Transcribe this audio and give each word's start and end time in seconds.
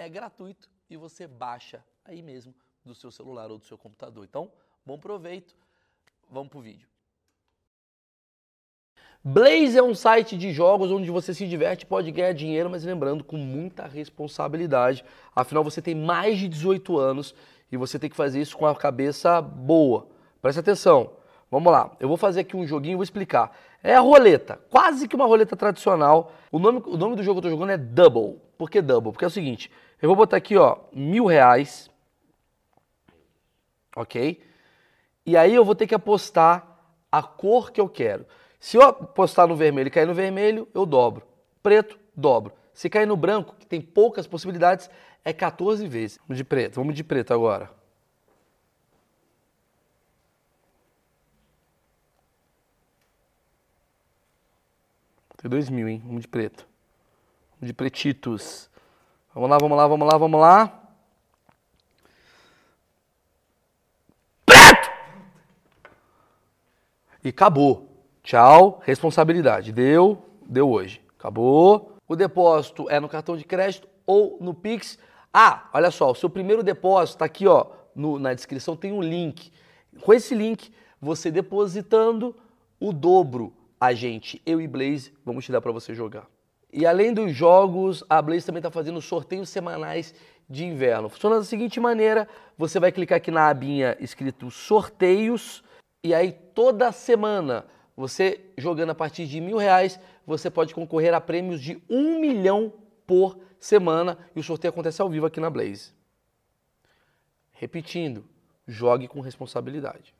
é 0.00 0.08
gratuito 0.08 0.70
e 0.88 0.96
você 0.96 1.26
baixa 1.26 1.84
aí 2.04 2.22
mesmo 2.22 2.54
do 2.84 2.94
seu 2.94 3.10
celular 3.10 3.50
ou 3.50 3.58
do 3.58 3.66
seu 3.66 3.76
computador. 3.76 4.24
Então, 4.24 4.50
bom 4.84 4.98
proveito. 4.98 5.54
Vamos 6.30 6.48
pro 6.48 6.60
vídeo. 6.60 6.88
Blaze 9.22 9.76
é 9.76 9.82
um 9.82 9.94
site 9.94 10.38
de 10.38 10.50
jogos 10.50 10.90
onde 10.90 11.10
você 11.10 11.34
se 11.34 11.46
diverte, 11.46 11.84
pode 11.84 12.10
ganhar 12.10 12.32
dinheiro, 12.32 12.70
mas 12.70 12.84
lembrando 12.84 13.22
com 13.22 13.36
muita 13.36 13.86
responsabilidade. 13.86 15.04
Afinal, 15.36 15.62
você 15.62 15.82
tem 15.82 15.94
mais 15.94 16.38
de 16.38 16.48
18 16.48 16.98
anos 16.98 17.34
e 17.70 17.76
você 17.76 17.98
tem 17.98 18.08
que 18.08 18.16
fazer 18.16 18.40
isso 18.40 18.56
com 18.56 18.66
a 18.66 18.74
cabeça 18.74 19.42
boa. 19.42 20.08
Presta 20.40 20.62
atenção. 20.62 21.12
Vamos 21.50 21.70
lá. 21.70 21.94
Eu 22.00 22.08
vou 22.08 22.16
fazer 22.16 22.40
aqui 22.40 22.56
um 22.56 22.66
joguinho 22.66 22.96
vou 22.96 23.04
explicar. 23.04 23.54
É 23.82 23.94
a 23.94 24.00
roleta, 24.00 24.58
quase 24.70 25.06
que 25.06 25.16
uma 25.16 25.26
roleta 25.26 25.56
tradicional. 25.56 26.32
O 26.50 26.58
nome, 26.58 26.82
o 26.86 26.96
nome 26.96 27.16
do 27.16 27.22
jogo 27.22 27.40
que 27.40 27.46
eu 27.46 27.50
tô 27.50 27.56
jogando 27.56 27.72
é 27.72 27.76
Double. 27.76 28.40
Por 28.56 28.70
que 28.70 28.80
Double? 28.80 29.12
Porque 29.12 29.24
é 29.24 29.28
o 29.28 29.30
seguinte, 29.30 29.70
eu 30.00 30.08
vou 30.08 30.16
botar 30.16 30.36
aqui, 30.36 30.56
ó, 30.56 30.78
mil 30.92 31.26
reais. 31.26 31.90
Ok? 33.94 34.42
E 35.26 35.36
aí 35.36 35.54
eu 35.54 35.64
vou 35.64 35.74
ter 35.74 35.86
que 35.86 35.94
apostar 35.94 36.78
a 37.10 37.22
cor 37.22 37.70
que 37.70 37.80
eu 37.80 37.88
quero. 37.88 38.26
Se 38.58 38.76
eu 38.76 38.82
apostar 38.82 39.46
no 39.46 39.56
vermelho 39.56 39.88
e 39.88 39.90
cair 39.90 40.06
no 40.06 40.14
vermelho, 40.14 40.68
eu 40.74 40.86
dobro. 40.86 41.26
Preto, 41.62 41.98
dobro. 42.14 42.52
Se 42.72 42.88
cair 42.88 43.06
no 43.06 43.16
branco, 43.16 43.54
que 43.58 43.66
tem 43.66 43.80
poucas 43.80 44.26
possibilidades, 44.26 44.88
é 45.24 45.32
14 45.32 45.86
vezes. 45.86 46.18
Vamos 46.26 46.38
de 46.38 46.44
preto. 46.44 46.76
Vamos 46.76 46.94
de 46.94 47.04
preto 47.04 47.34
agora. 47.34 47.70
Tem 55.36 55.50
dois 55.50 55.68
mil, 55.68 55.88
hein? 55.88 56.02
Vamos 56.04 56.22
de 56.22 56.28
preto. 56.28 56.66
Vamos 57.58 57.68
de 57.68 57.74
pretitos. 57.74 58.69
Vamos 59.32 59.48
lá, 59.48 59.58
vamos 59.58 59.76
lá, 59.78 59.86
vamos 59.86 60.08
lá, 60.08 60.18
vamos 60.18 60.40
lá. 60.40 60.82
Preto! 64.44 64.90
E 67.22 67.28
acabou. 67.28 67.88
Tchau, 68.24 68.82
responsabilidade. 68.84 69.72
Deu, 69.72 70.24
deu 70.44 70.68
hoje. 70.68 71.00
Acabou. 71.18 71.96
O 72.08 72.16
depósito 72.16 72.90
é 72.90 72.98
no 72.98 73.08
cartão 73.08 73.36
de 73.36 73.44
crédito 73.44 73.88
ou 74.04 74.36
no 74.40 74.52
Pix. 74.52 74.98
Ah, 75.32 75.68
olha 75.72 75.92
só, 75.92 76.10
o 76.10 76.14
seu 76.14 76.28
primeiro 76.28 76.62
depósito 76.62 77.16
está 77.16 77.24
aqui, 77.24 77.46
ó, 77.46 77.66
no, 77.94 78.18
na 78.18 78.34
descrição 78.34 78.74
tem 78.74 78.90
um 78.90 79.00
link. 79.00 79.52
Com 80.00 80.12
esse 80.12 80.34
link, 80.34 80.72
você 81.00 81.30
depositando 81.30 82.34
o 82.80 82.92
dobro, 82.92 83.54
a 83.80 83.92
gente, 83.92 84.42
eu 84.44 84.60
e 84.60 84.66
Blaze, 84.66 85.14
vamos 85.24 85.44
te 85.44 85.52
dar 85.52 85.60
para 85.60 85.70
você 85.70 85.94
jogar. 85.94 86.26
E 86.72 86.86
além 86.86 87.12
dos 87.12 87.34
jogos, 87.34 88.04
a 88.08 88.22
Blaze 88.22 88.46
também 88.46 88.60
está 88.60 88.70
fazendo 88.70 89.00
sorteios 89.00 89.48
semanais 89.48 90.14
de 90.48 90.64
inverno. 90.64 91.08
Funciona 91.08 91.36
da 91.36 91.44
seguinte 91.44 91.80
maneira: 91.80 92.28
você 92.56 92.78
vai 92.78 92.92
clicar 92.92 93.16
aqui 93.16 93.30
na 93.30 93.48
abinha 93.48 93.96
escrito 94.00 94.50
sorteios, 94.50 95.62
e 96.02 96.14
aí 96.14 96.32
toda 96.32 96.92
semana, 96.92 97.64
você 97.96 98.40
jogando 98.56 98.90
a 98.90 98.94
partir 98.94 99.26
de 99.26 99.40
mil 99.40 99.56
reais, 99.56 99.98
você 100.26 100.50
pode 100.50 100.74
concorrer 100.74 101.12
a 101.14 101.20
prêmios 101.20 101.60
de 101.60 101.82
um 101.88 102.20
milhão 102.20 102.72
por 103.06 103.38
semana. 103.58 104.16
E 104.34 104.40
o 104.40 104.42
sorteio 104.42 104.70
acontece 104.70 105.02
ao 105.02 105.08
vivo 105.08 105.26
aqui 105.26 105.40
na 105.40 105.50
Blaze. 105.50 105.92
Repetindo, 107.52 108.24
jogue 108.66 109.06
com 109.06 109.20
responsabilidade. 109.20 110.14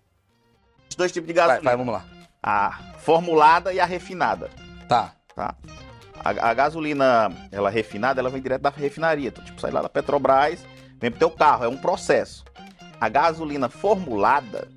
Dois 0.97 1.12
tipos 1.12 1.28
de 1.28 1.32
gasolina. 1.32 1.62
Vai, 1.62 1.77
vai, 1.77 1.77
vamos 1.77 1.94
lá. 1.94 2.05
A 2.43 2.94
formulada 2.99 3.72
e 3.72 3.81
a 3.81 3.87
refinada. 3.87 4.50
Tá. 4.88 5.15
Tá. 5.34 5.56
A, 6.22 6.50
a, 6.50 6.54
gasolina, 6.54 7.32
ela 7.50 7.70
refinada, 7.70 8.20
ela 8.20 8.31
vem 8.31 8.42
direto 8.42 8.62
da 8.62 8.70
refinaria. 8.70 9.28
Então, 9.28 9.44
tipo, 9.44 9.60
sai 9.60 9.70
lá 9.70 9.82
da 9.82 9.88
Petrobras, 9.88 10.64
vem 11.00 11.10
pro 11.10 11.19
teu 11.19 11.31
carro, 11.31 11.64
é 11.64 11.69
um 11.69 11.76
processo. 11.76 12.44
A 13.00 13.08
gasolina 13.08 13.69
formulada, 13.69 14.69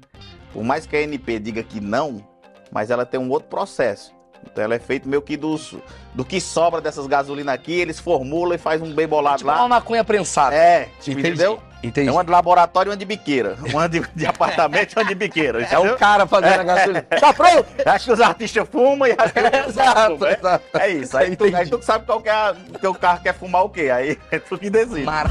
por 0.53 0.63
mais 0.63 0.85
que 0.85 0.95
a 0.95 1.01
NP 1.01 1.39
diga 1.39 1.63
que 1.63 1.81
não, 1.81 2.25
mas 2.71 2.89
ela 2.89 3.05
tem 3.05 3.19
um 3.19 3.29
outro 3.29 3.49
processo. 3.49 4.13
Então 4.45 4.63
ela 4.63 4.75
é 4.75 4.79
feita 4.79 5.07
meio 5.07 5.21
que 5.21 5.37
dos, 5.37 5.75
do 6.13 6.25
que 6.25 6.39
sobra 6.39 6.81
dessas 6.81 7.07
gasolinas 7.07 7.53
aqui, 7.53 7.73
eles 7.73 7.99
formulam 7.99 8.55
e 8.55 8.57
faz 8.57 8.81
um 8.81 8.93
bem 8.93 9.07
bolado 9.07 9.37
tipo 9.37 9.49
lá. 9.49 9.59
uma 9.59 9.67
maconha 9.67 10.03
prensada. 10.03 10.55
É, 10.55 10.89
tipo, 10.99 11.19
entendeu? 11.19 11.61
Entendi. 11.83 12.07
É 12.07 12.11
uma 12.11 12.23
de 12.23 12.31
laboratório 12.31 12.89
e 12.89 12.91
uma 12.91 12.97
de 12.97 13.03
biqueira. 13.03 13.57
Uma 13.69 13.89
de, 13.89 13.99
de 14.15 14.25
apartamento 14.25 14.93
e 14.93 14.99
uma 14.99 15.05
de 15.05 15.15
biqueira. 15.15 15.61
Entendeu? 15.61 15.85
É 15.85 15.91
o 15.91 15.97
cara 15.97 16.25
fazendo 16.25 16.61
a 16.61 16.63
gasolina. 16.63 17.01
Tá 17.01 17.33
pronto? 17.33 17.65
Acho 17.85 18.05
que 18.05 18.11
os 18.13 18.21
artistas 18.21 18.69
fumam 18.69 19.05
e 19.05 19.15
acho 19.17 19.33
que 19.33 19.39
exato, 19.69 20.25
é, 20.25 20.33
exato. 20.33 20.77
é 20.77 20.89
isso. 20.89 21.17
Aí 21.17 21.35
tu, 21.35 21.43
aí 21.43 21.69
tu, 21.69 21.81
sabe 21.83 22.05
qual 22.05 22.21
que 22.21 22.29
é 22.29 22.51
o 22.51 22.79
teu 22.79 22.95
carro 22.95 23.21
quer 23.21 23.33
fumar 23.33 23.65
o 23.65 23.69
quê. 23.69 23.89
Aí 23.89 24.17
é 24.31 24.39
tu 24.39 24.57
que 24.57 24.69
decide. 24.69 25.03
Mar... 25.03 25.29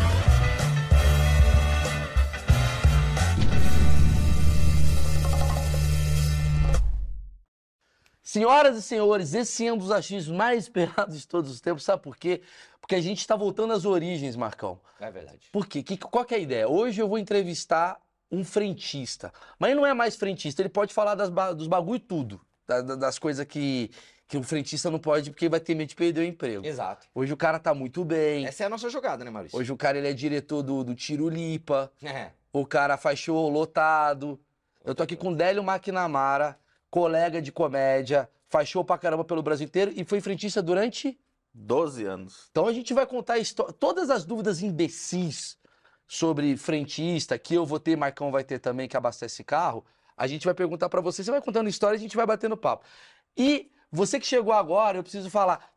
Senhoras 8.22 8.78
e 8.78 8.82
senhores, 8.82 9.34
esse 9.34 9.66
é 9.66 9.72
um 9.72 9.76
dos 9.76 9.90
achismos 9.90 10.34
mais 10.34 10.64
esperados 10.64 11.20
de 11.20 11.26
todos 11.26 11.50
os 11.50 11.60
tempos. 11.60 11.82
Sabe 11.82 12.02
por 12.02 12.16
quê? 12.16 12.40
Porque 12.82 12.94
a 12.94 13.00
gente 13.00 13.20
está 13.20 13.34
voltando 13.34 13.72
às 13.72 13.86
origens, 13.86 14.36
Marcão. 14.36 14.78
É 15.00 15.10
verdade. 15.10 15.48
Por 15.50 15.66
quê? 15.66 15.82
Que, 15.82 15.96
qual 15.96 16.24
que 16.24 16.34
é 16.34 16.36
a 16.36 16.40
ideia? 16.40 16.68
Hoje 16.68 17.00
eu 17.00 17.08
vou 17.08 17.16
entrevistar 17.16 17.98
um 18.30 18.44
frentista. 18.44 19.32
Mas 19.58 19.70
ele 19.70 19.80
não 19.80 19.86
é 19.86 19.94
mais 19.94 20.16
frentista, 20.16 20.60
ele 20.60 20.68
pode 20.68 20.92
falar 20.92 21.14
das, 21.14 21.30
dos 21.56 21.68
bagulho 21.68 22.00
tudo. 22.00 22.40
das 22.66 23.18
coisas 23.18 23.46
que, 23.46 23.90
que 24.28 24.36
o 24.36 24.42
frentista 24.42 24.90
não 24.90 24.98
pode, 24.98 25.30
porque 25.30 25.48
vai 25.48 25.60
ter 25.60 25.74
medo 25.74 25.88
de 25.88 25.94
perder 25.94 26.20
o 26.20 26.24
emprego. 26.24 26.66
Exato. 26.66 27.06
Hoje 27.14 27.32
o 27.32 27.36
cara 27.36 27.58
tá 27.58 27.72
muito 27.72 28.04
bem. 28.04 28.44
Essa 28.44 28.64
é 28.64 28.66
a 28.66 28.70
nossa 28.70 28.90
jogada, 28.90 29.24
né, 29.24 29.30
Maurício? 29.30 29.58
Hoje 29.58 29.72
o 29.72 29.76
cara 29.76 29.96
ele 29.96 30.08
é 30.08 30.12
diretor 30.12 30.62
do, 30.62 30.84
do 30.84 30.94
Tirulipa. 30.94 31.90
É. 32.02 32.32
O 32.52 32.66
cara 32.66 32.98
faz 32.98 33.18
show 33.18 33.48
lotado. 33.48 34.38
Eu 34.84 34.94
tô 34.94 35.02
aqui 35.02 35.16
com 35.16 35.32
Délio 35.32 35.62
McNamara 35.62 36.58
colega 36.92 37.40
de 37.40 37.50
comédia, 37.50 38.28
faz 38.50 38.68
show 38.68 38.84
pra 38.84 38.98
caramba 38.98 39.24
pelo 39.24 39.42
Brasil 39.42 39.64
inteiro 39.64 39.90
e 39.96 40.04
foi 40.04 40.20
frentista 40.20 40.62
durante 40.62 41.18
12 41.54 42.04
anos. 42.04 42.48
Então 42.50 42.66
a 42.66 42.72
gente 42.72 42.94
vai 42.94 43.06
contar 43.06 43.36
todas 43.78 44.10
as 44.10 44.24
dúvidas 44.24 44.62
imbecis 44.62 45.58
sobre 46.06 46.56
frentista, 46.56 47.38
que 47.38 47.54
eu 47.54 47.64
vou 47.64 47.80
ter, 47.80 47.96
Marcão 47.96 48.30
vai 48.30 48.44
ter 48.44 48.58
também, 48.58 48.88
que 48.88 48.96
abastece 48.96 49.42
carro. 49.42 49.84
A 50.16 50.26
gente 50.26 50.44
vai 50.44 50.54
perguntar 50.54 50.88
para 50.88 51.00
você, 51.00 51.24
você 51.24 51.30
vai 51.30 51.40
contando 51.40 51.68
história, 51.68 51.96
a 51.96 52.00
gente 52.00 52.16
vai 52.16 52.26
batendo 52.26 52.56
papo. 52.56 52.84
E 53.36 53.70
você 53.90 54.20
que 54.20 54.26
chegou 54.26 54.52
agora, 54.52 54.98
eu 54.98 55.02
preciso 55.02 55.30
falar, 55.30 55.72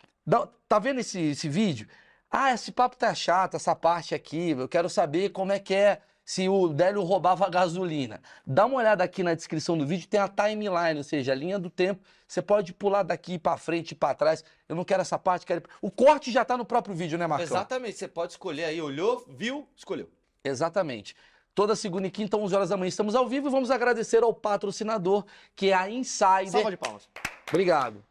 tá 0.68 0.80
vendo 0.80 1.00
esse, 1.00 1.20
esse 1.20 1.48
vídeo? 1.48 1.88
Ah, 2.30 2.54
esse 2.54 2.72
papo 2.72 2.98
tá 2.98 3.14
chato, 3.14 3.56
essa 3.56 3.76
parte 3.76 4.14
aqui, 4.14 4.52
eu 4.52 4.68
quero 4.68 4.90
saber 4.90 5.30
como 5.30 5.52
é 5.52 5.60
que 5.60 5.74
é 5.74 6.02
se 6.26 6.50
o 6.50 6.70
Délio 6.70 7.04
roubava 7.04 7.48
gasolina. 7.48 8.20
Dá 8.46 8.66
uma 8.66 8.78
olhada 8.78 9.04
aqui 9.04 9.22
na 9.22 9.36
descrição 9.36 9.78
do 9.78 9.86
vídeo, 9.86 10.08
tem 10.08 10.20
a 10.20 10.28
timeline, 10.28 10.98
ou 10.98 11.04
seja, 11.04 11.32
a 11.32 11.36
linha 11.36 11.60
do 11.60 11.70
tempo. 11.70 12.04
Você 12.28 12.42
pode 12.42 12.74
pular 12.74 13.04
daqui 13.04 13.38
para 13.38 13.56
frente 13.58 13.92
e 13.92 13.96
para 13.96 14.16
trás. 14.16 14.44
Eu 14.68 14.76
não 14.76 14.84
quero 14.84 15.02
essa 15.02 15.20
parte, 15.20 15.46
quero... 15.46 15.62
O 15.80 15.92
corte 15.92 16.32
já 16.32 16.42
está 16.42 16.58
no 16.58 16.66
próprio 16.66 16.96
vídeo, 16.96 17.18
né, 17.20 17.28
Marcão? 17.28 17.46
Exatamente, 17.46 17.98
você 17.98 18.08
pode 18.08 18.34
escolher 18.34 18.66
aí, 18.66 18.82
olhou, 18.82 19.24
viu, 19.30 19.68
escolheu. 19.76 20.10
Exatamente. 20.44 21.16
Toda 21.54 21.76
segunda 21.76 22.08
e 22.08 22.12
quinta, 22.12 22.36
11 22.36 22.56
horas 22.56 22.70
da 22.70 22.76
manhã, 22.76 22.90
estamos 22.90 23.16
ao 23.16 23.30
vivo 23.30 23.48
e 23.48 23.52
vamos 23.52 23.70
agradecer 23.70 24.24
ao 24.24 24.34
patrocinador, 24.34 25.24
que 25.56 25.70
é 25.70 25.74
a 25.74 25.90
Insider. 25.90 26.50
Salva 26.50 26.72
de 26.72 26.78
palmas. 26.78 27.08
Obrigado. 27.48 28.04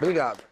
Obrigado. 0.00 0.42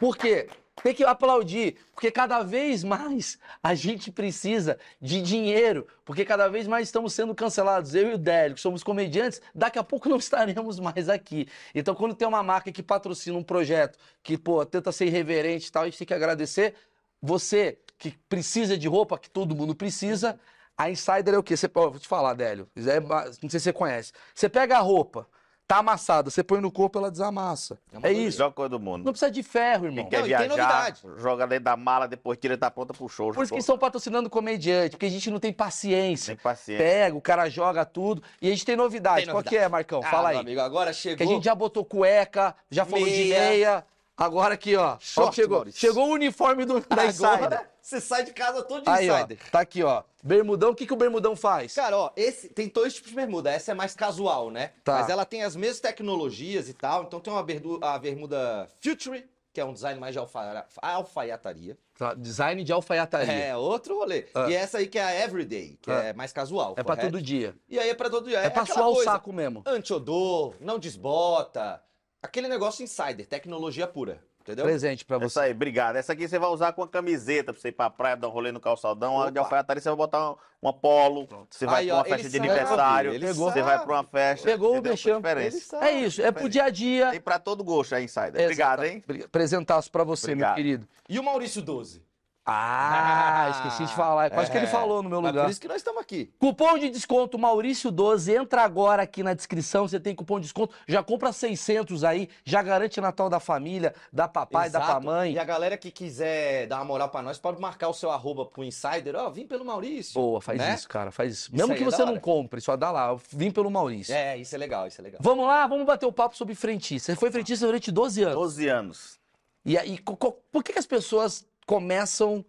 Por 0.00 0.16
quê? 0.16 0.48
Tem 0.86 0.94
que 0.94 1.02
aplaudir, 1.02 1.78
porque 1.92 2.12
cada 2.12 2.44
vez 2.44 2.84
mais 2.84 3.40
a 3.60 3.74
gente 3.74 4.12
precisa 4.12 4.78
de 5.00 5.20
dinheiro, 5.20 5.84
porque 6.04 6.24
cada 6.24 6.46
vez 6.46 6.68
mais 6.68 6.86
estamos 6.86 7.12
sendo 7.12 7.34
cancelados. 7.34 7.92
Eu 7.92 8.12
e 8.12 8.14
o 8.14 8.18
Délio, 8.18 8.54
que 8.54 8.60
somos 8.60 8.84
comediantes, 8.84 9.42
daqui 9.52 9.80
a 9.80 9.82
pouco 9.82 10.06
não 10.08 10.16
estaremos 10.16 10.78
mais 10.78 11.08
aqui. 11.08 11.48
Então, 11.74 11.92
quando 11.92 12.14
tem 12.14 12.28
uma 12.28 12.40
marca 12.40 12.70
que 12.70 12.84
patrocina 12.84 13.36
um 13.36 13.42
projeto 13.42 13.98
que, 14.22 14.38
pô, 14.38 14.64
tenta 14.64 14.92
ser 14.92 15.06
irreverente 15.06 15.66
e 15.66 15.72
tal, 15.72 15.82
a 15.82 15.86
gente 15.86 15.98
tem 15.98 16.06
que 16.06 16.14
agradecer. 16.14 16.74
Você 17.20 17.80
que 17.98 18.12
precisa 18.28 18.78
de 18.78 18.86
roupa, 18.86 19.18
que 19.18 19.28
todo 19.28 19.56
mundo 19.56 19.74
precisa, 19.74 20.38
a 20.78 20.88
Insider 20.88 21.34
é 21.34 21.38
o 21.38 21.42
quê? 21.42 21.56
Você, 21.56 21.68
ó, 21.74 21.90
vou 21.90 21.98
te 21.98 22.06
falar, 22.06 22.34
Délio, 22.34 22.68
é 22.76 23.00
não 23.00 23.50
sei 23.50 23.58
se 23.58 23.60
você 23.60 23.72
conhece. 23.72 24.12
Você 24.32 24.48
pega 24.48 24.76
a 24.76 24.80
roupa, 24.80 25.26
tá 25.66 25.78
amassada, 25.78 26.30
você 26.30 26.42
põe 26.44 26.60
no 26.60 26.70
corpo, 26.70 26.98
ela 26.98 27.10
desamassa. 27.10 27.78
É 28.02 28.08
É, 28.08 28.12
isso. 28.12 28.38
Melhor 28.38 28.52
coisa 28.52 28.68
do 28.70 28.78
mundo. 28.80 29.04
Não 29.04 29.12
precisa 29.12 29.30
de 29.30 29.42
ferro, 29.42 29.86
irmão. 29.86 30.04
Quem 30.04 30.10
quer 30.10 30.18
Não, 30.20 30.26
e 30.26 30.28
tem 30.30 30.48
viajar, 30.48 30.48
novidade. 30.92 31.02
joga 31.20 31.46
dentro 31.46 31.64
da 31.64 31.76
mala, 31.76 32.06
depois 32.06 32.38
tira 32.38 32.54
e 32.54 32.56
tá 32.56 32.70
pronta 32.70 32.94
pro 32.94 33.08
show. 33.08 33.32
Por 33.32 33.42
isso 33.44 33.52
que 33.52 33.58
estão 33.58 33.76
patrocinando 33.76 34.30
comediante, 34.30 34.90
porque 34.90 35.06
a 35.06 35.10
gente 35.10 35.30
não 35.30 35.40
tem 35.40 35.52
paciência. 35.52 36.34
Tem 36.36 36.42
paciência. 36.42 36.84
Pega, 36.84 37.16
o 37.16 37.20
cara 37.20 37.48
joga 37.48 37.84
tudo. 37.84 38.22
E 38.40 38.46
a 38.46 38.50
gente 38.50 38.64
tem 38.64 38.76
novidade. 38.76 39.16
Tem 39.16 39.26
Qual 39.26 39.34
novidade. 39.36 39.56
que 39.56 39.62
é, 39.62 39.68
Marcão? 39.68 40.00
Ah, 40.04 40.10
Fala 40.10 40.28
meu 40.28 40.38
aí. 40.38 40.44
amigo, 40.44 40.60
agora 40.60 40.92
chegou. 40.92 41.16
Que 41.16 41.22
a 41.24 41.26
gente 41.26 41.44
já 41.44 41.54
botou 41.54 41.84
cueca, 41.84 42.54
já 42.70 42.84
falou 42.84 43.06
de 43.06 43.24
Meia. 43.24 43.84
Agora 44.16 44.54
aqui, 44.54 44.74
ó. 44.76 44.94
ó 44.94 44.98
Short, 44.98 45.30
que 45.30 45.36
chegou, 45.42 45.56
Maurício. 45.58 45.80
chegou 45.80 46.08
o 46.08 46.12
uniforme 46.12 46.64
do, 46.64 46.80
da 46.80 47.06
Insider. 47.06 47.68
Você 47.82 48.00
sai 48.00 48.24
de 48.24 48.32
casa 48.32 48.62
todo 48.62 48.82
de 48.82 48.90
Aí, 48.90 49.08
ó. 49.10 49.18
insider. 49.18 49.38
Tá 49.50 49.60
aqui, 49.60 49.82
ó. 49.82 50.02
Bermudão. 50.22 50.70
O 50.70 50.74
que, 50.74 50.86
que 50.86 50.92
o 50.92 50.96
bermudão 50.96 51.36
faz? 51.36 51.74
Cara, 51.74 51.96
ó, 51.96 52.10
esse 52.16 52.48
tem 52.48 52.68
dois 52.68 52.94
tipos 52.94 53.10
de 53.10 53.16
bermuda. 53.16 53.50
Essa 53.50 53.72
é 53.72 53.74
mais 53.74 53.94
casual, 53.94 54.50
né? 54.50 54.72
Tá. 54.82 54.94
Mas 55.00 55.08
ela 55.08 55.24
tem 55.24 55.44
as 55.44 55.54
mesmas 55.54 55.80
tecnologias 55.80 56.68
e 56.68 56.74
tal. 56.74 57.04
Então 57.04 57.20
tem 57.20 57.32
uma 57.32 57.42
berdu- 57.44 57.78
a 57.82 57.96
bermuda 57.98 58.66
Future, 58.82 59.24
que 59.52 59.60
é 59.60 59.64
um 59.64 59.72
design 59.72 60.00
mais 60.00 60.14
de 60.14 60.18
alfa- 60.18 60.66
alfaiataria. 60.82 61.78
Tá, 61.96 62.12
Design 62.14 62.62
de 62.64 62.72
alfaiataria. 62.72 63.32
É, 63.32 63.56
outro 63.56 63.96
rolê. 63.98 64.26
Ah. 64.34 64.50
E 64.50 64.54
essa 64.54 64.78
aí 64.78 64.86
que 64.86 64.98
é 64.98 65.04
a 65.04 65.24
Everyday, 65.24 65.78
que 65.80 65.90
Ah. 65.90 66.04
é 66.06 66.12
mais 66.12 66.32
casual. 66.32 66.72
É 66.76 66.82
pra 66.82 66.96
correto? 66.96 67.12
todo 67.12 67.22
dia. 67.22 67.54
E 67.68 67.78
aí 67.78 67.88
é 67.88 67.94
pra 67.94 68.10
todo 68.10 68.28
dia. 68.28 68.38
É, 68.40 68.50
pra 68.50 68.62
aquela 68.62 68.78
suar 68.78 68.90
o 68.90 68.94
coisa. 68.94 69.10
saco 69.12 69.32
mesmo. 69.32 69.62
Anti-odor, 69.64 70.54
não 70.60 70.78
desbota. 70.78 71.80
Aquele 72.22 72.48
negócio 72.48 72.82
insider, 72.82 73.26
tecnologia 73.26 73.86
pura. 73.86 74.20
Entendeu? 74.40 74.64
Presente 74.64 75.04
pra 75.04 75.16
Essa 75.16 75.28
você. 75.28 75.40
aí, 75.40 75.50
obrigado. 75.50 75.96
Essa 75.96 76.12
aqui 76.12 76.28
você 76.28 76.38
vai 76.38 76.48
usar 76.50 76.72
com 76.72 76.80
a 76.84 76.86
camiseta 76.88 77.52
pra 77.52 77.60
você 77.60 77.68
ir 77.68 77.72
pra 77.72 77.90
praia, 77.90 78.16
dar 78.16 78.28
um 78.28 78.30
rolê 78.30 78.52
no 78.52 78.60
calçadão. 78.60 79.20
A 79.20 79.24
de 79.28 79.38
Opa. 79.38 79.40
alfaiataria 79.40 79.82
você 79.82 79.88
vai 79.88 79.96
botar 79.96 80.20
uma, 80.30 80.36
uma 80.62 80.72
polo. 80.72 81.26
Você 81.50 81.66
vai 81.66 81.80
Aí, 81.80 81.86
pra 81.88 81.96
ó, 81.96 81.98
uma 81.98 82.04
festa 82.04 82.20
ele 82.20 82.28
de 82.28 82.36
sabe, 82.36 82.48
aniversário. 82.48 83.12
ele 83.14 83.26
Você 83.32 83.34
sabe. 83.58 83.62
vai 83.62 83.84
pra 83.84 83.92
uma 83.94 84.04
festa. 84.04 84.44
Pegou 84.48 84.78
o 84.78 84.82
mexão. 84.82 85.20
Sabe. 85.20 85.86
É 85.86 85.92
isso, 86.00 86.22
é 86.22 86.30
pro 86.30 86.48
dia 86.48 86.62
a 86.62 86.70
dia. 86.70 87.10
Tem 87.10 87.20
pra 87.20 87.40
todo 87.40 87.64
gosto 87.64 87.96
a 87.96 88.00
Insider. 88.00 88.40
Obrigado, 88.40 88.84
hein? 88.84 89.02
Exato. 89.08 89.28
Presentaço 89.30 89.90
pra 89.90 90.04
você, 90.04 90.28
meu 90.28 90.34
Obrigado. 90.46 90.54
querido. 90.54 90.88
E 91.08 91.18
o 91.18 91.24
Maurício 91.24 91.60
12? 91.60 92.05
Ah, 92.48 93.48
esqueci 93.50 93.86
de 93.86 93.94
falar. 93.94 94.26
É 94.26 94.30
quase 94.30 94.50
que 94.50 94.56
ele 94.56 94.66
É. 94.66 94.70
falou 94.70 95.02
no 95.02 95.08
meu 95.10 95.18
lugar. 95.20 95.44
por 95.44 95.50
isso 95.50 95.60
que 95.60 95.66
nós 95.66 95.78
estamos 95.78 96.00
aqui. 96.00 96.32
Cupom 96.38 96.78
de 96.78 96.88
desconto 96.90 97.36
Maurício12, 97.36 98.40
entra 98.40 98.62
agora 98.62 99.02
aqui 99.02 99.22
na 99.22 99.34
descrição, 99.34 99.88
você 99.88 99.98
tem 99.98 100.14
cupom 100.14 100.36
de 100.38 100.42
desconto, 100.44 100.72
já 100.86 101.02
compra 101.02 101.32
600 101.32 102.04
aí, 102.04 102.28
já 102.44 102.62
garante 102.62 103.00
Natal 103.00 103.28
da 103.28 103.40
família, 103.40 103.92
da 104.12 104.28
papai, 104.28 104.70
da 104.70 104.78
Exato. 104.78 105.04
mamãe. 105.04 105.32
E 105.32 105.38
a 105.38 105.44
galera 105.44 105.76
que 105.76 105.90
quiser 105.90 106.66
dar 106.68 106.76
uma 106.76 106.84
moral 106.84 107.08
pra 107.08 107.20
nós, 107.20 107.36
pode 107.38 107.60
marcar 107.60 107.88
o 107.88 107.92
seu 107.94 108.10
arroba 108.10 108.46
pro 108.46 108.62
Insider. 108.62 109.16
Ó, 109.16 109.28
vim 109.30 109.46
pelo 109.46 109.64
Maurício. 109.64 110.14
Boa, 110.14 110.40
faz 110.40 110.58
né? 110.58 110.74
isso, 110.74 110.88
cara, 110.88 111.10
faz 111.10 111.32
isso. 111.32 111.50
Mesmo 111.56 111.74
que 111.74 111.82
é 111.82 111.84
você 111.84 112.04
da 112.04 112.06
não 112.06 112.20
compre, 112.20 112.60
só 112.60 112.76
dá 112.76 112.92
lá, 112.92 113.16
vim 113.32 113.50
pelo 113.50 113.70
Maurício. 113.70 114.14
É, 114.14 114.36
isso 114.36 114.54
é 114.54 114.58
legal, 114.58 114.86
isso 114.86 115.00
é 115.00 115.04
legal. 115.04 115.20
Vamos 115.22 115.46
lá, 115.46 115.66
vamos 115.66 115.84
bater 115.84 116.06
o 116.06 116.12
papo 116.12 116.36
sobre 116.36 116.54
frentista. 116.54 117.12
Você 117.12 117.18
foi 117.18 117.30
frentista 117.32 117.66
durante 117.66 117.90
12 117.90 118.22
anos. 118.22 118.34
12 118.34 118.68
anos. 118.68 119.18
E 119.64 119.76
aí, 119.76 119.98
por 120.00 120.62
que, 120.62 120.72
que 120.72 120.78
as 120.78 120.86
pessoas 120.86 121.44
começam 121.66 122.44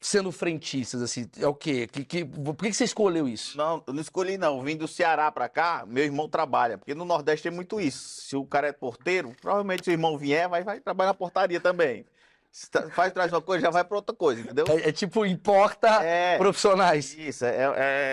sendo 0.00 0.30
frentistas, 0.32 1.00
assim? 1.00 1.28
É 1.38 1.46
o 1.46 1.54
quê? 1.54 1.86
Que, 1.86 2.04
que, 2.04 2.24
por 2.24 2.56
que, 2.56 2.72
você 2.72 2.84
escolheu 2.84 3.28
isso? 3.28 3.56
Não, 3.56 3.82
eu 3.86 3.92
não 3.92 4.00
escolhi 4.00 4.36
não. 4.36 4.60
Vim 4.60 4.76
do 4.76 4.88
Ceará 4.88 5.30
pra 5.30 5.48
cá, 5.48 5.84
meu 5.86 6.04
irmão 6.04 6.28
trabalha. 6.28 6.76
Porque 6.76 6.94
no 6.94 7.04
Nordeste 7.04 7.44
tem 7.48 7.52
muito 7.52 7.80
isso. 7.80 8.20
Se 8.22 8.36
o 8.36 8.44
cara 8.44 8.66
é 8.68 8.72
porteiro, 8.72 9.32
provavelmente 9.40 9.84
se 9.84 9.90
o 9.90 9.92
irmão 9.92 10.18
vier, 10.18 10.48
vai, 10.48 10.64
vai 10.64 10.80
trabalhar 10.80 11.10
na 11.10 11.14
portaria 11.14 11.60
também. 11.60 12.04
Se 12.50 12.68
faz, 12.90 13.12
traz 13.14 13.32
uma 13.32 13.40
coisa, 13.40 13.62
já 13.64 13.70
vai 13.70 13.82
pra 13.82 13.96
outra 13.96 14.14
coisa, 14.14 14.42
entendeu? 14.42 14.66
É, 14.68 14.88
é 14.88 14.92
tipo, 14.92 15.24
importa 15.24 15.88
É, 16.04 16.36
profissionais. 16.36 17.14
isso, 17.16 17.46
é, 17.46 17.56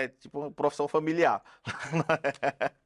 é 0.04 0.08
tipo 0.18 0.38
uma 0.40 0.50
profissão 0.50 0.88
familiar. 0.88 1.42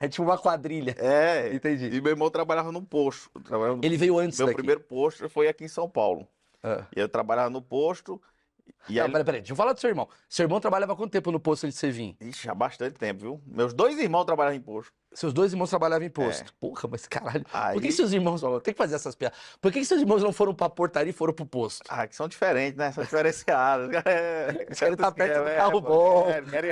É 0.00 0.08
tipo 0.08 0.22
uma 0.24 0.38
quadrilha. 0.38 0.94
É, 0.98 1.52
Entendi. 1.54 1.86
e 1.86 2.00
meu 2.00 2.10
irmão 2.10 2.30
trabalhava 2.30 2.72
no 2.72 2.82
posto. 2.82 3.28
Trabalhava 3.44 3.76
no- 3.76 3.84
Ele 3.84 3.96
veio 3.96 4.18
antes 4.18 4.38
Meu 4.38 4.46
daqui. 4.46 4.56
primeiro 4.56 4.80
posto 4.80 5.28
foi 5.28 5.46
aqui 5.48 5.64
em 5.64 5.68
São 5.68 5.88
Paulo. 5.88 6.26
Ah. 6.68 6.86
E 6.94 7.00
eu 7.00 7.08
trabalhava 7.08 7.50
no 7.50 7.62
posto. 7.62 8.20
E 8.88 8.94
Não, 8.96 9.04
aí, 9.04 9.10
peraí, 9.10 9.24
peraí, 9.24 9.40
deixa 9.40 9.52
eu 9.52 9.56
falar 9.56 9.72
do 9.72 9.80
seu 9.80 9.88
irmão. 9.90 10.08
Seu 10.28 10.44
irmão 10.44 10.60
trabalhava 10.60 10.94
quanto 10.94 11.10
tempo 11.10 11.30
no 11.32 11.40
posto 11.40 11.68
de 11.68 11.90
vir? 11.90 12.16
Ixi, 12.20 12.48
há 12.50 12.54
bastante 12.54 12.94
tempo, 12.98 13.20
viu? 13.20 13.42
Meus 13.46 13.72
dois 13.74 13.98
irmãos 13.98 14.24
trabalhavam 14.24 14.56
em 14.56 14.60
posto. 14.62 14.92
Seus 15.12 15.32
dois 15.32 15.52
irmãos 15.52 15.70
trabalhavam 15.70 16.06
em 16.06 16.10
posto. 16.10 16.52
Porra, 16.60 16.88
mas 16.90 17.06
caralho. 17.06 17.44
Aí, 17.52 17.74
Por 17.74 17.82
que 17.82 17.90
seus 17.90 18.12
irmãos. 18.12 18.40
Tem 18.62 18.74
que 18.74 18.78
fazer 18.78 18.94
essas 18.94 19.14
piadas. 19.14 19.38
Por 19.60 19.72
que, 19.72 19.80
que 19.80 19.84
seus 19.86 20.00
irmãos 20.00 20.22
não 20.22 20.32
foram 20.32 20.54
pra 20.54 20.68
portaria 20.68 21.10
e 21.10 21.12
foram 21.14 21.32
pro 21.32 21.46
posto? 21.46 21.82
Ah, 21.88 22.06
que 22.06 22.14
são 22.14 22.28
diferentes, 22.28 22.76
né? 22.76 22.92
São 22.92 23.02
diferenciados. 23.04 23.88
Eles 24.60 24.78
querem 24.78 24.94
estar 24.94 25.12
perto 25.12 25.38
do 25.44 25.56
carro 25.56 25.80
bom. 25.80 26.28
é, 26.28 26.42
querem- 26.42 26.70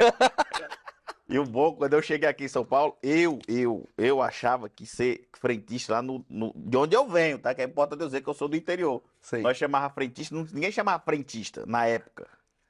E 1.29 1.39
o 1.39 1.45
bom, 1.45 1.75
quando 1.75 1.93
eu 1.95 2.01
cheguei 2.03 2.29
aqui 2.29 2.45
em 2.45 2.49
São 2.49 2.65
Paulo, 2.65 2.97
eu, 3.03 3.39
eu, 3.49 3.89
eu 3.99 4.23
achava 4.23 4.69
que 4.69 4.87
ser 4.87 5.29
frentista 5.37 5.95
lá 5.95 6.03
no, 6.03 6.25
no- 6.31 6.53
de 6.55 6.77
onde 6.77 6.95
eu 6.95 7.09
venho, 7.09 7.37
tá? 7.39 7.53
Que 7.53 7.63
é 7.63 7.65
importante 7.65 8.01
eu 8.01 8.07
dizer 8.07 8.21
que 8.23 8.29
eu 8.29 8.35
sou 8.35 8.47
do 8.47 8.55
interior. 8.57 9.03
Sei. 9.21 9.43
Nós 9.43 9.57
chamava 9.57 9.93
frentista, 9.93 10.33
não- 10.35 10.47
ninguém 10.53 10.71
chamava 10.71 11.03
frentista 11.03 11.65
na 11.67 11.85
época. 11.87 12.29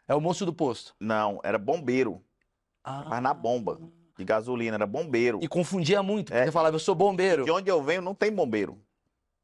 É 0.09 0.15
o 0.15 0.21
moço 0.21 0.47
do 0.47 0.55
posto. 0.55 0.95
Não, 0.99 1.39
era 1.45 1.59
bombeiro, 1.59 2.23
Ah. 2.83 3.05
mas 3.11 3.23
na 3.23 3.35
bomba 3.35 3.79
de 4.17 4.25
gasolina, 4.25 4.77
era 4.77 4.87
bombeiro. 4.87 5.39
E 5.43 5.49
confundia 5.49 6.03
muito. 6.03 6.33
É. 6.33 6.47
Você 6.47 6.53
falava, 6.53 6.75
eu 6.77 6.81
sou 6.81 6.95
bombeiro. 6.95 7.45
De 7.45 7.51
onde 7.51 7.71
eu 7.71 7.83
venho 7.83 8.01
não 8.01 8.15
tem 8.15 8.33
bombeiro. 8.33 8.79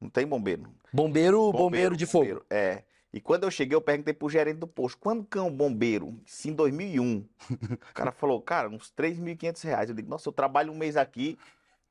Não 0.01 0.09
tem 0.09 0.27
bombeiro. 0.27 0.73
Bombeiro, 0.91 1.53
bombeiro, 1.53 1.97
de 1.97 2.07
fogo. 2.07 2.25
bombeiro, 2.25 2.47
É. 2.51 2.83
E 3.13 3.21
quando 3.21 3.45
eu 3.45 3.51
cheguei, 3.51 3.77
eu 3.77 3.81
perguntei 3.81 4.15
pro 4.15 4.29
gerente 4.31 4.57
do 4.59 4.67
posto, 4.67 4.99
quando 4.99 5.25
que 5.25 5.37
é 5.37 5.43
um 5.43 5.51
bombeiro? 5.55 6.19
Isso 6.25 6.49
em 6.49 6.55
2001. 6.55 7.29
o 7.51 7.95
cara 7.95 8.11
falou, 8.11 8.41
cara, 8.41 8.69
uns 8.71 8.91
3.500 8.91 9.63
reais. 9.65 9.91
Eu 9.91 9.95
digo, 9.97 10.09
nossa, 10.09 10.29
eu 10.29 10.33
trabalho 10.33 10.73
um 10.73 10.77
mês 10.77 10.97
aqui, 10.97 11.39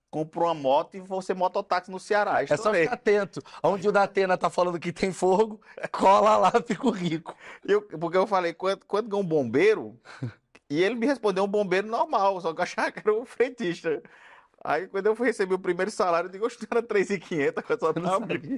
compro 0.09 0.45
uma 0.45 0.53
moto 0.55 0.95
e 0.95 0.99
vou 0.99 1.21
ser 1.21 1.35
mototáxi 1.35 1.91
no 1.91 1.99
Ceará. 1.99 2.41
É 2.41 2.47
só 2.57 2.63
ficar 2.83 2.95
atento. 2.95 3.41
Onde 3.61 3.87
o 3.87 3.91
Datena 3.91 4.35
tá 4.35 4.49
falando 4.49 4.79
que 4.79 4.91
tem 4.91 5.11
fogo, 5.13 5.61
cola 5.91 6.37
lá, 6.37 6.51
fico 6.65 6.89
rico. 6.89 7.35
Eu- 7.63 7.83
porque 7.83 8.17
eu 8.17 8.25
falei, 8.25 8.53
quando, 8.53 8.83
quando 8.87 9.07
que 9.07 9.15
é 9.15 9.17
um 9.19 9.23
bombeiro? 9.23 9.99
E 10.69 10.81
ele 10.81 10.95
me 10.95 11.05
respondeu 11.05 11.43
um 11.43 11.47
bombeiro 11.47 11.87
normal, 11.87 12.41
só 12.41 12.51
que 12.53 12.59
eu 12.61 12.63
achava 12.63 12.91
que 12.91 12.99
era 12.99 13.13
um 13.13 13.25
frentista. 13.25 14.01
Aí 14.63 14.87
quando 14.87 15.05
eu 15.05 15.15
fui 15.15 15.27
receber 15.27 15.53
o 15.53 15.59
primeiro 15.59 15.91
salário, 15.91 16.27
eu 16.27 16.31
digo, 16.31 16.45
oxe, 16.45 16.57
não 16.61 16.67
era 16.77 16.81
3.500, 16.81 17.63
eu 17.69 17.79
só 17.79 17.93
Eu 17.95 18.51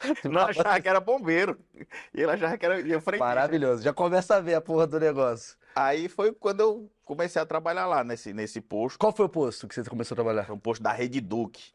não 0.24 0.42
achava 0.42 0.80
que 0.80 0.88
era 0.88 1.00
bombeiro. 1.00 1.58
E 2.14 2.20
ele 2.20 2.30
achava 2.30 2.56
que 2.58 2.66
era 2.66 2.80
ia 2.80 3.00
frentista. 3.00 3.24
Maravilhoso. 3.24 3.82
Já 3.82 3.92
começa 3.92 4.36
a 4.36 4.40
ver 4.40 4.54
a 4.54 4.60
porra 4.60 4.86
do 4.86 5.00
negócio. 5.00 5.56
Aí 5.74 6.08
foi 6.08 6.32
quando 6.32 6.60
eu 6.60 6.90
comecei 7.04 7.40
a 7.40 7.46
trabalhar 7.46 7.86
lá 7.86 8.04
nesse, 8.04 8.32
nesse 8.32 8.60
posto. 8.60 8.98
Qual 8.98 9.12
foi 9.12 9.26
o 9.26 9.28
posto 9.28 9.66
que 9.68 9.74
você 9.74 9.88
começou 9.88 10.14
a 10.14 10.16
trabalhar? 10.16 10.44
Foi 10.44 10.54
um 10.54 10.58
posto 10.58 10.82
da 10.82 10.92
Rede 10.92 11.20
Duque. 11.20 11.74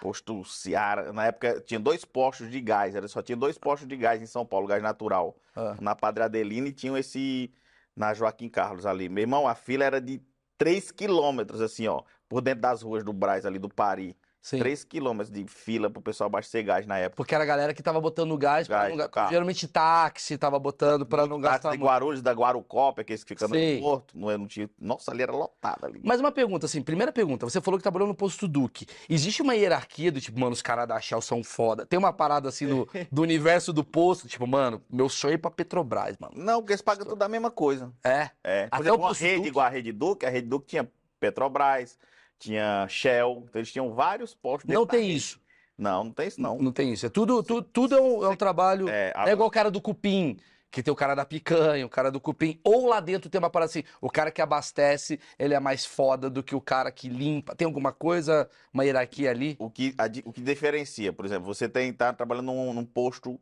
Posto 0.00 0.44
Seara. 0.44 1.12
Na 1.12 1.26
época 1.26 1.60
tinha 1.60 1.80
dois 1.80 2.04
postos 2.04 2.50
de 2.50 2.60
gás. 2.60 2.94
Era, 2.94 3.08
só 3.08 3.22
tinha 3.22 3.36
dois 3.36 3.58
postos 3.58 3.88
de 3.88 3.96
gás 3.96 4.20
em 4.20 4.26
São 4.26 4.44
Paulo, 4.44 4.66
gás 4.66 4.82
natural. 4.82 5.36
Ah. 5.54 5.76
Na 5.80 5.94
Padre 5.94 6.24
Adelina 6.24 6.68
e 6.68 6.72
tinha 6.72 6.98
esse 6.98 7.52
na 7.96 8.12
Joaquim 8.12 8.48
Carlos 8.48 8.84
ali. 8.84 9.08
Meu 9.08 9.22
irmão, 9.22 9.48
a 9.48 9.54
fila 9.54 9.84
era 9.84 10.00
de 10.00 10.20
3 10.58 10.90
quilômetros, 10.92 11.60
assim, 11.60 11.86
ó. 11.88 12.02
Por 12.28 12.42
dentro 12.42 12.60
das 12.60 12.82
ruas 12.82 13.02
do 13.02 13.12
Braz, 13.12 13.46
ali 13.46 13.58
do 13.58 13.68
Pari. 13.68 14.16
Sim. 14.46 14.60
3 14.60 14.84
quilômetros 14.84 15.28
de 15.28 15.44
fila 15.48 15.90
pro 15.90 16.00
pessoal 16.00 16.26
abastecer 16.28 16.64
gás 16.64 16.86
na 16.86 16.96
época. 16.98 17.16
Porque 17.16 17.34
era 17.34 17.42
a 17.42 17.46
galera 17.46 17.74
que 17.74 17.82
tava 17.82 18.00
botando 18.00 18.38
gás, 18.38 18.68
pra 18.68 18.82
Gás 18.82 18.96
não 18.96 19.04
no 19.04 19.10
carro. 19.10 19.28
Geralmente 19.30 19.66
táxi 19.66 20.38
tava 20.38 20.56
botando 20.56 21.04
pra 21.04 21.26
não 21.26 21.40
Táxi 21.40 21.52
gastar 21.54 21.70
de 21.72 21.78
muito. 21.78 21.88
Guarulhos, 21.90 22.22
da 22.22 22.30
Guarucópia, 22.30 23.02
aqueles 23.02 23.24
que 23.24 23.30
ficam 23.30 23.48
no 23.48 23.54
Sei. 23.56 23.70
aeroporto. 23.74 24.16
Não, 24.16 24.30
é- 24.30 24.38
não 24.38 24.46
tinha... 24.46 24.70
Nossa, 24.80 25.10
ali 25.10 25.24
era 25.24 25.32
lotado 25.32 25.84
ali. 25.84 26.00
Mas 26.04 26.20
uma 26.20 26.30
pergunta, 26.30 26.66
assim, 26.66 26.80
primeira 26.80 27.10
pergunta, 27.10 27.44
você 27.44 27.60
falou 27.60 27.76
que 27.76 27.82
trabalhou 27.82 28.06
no 28.06 28.14
posto 28.14 28.46
Duque. 28.46 28.86
Existe 29.10 29.42
uma 29.42 29.56
hierarquia 29.56 30.12
do 30.12 30.20
tipo, 30.20 30.38
mano, 30.38 30.52
os 30.52 30.62
caras 30.62 30.86
da 30.86 31.00
Shell 31.00 31.20
são 31.20 31.42
foda. 31.42 31.84
Tem 31.84 31.98
uma 31.98 32.12
parada 32.12 32.48
assim 32.48 32.66
no, 32.66 32.86
do 33.10 33.22
universo 33.22 33.72
do 33.72 33.82
posto, 33.82 34.28
tipo, 34.28 34.46
mano, 34.46 34.80
meu 34.88 35.08
sonho 35.08 35.32
é 35.32 35.34
ir 35.34 35.38
pra 35.38 35.50
Petrobras, 35.50 36.16
mano. 36.20 36.34
Não, 36.36 36.60
porque 36.60 36.74
eles 36.74 36.82
pagam 36.82 37.04
tudo 37.04 37.20
a 37.20 37.28
mesma 37.28 37.50
coisa. 37.50 37.92
É. 38.04 38.30
É. 38.44 38.68
Por 38.68 38.76
Até 38.76 38.80
exemplo, 38.82 38.98
o 38.98 39.02
uma 39.02 39.08
Posto 39.08 39.22
rede 39.22 39.36
Duque. 39.38 39.48
igual 39.48 39.66
a 39.66 39.68
Rede 39.70 39.90
Duque, 39.92 40.24
a 40.24 40.30
Rede 40.30 40.46
Duque 40.46 40.66
tinha 40.68 40.88
Petrobras, 41.18 41.98
tinha 42.38 42.86
Shell, 42.88 43.44
então 43.48 43.60
eles 43.60 43.72
tinham 43.72 43.92
vários 43.94 44.34
postos. 44.34 44.72
Não 44.72 44.86
tem 44.86 45.10
isso. 45.10 45.40
Não, 45.78 46.04
não 46.04 46.12
tem 46.12 46.28
isso 46.28 46.40
não. 46.40 46.58
Não 46.58 46.72
tem 46.72 46.92
isso. 46.92 47.04
É 47.06 47.08
tudo, 47.10 47.42
tudo, 47.42 47.62
tudo 47.62 47.94
é 47.96 48.00
um, 48.00 48.24
é 48.24 48.28
um 48.28 48.36
trabalho. 48.36 48.88
É, 48.88 49.12
a- 49.14 49.28
É 49.28 49.32
igual 49.32 49.48
o 49.48 49.50
cara 49.50 49.70
do 49.70 49.80
cupim, 49.80 50.38
que 50.70 50.82
tem 50.82 50.90
o 50.92 50.96
cara 50.96 51.14
da 51.14 51.24
picanha, 51.24 51.84
o 51.84 51.88
cara 51.88 52.10
do 52.10 52.18
cupim. 52.20 52.58
Ou 52.64 52.86
lá 52.86 52.98
dentro 52.98 53.28
tem 53.28 53.38
uma 53.38 53.50
parada 53.50 53.70
assim, 53.70 53.82
o 54.00 54.08
cara 54.10 54.30
que 54.30 54.40
abastece, 54.40 55.20
ele 55.38 55.52
é 55.54 55.60
mais 55.60 55.84
foda 55.84 56.30
do 56.30 56.42
que 56.42 56.54
o 56.54 56.60
cara 56.60 56.90
que 56.90 57.08
limpa. 57.08 57.54
Tem 57.54 57.66
alguma 57.66 57.92
coisa, 57.92 58.48
uma 58.72 58.84
hierarquia 58.84 59.30
ali? 59.30 59.54
o, 59.58 59.68
que, 59.70 59.94
a 59.98 60.06
o 60.24 60.32
que 60.32 60.40
diferencia, 60.40 61.12
por 61.12 61.26
exemplo, 61.26 61.44
você 61.46 61.68
tem 61.68 61.92
tá 61.92 62.12
trabalhando 62.12 62.46
num, 62.46 62.72
num 62.72 62.84
posto 62.84 63.38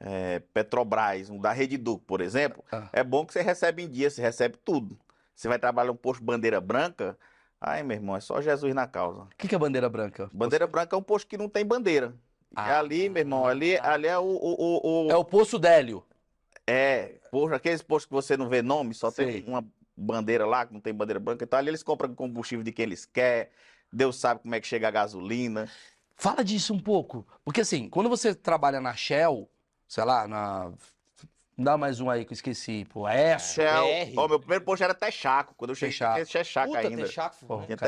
é, 0.00 0.40
Petrobras, 0.54 1.30
um 1.30 1.38
da 1.40 1.52
Rede 1.52 1.76
Duque, 1.76 2.04
por 2.06 2.20
exemplo, 2.20 2.64
Ah. 2.72 2.88
é 2.92 3.02
bom 3.04 3.24
que 3.26 3.32
você 3.32 3.42
recebe 3.42 3.82
em 3.82 3.88
dia, 3.88 4.08
você 4.10 4.22
recebe 4.22 4.56
tudo. 4.64 4.98
Você 5.34 5.48
vai 5.48 5.58
trabalhar 5.58 5.90
um 5.92 5.96
posto 5.96 6.22
bandeira 6.22 6.60
branca, 6.60 7.16
ai, 7.62 7.82
meu 7.82 7.96
irmão, 7.96 8.16
é 8.16 8.20
só 8.20 8.40
Jesus 8.40 8.74
na 8.74 8.86
causa. 8.86 9.22
O 9.22 9.28
que, 9.38 9.46
que 9.48 9.54
é 9.54 9.58
bandeira 9.58 9.88
branca? 9.88 10.28
Bandeira 10.32 10.66
branca 10.66 10.96
é 10.96 10.98
um 10.98 11.02
posto 11.02 11.26
que 11.28 11.38
não 11.38 11.48
tem 11.48 11.64
bandeira. 11.64 12.14
é 12.56 12.60
Ah, 12.60 12.78
ali, 12.80 13.08
meu 13.08 13.20
irmão, 13.20 13.46
ali, 13.46 13.78
ali 13.78 14.06
é 14.08 14.18
o, 14.18 14.22
o, 14.24 14.54
o- 14.58 15.06
o- 15.06 15.10
É 15.10 15.16
o 15.16 15.24
Poço 15.24 15.58
Délio. 15.58 16.04
É, 16.66 17.18
poxa, 17.30 17.56
aqueles 17.56 17.82
postos 17.82 18.06
que 18.06 18.12
você 18.12 18.36
não 18.36 18.48
vê 18.48 18.62
nome, 18.62 18.94
só 18.94 19.10
Sei. 19.10 19.42
tem 19.42 19.44
uma 19.48 19.64
bandeira 19.96 20.46
lá, 20.46 20.64
que 20.66 20.72
não 20.72 20.80
tem 20.80 20.92
bandeira 20.94 21.18
branca. 21.20 21.44
Então 21.44 21.58
ali 21.58 21.68
eles 21.68 21.82
compram 21.82 22.14
combustível 22.14 22.64
de 22.64 22.72
quem 22.72 22.84
eles 22.84 23.04
querem. 23.04 23.50
Deus 23.92 24.16
sabe 24.16 24.40
como 24.40 24.54
é 24.54 24.60
que 24.60 24.66
chega 24.66 24.88
a 24.88 24.90
gasolina. 24.90 25.68
Fala 26.16 26.44
disso 26.44 26.72
um 26.72 26.78
pouco. 26.78 27.26
Porque 27.44 27.60
assim, 27.62 27.88
quando 27.88 28.08
você 28.08 28.34
trabalha 28.34 28.80
na 28.80 28.94
Shell, 28.94 29.48
sei 29.88 30.04
lá, 30.04 30.26
na. 30.28 30.72
Dá 31.56 31.76
mais 31.76 32.00
um 32.00 32.08
aí 32.08 32.24
que 32.24 32.32
eu 32.32 32.34
esqueci, 32.34 32.86
pô. 32.90 33.06
É. 33.06 33.38
Shell. 33.38 33.84
BR. 33.84 34.14
Ó, 34.16 34.28
meu 34.28 34.40
primeiro 34.40 34.64
posto 34.64 34.82
era 34.82 34.94
Texaco. 34.94 35.54
Quando 35.54 35.70
eu 35.70 35.74
cheguei, 35.74 35.92
Texaco. 35.92 36.26
tinha 36.26 36.44
Texaco 36.44 36.66
Puta, 36.68 36.78
ainda. 36.80 37.02
Texaco. 37.02 37.36
Pô, 37.46 37.56
tinha 37.62 37.68
Nunca 37.68 37.86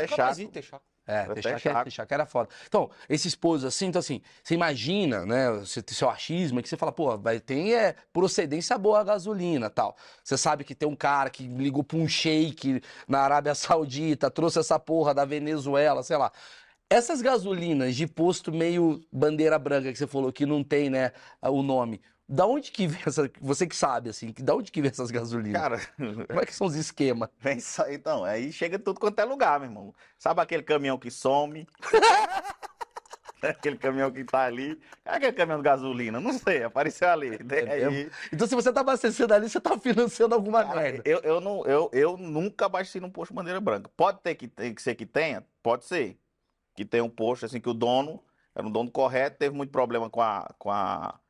Texaco. 0.50 0.84
É, 1.06 1.24
Texaco, 1.34 1.58
chaco. 1.58 1.68
era, 1.68 1.84
Texaco 1.84 2.14
era 2.14 2.26
foda. 2.26 2.48
Então, 2.66 2.90
esses 3.08 3.34
pousos 3.34 3.66
assim, 3.66 3.86
então 3.86 4.00
assim, 4.00 4.22
você 4.42 4.54
imagina, 4.54 5.26
né, 5.26 5.50
você 5.50 5.82
tem 5.82 5.94
seu 5.94 6.08
achismo, 6.08 6.58
é 6.58 6.62
que 6.62 6.68
você 6.68 6.78
fala, 6.78 6.92
pô, 6.92 7.18
vai, 7.18 7.38
tem 7.40 7.74
é, 7.74 7.94
procedência 8.10 8.78
boa 8.78 9.00
a 9.00 9.04
gasolina 9.04 9.68
tal. 9.68 9.96
Você 10.22 10.38
sabe 10.38 10.64
que 10.64 10.74
tem 10.74 10.88
um 10.88 10.96
cara 10.96 11.28
que 11.28 11.46
ligou 11.46 11.84
pra 11.84 11.98
um 11.98 12.08
sheik 12.08 12.80
na 13.06 13.20
Arábia 13.20 13.54
Saudita, 13.54 14.30
trouxe 14.30 14.58
essa 14.58 14.78
porra 14.78 15.12
da 15.12 15.26
Venezuela, 15.26 16.02
sei 16.02 16.16
lá. 16.16 16.32
Essas 16.88 17.20
gasolinas 17.20 17.94
de 17.96 18.06
posto 18.06 18.52
meio 18.52 19.02
bandeira 19.12 19.58
branca 19.58 19.90
que 19.92 19.98
você 19.98 20.06
falou 20.06 20.32
que 20.32 20.46
não 20.46 20.64
tem, 20.64 20.88
né, 20.88 21.12
o 21.42 21.62
nome. 21.62 22.00
Da 22.26 22.46
onde 22.46 22.70
que 22.70 22.86
vem 22.86 23.02
essa, 23.06 23.30
você 23.38 23.66
que 23.66 23.76
sabe, 23.76 24.08
assim, 24.08 24.32
da 24.38 24.54
onde 24.54 24.72
que 24.72 24.80
vem 24.80 24.90
essas 24.90 25.10
gasolinas? 25.10 25.60
Cara, 25.60 25.78
Como 25.96 26.40
é 26.40 26.46
que 26.46 26.54
são 26.54 26.66
os 26.66 26.74
esquemas? 26.74 27.28
vem 27.38 27.60
só. 27.60 27.88
Então, 27.90 28.24
aí 28.24 28.50
chega 28.50 28.78
tudo 28.78 28.98
quanto 28.98 29.18
é 29.18 29.24
lugar, 29.24 29.60
meu 29.60 29.68
irmão. 29.68 29.94
Sabe 30.18 30.40
aquele 30.40 30.62
caminhão 30.62 30.98
que 30.98 31.10
some? 31.10 31.68
aquele 33.42 33.76
caminhão 33.76 34.10
que 34.10 34.24
tá 34.24 34.44
ali. 34.44 34.80
É 35.04 35.16
aquele 35.16 35.34
caminhão 35.34 35.58
de 35.58 35.64
gasolina? 35.64 36.18
Não 36.18 36.32
sei, 36.32 36.62
apareceu 36.62 37.10
ali. 37.10 37.38
É 37.66 37.84
aí. 37.84 38.10
Então, 38.32 38.46
se 38.46 38.54
você 38.54 38.72
tá 38.72 38.80
abastecendo 38.80 39.34
ali, 39.34 39.48
você 39.48 39.60
tá 39.60 39.78
financiando 39.78 40.34
alguma 40.34 40.64
Cara, 40.64 40.80
merda. 40.80 41.02
eu, 41.04 41.18
eu, 41.20 41.40
não, 41.42 41.64
eu, 41.66 41.90
eu 41.92 42.16
nunca 42.16 42.64
abasteci 42.64 43.00
num 43.00 43.10
posto 43.10 43.34
bandeira 43.34 43.60
branca. 43.60 43.90
Pode 43.94 44.20
ter 44.22 44.34
que, 44.34 44.48
tem 44.48 44.74
que 44.74 44.80
ser 44.80 44.94
que 44.94 45.04
tenha? 45.04 45.44
Pode 45.62 45.84
ser. 45.84 46.18
Que 46.74 46.86
tenha 46.86 47.04
um 47.04 47.10
posto 47.10 47.44
assim 47.44 47.60
que 47.60 47.68
o 47.68 47.74
dono 47.74 48.24
era 48.54 48.66
um 48.66 48.70
dono 48.70 48.90
correto, 48.90 49.36
teve 49.38 49.54
muito 49.54 49.70
problema 49.70 50.08
com 50.08 50.22
a. 50.22 50.54
Com 50.58 50.70
a 50.70 51.20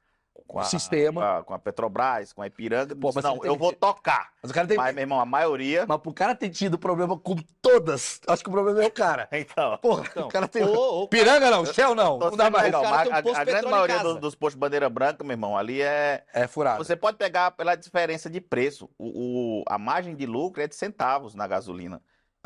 com 0.46 0.58
O 0.58 0.60
a, 0.60 0.64
sistema. 0.64 1.20
Com 1.20 1.26
a, 1.26 1.44
com 1.44 1.54
a 1.54 1.58
Petrobras, 1.58 2.32
com 2.32 2.42
a 2.42 2.46
Ipiranga. 2.46 2.94
Pô, 2.94 3.10
mas 3.14 3.24
não, 3.24 3.38
tem 3.38 3.50
eu 3.50 3.56
vou 3.56 3.72
tocar. 3.72 4.32
Mas 4.42 4.50
o 4.50 4.54
cara 4.54 4.66
tem. 4.66 4.76
Mas, 4.76 4.94
meu 4.94 5.02
irmão, 5.02 5.20
a 5.20 5.24
maioria. 5.24 5.84
Mas 5.86 5.98
pro 6.00 6.12
cara 6.12 6.34
ter 6.34 6.50
tido 6.50 6.78
problema 6.78 7.18
com 7.18 7.36
todas, 7.62 8.20
acho 8.26 8.42
que 8.42 8.48
o 8.48 8.52
problema 8.52 8.82
é 8.82 8.86
o 8.86 8.90
cara. 8.90 9.28
Então. 9.32 9.78
Porra, 9.78 10.04
Então, 10.10 10.26
o 10.26 10.30
cara 10.30 10.46
tem. 10.48 10.62
Ou, 10.62 10.76
ou, 10.76 11.08
Piranga 11.08 11.50
não, 11.50 11.64
Shell 11.66 11.94
não. 11.94 12.18
Não 12.18 12.36
dá 12.36 12.50
mais. 12.50 12.64
legal, 12.64 12.82
O 12.82 12.84
cara 12.84 12.96
mas 13.10 13.22
tem 13.22 13.32
um 13.32 13.36
a, 13.36 13.40
a 13.40 13.44
grande 13.44 13.68
maioria 13.68 13.98
dos, 14.00 14.20
dos 14.20 14.34
postos 14.34 14.58
bandeira 14.58 14.88
branca, 14.88 15.22
meu 15.24 15.32
irmão, 15.34 15.56
ali 15.56 15.80
é. 15.80 16.24
É 16.32 16.46
furado. 16.46 16.84
Você 16.84 16.94
pode 16.96 17.16
pegar 17.16 17.50
pela 17.52 17.74
diferença 17.74 18.28
de 18.28 18.40
preço. 18.40 18.88
O, 18.98 19.60
o- 19.60 19.64
a 19.68 19.78
margem 19.78 20.14
de 20.14 20.26
lucro 20.26 20.62
é 20.62 20.66
de 20.68 20.74
centavos 20.74 21.34
na 21.34 21.46
gasolina. 21.46 22.00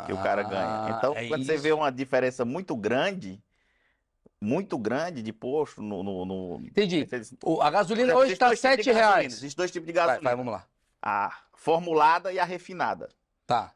que 0.06 0.12
o 0.12 0.22
cara 0.22 0.42
ganha. 0.44 0.96
Então, 0.96 1.12
é 1.14 1.26
quando 1.28 1.44
você 1.44 1.54
isso. 1.54 1.62
vê 1.62 1.72
uma 1.72 1.90
diferença 1.90 2.44
muito 2.44 2.76
grande, 2.76 3.42
muito 4.40 4.78
grande 4.78 5.22
de 5.22 5.32
posto 5.32 5.82
no. 5.82 6.02
no, 6.02 6.24
no- 6.24 6.60
Entendi. 6.62 7.06
O- 7.44 7.60
a 7.60 7.70
gasolina 7.70 8.14
hoje 8.14 8.36
tá 8.36 8.46
dois 8.46 8.60
tipos 8.60 8.72
de 8.74 8.76
7 8.82 8.86
gasolina, 8.86 9.06
reais. 9.10 9.32
Existem 9.34 9.56
dois 9.56 9.70
tipos 9.70 9.86
de 9.86 9.92
Vai, 9.92 10.06
gasolina. 10.06 10.30
vai, 10.30 10.36
vamos 10.36 10.52
lá. 10.52 10.66
A 11.02 11.36
formulada 11.54 12.32
e 12.32 12.38
a 12.38 12.44
refinada. 12.44 13.08
Tá. 13.46 13.74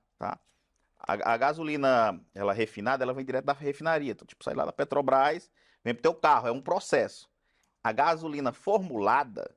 A, 1.04 1.14
a 1.34 1.36
gasolina, 1.36 2.20
ela 2.32 2.52
refinada, 2.52 3.02
ela 3.02 3.12
vem 3.12 3.24
direto 3.24 3.44
da 3.46 3.52
refinaria. 3.52 4.12
Então, 4.12 4.24
tipo, 4.24 4.44
sai 4.44 4.54
lá 4.54 4.64
da 4.64 4.72
Petrobras, 4.72 5.50
vem 5.82 5.92
pro 5.94 6.02
teu 6.02 6.14
carro, 6.14 6.46
é 6.46 6.52
um 6.52 6.60
processo. 6.60 7.28
A 7.82 7.90
gasolina 7.90 8.52
formulada, 8.52 9.50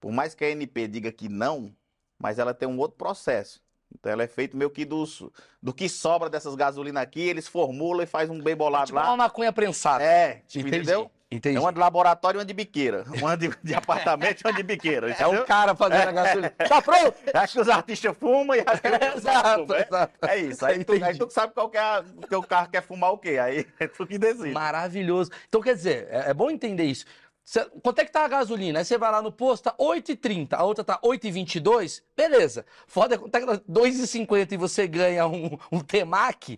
por 0.00 0.10
mais 0.10 0.34
que 0.34 0.44
a 0.44 0.48
ANP 0.48 0.88
diga 0.88 1.12
que 1.12 1.28
não, 1.28 1.72
mas 2.18 2.40
ela 2.40 2.52
tem 2.52 2.68
um 2.68 2.76
outro 2.76 2.96
processo. 2.98 3.62
Então 3.98 4.10
ela 4.12 4.22
é 4.22 4.26
feita 4.28 4.56
meio 4.56 4.70
que 4.70 4.84
dos, 4.84 5.22
do 5.62 5.72
que 5.72 5.88
sobra 5.88 6.30
dessas 6.30 6.54
gasolinas 6.54 7.02
aqui, 7.02 7.20
eles 7.20 7.46
formulam 7.48 8.02
e 8.02 8.06
faz 8.06 8.30
um 8.30 8.40
bem 8.40 8.56
bolado 8.56 8.86
Tipo 8.86 8.98
lá. 8.98 9.08
uma 9.08 9.16
maconha 9.16 9.52
prensada. 9.52 10.02
É, 10.02 10.42
tipo, 10.46 10.68
Entendi. 10.68 10.84
entendeu? 10.84 11.10
Entendi. 11.32 11.56
É 11.56 11.60
uma 11.60 11.72
de 11.72 11.78
laboratório 11.78 12.38
e 12.38 12.40
uma 12.40 12.44
de 12.44 12.52
biqueira. 12.52 13.04
Uma 13.20 13.36
de, 13.36 13.50
de 13.62 13.72
apartamento 13.72 14.40
e 14.40 14.48
uma 14.48 14.52
de 14.52 14.64
biqueira. 14.64 15.10
É 15.10 15.12
entendeu? 15.12 15.42
o 15.42 15.44
cara 15.44 15.76
fazendo 15.76 16.08
a 16.08 16.12
gasolina. 16.12 16.52
Tá 16.68 16.82
pronto? 16.82 17.14
Acho 17.32 17.52
que 17.52 17.60
os 17.60 17.68
artistas 17.68 18.16
fumam 18.18 18.56
e 18.56 18.64
acho 18.66 18.82
que 18.82 18.88
os 19.16 19.16
exato, 19.18 19.74
é? 19.74 19.82
exato. 19.86 20.12
É 20.26 20.36
isso. 20.38 20.66
Aí 20.66 20.82
tu, 20.84 20.92
aí 21.04 21.16
tu 21.16 21.30
sabe 21.30 21.52
qual 21.54 21.70
que 21.70 21.78
é 21.78 22.36
o 22.36 22.42
carro 22.42 22.68
quer 22.68 22.82
fumar 22.82 23.12
o 23.12 23.18
quê. 23.18 23.38
Aí 23.38 23.64
é 23.78 23.86
tu 23.86 24.04
que 24.08 24.18
decide. 24.18 24.50
Maravilhoso. 24.50 25.30
Então, 25.48 25.60
quer 25.60 25.74
dizer, 25.76 26.08
é, 26.10 26.30
é 26.30 26.34
bom 26.34 26.50
entender 26.50 26.84
isso. 26.84 27.04
Cê- 27.50 27.68
quanto 27.82 27.98
é 27.98 28.04
que 28.04 28.12
tá 28.12 28.24
a 28.24 28.28
gasolina? 28.28 28.78
Aí 28.78 28.84
você 28.84 28.96
vai 28.96 29.10
lá 29.10 29.20
no 29.20 29.32
posto, 29.32 29.64
tá 29.64 29.74
8,30, 29.76 30.52
a 30.52 30.62
outra 30.62 30.84
tá 30.84 31.00
8,22, 31.02 32.00
beleza. 32.16 32.64
Foda 32.86 33.16
é 33.16 33.18
quanto 33.18 33.34
é 33.34 33.40
que 33.40 33.46
tá 33.46 33.60
2,50 33.68 34.52
e 34.52 34.56
você 34.56 34.86
ganha 34.86 35.26
um, 35.26 35.58
um 35.72 35.80
Temac. 35.80 36.56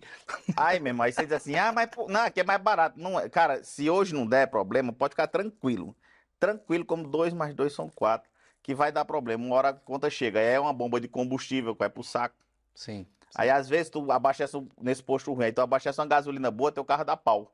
Aí 0.55 0.79
mesmo, 0.79 1.01
aí 1.01 1.11
você 1.11 1.23
diz 1.23 1.31
assim, 1.31 1.55
ah, 1.55 1.71
mas 1.71 1.89
não, 2.07 2.21
aqui 2.21 2.41
é 2.41 2.43
mais 2.43 2.61
barato. 2.61 2.99
Não, 2.99 3.19
é. 3.19 3.27
cara, 3.27 3.63
se 3.63 3.89
hoje 3.89 4.13
não 4.13 4.27
der 4.27 4.45
problema, 4.45 4.93
pode 4.93 5.13
ficar 5.13 5.25
tranquilo. 5.25 5.95
Tranquilo, 6.39 6.85
como 6.85 7.07
dois 7.07 7.33
mais 7.33 7.55
dois 7.55 7.73
são 7.73 7.89
quatro, 7.89 8.29
que 8.61 8.75
vai 8.75 8.91
dar 8.91 9.03
problema. 9.03 9.43
Uma 9.43 9.55
hora 9.55 9.69
a 9.69 9.73
conta 9.73 10.11
chega. 10.11 10.39
Aí 10.39 10.45
é 10.45 10.59
uma 10.59 10.73
bomba 10.73 11.01
de 11.01 11.07
combustível 11.07 11.73
que 11.73 11.79
vai 11.79 11.89
pro 11.89 12.03
saco. 12.03 12.35
Sim. 12.75 13.07
Aí 13.33 13.49
às 13.49 13.67
vezes 13.67 13.89
tu 13.89 14.11
abastece 14.11 14.63
nesse 14.79 15.01
posto 15.01 15.33
ruim, 15.33 15.45
aí 15.45 15.51
tu 15.51 15.61
abastece 15.61 15.99
uma 15.99 16.05
gasolina 16.05 16.51
boa, 16.51 16.71
teu 16.71 16.85
carro 16.85 17.03
dá 17.03 17.17
pau. 17.17 17.51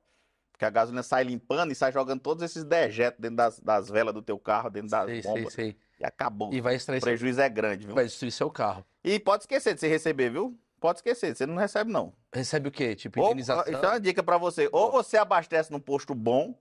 Porque 0.59 0.65
a 0.65 0.69
gasolina 0.71 1.01
sai 1.01 1.23
limpando 1.23 1.71
e 1.71 1.75
sai 1.75 1.89
jogando 1.89 2.19
todos 2.19 2.43
esses 2.43 2.65
dejetos 2.65 3.17
dentro 3.21 3.37
das, 3.37 3.61
das 3.61 3.87
velas 3.87 4.13
do 4.13 4.21
teu 4.21 4.37
carro, 4.37 4.69
dentro 4.69 4.89
das 4.89 5.05
Sei, 5.05 5.21
sei, 5.21 5.31
bombas. 5.33 5.53
sei. 5.53 5.77
E 5.97 6.05
acabou. 6.05 6.53
E 6.53 6.59
vai 6.59 6.73
O 6.73 6.75
extrair 6.75 6.99
seu, 6.99 7.05
prejuízo 7.07 7.39
é 7.39 7.47
grande, 7.47 7.85
viu? 7.85 7.95
vai 7.95 8.03
destruir 8.03 8.29
seu 8.33 8.51
carro. 8.51 8.83
E 9.01 9.17
pode 9.21 9.43
esquecer 9.43 9.73
de 9.73 9.79
você 9.79 9.87
receber, 9.87 10.29
viu? 10.29 10.59
Pode 10.81 10.99
esquecer, 10.99 11.33
você 11.33 11.45
não 11.45 11.55
recebe 11.55 11.89
não. 11.89 12.11
Recebe 12.33 12.67
o 12.67 12.71
quê? 12.73 12.93
Tipo, 12.93 13.21
Ou, 13.21 13.27
indenização? 13.27 13.63
então 13.73 13.89
é 13.91 13.93
uma 13.93 13.99
dica 14.01 14.21
pra 14.21 14.37
você, 14.37 14.67
ou 14.73 14.91
você 14.91 15.15
abastece 15.15 15.71
num 15.71 15.79
posto 15.79 16.13
bom, 16.13 16.53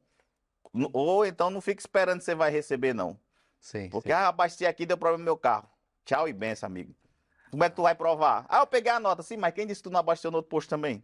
ou 0.93 1.27
então 1.27 1.51
não 1.51 1.61
fica 1.61 1.81
esperando 1.83 2.19
que 2.21 2.25
você 2.25 2.37
vai 2.37 2.53
receber 2.53 2.95
não. 2.95 3.19
Sim, 3.59 3.89
Porque 3.91 4.11
sim. 4.11 4.15
ah, 4.15 4.29
abasteci 4.29 4.65
aqui, 4.65 4.87
deu 4.87 4.97
problema 4.97 5.19
no 5.19 5.25
meu 5.25 5.37
carro. 5.37 5.69
Tchau 6.05 6.29
e 6.29 6.33
benção, 6.33 6.69
amigo. 6.69 6.95
Como 7.51 7.65
é 7.65 7.69
que 7.69 7.75
tu 7.75 7.83
vai 7.83 7.97
provar? 7.97 8.47
Ah, 8.49 8.61
eu 8.61 8.67
peguei 8.69 8.93
a 8.93 9.01
nota. 9.01 9.25
Sim, 9.25 9.39
mas 9.39 9.53
quem 9.53 9.67
disse 9.67 9.81
que 9.83 9.89
tu 9.89 9.93
não 9.93 9.99
abasteceu 9.99 10.31
no 10.31 10.37
outro 10.37 10.51
posto 10.51 10.69
também? 10.69 11.03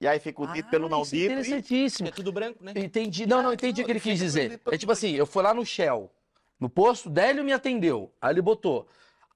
E 0.00 0.06
aí 0.08 0.18
fica 0.18 0.42
o 0.42 0.46
dito 0.52 0.68
pelo 0.68 0.88
não 0.88 1.02
isso 1.02 1.14
é 1.14 1.18
dito. 1.18 1.30
e- 1.30 1.32
Interessantíssimo. 1.34 2.08
É 2.08 2.10
tudo 2.10 2.32
branco, 2.32 2.62
né? 2.62 2.72
Entendi. 2.76 3.26
Não, 3.26 3.42
não, 3.42 3.52
entendi 3.52 3.82
o 3.82 3.84
que 3.84 3.92
ele 3.92 4.00
quis 4.00 4.18
dizer. 4.18 4.60
É 4.70 4.76
tipo 4.76 4.92
assim, 4.92 5.12
eu 5.12 5.24
fui 5.26 5.42
lá 5.42 5.54
no 5.54 5.64
Shell, 5.64 6.10
no 6.60 6.68
posto, 6.68 7.08
Délio 7.08 7.44
me 7.44 7.52
atendeu. 7.52 8.12
Aí 8.20 8.32
ele 8.34 8.42
botou. 8.42 8.86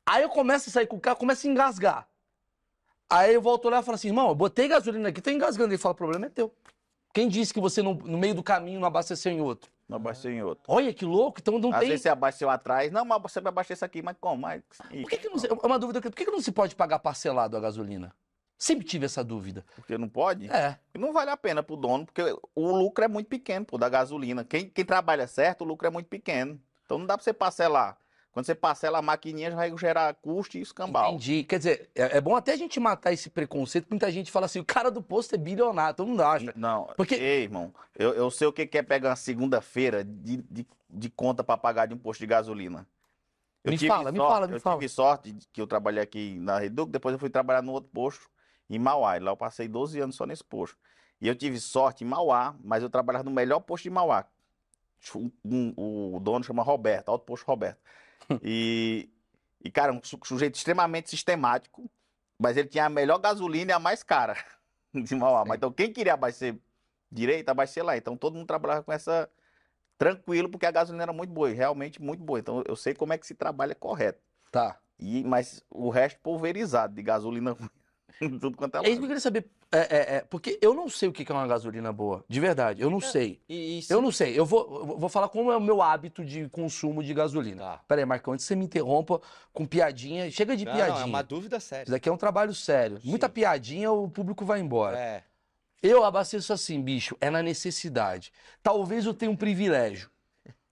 Aí 0.04 0.22
eu 0.22 0.28
começo 0.28 0.68
a 0.68 0.72
sair 0.72 0.86
com 0.86 0.96
o 0.96 1.00
carro, 1.00 1.16
começo 1.16 1.46
a 1.46 1.50
engasgar. 1.50 2.08
Aí 3.10 3.32
eu 3.34 3.40
volto 3.40 3.68
lá 3.70 3.80
e 3.80 3.82
falo 3.82 3.94
assim, 3.94 4.08
irmão, 4.08 4.28
eu 4.28 4.34
botei 4.34 4.68
gasolina 4.68 5.08
aqui, 5.08 5.20
tô 5.22 5.30
engasgando. 5.30 5.72
Ele 5.72 5.78
fala, 5.78 5.92
o 5.92 5.96
problema 5.96 6.26
é 6.26 6.28
teu. 6.28 6.52
Quem 7.14 7.28
disse 7.28 7.54
que 7.54 7.60
você, 7.60 7.80
no, 7.82 7.94
no 7.94 8.18
meio 8.18 8.34
do 8.34 8.42
caminho, 8.42 8.78
não 8.80 8.86
abasteceu 8.86 9.32
em 9.32 9.40
outro? 9.40 9.70
Não 9.88 9.96
abasteceu 9.96 10.30
em 10.30 10.42
outro. 10.42 10.62
Olha 10.68 10.92
que 10.92 11.04
louco, 11.06 11.40
então 11.40 11.58
não 11.58 11.72
Às 11.72 11.80
tem... 11.80 11.88
vezes 11.88 12.02
você 12.02 12.08
abasteceu 12.10 12.50
atrás. 12.50 12.92
Não, 12.92 13.04
mas 13.06 13.22
você 13.22 13.40
vai 13.40 13.48
abastecer 13.48 13.86
aqui, 13.86 14.02
mas 14.02 14.14
como? 14.20 14.42
Mas... 14.42 14.62
Por 14.78 15.08
que, 15.08 15.16
que 15.16 15.28
não. 15.28 15.36
É 15.62 15.66
uma 15.66 15.78
dúvida, 15.78 16.02
que- 16.02 16.10
por 16.10 16.16
que, 16.16 16.24
que 16.26 16.30
não 16.30 16.42
se 16.42 16.52
pode 16.52 16.74
pagar 16.76 16.98
parcelado 16.98 17.56
a 17.56 17.60
gasolina? 17.60 18.14
Sempre 18.58 18.84
tive 18.84 19.06
essa 19.06 19.22
dúvida. 19.22 19.64
Porque 19.76 19.96
não 19.96 20.08
pode? 20.08 20.50
É, 20.50 20.76
Não 20.94 21.12
vale 21.12 21.30
a 21.30 21.36
pena 21.36 21.62
pro 21.62 21.76
dono, 21.76 22.04
porque 22.04 22.22
o 22.56 22.76
lucro 22.76 23.04
é 23.04 23.08
muito 23.08 23.28
pequeno, 23.28 23.64
pô, 23.64 23.78
da 23.78 23.88
gasolina. 23.88 24.44
Quem, 24.44 24.68
quem 24.68 24.84
trabalha 24.84 25.28
certo, 25.28 25.62
o 25.62 25.64
lucro 25.64 25.86
é 25.86 25.90
muito 25.90 26.08
pequeno. 26.08 26.60
Então 26.84 26.98
não 26.98 27.06
dá 27.06 27.16
pra 27.16 27.22
você 27.22 27.32
parcelar. 27.32 27.96
Quando 28.32 28.46
você 28.46 28.54
parcela 28.54 28.98
a 28.98 29.02
maquininha, 29.02 29.50
já 29.50 29.56
vai 29.56 29.76
gerar 29.78 30.12
custo 30.14 30.58
e 30.58 30.60
escambau. 30.60 31.08
entendi. 31.14 31.44
Quer 31.44 31.58
dizer, 31.58 31.90
é, 31.94 32.18
é 32.18 32.20
bom 32.20 32.34
até 32.36 32.52
a 32.52 32.56
gente 32.56 32.78
matar 32.80 33.12
esse 33.12 33.30
preconceito, 33.30 33.84
porque 33.84 33.94
muita 33.94 34.10
gente 34.12 34.30
fala 34.30 34.46
assim, 34.46 34.58
o 34.60 34.64
cara 34.64 34.90
do 34.90 35.02
posto 35.02 35.34
é 35.34 35.38
bilionário, 35.38 35.96
todo 35.96 36.08
mundo 36.08 36.22
acha. 36.22 36.52
Não, 36.56 36.88
Porque- 36.96 37.14
ei, 37.14 37.44
irmão, 37.44 37.72
eu, 37.96 38.12
eu 38.14 38.30
sei 38.30 38.46
o 38.48 38.52
que 38.52 38.68
é 38.76 38.82
pegar 38.82 39.10
uma 39.10 39.16
segunda-feira 39.16 40.04
de, 40.04 40.36
de, 40.50 40.66
de 40.90 41.10
conta 41.10 41.42
pra 41.44 41.56
pagar 41.56 41.86
de 41.86 41.94
um 41.94 41.98
posto 41.98 42.20
de 42.20 42.26
gasolina. 42.26 42.86
Eu 43.64 43.72
Me 43.72 43.78
fala, 43.78 44.12
me 44.12 44.18
sorte- 44.18 44.32
fala, 44.32 44.46
me 44.48 44.54
eu 44.54 44.60
fala. 44.60 44.76
tive 44.78 44.88
sorte 44.88 45.36
que 45.52 45.60
eu 45.60 45.66
trabalhei 45.66 46.02
aqui 46.02 46.38
na 46.40 46.58
Reduc, 46.58 46.90
depois 46.92 47.12
eu 47.12 47.18
fui 47.18 47.30
trabalhar 47.30 47.62
no 47.62 47.72
outro 47.72 47.90
posto, 47.92 48.28
em 48.68 48.78
Mauá. 48.78 49.16
E 49.16 49.20
lá 49.20 49.30
eu 49.30 49.36
passei 49.36 49.68
12 49.68 49.98
anos 50.00 50.16
só 50.16 50.26
nesse 50.26 50.44
posto. 50.44 50.76
E 51.20 51.26
eu 51.28 51.34
tive 51.34 51.58
sorte 51.58 52.04
em 52.04 52.06
Mauá, 52.06 52.54
mas 52.62 52.82
eu 52.82 52.90
trabalhava 52.90 53.24
no 53.24 53.30
melhor 53.30 53.60
posto 53.60 53.84
de 53.84 53.90
Mauá. 53.90 54.24
Um- 55.14 55.30
um- 55.44 56.14
o 56.16 56.20
dono 56.20 56.44
chama 56.44 56.62
Roberto, 56.62 57.08
Alto 57.08 57.24
Posto 57.24 57.44
Roberto. 57.46 57.78
E, 58.42 59.08
e, 59.64 59.70
cara, 59.70 59.92
um 59.92 60.00
su- 60.02 60.18
sujeito 60.24 60.56
extremamente 60.56 61.08
sistemático, 61.08 61.90
mas 62.38 62.56
ele 62.56 62.68
tinha 62.68 62.84
a 62.84 62.88
melhor 62.90 63.18
gasolina 63.18 63.70
e 63.72 63.74
a 63.74 63.78
mais 63.78 64.02
cara 64.02 64.36
de 64.94 65.14
Mauá. 65.14 65.42
Sim. 65.42 65.48
Mas 65.48 65.56
então 65.56 65.72
quem 65.72 65.92
queria 65.92 66.14
abastecer 66.14 66.56
direito, 67.10 67.48
abastecer 67.48 67.84
lá. 67.84 67.96
Então 67.96 68.16
todo 68.16 68.34
mundo 68.36 68.46
trabalhava 68.46 68.82
com 68.82 68.92
essa, 68.92 69.30
tranquilo, 69.96 70.48
porque 70.50 70.66
a 70.66 70.70
gasolina 70.70 71.04
era 71.04 71.12
muito 71.12 71.32
boa, 71.32 71.48
realmente 71.48 72.02
muito 72.02 72.22
boa. 72.22 72.38
Então 72.38 72.62
eu 72.66 72.76
sei 72.76 72.92
como 72.94 73.12
é 73.12 73.18
que 73.18 73.26
se 73.26 73.34
trabalha 73.34 73.74
correto. 73.74 74.20
Tá. 74.52 74.78
E, 74.98 75.24
mas 75.24 75.64
o 75.70 75.88
resto 75.88 76.20
pulverizado 76.20 76.94
de 76.94 77.02
gasolina 77.02 77.52
ruim. 77.52 77.70
Tudo 78.40 78.56
quanto 78.56 78.76
é 78.76 78.78
É 78.78 78.82
isso 78.82 78.84
que 78.84 78.90
eu 78.90 78.94
lado. 78.96 79.06
queria 79.08 79.20
saber. 79.20 79.46
É, 79.70 79.78
é, 79.78 80.16
é, 80.16 80.20
porque 80.22 80.58
eu 80.62 80.72
não 80.74 80.88
sei 80.88 81.08
o 81.08 81.12
que 81.12 81.30
é 81.30 81.34
uma 81.34 81.46
gasolina 81.46 81.92
boa. 81.92 82.24
De 82.28 82.40
verdade, 82.40 82.80
eu 82.82 82.90
não 82.90 83.00
sei. 83.00 83.40
E, 83.48 83.78
e 83.80 83.84
Eu 83.88 84.00
não 84.00 84.10
sei. 84.10 84.38
Eu 84.38 84.44
vou, 84.46 84.88
eu 84.90 84.98
vou 84.98 85.08
falar 85.08 85.28
como 85.28 85.52
é 85.52 85.56
o 85.56 85.60
meu 85.60 85.82
hábito 85.82 86.24
de 86.24 86.48
consumo 86.48 87.02
de 87.02 87.12
gasolina. 87.14 87.62
Tá. 87.62 87.80
Pera 87.86 88.00
aí, 88.00 88.04
Marcão, 88.06 88.32
antes 88.34 88.44
que 88.44 88.48
você 88.48 88.56
me 88.56 88.64
interrompa 88.64 89.20
com 89.52 89.66
piadinha. 89.66 90.30
Chega 90.30 90.56
de 90.56 90.64
Não, 90.64 90.72
piadinha. 90.72 90.94
não, 90.96 91.02
é 91.02 91.04
uma 91.06 91.22
dúvida 91.22 91.58
Isso 91.58 91.68
séria. 91.68 91.84
daqui 91.90 92.08
é 92.08 92.12
um 92.12 92.16
trabalho 92.16 92.54
sério. 92.54 92.98
Muita 93.04 93.26
Sim. 93.26 93.32
piadinha, 93.34 93.92
o 93.92 94.08
público 94.08 94.44
vai 94.44 94.60
embora. 94.60 94.98
É. 94.98 95.22
Eu 95.82 96.02
abasteço 96.04 96.52
assim, 96.52 96.82
bicho, 96.82 97.16
é 97.20 97.30
na 97.30 97.42
necessidade. 97.42 98.32
Talvez 98.62 99.06
eu 99.06 99.14
tenha 99.14 99.30
um 99.30 99.36
privilégio. 99.36 100.10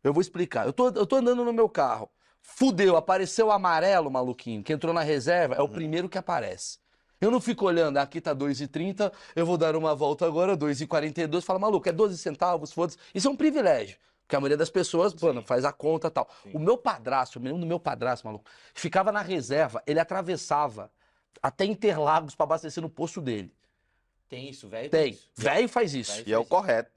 Eu 0.02 0.12
vou 0.12 0.20
explicar. 0.20 0.66
Eu 0.66 0.72
tô, 0.72 0.88
eu 0.88 1.06
tô 1.06 1.16
andando 1.16 1.44
no 1.44 1.52
meu 1.52 1.68
carro. 1.68 2.10
Fudeu, 2.40 2.96
apareceu 2.96 3.48
o 3.48 3.50
amarelo, 3.52 4.10
maluquinho, 4.10 4.62
que 4.62 4.72
entrou 4.72 4.94
na 4.94 5.02
reserva, 5.02 5.54
é 5.56 5.60
o 5.60 5.68
primeiro 5.68 6.08
que 6.08 6.16
aparece. 6.16 6.78
Eu 7.20 7.30
não 7.30 7.40
fico 7.40 7.64
olhando, 7.64 7.96
aqui 7.96 8.20
tá 8.20 8.34
2,30, 8.34 9.12
eu 9.34 9.46
vou 9.46 9.56
dar 9.56 9.74
uma 9.74 9.94
volta 9.94 10.26
agora, 10.26 10.56
2,42, 10.56 11.42
fala, 11.42 11.58
maluco, 11.58 11.88
é 11.88 11.92
12 11.92 12.18
centavos, 12.18 12.72
foda-se. 12.72 12.98
Isso 13.14 13.26
é 13.28 13.30
um 13.30 13.36
privilégio. 13.36 13.96
Porque 14.26 14.36
a 14.36 14.40
maioria 14.40 14.56
das 14.56 14.70
pessoas, 14.70 15.14
mano, 15.14 15.40
faz 15.40 15.64
a 15.64 15.72
conta 15.72 16.08
e 16.08 16.10
tal. 16.10 16.28
Sim. 16.42 16.50
O 16.52 16.58
meu 16.58 16.76
padrasto, 16.76 17.38
eu 17.38 17.42
me 17.42 17.48
lembro 17.48 17.60
do 17.60 17.66
meu 17.66 17.78
padrasto, 17.78 18.26
maluco, 18.26 18.44
ficava 18.74 19.12
na 19.12 19.22
reserva, 19.22 19.82
ele 19.86 20.00
atravessava 20.00 20.90
até 21.40 21.64
Interlagos 21.64 22.34
pra 22.34 22.44
abastecer 22.44 22.82
no 22.82 22.90
posto 22.90 23.20
dele. 23.20 23.54
Tem 24.28 24.48
isso, 24.50 24.68
velho. 24.68 24.90
Tem. 24.90 25.16
Velho 25.36 25.68
faz 25.68 25.94
isso. 25.94 26.22
E 26.26 26.32
é 26.32 26.38
o 26.38 26.44
correto. 26.44 26.90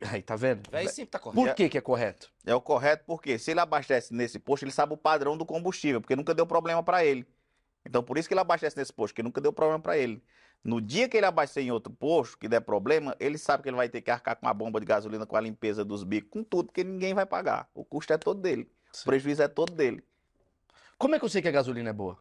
Aí, 0.00 0.22
tá 0.22 0.34
vendo? 0.34 0.70
Velho 0.70 0.88
sempre 0.88 1.10
tá 1.10 1.18
correto. 1.18 1.46
Por 1.46 1.54
que 1.54 1.68
que 1.68 1.76
é 1.76 1.80
correto? 1.80 2.32
É 2.46 2.54
o 2.54 2.60
correto 2.60 3.04
porque 3.06 3.38
se 3.38 3.50
ele 3.50 3.60
abastece 3.60 4.14
nesse 4.14 4.38
posto, 4.38 4.64
ele 4.64 4.72
sabe 4.72 4.94
o 4.94 4.96
padrão 4.96 5.36
do 5.36 5.44
combustível, 5.44 6.00
porque 6.00 6.16
nunca 6.16 6.32
deu 6.32 6.46
problema 6.46 6.82
para 6.82 7.04
ele. 7.04 7.26
Então 7.90 8.04
por 8.04 8.16
isso 8.16 8.28
que 8.28 8.32
ele 8.32 8.40
abastece 8.40 8.76
nesse 8.76 8.92
posto, 8.92 9.12
porque 9.12 9.22
nunca 9.22 9.40
deu 9.40 9.52
problema 9.52 9.80
para 9.80 9.98
ele. 9.98 10.22
No 10.62 10.80
dia 10.80 11.08
que 11.08 11.16
ele 11.16 11.26
abastecer 11.26 11.64
em 11.64 11.72
outro 11.72 11.92
posto, 11.92 12.38
que 12.38 12.46
der 12.46 12.60
problema, 12.60 13.16
ele 13.18 13.36
sabe 13.36 13.64
que 13.64 13.68
ele 13.68 13.76
vai 13.76 13.88
ter 13.88 14.00
que 14.00 14.10
arcar 14.12 14.36
com 14.36 14.46
a 14.46 14.54
bomba 14.54 14.78
de 14.78 14.86
gasolina, 14.86 15.26
com 15.26 15.34
a 15.34 15.40
limpeza 15.40 15.84
dos 15.84 16.04
bicos, 16.04 16.30
com 16.30 16.44
tudo, 16.44 16.66
porque 16.66 16.84
ninguém 16.84 17.14
vai 17.14 17.26
pagar. 17.26 17.68
O 17.74 17.84
custo 17.84 18.12
é 18.12 18.18
todo 18.18 18.40
dele. 18.40 18.70
Sim. 18.92 19.02
O 19.02 19.04
prejuízo 19.06 19.42
é 19.42 19.48
todo 19.48 19.72
dele. 19.72 20.04
Como 20.96 21.16
é 21.16 21.18
que 21.18 21.24
eu 21.24 21.28
sei 21.28 21.42
que 21.42 21.48
a 21.48 21.50
gasolina 21.50 21.90
é 21.90 21.92
boa? 21.92 22.16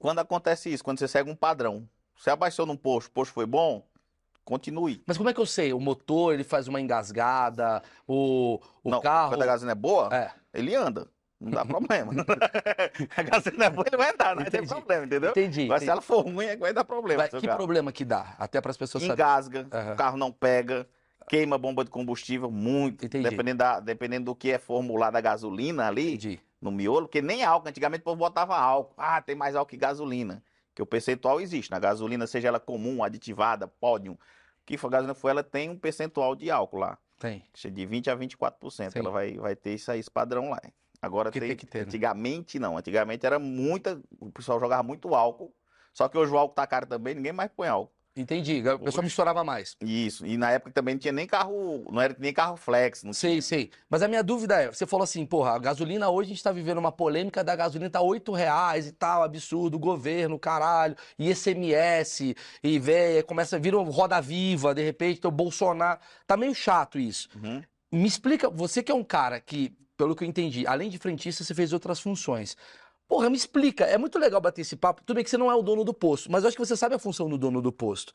Quando 0.00 0.18
acontece 0.18 0.72
isso, 0.72 0.82
quando 0.82 0.98
você 0.98 1.06
segue 1.06 1.30
um 1.30 1.36
padrão, 1.36 1.88
você 2.16 2.30
abaixou 2.30 2.66
num 2.66 2.76
posto, 2.76 3.08
o 3.08 3.12
posto 3.12 3.32
foi 3.32 3.46
bom, 3.46 3.86
continue. 4.44 5.00
Mas 5.06 5.16
como 5.16 5.28
é 5.28 5.34
que 5.34 5.40
eu 5.40 5.46
sei? 5.46 5.72
O 5.72 5.78
motor, 5.78 6.34
ele 6.34 6.42
faz 6.42 6.66
uma 6.66 6.80
engasgada, 6.80 7.82
o, 8.08 8.58
o 8.82 8.90
não, 8.90 9.00
carro... 9.00 9.30
quando 9.30 9.42
a 9.42 9.46
gasolina 9.46 9.72
é 9.72 9.76
boa, 9.76 10.08
É, 10.12 10.32
ele 10.52 10.74
anda. 10.74 11.06
Não 11.42 11.50
dá 11.50 11.64
problema. 11.64 12.12
a 13.16 13.22
gasolina 13.22 13.64
é 13.64 13.70
boa, 13.70 13.84
ele 13.86 13.96
vai 13.96 14.10
andar, 14.12 14.36
não 14.36 14.42
Entendi. 14.42 14.68
problema, 14.68 15.04
entendeu? 15.04 15.30
entendi. 15.30 15.66
Mas 15.66 15.80
se 15.80 15.84
entendi. 15.84 15.90
ela 15.90 16.00
for 16.00 16.20
ruim, 16.24 16.46
é 16.46 16.54
que 16.54 16.60
vai 16.60 16.72
dar 16.72 16.84
problema. 16.84 17.22
Vai- 17.26 17.40
que 17.40 17.46
carro. 17.46 17.58
problema 17.58 17.90
que 17.90 18.04
dá? 18.04 18.34
Até 18.38 18.60
para 18.60 18.70
as 18.70 18.76
pessoas 18.76 19.02
saberem. 19.02 19.24
Engasga, 19.24 19.66
Aham. 19.72 19.92
o 19.92 19.96
carro 19.96 20.16
não 20.16 20.30
pega, 20.30 20.86
queima 21.28 21.58
bomba 21.58 21.84
de 21.84 21.90
combustível 21.90 22.50
muito. 22.50 23.04
Entendi. 23.04 23.28
Dependendo, 23.28 23.58
da, 23.58 23.80
dependendo 23.80 24.26
do 24.26 24.34
que 24.36 24.50
é 24.52 24.58
formulada 24.58 25.18
a 25.18 25.20
gasolina 25.20 25.88
ali, 25.88 26.14
Entendi. 26.14 26.40
no 26.60 26.70
miolo, 26.70 27.06
porque 27.06 27.20
nem 27.20 27.42
álcool, 27.42 27.68
antigamente 27.68 28.02
o 28.02 28.04
povo 28.04 28.16
botava 28.18 28.56
álcool. 28.56 28.94
Ah, 28.96 29.20
tem 29.20 29.34
mais 29.34 29.56
álcool 29.56 29.70
que 29.70 29.76
gasolina. 29.76 30.42
Que 30.74 30.80
o 30.80 30.86
percentual 30.86 31.40
existe. 31.40 31.70
Na 31.70 31.78
gasolina, 31.78 32.26
seja 32.26 32.48
ela 32.48 32.60
comum, 32.60 33.02
aditivada, 33.02 33.66
pódio, 33.66 34.16
que 34.64 34.78
for 34.78 34.88
gasolina 34.88 35.14
for, 35.14 35.28
ela 35.28 35.42
tem 35.42 35.68
um 35.68 35.76
percentual 35.76 36.34
de 36.36 36.50
álcool 36.50 36.78
lá. 36.78 36.96
Tem. 37.18 37.42
De 37.70 37.86
20 37.86 38.10
a 38.10 38.16
24%. 38.16 38.92
Sim. 38.92 38.98
Ela 38.98 39.10
vai, 39.10 39.34
vai 39.34 39.54
ter 39.54 39.74
isso 39.74 39.90
aí, 39.92 40.00
esse 40.00 40.10
padrão 40.10 40.50
lá. 40.50 40.60
Agora 41.02 41.32
tem, 41.32 41.42
tem 41.42 41.56
que 41.56 41.66
ter, 41.66 41.80
né? 41.80 41.84
Antigamente 41.84 42.58
não. 42.60 42.78
Antigamente 42.78 43.26
era 43.26 43.38
muita. 43.38 44.00
O 44.20 44.30
pessoal 44.30 44.60
jogava 44.60 44.84
muito 44.84 45.14
álcool. 45.14 45.52
Só 45.92 46.08
que 46.08 46.16
hoje 46.16 46.32
o 46.32 46.38
álcool 46.38 46.54
tá 46.54 46.66
caro 46.66 46.86
também, 46.86 47.14
ninguém 47.14 47.32
mais 47.32 47.50
põe 47.54 47.68
álcool. 47.68 47.92
Entendi. 48.14 48.62
O 48.68 48.78
pessoal 48.78 49.02
misturava 49.02 49.42
mais. 49.42 49.74
Isso. 49.80 50.26
E 50.26 50.36
na 50.36 50.50
época 50.50 50.70
também 50.70 50.94
não 50.94 51.00
tinha 51.00 51.12
nem 51.12 51.26
carro. 51.26 51.82
Não 51.90 52.00
era 52.00 52.14
nem 52.18 52.32
carro 52.32 52.56
flex. 52.56 53.02
Não 53.02 53.14
Sei, 53.14 53.40
sei. 53.40 53.70
Mas 53.88 54.02
a 54.02 54.08
minha 54.08 54.22
dúvida 54.22 54.60
é, 54.60 54.66
você 54.70 54.86
falou 54.86 55.04
assim, 55.04 55.24
porra, 55.24 55.52
a 55.52 55.58
gasolina 55.58 56.10
hoje 56.10 56.30
a 56.30 56.34
gente 56.34 56.42
tá 56.42 56.52
vivendo 56.52 56.76
uma 56.76 56.92
polêmica 56.92 57.42
da 57.42 57.56
gasolina 57.56 57.88
tá 57.88 58.02
8 58.02 58.30
reais 58.32 58.86
e 58.86 58.92
tal, 58.92 59.22
absurdo, 59.22 59.78
governo, 59.78 60.38
caralho, 60.38 60.94
e 61.18 61.30
ICMS, 61.30 62.36
e 62.62 62.78
véia, 62.78 63.22
começa 63.22 63.56
a 63.56 63.58
vir 63.58 63.74
um 63.74 63.82
roda 63.84 64.20
viva, 64.20 64.74
de 64.74 64.82
repente, 64.82 65.20
tem 65.20 65.28
o 65.28 65.32
Bolsonaro. 65.32 65.98
Tá 66.26 66.36
meio 66.36 66.54
chato 66.54 66.98
isso. 66.98 67.30
Uhum. 67.42 67.62
Me 67.90 68.06
explica, 68.06 68.50
você 68.50 68.82
que 68.82 68.92
é 68.92 68.94
um 68.94 69.04
cara 69.04 69.40
que, 69.40 69.74
pelo 70.02 70.16
que 70.16 70.24
eu 70.24 70.28
entendi, 70.28 70.66
além 70.66 70.90
de 70.90 70.98
frentista, 70.98 71.44
você 71.44 71.54
fez 71.54 71.72
outras 71.72 72.00
funções. 72.00 72.56
Porra, 73.06 73.30
me 73.30 73.36
explica. 73.36 73.84
É 73.84 73.96
muito 73.96 74.18
legal 74.18 74.40
bater 74.40 74.62
esse 74.62 74.74
papo. 74.74 75.00
Tudo 75.04 75.14
bem 75.14 75.22
que 75.22 75.30
você 75.30 75.38
não 75.38 75.48
é 75.48 75.54
o 75.54 75.62
dono 75.62 75.84
do 75.84 75.94
posto, 75.94 76.30
mas 76.30 76.42
eu 76.42 76.48
acho 76.48 76.56
que 76.56 76.64
você 76.66 76.76
sabe 76.76 76.96
a 76.96 76.98
função 76.98 77.28
do 77.28 77.38
dono 77.38 77.62
do 77.62 77.70
posto. 77.70 78.12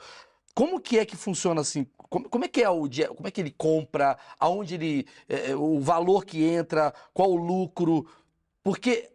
Como 0.53 0.81
que 0.81 0.97
é 0.99 1.05
que 1.05 1.15
funciona 1.15 1.61
assim? 1.61 1.85
Como, 2.09 2.27
como 2.27 2.43
é 2.43 2.47
que 2.49 2.61
é 2.61 2.69
o 2.69 2.87
dia? 2.89 3.07
Como 3.07 3.25
é 3.25 3.31
que 3.31 3.39
ele 3.39 3.51
compra? 3.51 4.17
Aonde 4.37 4.75
ele. 4.75 5.07
é, 5.29 5.51
é, 5.51 5.55
o 5.55 5.79
valor 5.79 6.25
que 6.25 6.43
entra? 6.43 6.93
Qual 7.13 7.29
o 7.31 7.35
lucro? 7.37 8.05
Porque 8.63 9.09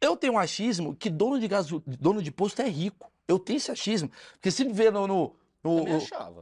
eu 0.00 0.16
tenho 0.16 0.32
um 0.32 0.38
achismo 0.38 0.96
que 0.96 1.08
dono 1.08 1.38
de 1.38 1.46
gaso, 1.46 1.80
dono 1.86 2.20
de 2.20 2.32
posto 2.32 2.60
é 2.62 2.68
rico. 2.68 3.08
Eu 3.28 3.38
tenho 3.38 3.58
esse 3.58 3.70
achismo. 3.70 4.10
Porque 4.32 4.50
se 4.50 4.64
vê 4.64 4.90
no. 4.90 5.06
no, 5.06 5.32
no- 5.62 5.84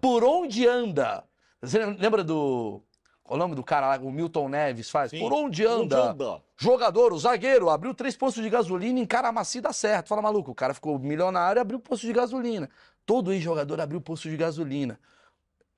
por 0.01 0.25
onde 0.25 0.67
anda? 0.67 1.25
Você 1.61 1.85
lembra 1.85 2.25
do. 2.25 2.81
Qual 3.25 3.37
o 3.37 3.43
nome 3.43 3.55
do 3.55 3.65
cara 3.65 3.89
lá? 3.89 3.97
O 4.03 4.13
Milton 4.13 4.51
Neves 4.51 4.91
faz? 4.91 5.11
Sim. 5.11 5.19
Por 5.19 5.33
onde 5.33 5.65
anda? 5.65 6.15
Jogador, 6.59 7.11
o 7.11 7.19
zagueiro, 7.19 7.71
abriu 7.71 7.95
três 7.95 8.15
postos 8.15 8.43
de 8.43 8.51
gasolina 8.51 9.01
em 9.01 9.07
Caramaci 9.07 9.63
dá 9.63 9.73
certo. 9.73 10.09
Fala, 10.09 10.21
maluco, 10.21 10.51
o 10.51 10.55
cara 10.55 10.75
ficou 10.75 10.99
milionário 10.99 11.59
e 11.59 11.63
abriu 11.63 11.81
posto 11.81 12.07
de 12.07 12.13
gasolina. 12.13 12.69
Todo 13.07 13.33
ex-jogador 13.33 13.81
abriu 13.81 13.99
posto 14.01 14.29
de 14.29 14.37
gasolina. 14.37 15.01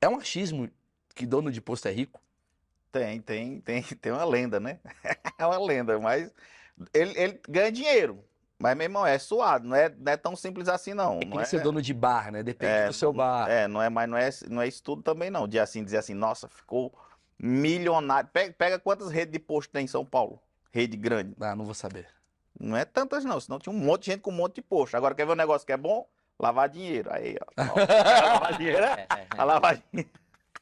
É 0.00 0.08
um 0.08 0.16
achismo 0.16 0.68
que 1.14 1.24
dono 1.24 1.52
de 1.52 1.60
posto 1.60 1.86
é 1.86 1.92
rico? 1.92 2.20
Tem, 2.90 3.20
tem, 3.20 3.60
tem, 3.60 3.82
tem 4.02 4.12
uma 4.12 4.24
lenda, 4.24 4.58
né? 4.58 4.80
É 5.38 5.44
uma 5.44 5.58
lenda, 5.58 5.98
mas 6.00 6.32
ele, 6.94 7.12
ele 7.16 7.40
ganha 7.46 7.70
dinheiro. 7.70 8.24
Mas, 8.58 8.74
meu 8.74 8.84
irmão, 8.84 9.06
é 9.06 9.18
suado, 9.18 9.68
não 9.68 9.76
é, 9.76 9.90
não 9.90 10.12
é 10.12 10.16
tão 10.16 10.34
simples 10.34 10.66
assim, 10.66 10.94
não. 10.94 11.18
Tem 11.18 11.28
não 11.28 11.36
que 11.36 11.42
é, 11.42 11.46
ser 11.46 11.60
dono 11.60 11.82
de 11.82 11.92
bar, 11.92 12.32
né? 12.32 12.42
Depende 12.42 12.72
é, 12.72 12.86
do 12.86 12.94
seu 12.94 13.12
bar. 13.12 13.50
É, 13.50 13.68
não 13.68 13.82
é, 13.82 13.90
mas 13.90 14.08
não 14.08 14.16
é, 14.16 14.30
não 14.48 14.62
é 14.62 14.66
isso 14.66 14.82
tudo 14.82 15.02
também, 15.02 15.28
não. 15.28 15.46
De 15.46 15.58
assim, 15.58 15.84
dizer 15.84 15.98
assim, 15.98 16.14
nossa, 16.14 16.48
ficou 16.48 16.90
milionário. 17.38 18.28
Pega, 18.32 18.52
pega 18.52 18.78
quantas 18.78 19.10
redes 19.10 19.32
de 19.32 19.38
posto 19.38 19.70
tem 19.70 19.84
em 19.84 19.88
São 19.88 20.04
Paulo? 20.04 20.40
Rede 20.72 20.96
grande. 20.96 21.34
Ah, 21.40 21.54
não 21.54 21.64
vou 21.64 21.74
saber. 21.74 22.06
Não 22.58 22.76
é 22.76 22.84
tantas, 22.84 23.24
não. 23.24 23.38
Senão 23.40 23.58
tinha 23.58 23.72
um 23.74 23.78
monte 23.78 24.04
de 24.04 24.12
gente 24.12 24.20
com 24.20 24.30
um 24.30 24.34
monte 24.34 24.56
de 24.56 24.62
posto. 24.62 24.94
Agora, 24.96 25.14
quer 25.14 25.26
ver 25.26 25.32
um 25.32 25.36
negócio 25.36 25.66
que 25.66 25.72
é 25.72 25.76
bom? 25.76 26.06
Lavar 26.38 26.68
dinheiro. 26.68 27.10
Aí, 27.12 27.36
ó. 27.40 27.64
lavar 28.32 28.56
dinheiro 28.58 28.84
é. 28.84 29.06
É, 29.10 29.14
é, 29.20 29.26
a 29.30 29.44
lavar 29.44 29.76
dinheiro. 29.90 30.10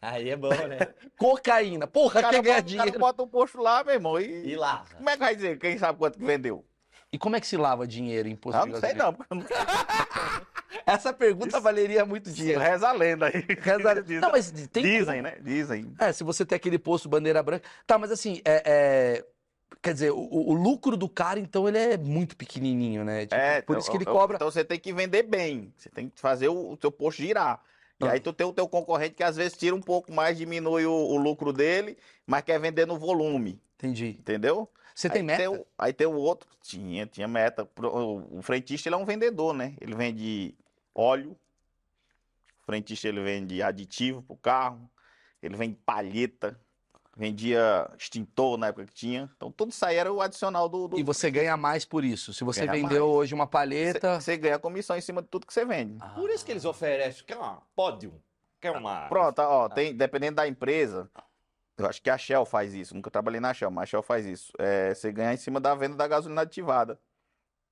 Aí 0.03 0.29
é 0.31 0.37
bom, 0.37 0.51
né? 0.51 0.79
Cocaína. 1.19 1.87
Porra, 1.87 2.21
cara, 2.21 2.35
quer 2.35 2.43
ganhar 2.43 2.57
bota, 2.63 2.73
o 2.73 2.77
cara 2.77 2.83
dinheiro. 2.85 2.99
bota 2.99 3.23
um 3.23 3.29
posto 3.29 3.59
lá, 3.61 3.83
meu 3.83 3.95
irmão. 3.95 4.21
E, 4.21 4.49
E 4.51 4.57
lava. 4.57 4.95
como 4.97 5.09
é 5.09 5.15
que 5.15 5.19
vai 5.21 5.35
dizer? 5.35 5.59
Quem 5.59 5.79
sabe 5.79 5.99
quanto 5.99 6.19
que 6.19 6.25
vendeu? 6.25 6.65
E 7.13 7.19
como 7.19 7.37
é 7.37 7.41
que 7.41 7.47
se 7.47 7.57
lava 7.57 7.87
dinheiro 7.87 8.29
em 8.29 8.35
posto 8.37 8.57
Ah, 8.59 8.67
não 8.67 8.79
sei 8.81 8.93
não. 8.93 9.17
Essa 10.87 11.13
pergunta 11.13 11.61
valeria 11.61 12.05
muito 12.05 12.31
dinheiro. 12.31 12.61
Reza 12.61 12.89
a 12.89 12.93
lenda 12.93 13.27
aí. 13.27 13.45
Reza- 13.61 14.01
Dizem, 14.03 14.21
Não, 14.21 14.31
mas 14.31 14.51
tem 14.73 14.83
dizem, 14.83 15.23
né? 15.23 15.37
Dizem. 15.41 15.93
É, 15.99 16.13
se 16.13 16.25
você 16.25 16.45
tem 16.45 16.57
aquele 16.57 16.79
posto 16.79 17.09
bandeira 17.09 17.43
branca. 17.43 17.67
Tá, 17.87 17.97
mas 17.99 18.11
assim, 18.11 18.41
é, 18.45 18.63
é- 18.65 19.25
quer 19.83 19.93
dizer, 19.93 20.11
o, 20.13 20.17
o 20.31 20.53
lucro 20.55 20.97
do 20.97 21.09
cara, 21.09 21.39
então, 21.39 21.69
ele 21.69 21.79
é 21.79 21.97
muito 21.97 22.37
pequenininho, 22.37 23.05
né? 23.05 23.23
Tipo, 23.27 23.35
É, 23.35 23.63
por 23.63 23.73
então, 23.73 23.81
isso 23.81 23.91
que 23.91 23.97
ele 23.97 24.05
cobra. 24.05 24.37
Então 24.37 24.51
você 24.51 24.65
tem 24.65 24.79
que 24.79 24.93
vender 24.93 25.23
bem. 25.25 25.73
Você 25.77 25.89
tem 25.89 26.09
que 26.09 26.19
fazer 26.21 26.49
o, 26.49 26.73
o 26.73 26.77
teu 26.77 26.91
posto 26.91 27.23
girar. 27.23 27.61
E 28.01 28.07
Ah. 28.07 28.13
aí 28.13 28.21
tu 28.21 28.33
tem 28.33 28.47
o 28.47 28.53
teu 28.53 28.67
concorrente 28.69 29.15
que 29.15 29.23
às 29.23 29.37
vezes 29.37 29.57
tira 29.57 29.75
um 29.75 29.81
pouco 29.81 30.13
mais, 30.13 30.37
diminui 30.37 30.85
o, 30.85 30.93
o 30.93 31.17
lucro 31.17 31.53
dele, 31.53 31.97
mas 32.27 32.43
quer 32.43 32.59
vender 32.59 32.87
no 32.87 32.99
volume, 32.99 33.61
Entendi. 33.77 34.17
entendeu? 34.19 34.69
Você 34.95 35.09
tem 35.09 35.21
aí 35.21 35.27
meta? 35.27 35.39
Tem 35.39 35.49
o, 35.49 35.67
aí 35.79 35.93
tem 35.93 36.07
o 36.07 36.15
outro, 36.15 36.49
tinha, 36.63 37.07
tinha 37.07 37.27
meta. 37.29 37.69
O, 37.81 38.39
o 38.39 38.43
frentista 38.43 38.89
ele 38.89 38.95
é 38.97 38.99
um 38.99 39.05
vendedor, 39.05 39.53
né? 39.55 39.75
Ele 39.81 39.95
vende 39.95 40.55
óleo, 40.95 41.37
o 42.63 42.65
frentista 42.67 43.09
ele 43.09 43.23
vende 43.23 43.63
aditivo 43.63 44.23
pro 44.23 44.37
carro, 44.37 44.91
ele 45.43 45.57
vende 45.57 45.77
palheta, 45.85 46.59
vendia 47.17 47.89
extintor 47.99 48.57
na 48.57 48.69
época 48.69 48.87
que 48.87 48.95
tinha. 48.95 49.31
Então 49.37 49.51
tudo 49.53 49.71
isso 49.71 49.85
aí 49.85 49.97
era 49.97 50.13
o 50.13 50.21
adicional 50.21 50.69
do... 50.69 50.89
do 50.89 50.99
E 50.99 51.03
você 51.03 51.31
ganha 51.31 51.57
mais 51.57 51.85
por 51.85 52.05
isso. 52.05 52.33
Se 52.33 52.43
você 52.43 52.67
Ganha 52.67 52.73
vendeu 52.83 53.07
mais. 53.07 53.17
hoje 53.19 53.35
uma 53.35 53.47
palheta. 53.47 54.21
Você 54.21 54.37
ganha 54.37 54.59
comissão 54.59 54.97
em 54.97 55.01
cima 55.01 55.23
de 55.23 55.29
tudo 55.29 55.47
que 55.47 55.53
você 55.53 55.65
vende. 55.65 55.99
Ah. 56.01 56.09
Por 56.11 56.31
isso 56.31 56.45
que 56.45 56.51
eles 56.53 56.65
oferecem. 56.65 57.25
Quer 57.25 57.37
uma 57.37 57.63
pódio? 57.77 58.21
Quer 58.61 58.71
uma. 58.73 59.07
Pronto, 59.09 59.39
ó, 59.41 59.69
tem, 59.69 59.95
dependendo 59.95 60.37
da 60.37 60.49
empresa, 60.49 61.11
eu 61.77 61.87
acho 61.87 62.01
que 62.01 62.09
a 62.09 62.17
Shell 62.17 62.47
faz 62.47 62.73
isso. 62.73 62.95
Nunca 62.95 63.11
trabalhei 63.11 63.41
na 63.41 63.53
Shell, 63.53 63.71
mas 63.71 63.83
a 63.83 63.87
Shell 63.87 64.03
faz 64.03 64.25
isso. 64.25 64.53
É, 64.59 64.95
você 64.95 65.13
ganha 65.13 65.35
em 65.35 65.37
cima 65.37 65.61
da 65.61 65.75
venda 65.75 65.97
da 65.97 66.09
gasolina 66.09 66.41
aditivada. 66.41 66.99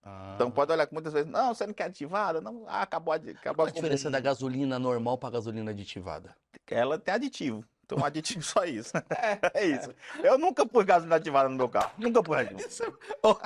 Ah. 0.05 0.33
Então 0.35 0.51
pode 0.51 0.73
olhar 0.73 0.87
que 0.87 0.93
muitas 0.93 1.13
vezes, 1.13 1.31
não, 1.31 1.55
você 1.55 1.67
não 1.67 1.75
quer 1.75 1.85
aditivada? 1.85 2.41
Não, 2.41 2.65
ah, 2.67 2.83
acabou, 2.83 3.15
acabou 3.15 3.55
Qual 3.55 3.69
a 3.69 3.71
diferença 3.71 4.11
da 4.11 4.21
gasolina 4.21 4.79
normal 4.79 5.17
para 5.17 5.31
gasolina 5.31 5.71
aditivada? 5.71 6.35
Ela 6.69 6.99
tem 6.99 7.15
aditivo. 7.15 7.65
Tem 7.87 7.99
um 7.99 8.05
aditivo 8.05 8.43
só 8.43 8.65
isso. 8.65 8.93
É, 9.55 9.65
isso. 9.67 9.95
Eu 10.23 10.39
nunca 10.39 10.67
pus 10.67 10.85
gasolina 10.85 11.17
ativada 11.17 11.49
no 11.49 11.57
meu 11.57 11.69
carro. 11.69 11.93
Nunca 11.99 12.23
pus. 12.23 12.37
Oh, 13.23 13.37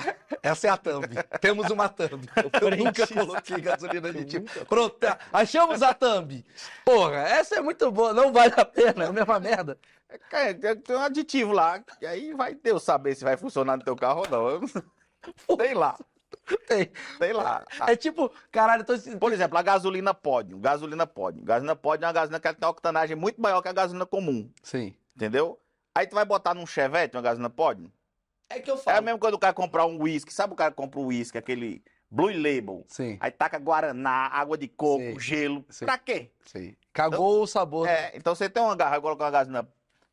essa 0.42 0.68
é 0.68 0.70
a 0.70 0.76
thumb. 0.76 1.08
Temos 1.40 1.68
uma 1.70 1.88
thumb. 1.88 2.26
Eu 2.60 2.76
nunca 2.76 3.06
coloquei 3.06 3.60
gasolina 3.60 4.08
aditiva. 4.08 4.46
Pronto, 4.66 4.96
tá. 4.96 5.18
achamos 5.32 5.82
a 5.82 5.92
thumb. 5.92 6.44
Porra, 6.84 7.18
essa 7.28 7.56
é 7.56 7.60
muito 7.60 7.90
boa. 7.90 8.14
Não 8.14 8.32
vale 8.32 8.54
a 8.56 8.64
pena, 8.64 9.04
é 9.04 9.08
a 9.08 9.12
mesma 9.12 9.38
merda. 9.38 9.78
É, 10.32 10.54
tem 10.54 10.96
um 10.96 11.00
aditivo 11.00 11.52
lá. 11.52 11.82
E 12.00 12.06
aí 12.06 12.32
vai 12.32 12.54
Deus 12.54 12.82
saber 12.82 13.14
se 13.14 13.24
vai 13.24 13.36
funcionar 13.36 13.76
no 13.76 13.84
teu 13.84 13.96
carro 13.96 14.22
ou 14.22 14.30
não. 14.30 14.60
Sei 15.58 15.74
lá. 15.74 15.98
Tem. 16.68 16.90
Sei 17.18 17.32
lá. 17.32 17.64
É 17.86 17.96
tipo, 17.96 18.30
caralho, 18.50 18.84
tô... 18.84 18.94
Por 19.18 19.32
exemplo, 19.32 19.58
a 19.58 19.62
gasolina 19.62 20.14
pode. 20.14 20.54
Gasolina 20.56 21.06
pode. 21.06 21.40
Gasolina 21.40 21.74
pode 21.76 22.04
é 22.04 22.06
uma 22.06 22.12
gasolina 22.12 22.40
que 22.40 22.48
tem 22.54 22.66
uma 22.66 22.70
octanagem 22.70 23.16
muito 23.16 23.40
maior 23.40 23.62
que 23.62 23.68
a 23.68 23.72
gasolina 23.72 24.06
comum. 24.06 24.50
Sim. 24.62 24.94
Entendeu? 25.14 25.58
Aí 25.94 26.06
tu 26.06 26.14
vai 26.14 26.24
botar 26.24 26.54
num 26.54 26.66
Chevette 26.66 27.16
uma 27.16 27.22
gasolina 27.22 27.50
pode? 27.50 27.90
É 28.48 28.60
que 28.60 28.70
eu 28.70 28.74
É 28.76 28.78
falo. 28.78 28.98
a 28.98 29.00
mesma 29.00 29.18
coisa 29.18 29.32
do 29.32 29.38
cara 29.40 29.52
comprar 29.54 29.86
um 29.86 30.00
whisky. 30.02 30.32
Sabe 30.32 30.52
o 30.52 30.56
cara 30.56 30.70
que 30.70 30.76
compra 30.76 31.00
um 31.00 31.06
whisky, 31.06 31.36
aquele 31.38 31.82
Blue 32.10 32.28
Label? 32.28 32.84
Sim, 32.86 33.16
Aí 33.18 33.30
taca 33.32 33.58
guaraná, 33.58 34.28
água 34.28 34.56
de 34.56 34.68
coco, 34.68 35.02
Sim. 35.02 35.18
gelo. 35.20 35.64
Sim. 35.68 35.84
Pra 35.84 35.98
quê? 35.98 36.30
sim. 36.44 36.76
Cagou 36.92 37.42
o 37.42 37.46
sabor. 37.46 37.88
É, 37.88 38.12
então 38.14 38.34
você 38.34 38.48
tem 38.48 38.62
uma 38.62 38.74
garrafa, 38.76 39.00
coloca 39.02 39.24
uma 39.24 39.30
gasolina 39.30 39.68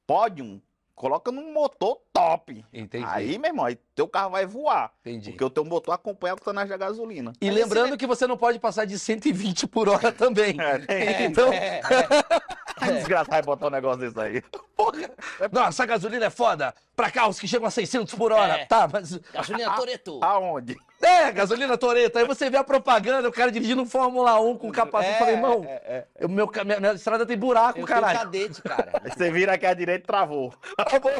Podium, 0.05 0.59
coloca 0.95 1.31
num 1.31 1.53
motor 1.53 2.01
top. 2.13 2.63
Entendi. 2.71 3.05
Aí, 3.09 3.37
meu 3.39 3.49
irmão, 3.49 3.65
aí 3.65 3.75
teu 3.95 4.07
carro 4.07 4.29
vai 4.29 4.45
voar. 4.45 4.91
Entendi. 5.01 5.31
Porque 5.31 5.43
o 5.43 5.49
teu 5.49 5.65
motor 5.65 5.93
acompanha 5.95 6.33
a 6.33 6.35
octanagem 6.35 6.69
da 6.69 6.77
gasolina. 6.77 7.33
E 7.41 7.47
Mas 7.47 7.55
lembrando 7.55 7.87
esse- 7.89 7.97
que 7.97 8.07
você 8.07 8.27
não 8.27 8.37
pode 8.37 8.59
passar 8.59 8.85
de 8.85 8.97
120 8.99 9.67
por 9.67 9.89
hora 9.89 10.11
também. 10.11 10.55
É, 10.87 11.23
Então, 11.25 11.51
é, 11.51 11.81
Que 12.77 12.91
desgraça 12.91 13.29
vai 13.31 13.41
botar 13.41 13.67
um 13.67 13.69
negócio 13.69 13.99
desse 14.01 14.19
aí. 14.19 14.41
porra. 14.75 15.09
Nossa, 15.51 15.69
essa 15.69 15.85
gasolina 15.85 16.25
é 16.25 16.29
foda. 16.29 16.73
Pra 16.95 17.09
carros 17.09 17.39
que 17.39 17.47
chegam 17.47 17.67
a 17.67 17.71
600 17.71 18.13
por 18.15 18.31
hora. 18.31 18.53
É. 18.59 18.65
Tá, 18.65 18.87
mas. 18.91 19.15
Gasolina 19.31 19.71
Toreto. 19.75 20.19
Aonde? 20.21 20.75
É, 21.01 21.31
gasolina 21.31 21.77
Toreto. 21.77 22.17
Aí 22.19 22.25
você 22.25 22.49
vê 22.49 22.57
a 22.57 22.63
propaganda, 22.63 23.27
o 23.29 23.31
cara 23.31 23.51
dirigindo 23.51 23.81
um 23.81 23.85
Fórmula 23.85 24.39
1 24.39 24.57
com 24.57 24.71
capacete. 24.71 25.13
Eu 25.13 25.19
falei, 25.19 25.33
irmão, 25.35 25.63
É, 25.67 25.71
é. 25.71 26.07
eu- 26.19 26.29
meu, 26.29 26.49
minha, 26.65 26.79
minha 26.79 26.93
estrada 26.93 27.25
tem 27.25 27.37
buraco, 27.37 27.79
Eu 27.79 27.85
caralho. 27.85 28.29
tenho 28.31 28.47
cadete, 28.49 28.61
cara. 28.61 29.01
Aí 29.03 29.11
você 29.11 29.31
vira 29.31 29.53
aqui 29.53 29.65
à 29.65 29.73
direita 29.73 30.03
e 30.03 30.07
travou. 30.07 30.53
Acabou. 30.77 31.11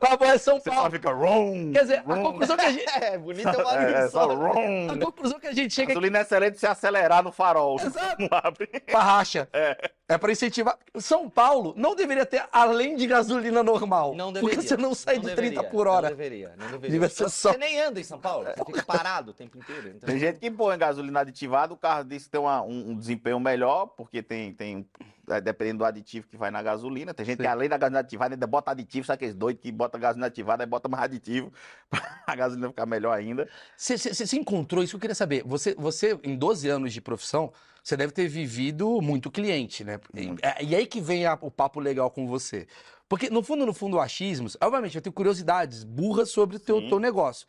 Acabou, 0.00 0.27
é 0.30 0.38
São 0.38 0.58
Você 0.60 0.68
só 0.70 0.74
Paulo. 0.76 0.90
fica 0.90 1.12
rom. 1.12 1.72
Quer 1.72 1.80
dizer, 1.82 1.98
a 1.98 2.02
conclusão 2.16 2.56
que 2.56 2.64
a 2.64 2.70
gente. 2.70 2.88
É, 3.02 3.18
bonito 3.18 3.48
é 3.48 3.56
uma 3.56 3.74
É, 3.88 4.08
só 4.08 4.26
só. 4.28 4.34
rom. 4.34 4.90
A 4.90 4.98
conclusão 4.98 5.38
que 5.40 5.46
a 5.46 5.52
gente 5.52 5.72
chega 5.74 5.86
aqui 5.92 5.94
Gasolina 5.94 6.18
é 6.18 6.22
excelente 6.22 6.58
se 6.58 6.66
acelerar 6.66 7.22
no 7.22 7.30
farol. 7.32 7.76
Exato. 7.80 8.16
Não 8.22 8.28
abre. 8.32 8.66
pra 8.86 9.00
racha. 9.00 9.48
É. 9.52 10.18
pra 10.18 10.32
incentivar. 10.32 10.76
São 10.96 11.28
Paulo 11.28 11.74
não 11.76 11.94
deveria 11.94 12.24
ter 12.26 12.42
além 12.52 12.96
de 12.96 13.06
gasolina 13.06 13.62
normal. 13.62 14.14
Não 14.14 14.32
deveria. 14.32 14.56
Porque 14.56 14.68
você 14.68 14.76
não 14.76 14.94
sai 14.94 15.16
Não 15.16 15.22
de 15.22 15.28
deveria, 15.28 15.50
30 15.60 15.68
por 15.70 15.86
hora. 15.86 16.08
Não 16.10 16.16
deveria, 16.16 16.54
não 16.58 16.78
deveria. 16.78 17.08
Ser 17.08 17.28
só- 17.28 17.52
Você 17.52 17.58
nem 17.58 17.80
anda 17.80 18.00
em 18.00 18.04
São 18.04 18.18
Paulo, 18.18 18.46
você 18.46 18.64
fica 18.64 18.82
parado 18.84 19.30
o 19.30 19.34
tempo 19.34 19.58
inteiro. 19.58 19.88
Então... 19.88 20.08
Tem 20.08 20.18
gente 20.18 20.38
que 20.38 20.50
põe 20.50 20.76
gasolina 20.78 21.20
aditivada, 21.20 21.72
o 21.74 21.76
carro 21.76 22.04
diz 22.04 22.24
que 22.24 22.30
tem 22.30 22.40
uma- 22.40 22.62
um, 22.62 22.90
um 22.90 22.96
desempenho 22.96 23.38
melhor, 23.38 23.86
porque 23.88 24.22
tem, 24.22 24.52
tem 24.54 24.86
é, 25.00 25.04
dependendo 25.40 25.78
do 25.78 25.84
aditivo 25.84 26.26
que 26.28 26.36
vai 26.36 26.50
na 26.50 26.62
gasolina. 26.62 27.12
Tem 27.14 27.24
gente 27.26 27.36
Sim. 27.36 27.42
que 27.42 27.48
além 27.48 27.68
da 27.68 27.76
gasolina 27.76 28.00
ativada 28.00 28.34
ainda 28.34 28.46
bota 28.46 28.70
aditivo, 28.70 29.06
sabe 29.06 29.16
aqueles 29.16 29.34
doidos 29.34 29.62
que 29.62 29.70
bota 29.70 29.98
gasolina 29.98 30.26
ativada 30.26 30.62
e 30.62 30.66
bota 30.66 30.88
mais 30.88 31.04
aditivo 31.04 31.52
pra 31.90 32.22
a 32.26 32.34
gasolina 32.34 32.68
ficar 32.68 32.86
melhor 32.86 33.16
ainda. 33.16 33.48
Você, 33.76 34.36
encontrou 34.36 34.82
isso 34.82 34.92
que 34.92 34.96
eu 34.96 35.00
queria 35.00 35.14
saber. 35.14 35.42
Você, 35.44 35.74
você, 35.74 36.18
em 36.24 36.36
12 36.36 36.68
anos 36.68 36.92
de 36.92 37.00
profissão, 37.00 37.52
você 37.82 37.96
deve 37.96 38.12
ter 38.12 38.28
vivido 38.28 39.00
muito 39.00 39.30
cliente, 39.30 39.84
né? 39.84 39.98
E, 40.14 40.26
Muito. 40.26 40.44
é- 40.44 40.62
e 40.62 40.74
aí 40.76 40.86
que 40.86 41.00
vem 41.00 41.24
a- 41.26 41.38
o 41.40 41.50
papo 41.50 41.80
legal 41.80 42.10
com 42.10 42.26
você. 42.26 42.66
Porque, 43.08 43.30
no 43.30 43.42
fundo, 43.42 43.64
no 43.64 43.72
fundo, 43.72 43.98
achismos, 43.98 44.56
obviamente, 44.60 44.96
eu 44.96 45.00
tenho 45.00 45.12
curiosidades 45.12 45.84
burras 45.84 46.30
sobre 46.30 46.56
o 46.56 46.60
teu, 46.60 46.86
teu 46.88 46.98
negócio. 46.98 47.46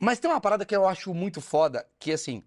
Mas 0.00 0.18
tem 0.18 0.30
uma 0.30 0.40
parada 0.40 0.64
que 0.64 0.74
eu 0.74 0.86
acho 0.86 1.14
muito 1.14 1.40
foda, 1.40 1.86
que 1.98 2.10
é 2.10 2.14
assim. 2.14 2.42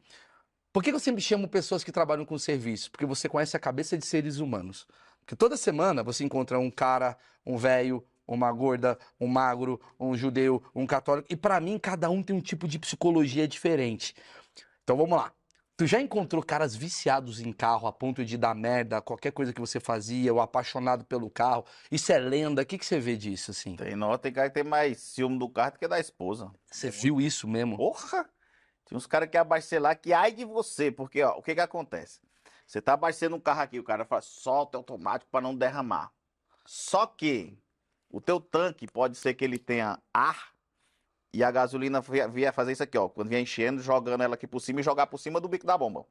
Por 0.73 0.81
que 0.81 0.91
eu 0.91 0.99
sempre 0.99 1.21
chamo 1.21 1.49
pessoas 1.49 1.84
que 1.84 1.91
trabalham 1.91 2.25
com 2.25 2.38
serviço? 2.38 2.89
Porque 2.91 3.05
você 3.05 3.27
conhece 3.27 3.57
a 3.57 3.60
cabeça 3.60 3.97
de 3.97 4.05
seres 4.05 4.38
humanos. 4.38 4.88
Porque 5.19 5.36
toda 5.36 5.57
semana 5.57 6.01
você 6.01 6.23
encontra 6.23 6.57
um 6.57 6.71
cara, 6.71 7.17
um 7.45 7.57
velho, 7.57 8.05
uma 8.25 8.49
gorda, 8.53 8.97
um 9.19 9.27
magro, 9.27 9.81
um 9.99 10.15
judeu, 10.15 10.63
um 10.73 10.88
católico. 10.88 11.27
E 11.29 11.36
pra 11.36 11.60
mim, 11.60 11.77
cada 11.77 12.10
um 12.10 12.23
tem 12.23 12.36
um 12.36 12.41
tipo 12.41 12.69
de 12.69 12.79
psicologia 12.79 13.47
diferente. 13.47 14.15
Então 14.84 14.95
vamos 14.95 15.17
lá. 15.17 15.34
Tu 15.75 15.88
já 15.88 15.99
encontrou 15.99 16.43
caras 16.43 16.75
viciados 16.75 17.41
em 17.41 17.51
carro 17.51 17.88
a 17.88 17.91
ponto 17.91 18.23
de 18.23 18.38
dar 18.38 18.53
merda, 18.53 18.97
a 18.97 19.01
qualquer 19.01 19.31
coisa 19.31 19.51
que 19.51 19.60
você 19.60 19.79
fazia, 19.79 20.31
ou 20.31 20.39
apaixonado 20.39 21.03
pelo 21.03 21.29
carro? 21.29 21.65
Isso 21.91 22.13
é 22.13 22.19
lenda? 22.19 22.62
O 22.62 22.65
que, 22.65 22.77
que 22.77 22.86
você 22.86 22.99
vê 22.99 23.17
disso, 23.17 23.51
assim? 23.51 23.75
Tem, 23.75 23.95
não, 23.95 24.17
tem 24.17 24.31
cara 24.31 24.47
que 24.47 24.53
tem 24.53 24.63
mais 24.63 24.99
ciúme 24.99 25.39
do 25.39 25.49
carro 25.49 25.71
do 25.71 25.79
que 25.79 25.88
da 25.88 25.99
esposa. 25.99 26.51
Você 26.71 26.89
viu 26.91 27.19
isso 27.19 27.47
mesmo? 27.47 27.75
Porra! 27.77 28.29
Tinha 28.91 28.97
uns 28.97 29.08
caras 29.08 29.30
que 29.30 29.38
iam 29.38 29.41
abastecer 29.43 29.82
lá, 29.82 29.95
que 29.95 30.12
ai 30.12 30.34
de 30.34 30.43
você, 30.43 30.91
porque 30.91 31.23
ó, 31.23 31.38
o 31.38 31.41
que 31.41 31.56
que 31.56 31.62
acontece? 31.62 32.19
Você 32.67 32.82
tá 32.82 32.91
abastecendo 32.91 33.38
um 33.38 33.39
carro 33.39 33.62
aqui, 33.62 33.80
o 33.80 33.86
cara 33.86 34.04
fala, 34.04 34.21
solta 34.21 34.77
automático 34.77 35.32
para 35.32 35.39
não 35.39 35.56
derramar. 35.56 36.12
Só 36.65 37.06
que 37.06 37.58
o 38.10 38.19
teu 38.19 38.41
tanque 38.41 38.86
pode 38.88 39.15
ser 39.15 39.34
que 39.34 39.45
ele 39.45 39.58
tenha 39.58 39.97
ar 40.13 40.49
e 41.34 41.41
a 41.41 41.49
gasolina 41.49 42.01
via, 42.01 42.27
via 42.27 42.51
fazer 42.51 42.73
isso 42.73 42.84
aqui, 42.84 42.97
ó. 42.97 43.08
Quando 43.08 43.30
vier 43.30 43.41
enchendo, 43.41 43.82
jogando 43.82 44.23
ela 44.23 44.36
aqui 44.36 44.45
por 44.45 44.60
cima 44.60 44.82
e 44.82 44.84
jogar 44.84 45.08
por 45.08 45.17
cima 45.19 45.39
do 45.39 45.47
bico 45.47 45.65
da 45.65 45.77
bomba. 45.77 46.06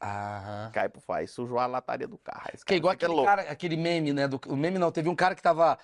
Ah. 0.00 0.70
Cai 0.72 0.88
pro 0.88 1.00
faz, 1.00 1.30
sujou 1.30 1.60
a 1.60 1.66
lataria 1.66 2.08
do 2.08 2.18
carro. 2.18 2.50
Esse 2.52 2.64
Que 2.64 2.74
é 2.74 2.74
cara 2.74 2.78
igual 2.78 2.94
aquele 2.94 3.24
cara, 3.24 3.42
aquele 3.42 3.76
meme, 3.76 4.12
né? 4.12 4.26
Do, 4.26 4.40
o 4.48 4.56
meme 4.56 4.76
não, 4.76 4.90
teve 4.90 5.08
um 5.08 5.14
cara 5.14 5.36
que 5.36 5.42
tava. 5.42 5.78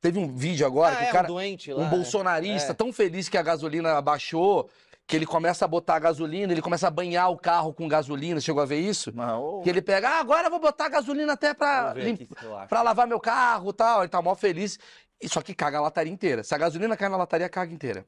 Teve 0.00 0.18
um 0.18 0.34
vídeo 0.34 0.66
agora 0.66 0.94
Ah, 0.94 0.96
que 0.96 1.04
é, 1.04 1.08
o 1.10 1.12
cara. 1.12 1.26
um 1.26 1.34
doente 1.34 1.72
lá. 1.74 1.82
um 1.84 1.90
bolsonarista 1.90 2.70
é. 2.70 2.74
tão 2.74 2.90
feliz 2.90 3.28
que 3.28 3.36
a 3.36 3.42
gasolina 3.42 4.00
baixou, 4.00 4.70
que 5.08 5.16
ele 5.16 5.24
começa 5.26 5.64
a 5.64 5.68
botar 5.68 5.98
gasolina, 5.98 6.52
ele 6.52 6.60
começa 6.60 6.86
a 6.86 6.90
banhar 6.90 7.30
o 7.30 7.38
carro 7.38 7.72
com 7.72 7.88
gasolina. 7.88 8.40
Chegou 8.42 8.62
a 8.62 8.66
ver 8.66 8.78
isso? 8.78 9.10
Não, 9.16 9.62
Que 9.62 9.70
ele 9.70 9.80
pega, 9.80 10.06
ah, 10.06 10.20
agora 10.20 10.46
eu 10.48 10.50
vou 10.50 10.60
botar 10.60 10.86
gasolina 10.90 11.32
até 11.32 11.54
pra, 11.54 11.80
Vamos 11.84 11.94
ver 11.94 12.04
lim- 12.04 12.14
aqui 12.14 12.28
se 12.38 12.44
eu 12.44 12.54
acho. 12.58 12.68
pra 12.68 12.82
lavar 12.82 13.06
meu 13.06 13.18
carro 13.18 13.70
e 13.70 13.72
tal. 13.72 14.00
Ele 14.02 14.08
tá 14.10 14.20
mó 14.20 14.34
feliz. 14.34 14.78
Só 15.24 15.40
que 15.40 15.54
caga 15.54 15.78
a 15.78 15.80
lataria 15.80 16.12
inteira. 16.12 16.44
Se 16.44 16.54
a 16.54 16.58
gasolina 16.58 16.94
cai 16.94 17.08
na 17.08 17.16
lataria, 17.16 17.48
caga 17.48 17.72
inteira. 17.72 18.04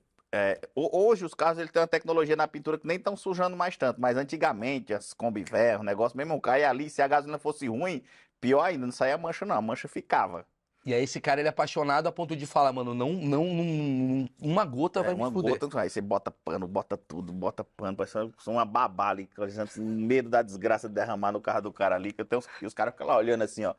Ho- 0.77 1.07
Hoje 1.09 1.25
os 1.25 1.33
carros 1.35 1.59
ele 1.59 1.69
tem 1.71 1.81
uma 1.81 1.89
tecnologia 1.89 2.37
na 2.37 2.47
pintura 2.47 2.77
que 2.79 2.87
nem 2.87 2.99
estão 2.99 3.17
sujando 3.17 3.57
mais 3.57 3.77
tanto, 3.79 3.99
mas 4.01 4.17
antigamente 4.19 4.93
as 4.93 5.15
Kombi 5.15 5.43
Verro, 5.43 5.81
o 5.81 5.85
negócio 5.85 6.17
mesmo 6.19 6.39
cai 6.41 6.63
ali, 6.65 6.89
se 6.91 7.01
a 7.03 7.09
gasolina 7.09 7.39
fosse 7.39 7.67
ruim, 7.67 8.05
pior 8.41 8.63
ainda, 8.63 8.85
não 8.85 8.93
saía 8.93 9.17
mancha 9.19 9.45
não, 9.47 9.57
a 9.57 9.63
mancha 9.63 9.89
ficava. 9.89 10.45
E 10.85 10.95
aí 10.95 11.03
esse 11.05 11.21
cara, 11.21 11.40
ele 11.40 11.49
é 11.49 11.51
apaixonado 11.51 12.07
a 12.07 12.12
ponto 12.12 12.35
de 12.35 12.47
falar, 12.47 12.73
mano, 12.73 12.95
não, 12.95 13.12
não, 13.12 13.45
não- 13.45 13.64
não- 13.64 14.29
uma 14.40 14.64
gota 14.64 15.01
É, 15.01 15.03
vai 15.03 15.14
uma 15.14 15.27
me 15.29 15.33
fuder. 15.35 15.59
gota, 15.59 15.81
aí 15.81 15.90
você 15.90 16.01
bota 16.01 16.31
pano, 16.31 16.66
bota 16.66 16.97
tudo, 16.97 17.33
bota 17.33 17.62
pano, 17.62 17.97
parece 17.97 18.16
uma- 18.47 18.64
babá 18.64 19.11
ali, 19.11 19.29
medo 19.77 20.31
da 20.31 20.40
desgraça 20.40 20.88
de 20.88 20.95
derramar 20.95 21.33
no 21.33 21.40
carro 21.40 21.61
do 21.62 21.73
cara 21.73 21.97
ali, 21.97 22.12
que 22.14 22.21
eu 22.23 22.25
tenho 22.25 22.43
e 22.62 22.66
os 22.66 22.73
caras 22.73 22.95
ficam 22.95 23.07
lá 23.07 23.16
olhando 23.19 23.43
assim, 23.43 23.64
ó. 23.66 23.75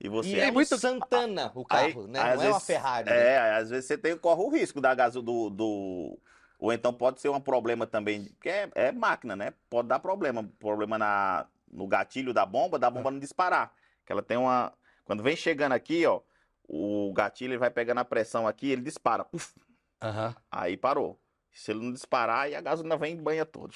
E 0.00 0.08
você 0.08 0.28
E 0.36 0.40
é 0.40 0.50
muito 0.50 0.78
Santana 0.78 1.52
o 1.54 1.66
Aí- 1.68 1.92
carro, 1.92 2.06
né? 2.06 2.18
aí, 2.20 2.26
Não 2.28 2.34
às 2.40 2.42
é 2.42 2.48
uma 2.50 2.60
Ferrari. 2.60 3.10
né? 3.10 3.16
É, 3.32 3.38
aí, 3.38 3.62
às 3.62 3.68
vezes 3.70 3.84
você 3.86 3.98
tem, 3.98 4.16
corre 4.16 4.40
o 4.42 4.48
risco 4.48 4.80
da 4.80 4.94
gaso 4.94 5.20
do, 5.20 5.50
do. 5.50 6.18
Ou 6.58 6.72
então 6.72 6.92
pode 6.94 7.20
ser 7.20 7.28
um 7.28 7.40
problema 7.40 7.86
também, 7.86 8.24
porque 8.24 8.48
é, 8.48 8.70
é 8.74 8.92
máquina, 8.92 9.36
né? 9.36 9.52
Pode 9.68 9.88
dar 9.88 9.98
problema. 9.98 10.48
Problema 10.58 10.96
na, 10.96 11.46
no 11.70 11.86
gatilho 11.86 12.32
da 12.32 12.46
bomba, 12.46 12.78
da 12.78 12.88
bomba 12.88 13.10
não 13.10 13.18
disparar. 13.18 13.72
Que 14.06 14.12
ela 14.12 14.22
tem 14.22 14.36
uma. 14.36 14.72
Quando 15.04 15.22
vem 15.22 15.34
chegando 15.36 15.72
aqui, 15.72 16.06
ó, 16.06 16.20
o 16.68 17.12
gatilho 17.14 17.52
ele 17.52 17.58
vai 17.58 17.70
pegando 17.70 17.98
a 17.98 18.04
pressão 18.04 18.46
aqui, 18.46 18.70
ele 18.70 18.82
dispara. 18.82 19.24
Puf, 19.24 19.54
Aham. 20.02 20.36
aí 20.50 20.76
parou. 20.76 21.18
Se 21.50 21.72
ele 21.72 21.80
não 21.82 21.92
disparar, 21.92 22.42
aí 22.42 22.54
a 22.54 22.60
gasolina 22.60 22.96
vem 22.96 23.14
e 23.14 23.20
banha 23.20 23.44
todo. 23.44 23.74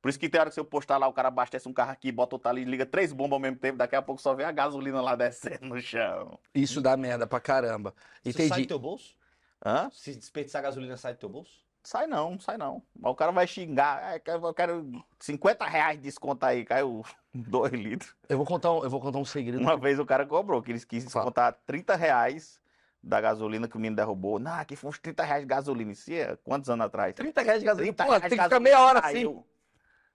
Por 0.00 0.08
isso 0.08 0.18
que 0.18 0.28
tem 0.28 0.40
hora 0.40 0.48
que 0.48 0.54
você 0.54 0.62
postar 0.62 0.96
lá, 0.96 1.08
o 1.08 1.12
cara 1.12 1.26
abastece 1.28 1.68
um 1.68 1.72
carro 1.72 1.90
aqui, 1.90 2.12
bota 2.12 2.36
outro 2.36 2.48
ali, 2.48 2.64
liga 2.64 2.86
três 2.86 3.12
bombas 3.12 3.32
ao 3.32 3.40
mesmo 3.40 3.56
tempo, 3.56 3.78
daqui 3.78 3.96
a 3.96 4.02
pouco 4.02 4.22
só 4.22 4.32
vem 4.34 4.46
a 4.46 4.52
gasolina 4.52 5.00
lá 5.00 5.16
descendo 5.16 5.66
no 5.66 5.80
chão. 5.80 6.38
Isso 6.54 6.80
dá 6.80 6.96
merda 6.96 7.26
pra 7.26 7.40
caramba. 7.40 7.92
Isso 8.24 8.38
sai 8.38 8.46
Entendi. 8.46 8.62
do 8.62 8.68
teu 8.68 8.78
bolso? 8.78 9.16
Hã? 9.64 9.90
Se 9.92 10.14
desperdiçar 10.14 10.62
gasolina, 10.62 10.96
sai 10.96 11.14
do 11.14 11.18
teu 11.18 11.28
bolso? 11.28 11.66
Sai 11.88 12.06
não, 12.06 12.38
sai 12.38 12.58
não. 12.58 12.82
Mas 13.00 13.10
o 13.12 13.14
cara 13.14 13.32
vai 13.32 13.46
xingar. 13.46 14.02
"Ah, 14.04 14.16
eu 14.16 14.20
quero- 14.20 14.46
Eu 14.48 14.52
quero 14.52 15.04
50 15.18 15.64
reais 15.64 15.96
de 15.96 16.02
desconto 16.02 16.44
aí, 16.44 16.62
caiu 16.62 17.02
2 17.32 17.72
litros. 17.72 18.14
Eu 18.28 18.36
vou 18.36 18.44
contar 18.44 18.72
um, 18.72 18.84
eu 18.84 18.90
vou 18.90 19.00
contar 19.00 19.16
um 19.16 19.24
segredo. 19.24 19.58
Uma 19.58 19.74
vez 19.74 19.98
o 19.98 20.04
cara 20.04 20.26
cobrou, 20.26 20.60
que 20.62 20.70
eles 20.70 20.84
quis 20.84 21.04
descontar 21.04 21.56
30 21.64 21.96
reais 21.96 22.60
da 23.02 23.22
gasolina 23.22 23.66
que 23.66 23.74
o 23.74 23.80
menino 23.80 23.96
derrubou. 23.96 24.38
Não, 24.38 24.52
aqui 24.52 24.76
foi 24.76 24.90
uns 24.90 24.98
30 24.98 25.24
reais 25.24 25.40
de 25.40 25.46
gasolina. 25.48 25.90
Isso 25.90 26.12
é 26.12 26.36
quantos 26.44 26.68
anos 26.68 26.84
atrás? 26.84 27.14
30 27.14 27.40
reais 27.40 27.60
de 27.60 27.64
gasolina. 27.64 27.94
30 27.94 28.04
Pô, 28.04 28.10
reais 28.10 28.28
tem 28.28 28.38
que 28.38 28.44
ficar 28.44 28.60
meia 28.60 28.80
hora 28.84 28.98
assim. 28.98 29.22
eu- 29.22 29.46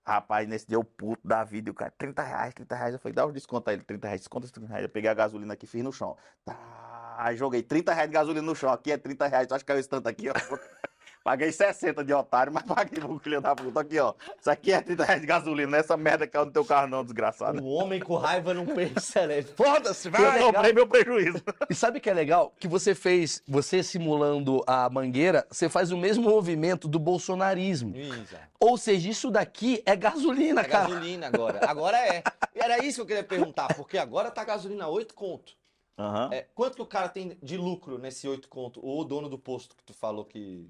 Rapaz, 0.06 0.48
nesse 0.48 0.68
dia 0.68 0.76
eu 0.78 0.84
puto 0.84 1.28
da 1.28 1.44
vida, 1.44 1.70
e 1.70 1.72
o 1.72 1.74
cara, 1.74 1.92
30 1.98 2.22
reais, 2.22 2.54
30 2.54 2.76
reais. 2.76 2.94
Eu 2.94 3.00
falei, 3.00 3.16
dá 3.16 3.26
os 3.26 3.34
descontos 3.34 3.74
aí, 3.74 3.80
30 3.82 4.06
reais, 4.06 4.22
desconta 4.22 4.46
esses 4.46 4.52
30 4.52 4.68
reais. 4.68 4.84
Eu 4.84 4.90
peguei 4.90 5.10
a 5.10 5.14
gasolina 5.16 5.56
aqui, 5.56 5.66
fiz 5.66 5.84
no 5.84 5.92
chão. 5.92 6.16
Tá, 6.46 7.32
joguei 7.34 7.64
30 7.64 7.94
reais 7.96 8.10
de 8.10 8.14
gasolina 8.14 8.46
no 8.46 8.54
chão. 8.56 8.70
Aqui 8.72 8.92
é 8.92 8.98
30 8.98 9.26
reais, 9.26 9.48
tu 9.48 9.56
acha 9.56 9.64
que 9.64 9.68
caiu 9.68 9.80
esse 9.80 9.90
tanto 9.90 10.08
aqui, 10.08 10.30
ó? 10.30 10.34
Paguei 11.24 11.52
60 11.54 12.04
de 12.04 12.14
otário, 12.14 12.52
mas 12.52 12.64
paguei 12.68 13.00
pro 13.00 13.18
filho 13.18 13.40
da 13.40 13.56
puta. 13.56 13.80
Aqui, 13.80 13.98
ó. 14.00 14.14
Isso 14.40 14.50
aqui 14.52 14.74
é 14.74 14.82
30 14.82 15.04
reais 15.06 15.22
de 15.22 15.28
gasolina. 15.28 15.72
Não 15.72 15.78
é 15.78 15.80
essa 15.80 15.96
merda 15.96 16.28
que 16.28 16.36
é 16.36 16.44
no 16.44 16.52
teu 16.52 16.66
carro, 16.66 16.88
não, 16.88 17.04
desgraçado. 17.04 17.64
O 17.64 17.68
homem 17.68 18.00
com 18.02 18.16
raiva 18.18 18.54
não 18.54 18.66
percebe. 18.76 19.44
Foda-se, 19.56 20.10
Eu 20.10 20.12
vai! 20.12 20.40
comprei 20.40 20.74
meu 20.74 20.88
prejuízo. 20.88 21.42
E 21.70 21.74
sabe 21.76 21.98
o 21.98 22.02
que 22.02 22.10
é 22.10 22.14
legal? 22.14 22.54
Que 22.60 22.68
você 22.68 22.94
fez, 22.94 23.42
você 23.48 23.82
simulando 23.82 24.62
a 24.68 24.90
mangueira, 24.90 25.48
você 25.50 25.70
faz 25.70 25.92
o 25.92 25.98
mesmo 25.98 26.24
movimento 26.30 26.88
do 26.88 27.00
bolsonarismo. 27.00 27.96
Isa, 27.96 28.40
Ou 28.60 28.78
seja, 28.78 29.10
isso 29.10 29.32
daqui 29.32 29.82
é 29.86 29.96
gasolina, 29.96 30.62
É 30.62 30.66
cara. 30.66 30.88
gasolina 30.90 31.28
agora. 31.28 31.60
Agora 31.66 31.98
é. 31.98 32.22
E 32.54 32.60
era 32.60 32.84
isso 32.84 32.98
que 32.98 33.02
eu 33.02 33.06
queria 33.06 33.24
perguntar, 33.24 33.74
porque 33.76 33.98
agora 33.98 34.30
tá 34.30 34.44
gasolina 34.44 34.88
8 34.90 35.14
conto. 35.14 35.54
Aham. 35.98 36.30
É, 36.34 36.48
quanto 36.54 36.76
que 36.76 36.82
o 36.82 36.86
cara 36.86 37.08
tem 37.08 37.38
de 37.42 37.56
lucro 37.56 37.98
nesse 37.98 38.28
8 38.28 38.50
conto? 38.50 38.80
Ou 38.86 39.02
o 39.02 39.04
dono 39.06 39.30
do 39.30 39.38
posto 39.40 39.76
que 39.76 39.84
tu 39.84 39.94
falou 39.94 40.26
que. 40.26 40.70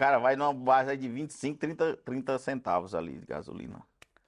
Cara, 0.00 0.16
vai 0.18 0.34
numa 0.34 0.54
base 0.54 0.96
de 0.96 1.06
25, 1.10 1.58
30, 1.58 1.96
30 1.98 2.38
centavos 2.38 2.94
ali 2.94 3.18
de 3.18 3.26
gasolina. 3.26 3.82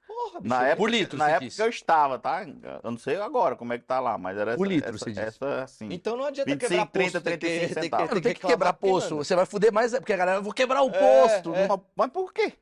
Porra, 0.06 0.40
bicho. 0.42 0.54
Na 0.54 0.64
época, 0.66 0.76
Por 0.76 0.90
litro, 0.90 1.16
na 1.16 1.24
você 1.24 1.30
época 1.30 1.44
disse. 1.46 1.56
que 1.56 1.62
eu 1.62 1.68
estava, 1.70 2.18
tá? 2.18 2.44
Eu 2.84 2.90
não 2.90 2.98
sei 2.98 3.16
agora 3.16 3.56
como 3.56 3.72
é 3.72 3.78
que 3.78 3.84
tá 3.86 3.98
lá, 3.98 4.18
mas 4.18 4.36
era 4.36 4.50
essa, 4.50 4.58
Por 4.58 4.66
litro, 4.68 4.90
essa, 4.90 4.98
você 4.98 5.10
disse. 5.12 5.22
essa 5.22 5.62
assim. 5.62 5.88
Então 5.90 6.14
não 6.14 6.26
adianta 6.26 6.50
25, 6.50 6.68
quebrar 6.68 6.86
30, 6.92 7.10
posto. 7.12 7.24
tem 7.24 7.32
que- 7.32 7.38
35 7.46 7.58
tem 7.58 7.68
que- 7.74 7.82
centavos. 7.84 8.06
Não 8.06 8.12
tem 8.12 8.22
que 8.22 8.28
reclamar, 8.28 8.52
quebrar 8.58 8.72
porque, 8.74 8.86
posto. 8.92 9.10
mano, 9.14 9.24
Você 9.24 9.34
vai 9.34 9.46
fuder 9.46 9.72
mais, 9.72 9.92
porque 9.92 10.12
a 10.12 10.16
galera, 10.18 10.38
eu 10.38 10.42
vou 10.42 10.52
quebrar 10.52 10.82
o 10.82 10.90
É, 10.90 11.22
posto. 11.22 11.54
é. 11.54 11.66
Mas, 11.66 11.80
mas 11.96 12.10
por 12.10 12.32
quê? 12.34 12.52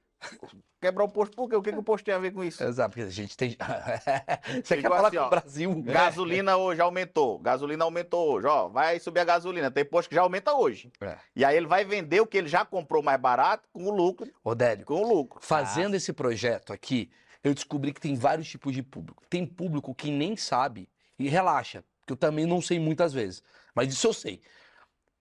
Quebrar 0.80 1.04
o 1.04 1.08
posto 1.08 1.36
por 1.36 1.48
quê? 1.48 1.56
O 1.56 1.62
que, 1.62 1.72
que 1.72 1.78
o 1.78 1.82
posto 1.82 2.04
tem 2.04 2.14
a 2.14 2.18
ver 2.18 2.32
com 2.32 2.42
isso? 2.42 2.62
Exato, 2.62 2.90
porque 2.90 3.02
a 3.02 3.10
gente 3.10 3.36
tem. 3.36 3.56
Você 4.64 4.76
quer 4.80 4.88
falar 4.88 5.08
assim, 5.08 5.16
com 5.16 5.26
o 5.26 5.30
Brasil? 5.30 5.82
Gasolina 5.82 6.56
hoje 6.56 6.80
aumentou. 6.80 7.38
Gasolina 7.38 7.84
aumentou 7.84 8.32
hoje. 8.32 8.46
Ó, 8.46 8.68
vai 8.68 8.98
subir 8.98 9.20
a 9.20 9.24
gasolina. 9.24 9.70
Tem 9.70 9.84
posto 9.84 10.08
que 10.08 10.14
já 10.14 10.22
aumenta 10.22 10.54
hoje. 10.54 10.90
É. 11.00 11.18
E 11.36 11.44
aí 11.44 11.56
ele 11.56 11.66
vai 11.66 11.84
vender 11.84 12.20
o 12.20 12.26
que 12.26 12.38
ele 12.38 12.48
já 12.48 12.64
comprou 12.64 13.02
mais 13.02 13.20
barato 13.20 13.68
com 13.72 13.84
o 13.84 13.90
lucro. 13.90 14.30
Odélio, 14.42 14.86
Com 14.86 15.02
o 15.02 15.08
lucro. 15.08 15.40
fazendo 15.42 15.94
esse 15.94 16.12
projeto 16.12 16.72
aqui, 16.72 17.10
eu 17.42 17.54
descobri 17.54 17.92
que 17.92 18.00
tem 18.00 18.14
vários 18.14 18.48
tipos 18.48 18.72
de 18.72 18.82
público. 18.82 19.22
Tem 19.28 19.46
público 19.46 19.94
que 19.94 20.10
nem 20.10 20.36
sabe, 20.36 20.88
e 21.18 21.28
relaxa, 21.28 21.84
que 22.06 22.12
eu 22.12 22.16
também 22.16 22.46
não 22.46 22.60
sei 22.60 22.78
muitas 22.78 23.12
vezes, 23.12 23.42
mas 23.74 23.92
isso 23.92 24.06
eu 24.06 24.12
sei. 24.12 24.40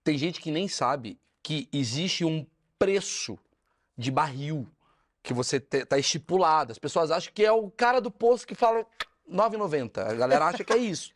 Tem 0.02 0.16
gente 0.16 0.40
que 0.40 0.50
nem 0.50 0.68
sabe 0.68 1.18
que 1.42 1.68
existe 1.72 2.24
um 2.24 2.46
preço 2.78 3.38
de 3.96 4.10
barril 4.10 4.66
que 5.22 5.32
você 5.34 5.60
te- 5.60 5.84
tá 5.84 5.98
estipulado. 5.98 6.72
As 6.72 6.78
pessoas 6.78 7.10
acham 7.10 7.32
que 7.32 7.44
é 7.44 7.52
o 7.52 7.70
cara 7.70 8.00
do 8.00 8.10
posto 8.10 8.46
que 8.46 8.54
fala 8.54 8.84
9,90. 9.28 9.98
A 10.06 10.14
galera 10.14 10.46
acha 10.46 10.64
que 10.64 10.72
é 10.72 10.78
isso. 10.78 11.12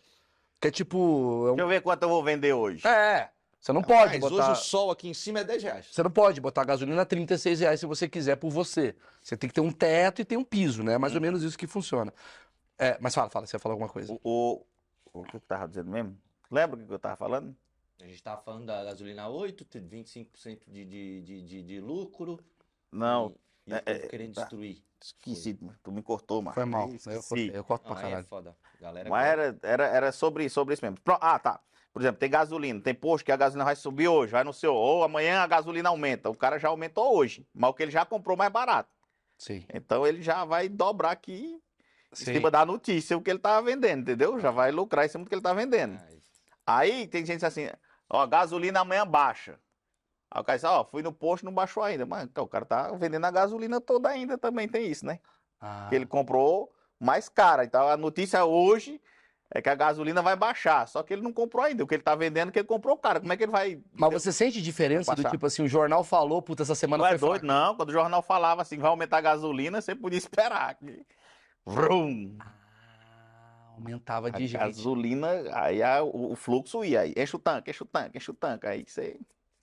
Que 0.61 0.69
é 0.69 0.71
tipo. 0.71 1.47
é 1.49 1.53
um- 1.53 1.57
Deixa 1.57 1.63
eu 1.63 1.69
ver 1.69 1.83
quanto 1.83 2.03
eu 2.03 2.09
vou 2.09 2.23
vender 2.23 2.53
hoje. 2.53 2.87
É, 2.87 3.31
você 3.61 3.73
não 3.73 3.83
pode 3.83 4.19
Mas 4.19 4.21
botar. 4.21 4.51
hoje 4.51 4.51
o 4.53 4.63
sol 4.63 4.91
aqui 4.91 5.09
em 5.09 5.15
cima 5.15 5.41
é 5.41 5.45
10 5.45 5.63
reais. 5.63 5.87
Você 5.91 6.03
não 6.03 6.11
pode 6.11 6.41
botar 6.41 6.65
gasolina 6.65 7.03
a 7.03 7.07
36 7.07 7.61
reais 7.61 7.81
se 7.81 7.87
você 7.87 8.09
quiser 8.09 8.37
por 8.37 8.51
você. 8.51 8.95
Você 9.23 9.37
tem 9.37 9.49
que 9.49 9.55
ter 9.55 9.61
um 9.61 9.71
teto 9.73 10.21
e 10.21 10.25
ter 10.25 10.37
um 10.37 10.45
piso, 10.45 10.83
né? 10.83 10.95
É 10.95 10.99
mais 10.99 11.15
ou 11.15 11.21
menos 11.21 11.43
isso 11.43 11.59
que 11.59 11.67
funciona. 11.67 12.13
É, 12.79 12.97
mas 13.01 13.15
fala, 13.15 13.31
fala, 13.31 13.47
você 13.47 13.57
ia 13.57 13.61
falar 13.61 13.75
alguma 13.75 13.89
coisa. 13.89 14.13
O, 14.13 14.21
o, 15.13 15.21
o 15.21 15.23
que 15.25 15.37
eu 15.37 15.41
tava 15.41 15.69
dizendo 15.69 15.91
mesmo? 15.91 16.19
Lembra 16.51 16.81
o 16.81 16.87
que 16.87 16.93
eu 16.93 16.99
tava 16.99 17.17
falando? 17.17 17.55
A 18.01 18.07
gente 18.07 18.23
tava 18.23 18.43
falando 18.43 18.67
da 18.67 18.85
gasolina 18.85 19.29
8, 19.29 19.65
tem 19.65 19.83
25% 19.89 20.61
de, 20.67 20.85
de, 20.85 21.21
de, 21.23 21.43
de, 21.43 21.63
de 21.63 21.81
lucro. 21.81 22.39
Não, 22.93 23.35
E, 23.67 23.73
o 23.73 23.77
é, 23.77 23.81
povo 23.81 23.97
é, 23.99 24.09
querendo 24.09 24.35
tá. 24.35 24.41
destruir. 24.43 24.83
esqueci. 25.03 25.59
Tu 25.83 25.93
me 25.93 26.03
cortou, 26.03 26.43
mano. 26.43 26.55
Foi 26.55 26.65
mal. 26.65 26.89
Eu, 26.89 26.95
Esqueci. 26.97 27.29
cortei, 27.29 27.51
eu 27.55 27.65
corto 27.65 27.85
pra 27.87 27.95
Não, 27.95 28.01
aí 28.01 28.05
é 28.07 28.11
caralho. 28.11 28.27
foda. 28.27 28.57
Galera 28.81 29.09
Mas 29.11 29.27
era, 29.27 29.59
era, 29.63 29.87
era 29.87 30.13
sobre, 30.13 30.49
sobre 30.49 30.75
isso 30.75 30.85
mesmo. 30.85 31.01
Pro- 31.01 31.19
Ah, 31.21 31.39
tá. 31.39 31.61
Por 31.93 32.03
exemplo, 32.03 32.19
tem 32.19 32.29
gasolina, 32.29 32.81
tem 32.81 32.93
posto 32.95 33.25
que 33.25 33.31
a 33.31 33.37
gasolina 33.37 33.65
vai 33.65 33.77
subir 33.77 34.09
hoje, 34.09 34.33
vai 34.33 34.43
no 34.43 34.53
seu, 34.53 34.75
ou 34.75 35.05
amanhã 35.05 35.41
a 35.41 35.47
gasolina 35.47 35.89
aumenta. 35.89 36.29
O 36.29 36.35
cara 36.35 36.59
já 36.59 36.69
aumentou 36.69 37.17
hoje, 37.17 37.47
mas 37.55 37.71
o 37.71 37.73
que 37.73 37.85
ele 37.85 37.93
já 37.93 38.05
comprou 38.05 38.37
mais 38.37 38.51
barato. 38.51 38.91
Sim. 39.39 39.65
Então 39.73 40.05
ele 40.05 40.21
já 40.21 40.45
vai 40.45 40.69
dobrar 40.69 41.13
aqui 41.13 41.57
em 42.13 42.17
Sim. 42.17 42.35
cima 42.35 42.51
da 42.51 42.67
notícia 42.67 43.17
o 43.17 43.23
que 43.23 43.31
ele 43.31 43.39
tava 43.39 43.65
vendendo, 43.65 44.03
entendeu? 44.03 44.41
Já 44.41 44.51
vai 44.51 44.73
lucrar 44.73 45.07
em 45.07 45.09
cima 45.09 45.23
do 45.25 45.29
que 45.29 45.35
ele 45.37 45.43
tá 45.43 45.53
vendendo. 45.55 45.97
Ai, 45.97 46.19
Aí 46.67 47.07
tem 47.07 47.25
gente 47.25 47.47
assim, 47.47 47.69
ó, 48.11 48.27
gasolina 48.27 48.81
amanhã 48.81 49.07
baixa. 49.07 49.59
Aí 50.35 50.41
o 50.41 50.45
cara 50.45 50.57
diz, 50.59 50.65
ó, 50.65 50.85
fui 50.85 51.01
no 51.01 51.13
posto 51.13 51.45
não 51.45 51.55
baixou 51.55 51.83
ainda. 51.83 52.05
Mas 52.05 52.25
então 52.25 52.43
o 52.45 52.49
cara 52.49 52.65
tá 52.65 52.91
vendendo 52.93 53.25
a 53.25 53.31
gasolina 53.31 53.81
toda 53.81 54.09
ainda 54.09 54.37
também, 54.37 54.67
tem 54.69 54.87
isso, 54.91 55.07
né? 55.07 55.21
Ah, 55.61 55.87
Que 55.89 55.95
ele 55.95 56.07
comprou 56.07 56.73
mais 56.99 57.29
cara. 57.29 57.65
Então 57.65 57.89
a 57.89 57.97
notícia 57.97 58.45
hoje 58.45 59.01
é 59.55 59.63
que 59.63 59.69
a 59.69 59.75
gasolina 59.77 60.21
vai 60.23 60.35
baixar. 60.35 60.89
Só 60.89 61.05
que 61.05 61.13
ele 61.15 61.23
não 61.23 61.33
comprou 61.33 61.65
ainda. 61.65 61.85
O 61.85 61.87
que 61.87 61.95
ele 61.95 62.03
tá 62.03 62.17
vendendo 62.17 62.49
é 62.49 62.53
que 62.53 62.59
ele 62.59 62.67
comprou 62.67 62.97
cara. 62.97 63.21
Como 63.21 63.33
é 63.33 63.37
que 63.37 63.45
ele 63.45 63.53
vai. 63.53 63.81
Mas 63.93 64.13
você 64.13 64.33
sente 64.33 64.61
diferença 64.61 65.15
do 65.15 65.23
tipo 65.31 65.47
assim, 65.47 65.63
o 65.63 65.69
jornal 65.69 66.03
falou, 66.03 66.43
puta, 66.43 66.65
essa 66.65 66.75
semana 66.75 67.03
Não 67.05 67.09
foi 67.09 67.17
é 67.17 67.19
doido, 67.19 67.41
fraca. 67.41 67.47
não. 67.47 67.77
Quando 67.77 67.91
o 67.91 67.93
jornal 67.93 68.21
falava 68.21 68.63
assim, 68.63 68.77
vai 68.79 68.91
aumentar 68.91 69.19
a 69.19 69.21
gasolina, 69.21 69.81
você 69.81 69.95
podia 69.95 70.19
esperar. 70.59 70.75
que- 70.75 71.07
Vrum. 71.65 72.37
Ah, 72.41 73.75
aumentava 73.77 74.29
A 74.29 74.31
de 74.31 74.47
gente. 74.47 74.59
gasolina, 74.61 75.29
aí 75.53 75.83
a- 75.83 76.03
o, 76.03 76.33
o 76.33 76.37
fluxo 76.37 76.85
ia. 76.85 77.01
Aí 77.03 77.15
enche 77.17 77.37
o 77.37 77.39
tanque, 77.39 77.71
enche 77.71 77.83
o 77.83 77.87
tanque, 77.87 78.19
enche 78.19 78.31
o 78.31 78.35
tanque. 78.35 78.67
Aí 78.67 78.85
você. 78.87 79.19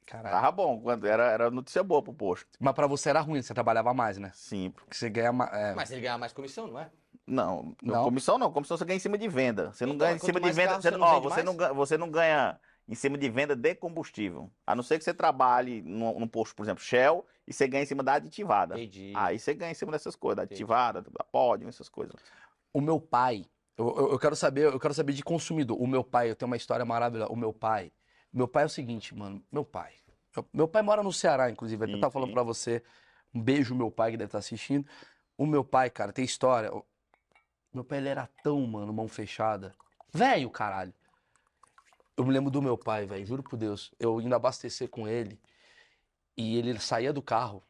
Caralho. 0.05 0.35
Tava 0.35 0.51
bom. 0.51 0.81
Quando 0.81 1.05
era, 1.07 1.23
era 1.31 1.51
notícia 1.51 1.83
boa 1.83 2.01
pro 2.01 2.13
posto. 2.13 2.47
Mas 2.59 2.73
pra 2.73 2.87
você 2.87 3.09
era 3.09 3.21
ruim, 3.21 3.41
você 3.41 3.53
trabalhava 3.53 3.93
mais, 3.93 4.17
né? 4.17 4.31
Sim. 4.33 4.71
Porque 4.71 4.95
você 4.95 5.09
ganha 5.09 5.31
mais. 5.31 5.51
É, 5.53 5.73
Mas 5.73 5.91
ele 5.91 6.01
ganha 6.01 6.17
mais 6.17 6.33
comissão, 6.33 6.67
não 6.67 6.79
é? 6.79 6.89
Não, 7.27 7.75
Não? 7.81 7.95
não, 7.95 8.03
comissão 8.03 8.37
não. 8.37 8.51
Comissão 8.51 8.75
você 8.77 8.83
ganha 8.85 8.97
em 8.97 8.99
cima 8.99 9.17
de 9.17 9.27
venda. 9.27 9.71
Você 9.71 9.85
não 9.85 9.93
Então, 9.95 10.07
ganha 10.07 10.15
em 10.17 10.19
cima 10.19 10.39
de 10.41 10.51
venda. 10.51 10.69
carro 10.69 10.81
Você, 10.81 10.89
você 10.91 10.97
não- 10.97 11.07
ó, 11.07 11.19
você, 11.19 11.43
não, 11.43 11.55
ganha- 11.55 11.73
você 11.73 11.97
não 11.97 12.09
ganha 12.11 12.59
em 12.87 12.95
cima 12.95 13.17
de 13.17 13.29
venda 13.29 13.55
de 13.55 13.75
combustível. 13.75 14.51
A 14.65 14.75
não 14.75 14.83
ser 14.83 14.97
que 14.97 15.03
você 15.03 15.13
trabalhe 15.13 15.81
num, 15.83 16.19
num 16.19 16.27
posto, 16.27 16.55
por 16.55 16.63
exemplo, 16.63 16.83
Shell, 16.83 17.25
e 17.47 17.53
você 17.53 17.67
ganha 17.67 17.83
em 17.83 17.85
cima 17.85 18.03
da 18.03 18.15
aditivada. 18.15 18.75
Entendi. 18.75 19.13
Aí 19.15 19.39
você 19.39 19.53
ganha 19.53 19.71
em 19.71 19.75
cima 19.75 19.91
dessas 19.91 20.15
coisas, 20.15 20.37
da 20.37 20.43
Entendi. 20.43 20.55
aditivada, 20.63 21.01
da 21.01 21.23
pódio, 21.23 21.69
essas 21.69 21.87
coisas. 21.87 22.15
O 22.73 22.81
meu 22.81 22.99
pai, 22.99 23.45
eu, 23.77 23.87
eu- 23.97 24.11
eu 24.13 24.19
quero 24.19 24.35
saber, 24.35 24.65
eu 24.65 24.79
quero 24.79 24.93
saber 24.93 25.13
de 25.13 25.23
consumidor. 25.23 25.79
O 25.81 25.87
meu 25.87 26.03
pai, 26.03 26.29
eu 26.31 26.35
tenho 26.35 26.47
uma 26.49 26.57
história 26.57 26.83
maravilhosa. 26.85 27.31
O 27.31 27.35
meu 27.35 27.53
pai, 27.53 27.91
meu 28.33 28.47
pai 28.47 28.63
é 28.63 28.65
o 28.65 28.69
seguinte, 28.69 29.15
mano, 29.15 29.43
meu 29.51 29.65
pai. 29.65 29.93
eu- 30.35 30.47
meu 30.53 30.67
pai 30.67 30.81
mora 30.81 31.03
no 31.03 31.11
Ceará, 31.11 31.49
inclusive, 31.49 31.83
até 31.83 31.93
Sim, 31.93 31.99
tava 31.99 32.11
falando 32.11 32.31
pra 32.31 32.43
você. 32.43 32.81
Um 33.33 33.41
beijo, 33.41 33.75
meu 33.75 33.91
pai, 33.91 34.11
que 34.11 34.17
deve 34.17 34.29
estar 34.29 34.37
assistindo. 34.39 34.87
O 35.37 35.45
meu 35.45 35.63
pai, 35.63 35.89
cara, 35.89 36.13
tem 36.13 36.23
história. 36.23 36.71
Meu 37.73 37.83
pai, 37.83 37.97
ele 37.97 38.09
era 38.09 38.27
tão, 38.43 38.65
mano, 38.65 38.93
mão 38.93 39.07
fechada. 39.07 39.75
Velho, 40.13 40.49
caralho. 40.49 40.93
Eu 42.15 42.25
me 42.25 42.31
lembro 42.31 42.51
do 42.51 42.61
meu 42.61 42.77
pai, 42.77 43.05
velho, 43.05 43.25
juro 43.25 43.43
por 43.43 43.57
Deus. 43.57 43.91
Eu 43.99 44.21
indo 44.21 44.35
abastecer 44.35 44.89
com 44.89 45.07
ele 45.07 45.39
e 46.37 46.57
ele 46.57 46.79
saía 46.79 47.11
do 47.11 47.21
carro. 47.21 47.63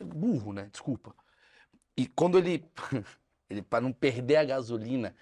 Burro, 0.00 0.52
né? 0.52 0.68
Desculpa. 0.70 1.14
E 1.96 2.06
quando 2.06 2.38
ele, 2.38 2.64
ele 3.50 3.62
para 3.62 3.80
não 3.80 3.92
perder 3.92 4.36
a 4.36 4.44
gasolina, 4.44 5.16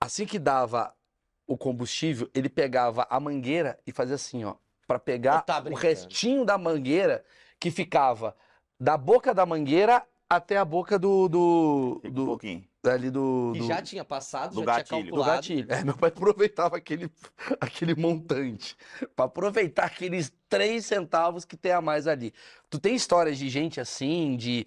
assim 0.00 0.26
que 0.26 0.38
dava 0.38 0.94
o 1.46 1.56
combustível, 1.56 2.28
ele 2.34 2.48
pegava 2.48 3.06
a 3.10 3.20
mangueira 3.20 3.78
e 3.86 3.92
fazia 3.92 4.14
assim, 4.14 4.44
ó, 4.44 4.54
Pra 4.86 4.98
pegar 4.98 5.42
tá 5.42 5.62
o 5.64 5.74
restinho 5.74 6.44
da 6.44 6.58
mangueira 6.58 7.24
que 7.58 7.70
ficava 7.70 8.36
da 8.78 8.98
boca 8.98 9.32
da 9.32 9.46
mangueira 9.46 10.06
até 10.28 10.58
a 10.58 10.64
boca 10.64 10.98
do 10.98 11.28
do, 11.28 12.00
Fica 12.02 12.08
um 12.08 12.12
do 12.12 12.26
pouquinho. 12.26 12.64
Ali 12.92 13.10
do, 13.10 13.52
Que 13.54 13.60
do- 13.60 13.66
já 13.66 13.80
tinha 13.82 14.04
passado, 14.04 14.54
do 14.54 14.60
já 14.60 14.66
gatilho. 14.66 14.84
tinha 14.86 15.00
do 15.00 15.04
calculado. 15.06 15.32
gatilho. 15.36 15.66
É, 15.72 15.84
meu 15.84 15.96
pai 15.96 16.08
aproveitava 16.10 16.76
aquele, 16.76 17.10
aquele 17.60 17.94
montante 17.94 18.76
pra 19.16 19.24
aproveitar 19.24 19.84
aqueles 19.86 20.32
três 20.48 20.84
centavos 20.86 21.44
que 21.44 21.56
tem 21.56 21.72
a 21.72 21.80
mais 21.80 22.06
ali. 22.06 22.32
Tu 22.70 22.78
tem 22.78 22.94
histórias 22.94 23.38
de 23.38 23.48
gente 23.48 23.80
assim, 23.80 24.36
de 24.36 24.66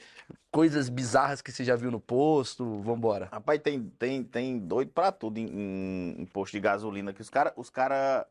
coisas 0.51 0.89
bizarras 0.89 1.41
que 1.41 1.51
você 1.51 1.63
já 1.63 1.75
viu 1.75 1.91
no 1.91 1.99
posto? 1.99 2.82
Vambora. 2.82 3.30
Rapaz, 3.32 3.60
tem, 3.62 3.84
tem, 3.99 4.23
tem 4.23 4.60
doido 4.60 4.91
pra 4.91 5.12
tudo 5.12 5.38
em, 5.39 5.45
em- 5.47 6.21
em 6.21 6.25
posto 6.25 6.53
de 6.53 6.60
gasolina. 6.60 7.13
Que 7.13 7.21
os 7.21 7.30
caras, 7.30 7.53
os 7.56 7.69
cara, 7.69 8.27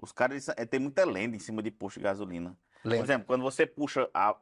os 0.00 0.12
cara, 0.12 0.34
eles, 0.34 0.48
é, 0.50 0.64
tem 0.64 0.78
muita 0.80 1.04
lenda 1.04 1.34
em 1.36 1.40
cima 1.40 1.62
de 1.62 1.70
posto 1.70 1.98
de 1.98 2.04
gasolina. 2.04 2.56
Por 2.82 2.90
Lembra? 2.90 3.04
exemplo, 3.06 3.26
quando 3.26 3.42
você 3.42 3.66
puxa 3.66 4.08
a, 4.14 4.36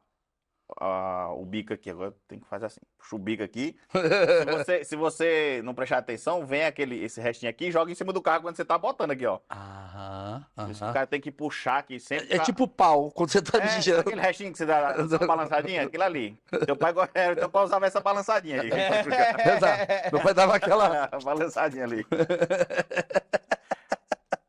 a- 0.81 1.31
o 1.37 1.45
bico 1.45 1.73
aqui, 1.75 1.91
agora 1.91 2.15
tem 2.27 2.39
que 2.39 2.47
fazer 2.47 2.67
assim, 2.67 2.81
puxa 2.99 3.17
o 3.17 3.19
bico 3.19 3.43
aqui. 3.43 3.77
Se 3.91 3.95
você, 4.67 4.85
se 4.85 4.97
você 4.97 5.61
não 5.65 5.75
prestar 5.75 5.99
atenção, 5.99 6.47
vem 6.47 6.65
aquele, 6.65 7.03
esse 7.05 7.21
restinho 7.21 7.51
aqui 7.51 7.67
e 7.67 7.71
joga 7.71 7.91
em 7.93 7.95
cima 7.95 8.13
do 8.13 8.23
carro 8.23 8.43
quando 8.43 8.57
você 8.57 8.65
tá 8.65 8.77
botando 8.79 9.11
aqui, 9.11 9.27
ó. 9.27 9.39
Aham. 9.51 10.45
O 10.57 10.93
cara 10.93 11.07
tem 11.07 11.21
que 11.21 11.31
puxar 11.31 11.79
aqui 11.79 12.01
sempre. 12.01 12.27
É 12.33 12.37
pra- 12.37 12.45
tipo 12.45 12.67
pau, 12.67 13.11
quando 13.11 13.31
você 13.31 13.43
tá 13.43 13.59
É, 13.59 13.81
girando. 13.81 14.01
aquele 14.09 14.21
restinho 14.21 14.53
que 14.53 14.59
você 14.59 14.67
dá 14.67 14.95
uma 14.97 15.27
balançadinha, 15.27 15.83
aquilo 15.83 16.03
ali. 16.03 16.39
Teu 16.67 16.77
pai, 16.77 16.93
é, 17.15 17.35
teu 17.35 17.49
pai 17.51 17.65
usava 17.65 17.87
essa 17.87 18.01
balançadinha 18.01 18.63
aí. 18.63 18.71
Meu 20.13 20.21
pai 20.23 20.35
dava 20.35 20.57
aquela. 20.57 21.09
Balançadinha 21.25 21.85
ali. 21.85 22.07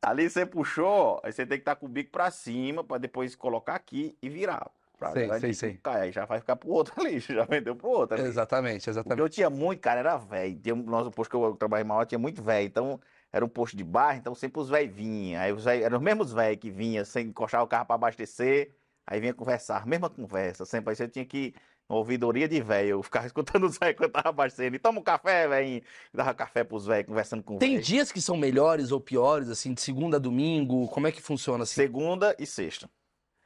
ali 0.02 0.30
você 0.30 0.46
puxou, 0.46 1.20
aí 1.24 1.32
você 1.32 1.46
tem 1.46 1.58
que 1.58 1.62
estar 1.64 1.76
com 1.76 1.86
o 1.88 1.90
bico 1.90 2.12
pra 2.12 2.30
cima, 2.32 2.84
pra 2.84 2.98
depois 2.98 3.36
colocar 3.36 3.76
aqui 3.76 4.16
e 4.22 4.30
virar. 4.30 4.70
Pra 4.98 5.12
Sei, 5.12 5.28
sei, 5.40 5.50
que 5.50 5.56
sei. 5.56 5.78
cai. 5.84 6.02
Aí 6.04 6.12
já 6.12 6.26
vai 6.26 6.40
ficar 6.40 6.56
pro 6.56 6.70
outro 6.70 6.94
ali, 7.02 7.20
já 7.20 7.44
vendeu 7.46 7.76
pro 7.76 7.90
outro 7.90 8.18
ali. 8.18 8.28
Exatamente, 8.28 8.78
Porque 8.86 8.90
exatamente. 8.90 9.20
eu 9.22 9.30
tinha 9.30 9.50
muito, 9.50 9.80
cara, 9.82 10.00
era 10.00 10.18
velho. 10.18 10.60
Um- 10.74 10.84
nosso 10.84 11.12
posto 11.12 11.30
que 11.32 11.36
eu 11.38 11.56
trabalhei 11.56 11.84
maior 11.84 12.06
tinha 12.06 12.20
muito 12.20 12.42
velho. 12.42 12.66
Então, 12.66 13.00
era 13.32 13.44
um 13.44 13.50
posto 13.50 13.76
de 13.76 13.84
bairro, 13.84 14.20
então 14.20 14.34
sempre 14.34 14.62
os 14.62 14.70
velhos 14.70 14.96
vinham. 14.96 15.42
Aí 15.42 15.52
os 15.52 15.66
véio, 15.66 15.84
eram 15.84 15.98
os 15.98 16.04
mesmos 16.04 16.32
velhos 16.34 16.60
que 16.60 16.72
vinham 16.72 17.04
sem 17.06 17.28
encostar 17.28 17.62
o 17.64 17.68
carro 17.68 17.86
pra 17.86 17.96
abastecer. 17.96 18.72
Aí 19.08 19.20
vinha 19.20 19.34
conversar, 19.34 19.86
mesma 19.86 20.10
conversa, 20.10 20.66
sempre. 20.66 20.90
Aí 20.92 20.96
você 20.96 21.08
tinha 21.08 21.26
que 21.26 21.54
uma 21.88 22.00
ouvidoria 22.00 22.48
de 22.48 22.60
velho. 22.62 22.90
Eu 22.90 23.04
ficava 23.04 23.26
escutando 23.28 23.66
os 23.66 23.78
velhos 23.78 23.98
quando 23.98 24.12
tava 24.12 24.30
abastecendo. 24.30 24.76
E 24.76 24.80
toma 24.80 25.00
um 25.00 25.04
café, 25.04 25.48
velho. 25.48 25.84
Dava 26.14 26.34
café 26.34 26.64
pros 26.64 26.86
velhos, 26.88 27.06
conversando 27.08 27.44
com 27.44 27.58
Tem 27.58 27.74
velho. 27.74 27.84
dias 27.84 28.12
que 28.12 28.22
são 28.22 28.36
melhores 28.38 28.92
ou 28.92 29.00
piores, 29.02 29.50
assim, 29.50 29.74
de 29.74 29.82
segunda 29.82 30.18
a 30.18 30.20
domingo? 30.20 30.88
Como 30.88 31.06
é 31.06 31.12
que 31.12 31.22
funciona 31.22 31.64
assim? 31.64 31.76
Segunda 31.76 32.36
e 32.40 32.46
sexta. 32.48 32.90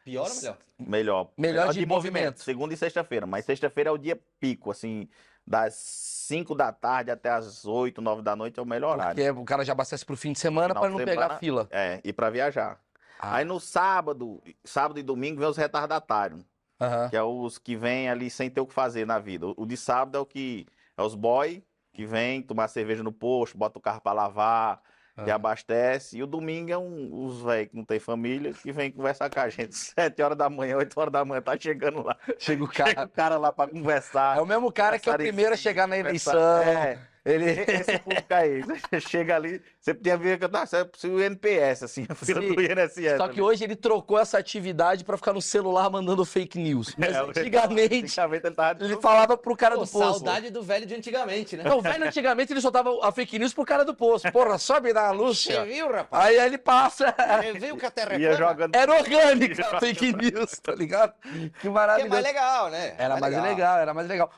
Pior 0.03 0.27
ou 0.29 0.35
melhor? 0.35 0.57
Melhor. 0.77 1.29
Melhor 1.37 1.73
de 1.73 1.85
movimento. 1.85 2.41
Segunda 2.41 2.73
e 2.73 2.77
sexta-feira. 2.77 3.25
Mas 3.25 3.45
sexta-feira 3.45 3.89
é 3.89 3.93
o 3.93 3.97
dia 3.97 4.19
pico, 4.39 4.71
assim. 4.71 5.07
Das 5.45 5.73
5 5.73 6.53
da 6.53 6.71
tarde 6.71 7.09
até 7.09 7.29
as 7.29 7.65
8, 7.65 8.01
9 8.01 8.21
da 8.21 8.35
noite 8.35 8.59
é 8.59 8.61
o 8.63 8.65
melhor 8.65 8.93
horário. 8.97 9.15
Porque 9.15 9.29
o 9.31 9.43
cara 9.45 9.65
já 9.65 9.73
abastece 9.73 10.05
pro 10.05 10.15
fim 10.15 10.31
de 10.31 10.39
semana 10.39 10.69
de 10.69 10.75
não 10.75 10.81
semana, 10.83 11.05
pegar 11.05 11.37
fila. 11.39 11.67
É, 11.71 11.99
e 12.03 12.13
pra 12.13 12.29
viajar. 12.29 12.79
Ah, 13.19 13.35
Aí 13.37 13.45
no 13.45 13.59
sábado, 13.59 14.41
sábado 14.63 14.99
e 14.99 15.03
domingo 15.03 15.39
vem 15.39 15.49
os 15.49 15.57
retardatários. 15.57 16.41
aham. 16.79 17.09
que 17.09 17.17
é 17.17 17.23
os 17.23 17.57
que 17.57 17.75
vêm 17.75 18.09
ali 18.09 18.29
sem 18.29 18.49
ter 18.49 18.61
o 18.61 18.65
que 18.67 18.73
fazer 18.73 19.05
na 19.05 19.17
vida. 19.19 19.47
O- 19.47 19.55
O 19.57 19.65
de 19.65 19.75
sábado 19.75 20.17
é 20.17 20.21
o 20.21 20.25
que 20.25 20.65
é 20.95 21.01
os 21.01 21.15
boy 21.15 21.63
que 21.93 22.05
vem 22.05 22.41
tomar 22.43 22.67
cerveja 22.69 23.01
no 23.03 23.11
posto, 23.11 23.57
bota 23.57 23.77
o 23.79 23.81
carro 23.81 23.99
pra 24.01 24.13
lavar, 24.13 24.81
que 25.23 25.31
Ah. 25.31 25.35
abastece. 25.35 26.17
E 26.17 26.23
o 26.23 26.27
domingo 26.27 26.71
é 26.71 26.77
um, 26.77 27.09
os 27.25 27.41
velhos 27.41 27.69
que 27.71 27.75
não 27.77 27.83
tem 27.85 27.99
família 27.99 28.53
que 28.53 28.71
vem 28.71 28.91
conversar 28.91 29.29
com 29.29 29.39
a 29.39 29.49
gente. 29.49 29.75
Sete 29.95 30.21
horas 30.21 30.37
da 30.37 30.49
manhã, 30.49 30.77
oito 30.77 30.99
horas 30.99 31.11
da 31.11 31.23
manhã, 31.25 31.41
tá 31.41 31.57
chegando 31.59 32.01
lá. 32.03 32.15
Chega 32.37 32.63
o 32.63 32.67
Chega 32.71 32.93
cara. 32.95 33.05
o 33.05 33.09
cara 33.09 33.37
lá 33.37 33.51
pra 33.51 33.67
conversar. 33.67 34.37
É 34.37 34.41
o 34.41 34.45
mesmo 34.45 34.71
cara 34.71 34.97
que 34.99 35.09
é 35.09 35.13
o 35.13 35.17
primeiro 35.17 35.53
a 35.53 35.57
chegar 35.57 35.87
na 35.87 35.97
eleição. 35.97 36.33
É, 36.61 36.99
Ele. 37.25 37.45
esse 37.51 37.97
público 37.99 38.33
aí. 38.33 38.61
Você 38.61 38.99
chega 38.99 39.35
ali, 39.35 39.61
você 39.79 39.93
podia 39.93 40.17
ver 40.17 40.37
que 40.37 40.45
eu 40.45 40.49
tava 40.49 40.65
o 41.05 41.19
NPS, 41.19 41.83
assim, 41.83 42.05
a 42.07 42.15
fila 42.15 42.41
Sim. 42.41 42.53
do 42.55 42.61
INSS. 42.61 43.17
Só 43.17 43.27
que 43.27 43.33
ali. 43.33 43.41
hoje 43.41 43.63
ele 43.63 43.75
trocou 43.75 44.17
essa 44.17 44.37
atividade 44.37 45.03
pra 45.03 45.17
ficar 45.17 45.33
no 45.33 45.41
celular 45.41 45.89
mandando 45.89 46.23
fake 46.25 46.57
news. 46.57 46.95
Mas 46.97 47.15
É, 47.15 47.19
antigamente 47.19 47.95
antigamente 48.05 48.45
ele 48.47 48.55
tava 48.55 48.83
ele 48.83 48.97
falava 49.01 49.37
pro 49.37 49.55
cara 49.55 49.75
Pô, 49.75 49.83
do 49.83 49.89
posto. 49.91 49.99
saudade 50.25 50.49
do 50.49 50.63
velho 50.63 50.85
de 50.85 50.95
antigamente, 50.95 51.57
né? 51.57 51.63
Não, 51.63 51.81
velho, 51.81 52.05
antigamente 52.05 52.53
ele 52.53 52.61
soltava 52.61 52.89
a 53.05 53.11
fake 53.11 53.37
news 53.37 53.53
pro 53.53 53.65
cara 53.65 53.83
do 53.83 53.93
posto. 53.93 54.31
Porra, 54.31 54.57
sobe 54.57 54.93
na 54.93 55.09
Você 55.09 55.15
Lúcia. 55.15 55.65
viu, 55.65 55.91
rapaz? 55.91 56.25
Aí 56.25 56.37
ele 56.37 56.57
passa. 56.57 57.13
Você 57.41 57.53
viu 57.59 57.77
que 57.77 57.85
a 57.85 57.91
terra 57.91 58.15
é 58.15 58.19
ia 58.19 58.33
jogando. 58.33 58.75
Era 58.75 58.93
orgânica 58.93 59.67
a 59.75 59.79
fake 59.79 60.13
news, 60.13 60.51
tá 60.59 60.73
ligado? 60.73 61.13
Que 61.21 61.49
Que 61.59 61.67
é 61.67 61.69
mais 61.69 62.23
legal, 62.23 62.69
né? 62.69 62.95
Era 62.97 63.19
mais 63.19 63.41
legal. 63.41 63.77
era 63.77 63.93
mais 63.93 64.07
legal. 64.07 64.31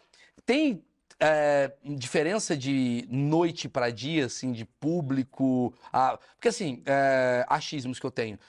Tem 0.45 0.83
é, 1.21 1.71
diferença 1.83 2.57
de 2.57 3.05
noite 3.09 3.69
pra 3.69 3.91
dia, 3.91 4.25
assim, 4.25 4.51
de 4.51 4.65
público? 4.65 5.73
Ah, 5.93 6.17
porque, 6.33 6.47
assim, 6.47 6.81
é, 6.85 7.45
achismos 7.47 7.99
que 7.99 8.05
eu 8.05 8.11
tenho. 8.11 8.39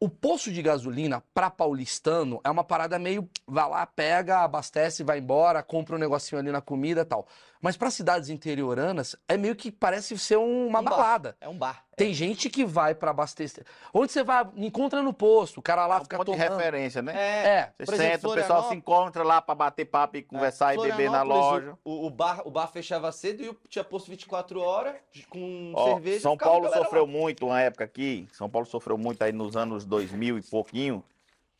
O 0.00 0.08
posto 0.08 0.52
de 0.52 0.62
gasolina 0.62 1.22
pra 1.34 1.50
paulistano 1.50 2.40
é 2.44 2.50
uma 2.50 2.64
parada 2.64 2.98
meio. 2.98 3.28
Vai 3.46 3.68
lá, 3.68 3.86
pega, 3.86 4.40
abastece, 4.40 5.02
vai 5.04 5.18
embora, 5.18 5.62
compra 5.62 5.96
um 5.96 5.98
negocinho 5.98 6.40
ali 6.40 6.52
na 6.52 6.60
comida 6.60 7.04
tal. 7.04 7.26
Mas 7.60 7.76
pra 7.76 7.90
cidades 7.90 8.28
interioranas, 8.28 9.16
é 9.26 9.36
meio 9.36 9.56
que 9.56 9.70
parece 9.72 10.16
ser 10.18 10.36
uma 10.36 10.78
Um 10.80 10.84
bar. 10.84 10.90
balada. 10.90 11.36
É 11.40 11.48
um 11.48 11.58
bar. 11.58 11.84
Tem 11.96 12.14
gente 12.14 12.48
que 12.48 12.64
vai 12.64 12.94
pra 12.94 13.10
abastecer. 13.10 13.64
Onde 13.92 14.12
você 14.12 14.22
vai, 14.22 14.46
encontra 14.56 15.02
no 15.02 15.12
posto, 15.12 15.58
o 15.58 15.62
cara 15.62 15.84
lá 15.86 15.96
É 15.96 15.98
um 15.98 16.02
fica 16.02 16.18
de 16.18 16.24
tomando. 16.24 16.40
referência, 16.40 17.02
né? 17.02 17.12
É, 17.16 17.72
Você 17.76 17.84
Por 17.86 17.94
exemplo, 17.94 18.12
senta, 18.14 18.28
o 18.28 18.34
pessoal 18.34 18.68
se 18.68 18.74
encontra 18.76 19.24
lá 19.24 19.42
pra 19.42 19.54
bater 19.56 19.84
papo 19.86 20.16
e 20.16 20.22
conversar 20.22 20.74
e 20.76 20.80
beber 20.80 21.10
na 21.10 21.22
loja. 21.22 21.76
O, 21.84 22.06
o 22.06 22.10
bar, 22.10 22.42
o 22.46 22.50
bar 22.52 22.68
fechava 22.68 23.10
cedo 23.10 23.42
e 23.42 23.68
tinha 23.68 23.82
posto 23.82 24.08
24 24.10 24.60
horas 24.60 24.94
com 25.28 25.72
Ó, 25.74 25.94
cerveja. 25.94 26.20
São 26.20 26.36
Paulo 26.36 26.72
sofreu 26.72 27.04
lá. 27.04 27.10
muito 27.10 27.46
uma 27.46 27.60
época 27.60 27.82
aqui. 27.84 28.28
São 28.32 28.48
Paulo 28.48 28.66
sofreu 28.66 28.96
muito 28.96 29.20
aí 29.22 29.32
nos 29.32 29.56
anos 29.56 29.84
2000 29.84 30.38
e 30.38 30.42
pouquinho 30.42 31.02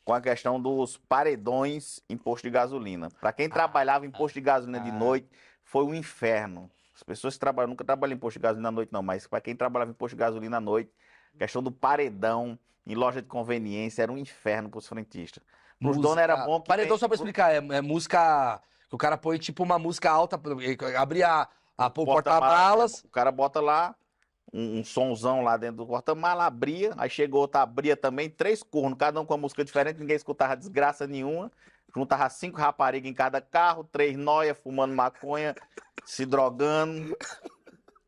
com 0.04 0.14
a 0.14 0.20
questão 0.22 0.58
dos 0.58 0.96
paredões 0.96 2.00
em 2.08 2.16
posto 2.16 2.44
de 2.44 2.50
gasolina. 2.50 3.10
Pra 3.20 3.32
quem 3.32 3.48
trabalhava 3.48 4.06
em 4.06 4.10
posto 4.10 4.34
de 4.36 4.40
gasolina 4.40 4.80
de 4.80 4.88
ah. 4.90 4.94
noite, 4.94 5.28
foi 5.68 5.84
um 5.84 5.94
inferno. 5.94 6.70
As 6.94 7.02
pessoas 7.02 7.34
que 7.34 7.40
trabalham, 7.40 7.68
nunca 7.68 7.84
trabalhei 7.84 8.16
em 8.16 8.18
posto 8.18 8.38
de 8.38 8.42
gasolina 8.42 8.68
à 8.68 8.72
noite 8.72 8.90
não, 8.92 9.02
mas 9.02 9.26
pra 9.26 9.38
quem 9.40 9.54
trabalhava 9.54 9.90
em 9.90 9.94
posto 9.94 10.14
de 10.14 10.18
gasolina 10.20 10.56
à 10.56 10.60
noite, 10.60 10.90
questão 11.38 11.62
do 11.62 11.70
paredão 11.70 12.58
em 12.86 12.94
loja 12.94 13.20
de 13.20 13.28
conveniência 13.28 14.02
era 14.02 14.10
um 14.10 14.16
inferno 14.16 14.70
pros 14.70 14.86
frentistas. 14.88 15.44
Pros 15.78 15.96
Música- 15.96 16.02
donos 16.08 16.22
era 16.22 16.36
bom 16.38 16.60
que 16.60 16.68
Paredão, 16.68 16.96
tem- 16.96 16.98
só 16.98 17.06
pra 17.06 17.14
explicar, 17.16 17.52
é, 17.52 17.56
é 17.58 17.80
música. 17.82 18.60
que 18.88 18.94
O 18.94 18.98
cara 18.98 19.18
põe 19.18 19.38
tipo 19.38 19.62
uma 19.62 19.78
música 19.78 20.10
alta, 20.10 20.40
abre 20.98 21.22
a, 21.22 21.46
a 21.76 21.90
porta-malas. 21.90 23.04
O 23.04 23.08
cara 23.10 23.30
bota 23.30 23.60
lá 23.60 23.94
um, 24.52 24.78
um 24.78 24.84
sonzão 24.84 25.42
lá 25.42 25.58
dentro 25.58 25.76
do 25.76 25.86
porta-mala, 25.86 26.46
abria, 26.46 26.94
aí 26.96 27.10
chegou 27.10 27.42
outra, 27.42 27.60
abria 27.60 27.94
também, 27.94 28.30
três 28.30 28.62
cornos, 28.62 28.98
cada 28.98 29.20
um 29.20 29.26
com 29.26 29.34
uma 29.34 29.40
música 29.42 29.62
diferente, 29.62 30.00
ninguém 30.00 30.16
escutava 30.16 30.56
desgraça 30.56 31.06
nenhuma. 31.06 31.52
Juntava 31.94 32.28
cinco 32.28 32.58
raparigas 32.58 33.10
em 33.10 33.14
cada 33.14 33.40
carro, 33.40 33.84
três 33.84 34.16
noia, 34.16 34.54
fumando 34.54 34.94
maconha, 34.94 35.54
se 36.04 36.26
drogando, 36.26 37.16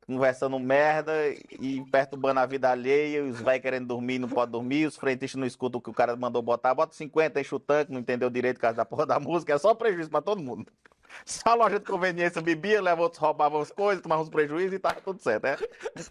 conversando 0.07 0.59
merda 0.59 1.13
e 1.61 1.85
perturbando 1.91 2.41
a 2.41 2.47
vida 2.47 2.71
alheia, 2.71 3.25
os 3.25 3.41
vai 3.41 3.61
querendo 3.61 3.87
dormir, 3.87 4.19
não 4.19 4.29
pode 4.29 4.51
dormir, 4.51 4.87
os 4.87 4.97
frentistas 4.97 5.39
não 5.39 5.47
escutam 5.47 5.79
o 5.79 5.83
que 5.83 5.91
o 5.91 5.95
cara 5.95 6.17
mandou 6.17 6.43
botar, 6.43 6.75
bota 6.75 6.95
50, 6.95 7.41
enche 7.41 7.55
o 7.55 7.61
tanque, 7.61 7.93
não 7.93 8.01
entendeu 8.01 8.29
direito 8.29 8.57
por 8.57 8.63
causa 8.63 8.77
da 8.77 8.85
porra 8.85 9.07
da 9.07 9.21
música, 9.21 9.55
é 9.55 9.59
só 9.59 9.75
prejuízo 9.75 10.11
pra 10.11 10.21
todo 10.21 10.43
mundo. 10.43 10.67
Só 11.25 11.51
a 11.51 11.55
loja 11.55 11.79
de 11.79 11.85
conveniência 11.87 12.41
bebia, 12.41 12.81
leva 12.81 13.03
outros, 13.03 13.21
roubavam 13.21 13.61
as 13.61 13.71
coisas, 13.71 14.03
tomavam 14.03 14.25
uns 14.25 14.31
prejuízos 14.31 14.73
e 14.75 14.79
tava 14.79 15.01
tudo 15.01 15.23
certo, 15.23 15.45
é? 15.47 15.59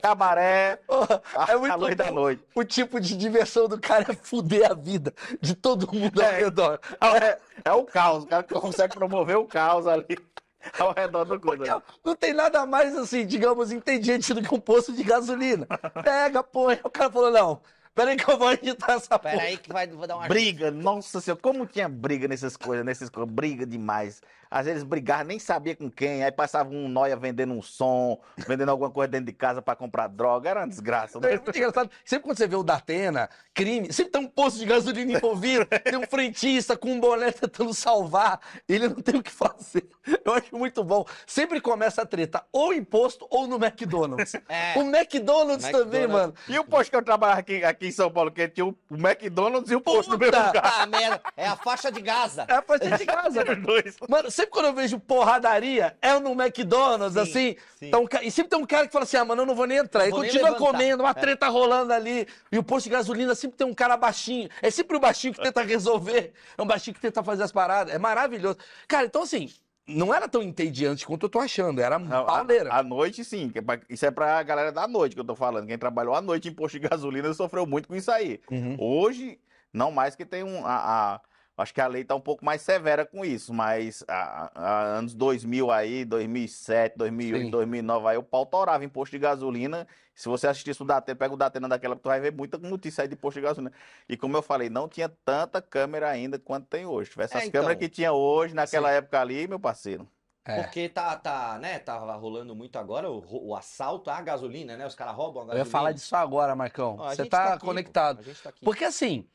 Cabaré, 0.01 0.79
É 1.47 1.55
muito 1.55 1.71
a 1.71 1.75
luz 1.75 1.95
da 1.95 2.12
noite. 2.12 2.43
O 2.55 2.63
tipo 2.63 2.99
de 2.99 3.15
diversão 3.17 3.67
do 3.67 3.79
cara 3.79 4.05
é 4.12 4.13
fuder 4.13 4.69
a 4.69 4.73
vida 4.73 5.13
de 5.41 5.55
todo 5.55 5.91
mundo 5.93 6.21
ao 6.21 6.27
É. 6.29 6.39
redor. 6.39 6.79
É, 7.21 7.39
é 7.65 7.73
o 7.73 7.83
caos, 7.83 8.23
o 8.23 8.27
cara 8.27 8.43
consegue 8.43 8.95
promover 8.95 9.38
o 9.38 9.45
caos 9.45 9.88
ali 9.88 10.17
ao 10.77 10.93
redor 10.93 11.25
do 11.25 11.39
coisa. 11.39 11.79
Porque 11.79 11.99
não 12.03 12.15
tem 12.15 12.33
nada 12.33 12.65
mais, 12.65 12.95
assim, 12.97 13.25
digamos, 13.25 13.71
entediante 13.71 14.33
do 14.33 14.41
que 14.41 14.53
um 14.53 14.59
posto 14.59 14.91
de 14.93 15.03
gasolina. 15.03 15.65
Pega, 16.03 16.43
põe. 16.43 16.79
O 16.83 16.89
cara 16.89 17.09
falou: 17.12 17.31
não, 17.31 17.62
peraí 17.93 18.15
que 18.15 18.30
eu 18.30 18.38
vou 18.38 18.52
editar 18.52 18.93
essa 18.93 19.19
porra. 19.19 19.36
Pera 19.36 19.43
aí 19.43 19.58
que 19.58 19.71
vai, 19.71 19.88
vou 19.88 20.08
dar 20.08 20.17
uma... 20.17 20.28
Briga, 20.28 20.71
nossa 20.71 21.19
senhora, 21.19 21.41
como 21.41 21.65
tinha 21.65 21.89
briga 21.89 22.28
nessas 22.28 22.56
coisas, 22.56 22.86
nessas 22.86 23.10
coisas, 23.10 23.32
briga 23.34 23.65
demais. 23.65 24.21
Às 24.52 24.65
vezes 24.65 24.84
brigavam, 24.84 25.25
nem 25.25 25.38
sabia 25.38 25.75
com 25.75 25.91
quem, 25.91 26.23
aí 26.23 26.32
passava 26.32 26.71
um 26.71 26.88
noia 26.88 27.15
vendendo 27.15 27.54
um 27.54 27.62
som, 27.62 28.19
vendendo 28.47 28.69
alguma 28.69 28.89
coisa 28.89 29.08
dentro 29.08 29.28
de 29.28 29.34
casa 29.34 29.62
pra 29.62 29.75
comprar 29.75 30.08
droga, 30.08 30.49
era 30.49 30.62
uma 30.62 30.67
desgraça. 30.67 31.19
É 31.19 31.21
né? 31.21 31.30
muito 31.36 31.56
engraçado. 31.56 31.91
Sempre 32.04 32.23
quando 32.23 32.38
você 32.38 32.47
vê 32.47 32.56
o 32.56 32.63
Datena, 32.63 33.30
crime, 33.54 33.93
sempre 33.93 34.12
tem 34.12 34.21
um 34.21 34.28
posto 34.28 34.58
de 34.58 34.65
gasolina 34.65 35.13
envolvido, 35.13 35.67
tem 35.84 35.97
um 35.97 36.08
frentista 36.08 36.75
com 36.75 36.93
um 36.93 36.99
boné 36.99 37.32
tentando 37.32 37.73
salvar, 37.75 38.39
ele 38.67 38.88
não 38.88 38.95
tem 38.95 39.17
o 39.17 39.23
que 39.23 39.32
fazer. 39.32 39.88
Eu 40.25 40.34
acho 40.34 40.58
muito 40.58 40.84
bom. 40.84 41.06
Sempre 41.28 41.62
começa 41.62 42.02
a 42.02 42.06
treta, 42.06 42.43
ou 42.52 42.73
em 42.73 42.84
posto 42.84 43.28
ou 43.30 43.45
no 43.45 43.63
McDonald's. 43.63 44.34
É. 44.49 44.73
O 44.78 44.82
McDonald's, 44.82 45.69
também, 45.69 46.04
McDonald's. 46.04 46.12
mano. 46.12 46.34
E 46.47 46.58
o 46.58 46.63
posto 46.63 46.89
que 46.89 46.95
eu 46.95 47.04
trabalhava 47.04 47.39
aqui, 47.39 47.63
aqui 47.63 47.78
em 47.87 47.91
São 47.91 48.11
Paulo, 48.11 48.31
que 48.31 48.47
tinha 48.47 48.65
o 48.65 48.75
McDonald's 48.91 49.71
e 49.71 49.75
o 49.75 49.81
posto 49.81 50.11
do 50.11 50.17
mesmo 50.17 50.33
Puta! 50.35 50.47
lugar. 50.47 50.73
Ah, 50.79 50.85
merda. 50.87 51.21
É 51.37 51.47
a 51.47 51.55
faixa 51.55 51.91
de 51.91 52.01
Gaza. 52.01 52.45
É 52.47 52.53
a 52.53 52.61
partir 52.61 52.89
de 52.97 53.05
dois. 53.61 53.95
Mano, 54.07 54.29
sempre 54.31 54.51
quando 54.51 54.65
eu 54.65 54.73
vejo 54.73 54.99
porradaria, 54.99 55.95
é 56.01 56.17
no 56.19 56.31
McDonald's, 56.31 57.13
Sim, 57.13 57.19
assim. 57.21 57.55
sim. 57.77 57.87
Então, 57.87 58.05
ca- 58.07 58.23
e 58.23 58.31
sempre 58.31 58.49
tem 58.49 58.59
um 58.59 58.65
cara 58.65 58.87
que 58.87 58.93
fala 58.93 59.03
assim: 59.03 59.17
ah, 59.17 59.25
mano, 59.25 59.41
eu 59.41 59.45
não 59.45 59.55
vou 59.55 59.65
nem 59.67 59.77
entrar. 59.77 60.07
E 60.07 60.11
continua 60.11 60.55
comendo, 60.55 61.03
uma 61.03 61.11
É. 61.11 61.13
treta 61.13 61.47
rolando 61.47 61.93
ali. 61.93 62.27
E 62.51 62.57
o 62.57 62.63
posto 62.63 62.85
de 62.85 62.91
gasolina 62.91 63.33
sempre 63.35 63.57
tem 63.57 63.67
um 63.67 63.73
cara 63.73 63.95
baixinho. 63.97 64.49
É 64.61 64.69
sempre 64.69 64.97
o 64.97 64.99
baixinho 64.99 65.33
que 65.33 65.41
tenta 65.41 65.61
resolver. 65.61 66.33
É 66.57 66.61
um 66.61 66.65
baixinho 66.65 66.93
que 66.93 67.01
tenta 67.01 67.23
fazer 67.23 67.43
as 67.43 67.51
paradas. 67.51 67.93
É 67.93 67.97
maravilhoso. 67.97 68.57
Cara, 68.87 69.05
então 69.05 69.23
assim, 69.23 69.51
não 69.89 70.13
era 70.13 70.28
tão 70.28 70.41
entediante 70.41 71.06
quanto 71.06 71.25
eu 71.25 71.30
tô 71.30 71.39
achando. 71.39 71.82
Era 71.82 71.97
Não, 71.99 72.25
pauleira. 72.25 72.73
À 72.73 72.82
noite, 72.84 73.23
sim. 73.25 73.49
que 73.49 73.60
é 73.60 73.63
Isso 73.89 74.06
é 74.06 74.12
pra 74.12 74.41
galera 74.43 74.71
da 74.71 74.88
noite 74.88 75.15
que 75.15 75.19
eu 75.21 75.25
tô 75.25 75.36
falando. 75.36 75.67
Quem 75.67 75.78
trabalhou 75.78 76.13
à 76.15 76.21
noite 76.21 76.47
em 76.47 76.54
posto 76.54 76.80
de 76.80 76.88
gasolina 76.89 77.34
sofreu 77.34 77.65
muito 77.65 77.88
com 77.88 77.95
isso 77.95 78.12
aí. 78.12 78.39
Uhum. 78.49 78.75
Hoje, 78.80 79.39
não 79.73 79.91
mais 79.91 80.15
que 80.15 80.25
tem 80.25 80.43
um. 80.43 80.65
A, 80.65 80.75
a- 81.15 81.21
acho 81.59 81.73
que 81.73 81.81
a 81.81 81.87
lei 81.87 82.03
tá 82.03 82.15
um 82.15 82.21
pouco 82.21 82.43
mais 82.43 82.61
severa 82.61 83.05
com 83.05 83.23
isso, 83.25 83.53
mas 83.53 84.03
a, 84.07 84.51
a- 84.55 84.83
anos 84.97 85.13
2000 85.13 85.69
aí, 85.71 86.05
2007, 86.05 86.97
2008, 86.97 87.45
Sim. 87.45 87.51
2009, 87.51 88.07
aí 88.07 88.17
o 88.17 88.23
pau 88.23 88.45
torava 88.45 88.83
em 88.83 88.89
posto 88.89 89.11
de 89.11 89.19
gasolina. 89.19 89.87
Se 90.15 90.27
você 90.27 90.47
assistisse 90.47 90.81
o 90.81 90.85
Datena, 90.85 91.15
pega 91.17 91.33
o 91.33 91.37
Datena 91.37 91.69
daquela, 91.69 91.95
tu 91.95 92.09
vai 92.09 92.19
ver 92.19 92.33
muita 92.33 92.57
notícia 92.57 93.03
aí 93.03 93.07
de 93.07 93.15
posto 93.15 93.35
de 93.37 93.41
gasolina. 93.43 93.71
E 94.07 94.17
como 94.17 94.35
eu 94.35 94.41
falei, 94.41 94.69
não 94.69 94.87
tinha 94.89 95.07
tanta 95.07 95.61
câmera 95.61 96.09
ainda 96.09 96.37
quanto 96.37 96.67
tem 96.67 96.85
hoje. 96.85 97.05
Se 97.07 97.11
tivesse 97.13 97.35
É, 97.35 97.37
as 97.37 97.43
então. 97.45 97.61
câmeras 97.61 97.79
que 97.79 97.87
tinha 97.87 98.12
hoje, 98.12 98.53
naquela 98.53 98.91
época 98.91 99.19
ali, 99.21 99.47
meu 99.47 99.60
parceiro. 99.60 100.05
É. 100.45 100.62
Porque 100.63 100.89
tá, 100.89 101.15
tá, 101.15 101.57
né, 101.60 101.79
tava 101.79 102.13
rolando 102.15 102.55
muito 102.55 102.77
agora 102.77 103.10
o, 103.10 103.23
o 103.49 103.55
assalto 103.55 104.10
à 104.10 104.19
gasolina, 104.21 104.75
né? 104.75 104.85
Os 104.87 104.95
caras 104.95 105.15
roubam 105.15 105.41
a 105.41 105.43
Eu 105.43 105.47
gasolina. 105.47 105.67
ia 105.67 105.71
falar 105.71 105.91
disso 105.93 106.15
agora, 106.15 106.55
Marcão. 106.55 106.95
Ó, 106.99 107.10
Você 107.10 107.17
gente 107.23 107.29
tá, 107.29 107.53
aqui, 107.53 107.65
conectado. 107.65 108.19
A 108.19 108.23
gente 108.23 108.41
tá 108.41 108.49
aqui. 108.49 108.65
Porque 108.65 108.83
assim, 108.83 109.25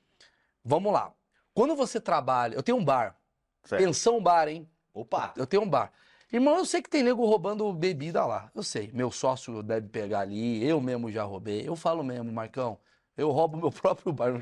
vamos 0.65 0.93
lá. 0.93 1.13
Quando 1.55 1.77
você 1.77 2.01
trabalha. 2.01 2.55
Eu 2.55 2.63
tenho 2.63 2.77
um 2.77 2.85
bar. 2.85 3.17
Certo. 3.65 3.83
Pensão 3.83 4.23
bar, 4.23 4.49
hein? 4.49 4.69
Opa! 4.93 5.33
Eu 5.37 5.47
tenho 5.47 5.63
um 5.63 5.71
bar. 5.71 5.93
Irmão, 6.33 6.59
eu 6.59 6.67
sei 6.67 6.83
que 6.83 6.91
tem 6.91 7.03
nego 7.03 7.25
roubando 7.25 7.73
bebida 7.73 8.27
lá. 8.27 8.51
Eu 8.55 8.63
sei. 8.63 8.91
Meu 8.93 9.11
sócio 9.11 9.63
deve 9.63 9.89
pegar 9.89 10.21
ali. 10.21 10.67
Eu 10.69 10.81
mesmo 10.81 11.11
já 11.11 11.23
roubei. 11.23 11.67
Eu 11.67 11.77
falo 11.77 12.03
mesmo, 12.03 12.33
Marcão. 12.33 12.79
Eu 13.17 13.31
roubo 13.31 13.57
meu 13.57 13.71
próprio 13.73 14.13
bar. 14.13 14.33
Não, 14.33 14.41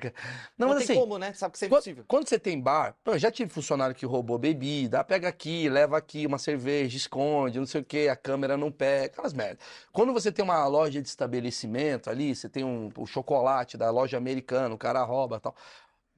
não, 0.57 0.69
mas 0.69 0.79
tem 0.79 0.85
assim, 0.85 0.95
como, 0.95 1.19
né? 1.19 1.35
Sabe 1.35 1.53
que 1.53 1.59
isso 1.59 1.65
é 1.67 1.69
quando, 1.69 1.81
impossível. 1.81 2.05
quando 2.09 2.29
você 2.29 2.39
tem 2.39 2.59
bar, 2.59 2.97
eu 3.05 3.19
já 3.19 3.31
tive 3.31 3.51
funcionário 3.51 3.95
que 3.95 4.07
roubou 4.07 4.39
bebida, 4.39 5.05
pega 5.05 5.29
aqui, 5.29 5.69
leva 5.69 5.99
aqui 5.99 6.27
uma 6.27 6.39
cerveja, 6.39 6.97
esconde, 6.97 7.59
não 7.59 7.67
sei 7.67 7.83
o 7.83 7.85
quê, 7.85 8.09
a 8.11 8.17
câmera 8.17 8.57
não 8.57 8.73
pega, 8.73 9.07
aquelas 9.07 9.35
merdas. 9.35 9.59
Quando 9.93 10.15
você 10.15 10.33
tem 10.33 10.43
uma 10.43 10.67
loja 10.67 11.03
de 11.03 11.09
estabelecimento 11.09 12.09
ali, 12.09 12.35
você 12.35 12.49
tem 12.49 12.65
um, 12.65 12.89
o 12.97 13.05
chocolate 13.05 13.77
da 13.77 13.91
loja 13.91 14.17
americana, 14.17 14.75
o 14.75 14.79
cara 14.79 15.03
rouba 15.05 15.37
e 15.37 15.41
tal. 15.41 15.55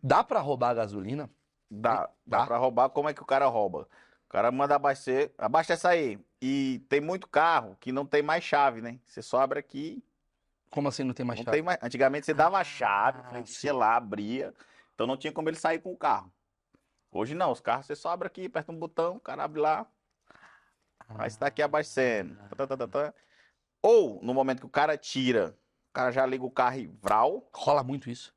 Dá 0.07 0.23
pra 0.23 0.39
roubar 0.41 0.69
a 0.71 0.75
gasolina? 0.75 1.31
Dá, 1.71 2.11
dá 2.27 2.41
Dá? 2.41 2.47
pra 2.47 2.57
roubar. 2.59 2.91
Como 2.91 3.09
é 3.09 3.15
que 3.15 3.23
o 3.23 3.25
cara 3.27 3.47
rouba? 3.47 3.89
O 4.27 4.29
cara 4.29 4.53
manda 4.53 4.75
abastecer, 4.75 5.33
abastece 5.39 5.87
aí. 5.87 6.19
E 6.43 6.85
tem 6.91 7.01
muito 7.01 7.27
carro 7.27 7.75
que 7.81 7.91
não 7.91 8.05
tem 8.05 8.23
mais 8.23 8.45
chave, 8.45 8.83
né? 8.83 9.01
Você 9.07 9.23
só 9.23 9.41
abre 9.41 9.59
aqui, 9.59 10.05
Como 10.71 10.89
assim 10.89 11.05
não 11.05 11.15
tem 11.15 11.25
mais 11.25 11.39
não 11.41 11.45
chave? 11.45 11.57
tem 11.57 11.63
mais. 11.63 11.79
Antigamente 11.83 12.27
você 12.27 12.35
dava 12.35 12.59
a 12.59 12.65
chave, 12.65 13.19
Ah, 13.23 13.47
sei 13.47 13.73
lá, 13.73 13.97
abria. 13.97 14.53
Então 14.95 15.07
não 15.07 15.17
tinha 15.17 15.33
como 15.33 15.49
ele 15.49 15.57
sair 15.57 15.79
com 15.79 15.91
o 15.93 15.97
carro. 15.97 16.31
Hoje 17.11 17.35
não, 17.35 17.51
os 17.51 17.61
carros 17.61 17.87
você 17.87 17.97
só 17.97 18.11
abre 18.11 18.27
aqui, 18.27 18.45
aperta 18.45 18.73
um 18.73 18.79
botão, 18.79 19.17
o 19.17 19.21
cara 19.21 19.45
abre 19.45 19.61
lá, 19.61 19.87
aí 21.17 21.31
você 21.31 21.39
tá 21.39 21.47
aqui 21.47 21.63
abastecendo. 21.63 22.37
Tá, 22.57 22.67
tá, 22.67 22.77
tá, 22.77 22.89
tá. 22.89 23.15
Ou 23.81 24.21
no 24.23 24.35
momento 24.35 24.61
que 24.61 24.67
o 24.67 24.71
cara 24.71 24.99
tira, 24.99 25.57
o 25.91 25.93
cara 25.95 26.11
já 26.11 26.27
liga 26.27 26.45
o 26.45 26.51
carro 26.51 26.77
e 26.79 26.87
vral. 26.89 27.49
Rola 27.55 27.83
muito 27.85 28.11
isso. 28.11 28.35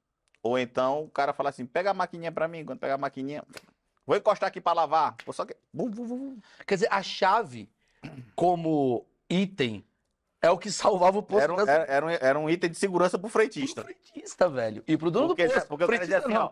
Ou 0.48 0.60
então 0.60 1.04
o 1.04 1.10
cara 1.10 1.34
fala 1.34 1.50
assim: 1.50 1.66
pega 1.66 1.91
a 1.91 1.93
maquininha 1.93 2.32
pra 2.32 2.48
mim. 2.48 2.64
Quando 2.66 2.80
pegar 2.80 2.95
a 2.95 2.98
maquininha, 2.98 3.43
vou 4.06 4.16
encostar 4.16 4.48
aqui 4.48 4.62
pra 4.62 4.74
lavar. 4.74 5.16
Pô, 5.26 5.34
só 5.34 5.45
que. 5.45 5.56
Quer 6.66 6.76
dizer, 6.76 6.88
a 6.91 7.02
chave 7.02 7.70
como 8.36 9.06
item 9.30 9.84
é 10.41 10.50
o 10.50 10.58
que 10.58 10.72
salvava 10.72 11.18
o 11.18 11.24
posto 11.24 11.43
Era, 11.43 11.54
um, 11.54 11.60
era, 11.60 11.84
era 11.86 12.06
um, 12.06 12.10
era 12.10 12.39
um 12.39 12.50
item 12.50 12.70
de 12.70 12.78
segurança 12.78 13.18
pro 13.18 13.30
pro 13.30 13.41
frentista. 13.41 13.84
frentista, 13.84 14.48
velho. 14.50 14.84
E 14.88 14.95
pro 14.98 15.12
dono 15.12 15.28
Porque, 15.28 15.48
do 15.48 15.54
posto. 15.54 15.68
porque 15.68 15.84
o 15.84 15.88
cara 15.88 16.00
dizia 16.00 16.20
assim: 16.20 16.34
não. 16.34 16.45
ó. 16.45 16.52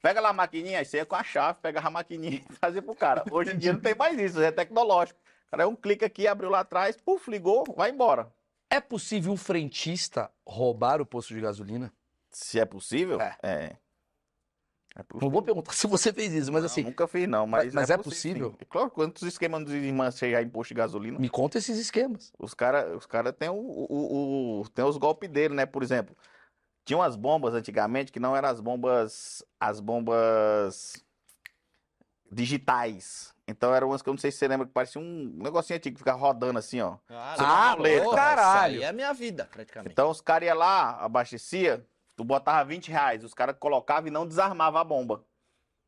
Pega 0.00 0.20
lá 0.20 0.28
a 0.28 0.32
maquininha, 0.32 0.84
você 0.84 0.98
ia 0.98 1.06
com 1.06 1.16
a 1.16 1.24
chave, 1.24 1.58
pegava 1.60 1.88
a 1.88 1.90
maquininha 1.90 2.36
e 2.36 2.40
trazia 2.60 2.80
pro 2.82 2.94
cara. 2.94 3.24
Hoje 3.30 3.52
em 3.52 3.58
dia 3.58 3.72
não 3.72 3.80
tem 3.80 3.94
mais 3.94 4.18
isso, 4.18 4.40
é 4.40 4.50
tecnológico. 4.52 5.18
O 5.48 5.50
cara 5.50 5.62
é 5.64 5.66
um 5.66 5.74
clique 5.74 6.04
aqui, 6.04 6.28
abriu 6.28 6.50
lá 6.50 6.60
atrás, 6.60 6.96
puf, 6.96 7.28
ligou, 7.30 7.64
vai 7.76 7.90
embora. 7.90 8.30
É 8.70 8.80
possível 8.80 9.32
um 9.32 9.36
frentista 9.36 10.30
roubar 10.46 11.00
o 11.00 11.06
posto 11.06 11.34
de 11.34 11.40
gasolina? 11.40 11.92
Se 12.30 12.58
é 12.60 12.64
possível, 12.64 13.20
É. 13.20 13.36
é. 13.42 13.76
É 14.96 15.00
Não 15.00 15.04
possível. 15.04 15.30
vou 15.30 15.42
perguntar 15.42 15.72
se 15.74 15.86
você 15.86 16.12
fez 16.12 16.32
isso, 16.32 16.52
mas 16.52 16.62
Não, 16.62 16.66
assim, 16.70 16.82
nunca 16.82 17.06
fiz, 17.06 17.28
não, 17.28 17.46
mas, 17.46 17.72
mas 17.72 17.88
é 17.90 17.96
possível? 17.96 18.54
sim. 18.58 18.66
Claro, 18.68 18.90
quantos 18.90 19.22
esquemas 19.22 19.64
dos 19.64 19.72
irmãos 19.74 20.16
chegar 20.18 20.42
em 20.42 20.48
posto 20.48 20.68
de 20.70 20.74
gasolina? 20.74 21.18
me 21.18 21.28
conta 21.28 21.58
esses 21.58 21.78
esquemas. 21.78 22.32
Os 22.38 22.52
caras 22.54 22.96
os 22.96 23.06
cara 23.06 23.32
têm 23.32 23.48
o, 23.48 23.54
o, 23.54 24.60
o- 24.62 24.68
tem 24.70 24.84
os 24.84 24.96
golpes 24.96 25.28
dele, 25.30 25.54
né? 25.54 25.66
Por 25.66 25.82
exemplo, 25.82 26.16
tinha 26.84 26.96
umas 26.98 27.14
bombas 27.16 27.54
antigamente 27.54 28.10
que 28.10 28.18
não 28.18 28.34
eram 28.36 28.48
as 28.48 28.60
bombas. 28.60 29.44
As 29.60 29.78
bombas 29.78 31.04
digitais. 32.30 33.34
Então 33.46 33.74
eram 33.74 33.88
umas 33.88 34.02
que 34.02 34.08
eu 34.08 34.12
não 34.12 34.18
sei 34.18 34.30
se 34.30 34.38
você 34.38 34.48
lembra, 34.48 34.66
que 34.66 34.72
parecia 34.72 35.00
um 35.00 35.32
negocinho 35.36 35.76
antigo 35.78 35.94
que 35.94 36.00
ficava 36.00 36.18
rodando 36.18 36.58
assim, 36.58 36.80
ó. 36.80 36.96
Ah, 37.08 37.74
boleta. 37.76 38.06
ô, 38.06 38.10
caralho. 38.10 38.72
Isso 38.74 38.80
aí 38.80 38.82
é 38.82 38.88
a 38.88 38.92
minha 38.92 39.12
vida, 39.14 39.48
praticamente. 39.50 39.92
Então 39.92 40.10
os 40.10 40.20
caras 40.20 40.46
iam 40.48 40.58
lá, 40.58 40.96
abastecia, 41.02 41.86
tu 42.18 42.24
botava 42.24 42.68
20 42.68 42.90
reais, 42.90 43.22
os 43.22 43.32
caras 43.32 43.54
colocavam 43.60 44.08
e 44.08 44.10
não 44.10 44.26
desarmava 44.26 44.80
a 44.80 44.84
bomba. 44.84 45.24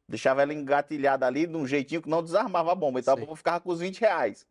Deixava 0.08 0.42
ela 0.42 0.54
engatilhada 0.54 1.26
ali 1.26 1.44
de 1.44 1.56
um 1.56 1.66
jeitinho 1.66 2.00
que 2.00 2.08
não 2.08 2.22
desarmava 2.22 2.70
a 2.70 2.74
bomba. 2.76 3.00
Então 3.00 3.14
Sei. 3.14 3.24
a 3.24 3.26
bomba 3.26 3.36
ficava 3.36 3.58
com 3.58 3.68
os 3.68 3.80
20 3.80 4.00
reais. 4.00 4.46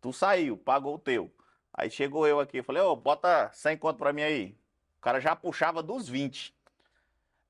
Tu 0.00 0.12
saiu, 0.12 0.56
pagou 0.56 0.94
o 0.94 0.98
teu. 1.00 1.28
Aí 1.74 1.90
chegou 1.90 2.24
eu 2.24 2.38
aqui, 2.38 2.62
falei, 2.62 2.80
ô, 2.82 2.94
bota 2.94 3.50
100 3.52 3.78
conto 3.78 3.98
pra 3.98 4.12
mim 4.12 4.22
aí. 4.22 4.56
O 4.98 5.00
cara 5.00 5.18
já 5.18 5.34
puxava 5.34 5.82
dos 5.82 6.08
20. 6.08 6.54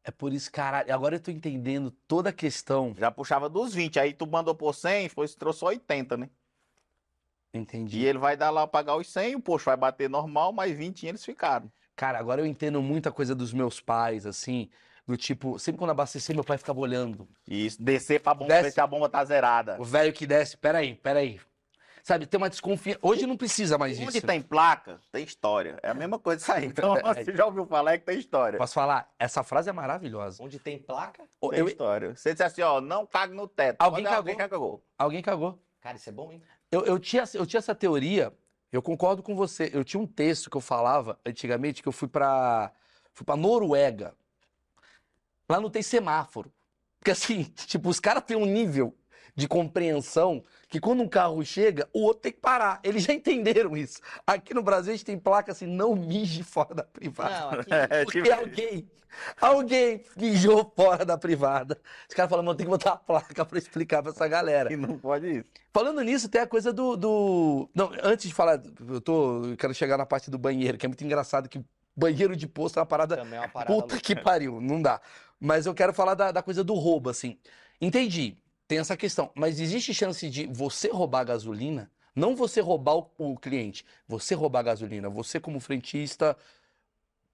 É 0.02 0.10
por 0.10 0.32
isso, 0.32 0.50
caralho. 0.50 0.92
Agora 0.92 1.16
eu 1.16 1.20
tô 1.20 1.30
entendendo 1.30 1.90
toda 2.08 2.30
a 2.30 2.32
questão. 2.32 2.94
Já 2.96 3.10
puxava 3.10 3.50
dos 3.50 3.74
20. 3.74 4.00
Aí 4.00 4.14
tu 4.14 4.26
mandou 4.26 4.54
por 4.54 4.74
100, 4.74 5.10
foi, 5.10 5.28
trouxe 5.28 5.62
80, 5.62 6.16
né? 6.16 6.30
Entendi. 7.52 7.98
E 7.98 8.06
ele 8.06 8.18
vai 8.18 8.34
dar 8.34 8.48
lá 8.48 8.66
pagar 8.66 8.96
os 8.96 9.08
100, 9.08 9.36
o 9.36 9.42
posto 9.42 9.66
vai 9.66 9.76
bater 9.76 10.08
normal, 10.08 10.54
mas 10.54 10.74
20 10.74 11.06
eles 11.06 11.22
ficaram. 11.22 11.70
Cara, 11.96 12.18
agora 12.18 12.40
eu 12.40 12.46
entendo 12.46 12.80
muita 12.82 13.10
coisa 13.12 13.34
dos 13.34 13.52
meus 13.52 13.80
pais, 13.80 14.26
assim. 14.26 14.68
Do 15.06 15.16
tipo, 15.16 15.58
sempre 15.58 15.78
quando 15.78 15.90
abastecer, 15.90 16.34
meu 16.34 16.44
pai 16.44 16.56
ficava 16.58 16.78
olhando. 16.78 17.28
Isso, 17.48 17.82
descer 17.82 18.20
pra 18.20 18.34
bomba, 18.34 18.48
Desce. 18.48 18.62
ver 18.64 18.70
se 18.72 18.80
a 18.80 18.86
bomba 18.86 19.08
tá 19.08 19.24
zerada. 19.24 19.76
O 19.80 19.84
velho 19.84 20.12
que 20.12 20.26
desce, 20.26 20.56
peraí, 20.56 20.94
peraí. 20.94 21.40
Sabe, 22.04 22.26
tem 22.26 22.38
uma 22.38 22.50
desconfiança. 22.50 22.98
Hoje 23.02 23.26
não 23.26 23.36
precisa 23.36 23.78
mais 23.78 23.96
Onde 23.98 24.12
disso. 24.12 24.26
tem 24.26 24.40
placa, 24.42 24.98
tem 25.12 25.22
história. 25.24 25.78
É 25.82 25.90
a 25.90 25.94
mesma 25.94 26.18
coisa 26.18 26.42
isso 26.42 26.52
aí. 26.52 26.66
Então, 26.66 26.94
você 26.96 27.34
já 27.36 27.46
ouviu 27.46 27.64
falar 27.66 27.96
que 27.98 28.04
tem 28.04 28.18
história. 28.18 28.58
Posso 28.58 28.74
falar? 28.74 29.08
Essa 29.18 29.42
frase 29.44 29.70
é 29.70 29.72
maravilhosa. 29.72 30.42
Onde 30.42 30.58
tem 30.58 30.78
placa? 30.78 31.24
Tem 31.40 31.58
eu- 31.58 31.68
história. 31.68 32.16
Você 32.16 32.32
disse 32.32 32.42
assim, 32.42 32.62
ó, 32.62 32.80
não 32.80 33.06
cague 33.06 33.34
no 33.34 33.46
teto. 33.46 33.76
Alguém 33.80 34.04
cagou. 34.04 34.36
cagou. 34.36 34.84
Alguém 34.98 35.22
cagou. 35.22 35.62
Cara, 35.80 35.96
isso 35.96 36.08
é 36.08 36.12
bom, 36.12 36.32
hein? 36.32 36.42
Eu, 36.72 36.84
eu 36.86 36.98
tinha, 36.98 37.22
eu 37.34 37.44
tinha 37.46 37.58
essa 37.58 37.74
teoria, 37.74 38.32
eu 38.72 38.80
concordo 38.80 39.22
com 39.22 39.36
você. 39.36 39.70
Eu 39.72 39.84
tinha 39.84 40.02
um 40.02 40.06
texto 40.06 40.48
que 40.48 40.56
eu 40.56 40.60
falava 40.60 41.18
antigamente 41.24 41.82
que 41.82 41.88
eu 41.88 41.92
fui 41.92 42.08
pra, 42.08 42.72
fui 43.12 43.24
pra 43.24 43.36
Noruega. 43.36 44.14
Lá 45.48 45.60
não 45.60 45.68
tem 45.68 45.82
semáforo. 45.82 46.50
Porque 46.98 47.10
assim, 47.10 47.44
tipo, 47.66 47.88
os 47.90 48.00
caras 48.00 48.24
têm 48.24 48.36
um 48.36 48.46
nível 48.46 48.96
de 49.34 49.46
compreensão 49.48 50.42
que 50.68 50.80
quando 50.80 51.02
um 51.02 51.08
carro 51.08 51.44
chega, 51.44 51.88
o 51.92 52.02
outro 52.02 52.22
tem 52.22 52.32
que 52.32 52.40
parar. 52.40 52.80
Eles 52.82 53.02
já 53.04 53.12
entenderam 53.12 53.76
isso. 53.76 54.00
Aqui 54.26 54.54
no 54.54 54.62
Brasil 54.62 54.92
a 54.92 54.96
gente 54.96 55.04
tem 55.04 55.18
placa 55.18 55.52
assim, 55.52 55.66
não 55.66 55.94
mije 55.94 56.42
fora 56.42 56.74
da 56.74 56.82
privada. 56.84 57.32
Não, 57.52 57.60
aqui... 57.60 57.70
É, 57.92 58.04
Porque 58.04 58.22
tipo, 58.22 58.34
alguém, 58.34 58.90
alguém 59.40 60.02
mijou 60.16 60.70
fora 60.74 61.04
da 61.04 61.18
privada. 61.18 61.78
Os 62.08 62.14
caras 62.14 62.30
falam, 62.30 62.44
mano, 62.44 62.56
tem 62.56 62.66
que 62.66 62.70
botar 62.70 62.92
a 62.92 62.96
placa 62.96 63.44
pra 63.44 63.58
explicar 63.58 64.02
pra 64.02 64.12
essa 64.12 64.26
galera. 64.28 64.68
que 64.68 64.76
não 64.76 64.98
pode 64.98 65.38
isso. 65.38 65.50
Falando 65.72 66.00
nisso, 66.02 66.28
tem 66.28 66.40
a 66.40 66.46
coisa 66.46 66.72
do, 66.72 66.96
do- 66.96 67.68
Não, 67.74 67.90
antes 68.02 68.28
de 68.28 68.34
falar, 68.34 68.62
eu 68.88 69.00
tô. 69.00 69.44
Eu 69.46 69.56
quero 69.56 69.74
chegar 69.74 69.96
na 69.98 70.06
parte 70.06 70.30
do 70.30 70.38
banheiro, 70.38 70.76
que 70.78 70.86
é 70.86 70.88
muito 70.88 71.04
engraçado 71.04 71.48
que 71.48 71.62
banheiro 71.96 72.34
de 72.36 72.46
posto 72.46 72.78
é 72.78 72.80
uma 72.80 72.86
parada. 72.86 73.16
Também 73.18 73.38
é 73.38 73.42
uma 73.42 73.48
parada 73.48 73.72
Puta 73.74 73.94
louca. 73.94 74.00
que 74.00 74.16
pariu, 74.16 74.60
não 74.60 74.80
dá. 74.80 75.00
Mas 75.40 75.66
eu 75.66 75.74
quero 75.74 75.92
falar 75.92 76.14
da, 76.14 76.30
da 76.30 76.42
coisa 76.42 76.62
do 76.62 76.74
roubo, 76.74 77.10
assim. 77.10 77.36
Entendi, 77.80 78.38
tem 78.72 78.78
essa 78.78 78.96
questão. 78.96 79.30
Mas 79.34 79.60
existe 79.60 79.92
chance 79.92 80.30
de 80.30 80.46
você 80.46 80.88
roubar 80.88 81.24
gasolina? 81.24 81.90
Não 82.16 82.34
você 82.34 82.58
roubar 82.62 82.96
o, 82.96 83.10
o 83.18 83.38
cliente, 83.38 83.84
você 84.08 84.34
roubar 84.34 84.62
gasolina, 84.62 85.10
você 85.10 85.38
como 85.38 85.60
frentista. 85.60 86.34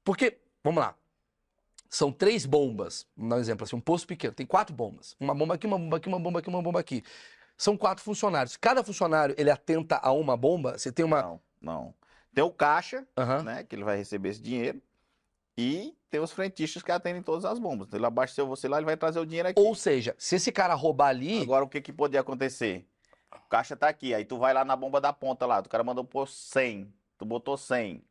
Porque, 0.03 0.39
vamos 0.64 0.80
lá. 0.80 0.97
São 1.89 2.11
três 2.11 2.45
bombas. 2.45 3.07
Vamos 3.16 3.30
dar 3.30 3.36
um 3.36 3.39
exemplo 3.39 3.62
assim, 3.62 3.76
um 3.76 3.80
posto 3.80 4.09
pequeno, 4.09 4.34
tem 4.34 4.45
quatro 4.45 4.74
bombas. 4.74 5.14
Uma 5.20 5.32
bomba 5.32 5.55
aqui, 5.55 5.64
uma 5.64 5.78
bomba 5.78 5.97
aqui, 5.99 6.09
uma 6.09 6.18
bomba 6.18 6.39
aqui, 6.41 6.49
uma 6.49 6.62
bomba 6.62 6.80
aqui. 6.80 7.05
São 7.57 7.76
quatro 7.76 8.03
funcionários. 8.03 8.57
Cada 8.57 8.82
funcionário, 8.82 9.36
ele 9.39 9.51
atenta 9.51 9.97
a 10.03 10.11
uma 10.11 10.36
bomba, 10.36 10.76
você 10.76 10.91
tem 10.91 11.05
uma. 11.05 11.22
Não, 11.22 11.41
não. 11.61 11.95
Tem 12.34 12.43
o 12.43 12.51
caixa, 12.51 13.07
Aham. 13.16 13.45
né? 13.45 13.62
Que 13.62 13.76
ele 13.76 13.84
vai 13.84 13.97
receber 13.97 14.30
esse 14.30 14.43
dinheiro. 14.43 14.82
E 15.57 15.97
tem 16.11 16.21
os 16.21 16.33
frentistas 16.33 16.83
que 16.83 16.91
atendem 16.91 17.23
todas 17.23 17.45
as 17.45 17.59
bombas. 17.59 17.89
Então, 17.89 17.99
ele 17.99 18.07
abasteceu 18.07 18.47
você 18.47 18.69
lá, 18.69 18.79
ele 18.79 18.87
vai 18.87 18.97
trazer 18.97 19.21
o 19.21 19.27
dinheiro 19.27 19.49
aqui. 19.49 19.61
Ou 19.61 19.75
seja, 19.75 20.15
se 20.19 20.37
esse 20.37 20.51
cara 20.51 20.75
roubar 20.75 21.09
ali. 21.09 21.43
Agora, 21.43 21.65
o 21.65 21.69
que 21.69 21.81
que 21.81 21.93
podia 21.93 22.21
acontecer? 22.21 22.87
O 23.33 23.49
caixa 23.49 23.77
tá 23.77 23.89
aqui, 23.89 24.15
aí 24.15 24.25
tu 24.25 24.39
vai 24.39 24.55
lá 24.55 24.65
na 24.65 24.75
bomba 24.75 25.01
da 25.01 25.13
ponta 25.13 25.45
lá, 25.47 25.61
o 25.61 25.69
cara 25.69 25.85
mandou 25.85 26.05
pôr 26.05 26.27
100, 26.27 26.93
tu 27.19 27.25
botou 27.25 27.57
100. 27.57 28.03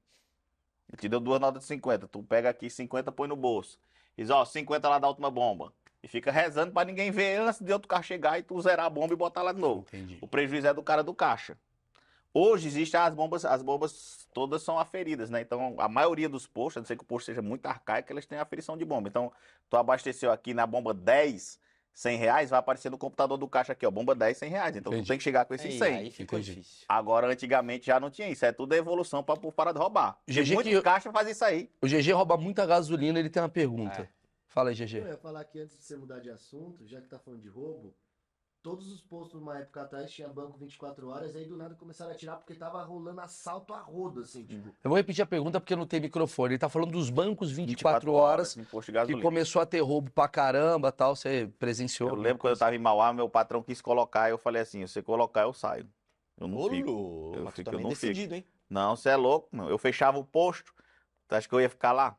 Ele 0.89 0.97
te 0.97 1.09
deu 1.09 1.19
duas 1.19 1.39
notas 1.39 1.61
de 1.61 1.67
50, 1.67 2.07
tu 2.07 2.23
pega 2.23 2.49
aqui 2.49 2.69
50, 2.69 3.11
põe 3.11 3.27
no 3.27 3.35
bolso. 3.35 3.79
Diz, 4.17 4.29
ó, 4.29 4.45
50 4.45 4.87
lá 4.87 4.99
da 4.99 5.07
última 5.07 5.29
bomba. 5.29 5.73
E 6.01 6.07
fica 6.07 6.31
rezando 6.31 6.71
pra 6.71 6.85
ninguém 6.85 7.11
ver 7.11 7.39
antes 7.39 7.61
de 7.61 7.73
outro 7.73 7.87
carro 7.87 8.03
chegar 8.03 8.39
e 8.39 8.43
tu 8.43 8.59
zerar 8.61 8.85
a 8.85 8.89
bomba 8.89 9.13
e 9.13 9.17
botar 9.17 9.41
lá 9.41 9.51
de 9.51 9.59
novo. 9.59 9.85
Entendi. 9.87 10.17
O 10.21 10.27
prejuízo 10.27 10.67
é 10.67 10.73
do 10.73 10.83
cara 10.83 11.03
do 11.03 11.13
caixa. 11.13 11.57
Hoje 12.33 12.67
existem 12.67 12.99
as 12.99 13.13
bombas, 13.13 13.43
as 13.43 13.61
bombas 13.61 14.26
todas 14.37 14.61
são 14.61 14.77
aferidas, 14.77 15.31
né? 15.31 15.41
Então, 15.41 15.73
a 15.79 15.89
maioria 15.89 16.29
dos 16.29 16.45
postos, 16.45 16.77
a 16.77 16.79
não 16.81 16.85
ser 16.85 16.95
que 16.95 17.01
o 17.03 17.07
posto 17.07 17.25
seja 17.25 17.41
muito 17.41 17.65
arcaico, 17.65 18.11
elas 18.11 18.23
têm 18.27 18.37
aferição 18.37 18.77
de 18.77 18.85
bomba. 18.85 19.09
Então, 19.09 19.31
tu 19.67 19.75
abasteceu 19.75 20.31
aqui 20.31 20.53
na 20.53 20.67
bomba 20.67 20.93
10, 20.93 21.59
100 21.91 22.17
reais, 22.19 22.51
vai 22.51 22.59
aparecer 22.59 22.91
no 22.91 22.99
computador 22.99 23.35
do 23.35 23.47
caixa 23.47 23.71
aqui, 23.73 23.83
ó, 23.83 23.89
bomba 23.89 24.13
10, 24.13 24.37
100 24.37 24.49
reais. 24.51 24.75
Então, 24.75 24.93
Entendi. 24.93 25.05
tu 25.05 25.09
tem 25.09 25.17
que 25.17 25.23
chegar 25.23 25.45
com 25.45 25.55
esses 25.55 25.71
Aí, 25.71 25.79
100. 25.79 25.95
aí 25.97 26.11
ficou 26.11 26.37
Entendi. 26.37 26.53
difícil. 26.61 26.85
Agora, 26.87 27.25
antigamente 27.27 27.87
já 27.87 27.99
não 27.99 28.11
tinha 28.11 28.29
isso. 28.29 28.45
É 28.45 28.51
tudo 28.51 28.75
evolução 28.75 29.23
pra, 29.23 29.35
pra 29.35 29.51
parar 29.51 29.71
de 29.71 29.79
roubar. 29.79 30.19
Porque 30.23 30.43
GG 30.43 30.53
muito 30.53 30.69
que 30.69 30.75
eu- 30.75 30.83
caixa 30.83 31.11
faz 31.11 31.27
isso 31.27 31.43
aí. 31.43 31.71
O 31.81 31.87
GG 31.87 32.11
rouba 32.11 32.37
muita 32.37 32.63
gasolina, 32.63 33.17
ele 33.17 33.31
tem 33.31 33.41
uma 33.41 33.49
pergunta. 33.49 34.03
É. 34.03 34.07
Fala 34.45 34.69
aí, 34.69 34.75
Eu 34.79 34.85
GG. 34.85 34.97
ia 34.99 35.17
falar 35.17 35.43
que 35.45 35.59
antes 35.59 35.75
de 35.75 35.83
você 35.83 35.97
mudar 35.97 36.19
de 36.19 36.29
assunto, 36.29 36.85
já 36.85 37.01
que 37.01 37.07
tá 37.07 37.17
falando 37.17 37.41
de 37.41 37.49
roubo, 37.49 37.95
todos 38.61 38.91
os 38.91 39.01
postos 39.01 39.41
uma 39.41 39.57
época 39.57 39.81
atrás 39.81 40.11
tinha 40.11 40.27
banco 40.27 40.57
24 40.57 41.07
horas, 41.09 41.35
aí 41.35 41.45
do 41.45 41.55
nada 41.55 41.75
começaram 41.75 42.11
a 42.11 42.15
tirar 42.15 42.35
porque 42.35 42.53
tava 42.53 42.83
rolando 42.83 43.21
assalto 43.21 43.73
a 43.73 43.79
rodo, 43.79 44.21
assim, 44.21 44.43
tipo. 44.43 44.67
Eu 44.83 44.89
vou 44.89 44.97
repetir 44.97 45.21
a 45.21 45.25
pergunta 45.25 45.59
porque 45.59 45.75
não 45.75 45.87
tem 45.87 45.99
microfone. 45.99 46.53
Ele 46.53 46.59
tá 46.59 46.69
falando 46.69 46.91
dos 46.91 47.09
bancos 47.09 47.51
24, 47.51 48.11
horas, 48.11 48.57
em 48.57 48.63
posto 48.63 48.91
de 48.91 49.05
que 49.05 49.21
começou 49.21 49.61
a 49.61 49.65
ter 49.65 49.79
roubo 49.79 50.11
pra 50.11 50.27
caramba 50.27 50.91
tal. 50.91 51.15
Você 51.15 51.49
presenciou? 51.57 52.09
Eu 52.09 52.15
lembro 52.15 52.39
quando 52.39 52.53
eu 52.53 52.59
tava 52.59 52.75
em 52.75 52.79
Mauá, 52.79 53.13
meu 53.13 53.29
patrão 53.29 53.63
quis 53.63 53.81
colocar, 53.81 54.29
eu 54.29 54.37
falei 54.37 54.61
assim, 54.61 54.85
se 54.85 54.93
você 54.93 55.01
colocar, 55.01 55.43
eu 55.43 55.53
saio. 55.53 55.87
Eu 56.39 56.47
não 56.47 56.57
Ô, 56.57 56.69
fico. 56.69 57.31
Eu 57.35 57.47
fico, 57.47 57.61
eu 57.61 57.63
também 57.65 57.83
não 57.83 57.91
fico. 57.91 58.01
decidido, 58.01 58.35
hein? 58.35 58.45
Não, 58.69 58.95
você 58.95 59.09
é 59.09 59.15
louco, 59.15 59.47
meu. 59.55 59.69
Eu 59.69 59.77
fechava 59.77 60.17
o 60.19 60.23
posto. 60.23 60.73
Tu 61.27 61.35
acha 61.35 61.47
que 61.47 61.55
eu 61.55 61.61
ia 61.61 61.69
ficar 61.69 61.91
lá? 61.91 62.17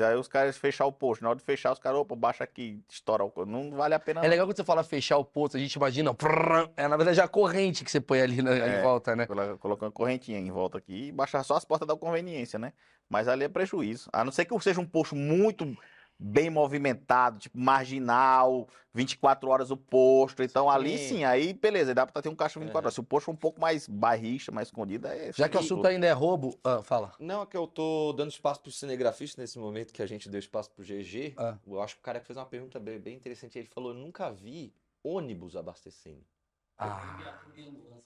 Aí 0.00 0.16
os 0.16 0.28
caras 0.28 0.56
fechar 0.56 0.84
o 0.86 0.92
posto. 0.92 1.22
Na 1.22 1.30
hora 1.30 1.38
de 1.38 1.44
fechar, 1.44 1.72
os 1.72 1.78
caras, 1.78 1.98
opa, 2.00 2.14
baixa 2.14 2.44
aqui, 2.44 2.80
estoura 2.88 3.24
o. 3.24 3.32
Não 3.46 3.70
vale 3.72 3.94
a 3.94 3.98
pena. 3.98 4.24
É 4.24 4.28
legal 4.28 4.46
quando 4.46 4.56
você 4.56 4.64
fala 4.64 4.84
fechar 4.84 5.16
o 5.16 5.24
posto, 5.24 5.56
a 5.56 5.60
gente 5.60 5.72
imagina, 5.74 6.12
prrr, 6.12 6.68
é 6.76 6.86
na 6.86 6.96
verdade 6.96 7.20
a 7.20 7.28
corrente 7.28 7.84
que 7.84 7.90
você 7.90 8.00
põe 8.00 8.20
ali 8.20 8.42
na, 8.42 8.52
É. 8.54 8.80
em 8.80 8.82
volta, 8.82 9.16
né? 9.16 9.26
Colo- 9.26 9.58
Colocar 9.58 9.86
uma 9.86 9.92
correntinha 9.92 10.38
em 10.38 10.50
volta 10.50 10.78
aqui 10.78 11.08
e 11.08 11.12
baixar 11.12 11.42
só 11.42 11.56
as 11.56 11.64
portas 11.64 11.88
da 11.88 11.96
conveniência, 11.96 12.58
né? 12.58 12.72
Mas 13.08 13.28
ali 13.28 13.44
é 13.44 13.48
prejuízo. 13.48 14.10
A 14.12 14.22
não 14.24 14.30
ser 14.32 14.44
que 14.44 14.58
seja 14.60 14.80
um 14.80 14.86
posto 14.86 15.16
muito 15.16 15.64
bem 16.18 16.50
movimentado, 16.50 17.38
tipo 17.38 17.56
marginal, 17.58 18.66
24 18.92 19.48
horas 19.48 19.70
o 19.70 19.76
posto. 19.76 20.42
Então 20.42 20.68
ali 20.68 20.98
Sim. 20.98 21.08
sim, 21.08 21.24
aí 21.24 21.52
beleza, 21.52 21.94
dá 21.94 22.06
pra 22.06 22.20
ter 22.20 22.28
um 22.28 22.34
caixa 22.34 22.58
24 22.58 22.78
É. 22.78 22.86
horas. 22.86 22.94
Se 22.94 23.00
o 23.00 23.04
posto 23.04 23.26
for 23.26 23.32
um 23.32 23.36
pouco 23.36 23.60
mais 23.60 23.86
barricha, 23.86 24.50
mais 24.50 24.68
escondido, 24.68 25.06
é. 25.06 25.32
Já 25.32 25.48
que 25.48 25.56
o 25.56 25.60
sim. 25.60 25.66
assunto 25.66 25.86
ainda 25.86 26.06
é 26.06 26.12
roubo, 26.12 26.58
ah, 26.64 26.82
fala. 26.82 27.12
Não, 27.20 27.42
é 27.42 27.46
que 27.46 27.56
eu 27.56 27.66
tô 27.66 28.12
dando 28.14 28.30
espaço 28.30 28.60
pro 28.60 28.72
cinegrafista 28.72 29.40
nesse 29.40 29.58
momento 29.58 29.92
que 29.92 30.02
a 30.02 30.06
gente 30.06 30.28
deu 30.28 30.38
espaço 30.40 30.70
pro 30.70 30.84
GG. 30.84 31.34
Ah. 31.36 31.56
Eu 31.66 31.80
acho 31.80 31.94
que 31.94 32.00
o 32.00 32.04
cara 32.04 32.18
que 32.20 32.26
fez 32.26 32.36
uma 32.36 32.46
pergunta 32.46 32.80
bem, 32.80 32.98
bem 32.98 33.14
interessante. 33.16 33.58
Ele 33.58 33.68
falou: 33.68 33.94
nunca 33.94 34.30
vi 34.30 34.72
ônibus 35.04 35.54
abastecendo. 35.54 36.24
Ah, 36.78 37.42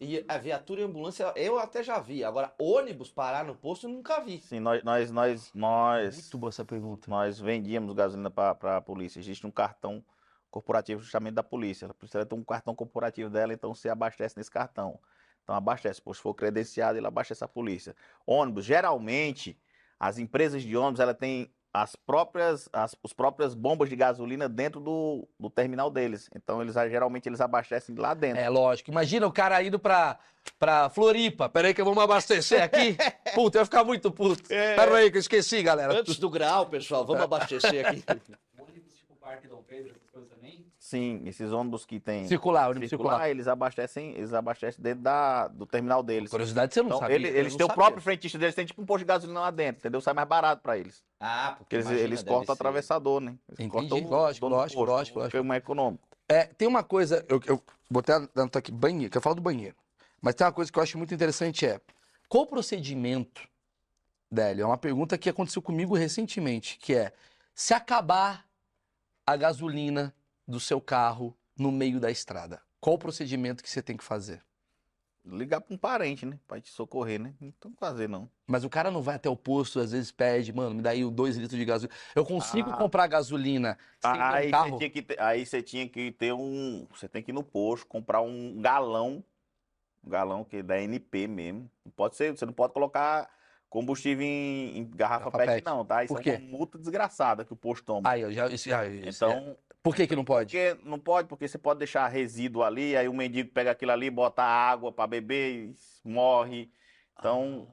E 0.01 0.25
a 0.27 0.39
viatura 0.39 0.81
e 0.81 0.85
ambulância 0.85 1.33
eu 1.37 1.59
até 1.59 1.83
já 1.83 1.99
vi. 2.01 2.25
Agora, 2.25 2.55
ônibus 2.59 3.11
parar 3.11 3.45
no 3.45 3.55
posto 3.55 3.87
eu 3.87 3.91
nunca 3.91 4.21
vi. 4.21 4.41
Sim, 4.41 4.61
nós, 4.61 4.83
nós, 4.83 5.11
nós, 5.11 5.51
nós, 5.55 6.15
muito 6.15 6.39
boa 6.39 6.49
essa 6.49 6.65
pergunta. 6.65 7.11
nós 7.11 7.39
vendíamos 7.39 7.95
gasolina 7.95 8.31
para 8.31 8.79
a 8.79 8.81
polícia. 8.81 9.21
Existe 9.21 9.47
um 9.47 9.51
cartão 9.51 10.03
corporativo 10.51 11.03
justamente 11.03 11.35
da 11.35 11.43
polícia. 11.43 11.87
A 11.89 11.95
polícia 11.95 12.25
tem 12.25 12.39
um 12.39 12.45
cartão 12.45 12.75
corporativo 12.75 13.31
dela, 13.31 13.53
então 13.53 13.75
você 13.75 13.89
abastece 13.89 14.37
nesse 14.37 14.51
cartão. 14.51 14.99
Então 15.43 15.55
abastece. 15.55 16.01
Se 16.05 16.21
for 16.21 16.35
credenciado, 16.35 16.99
ele 16.99 17.07
abastece 17.07 17.45
a 17.45 17.49
polícia. 17.49 17.95
Ônibus, 18.27 18.65
geralmente, 18.65 19.59
as 20.01 20.19
empresas 20.19 20.63
de 20.63 20.77
ônibus, 20.77 21.01
ela 21.01 21.15
tem 21.15 21.53
as 21.73 21.97
próprias, 21.97 22.69
as, 22.73 22.95
os 23.03 23.13
próprias 23.13 23.55
bombas 23.55 23.89
de 23.89 23.97
gasolina 23.97 24.49
dentro 24.49 24.79
do, 24.79 25.27
do 25.41 25.49
terminal 25.49 25.91
deles. 25.91 26.29
Então, 26.37 26.61
eles 26.61 26.75
geralmente 26.75 27.29
eles 27.29 27.41
abastecem 27.41 27.95
lá 27.97 28.13
dentro. 28.13 28.41
É 28.41 28.49
lógico. 28.49 28.91
Imagina 28.91 29.27
o 29.27 29.33
cara 29.33 29.63
indo 29.63 29.79
pra, 29.79 30.19
pra 30.59 30.91
Floripa. 30.91 31.49
Pera 31.49 31.69
aí 31.69 31.75
que 31.75 31.81
eu 31.81 31.85
vou 31.85 31.95
me 31.95 32.03
abastecer 32.03 32.63
aqui. 32.63 32.97
Puta, 33.35 33.59
eu 33.59 33.63
ia 33.63 33.65
ficar 33.65 33.85
muito 33.85 34.11
puto. 34.11 34.49
Pera 34.49 34.97
aí 34.97 35.11
que 35.11 35.17
eu 35.17 35.21
esqueci, 35.21 35.63
galera. 35.63 35.99
Antes 35.99 36.19
do 36.19 36.29
grau, 36.29 36.67
pessoal, 36.67 37.07
vamos 37.07 37.23
abastecer 37.23 37.87
aqui. 37.87 38.05
ônibus 38.61 38.95
tipo 38.95 39.15
Parque 39.17 39.49
Dom 39.49 39.63
Pedro, 39.63 39.93
essas 39.97 40.11
coisas 40.11 40.31
também? 40.31 40.67
Sim, 40.83 41.23
esses 41.27 41.53
ônibus 41.53 41.85
que 41.87 42.01
tem 42.01 42.27
Circular, 42.27 42.69
ônibus 42.69 42.89
circular, 42.89 43.13
circular. 43.13 43.31
eles 43.31 43.47
abastecem, 43.47 44.17
eles 44.17 44.35
abastecem 44.35 44.83
dentro 44.83 45.01
da, 45.01 45.47
do 45.47 45.65
terminal 45.65 46.03
deles. 46.03 46.29
Curiosidade, 46.29 46.75
você 46.75 46.81
não 46.83 46.89
Então, 46.89 46.99
sabia. 46.99 47.15
ele- 47.15 47.29
eles 47.29 47.55
têm 47.55 47.65
o 47.65 47.69
próprio 47.73 48.03
frentista 48.03 48.37
deles, 48.37 48.53
tem 48.53 48.67
tipo 48.67 48.83
um 48.83 48.85
posto 48.85 48.99
de 48.99 49.05
gasolina 49.05 49.39
lá 49.43 49.51
dentro, 49.53 49.79
entendeu? 49.79 50.01
Sai 50.01 50.13
mais 50.13 50.27
barato 50.27 50.61
pra 50.61 50.77
eles. 50.77 51.05
Ah, 51.21 51.51
Porque 51.57 51.63
porque 51.63 51.77
eles, 51.77 51.87
imagina, 51.87 52.05
eles 52.05 52.23
cortam 52.25 52.53
o 52.53 52.53
atravessador, 52.53 53.21
né? 53.21 53.39
Eles 53.49 53.61
Entendi, 53.61 53.89
cortam 53.91 54.09
o 54.09 54.11
lógico, 54.11 54.49
lógico, 54.49 54.81
posto, 54.81 54.91
lógico, 54.93 55.19
lógico. 55.21 55.37
Fica 55.37 55.45
mais 55.45 55.63
econômico. 55.63 56.09
É, 56.29 56.47
tem 56.47 56.67
uma 56.67 56.83
coisa, 56.83 57.25
eu, 57.29 57.41
eu 57.47 57.63
botei 57.89 58.17
anotar 58.17 58.59
aqui, 58.59 58.73
banheiro, 58.73 59.09
que 59.09 59.17
eu 59.17 59.23
falo 59.23 59.37
do 59.37 59.43
banheiro. 59.43 59.77
Mas 60.21 60.35
tem 60.35 60.45
uma 60.45 60.53
coisa 60.53 60.73
que 60.73 60.77
eu 60.81 60.83
acho 60.83 60.99
muito 60.99 61.15
interessante 61.15 61.65
é, 61.65 61.81
qual 62.29 62.43
o 62.43 62.47
procedimento, 62.49 63.47
Délio? 64.29 64.65
É 64.65 64.67
uma 64.67 64.77
pergunta 64.79 65.17
que 65.17 65.29
aconteceu 65.31 65.63
comigo 65.63 65.95
recentemente, 65.95 66.77
que 66.79 66.93
é, 66.93 67.13
se 67.55 67.73
acabar 67.73 68.45
a 69.25 69.37
gasolina 69.37 70.13
do 70.47 70.59
seu 70.61 70.81
carro 70.81 71.37
no 71.57 71.71
meio 71.71 72.01
da 72.01 72.11
estrada, 72.11 72.61
qual 72.81 72.97
o 72.97 72.99
procedimento 72.99 73.63
que 73.63 73.71
você 73.71 73.83
tem 73.83 73.97
que 73.97 74.05
fazer? 74.05 74.43
Ligar 75.25 75.61
pra 75.61 75.73
um 75.73 75.79
parente, 75.79 76.27
né? 76.27 76.37
Pra 76.49 76.61
te 76.61 76.69
socorrer, 76.71 77.21
né? 77.21 77.33
Não 77.41 77.53
tem 77.53 77.71
o 77.71 77.75
que 77.75 77.79
fazer, 77.79 78.09
não. 78.09 78.29
Mas 78.45 78.65
o 78.65 78.69
cara 78.69 78.91
não 78.91 79.01
vai 79.01 79.15
até 79.15 79.29
o 79.31 79.37
posto, 79.37 79.79
às 79.79 79.93
vezes 79.93 80.11
pede, 80.11 80.53
mano, 80.53 80.75
me 80.75 80.83
dá 80.83 80.91
aí 80.91 81.09
2 81.09 81.37
litros 81.37 81.57
de 81.57 81.65
gasolina. 81.65 81.97
Eu 82.13 82.25
consigo 82.25 82.71
Ah. 82.71 82.77
comprar 82.77 83.07
gasolina 83.07 83.79
sem 84.01 84.21
Aí 84.21 84.51
carro? 84.51 84.71
você, 84.71 84.79
tinha 84.79 84.91
que 84.91 85.03
ter, 85.03 85.21
aí 85.21 85.47
você 85.47 85.63
tinha 85.63 85.89
que 85.89 86.11
ter 86.11 86.33
um. 86.33 86.89
Você 86.91 87.09
tem 87.09 87.23
que 87.23 87.31
ir 87.31 87.35
no 87.35 87.45
posto, 87.45 87.87
comprar 87.87 88.21
um 88.21 88.61
galão. 88.61 89.23
Um 90.05 90.11
galão 90.11 90.43
que 90.43 90.57
é 90.57 90.63
da 90.63 90.81
NP 90.81 91.29
mesmo. 91.29 91.71
Não 91.85 91.93
pode 91.93 92.17
ser, 92.17 92.37
você 92.37 92.45
não 92.45 92.53
pode 92.53 92.73
colocar 92.73 93.31
combustível 93.73 94.23
em, 94.25 94.77
em 94.79 94.85
garrafa, 94.85 95.31
Garrafa 95.31 95.39
PET, 95.39 95.53
PET. 95.55 95.65
não, 95.65 95.83
tá? 95.85 96.05
Isso 96.05 96.15
Por 96.15 96.29
é 96.29 96.37
uma 96.37 96.41
multa 96.59 96.79
desgraçada 96.79 97.43
que 97.43 97.55
o 97.55 97.57
posto 97.57 97.85
toma. 97.87 98.11
Aí, 98.11 98.21
eu 98.21 98.31
já, 98.31 98.47
isso, 98.49 98.73
ah, 98.75 98.87
isso 98.87 99.25
é- 99.25 99.29
então, 99.31 99.57
Por 99.83 99.97
que 99.97 100.07
que 100.07 100.15
não 100.15 100.25
pode? 100.25 100.47
Porque 100.55 100.89
não 100.89 100.99
pode, 100.99 101.27
porque 101.27 101.49
você 101.49 101.57
pode 101.59 101.79
deixar 101.79 102.07
resíduo 102.07 102.63
ali, 102.63 102.95
aí 102.97 103.09
o 103.09 103.15
mendigo 103.15 103.51
pega 103.51 103.71
aquilo 103.71 103.91
ali, 103.93 104.11
bota 104.11 104.43
água 104.43 104.93
para 104.93 105.07
beber 105.07 105.71
e 105.71 105.75
morre. 106.05 106.71
Então, 107.19 107.67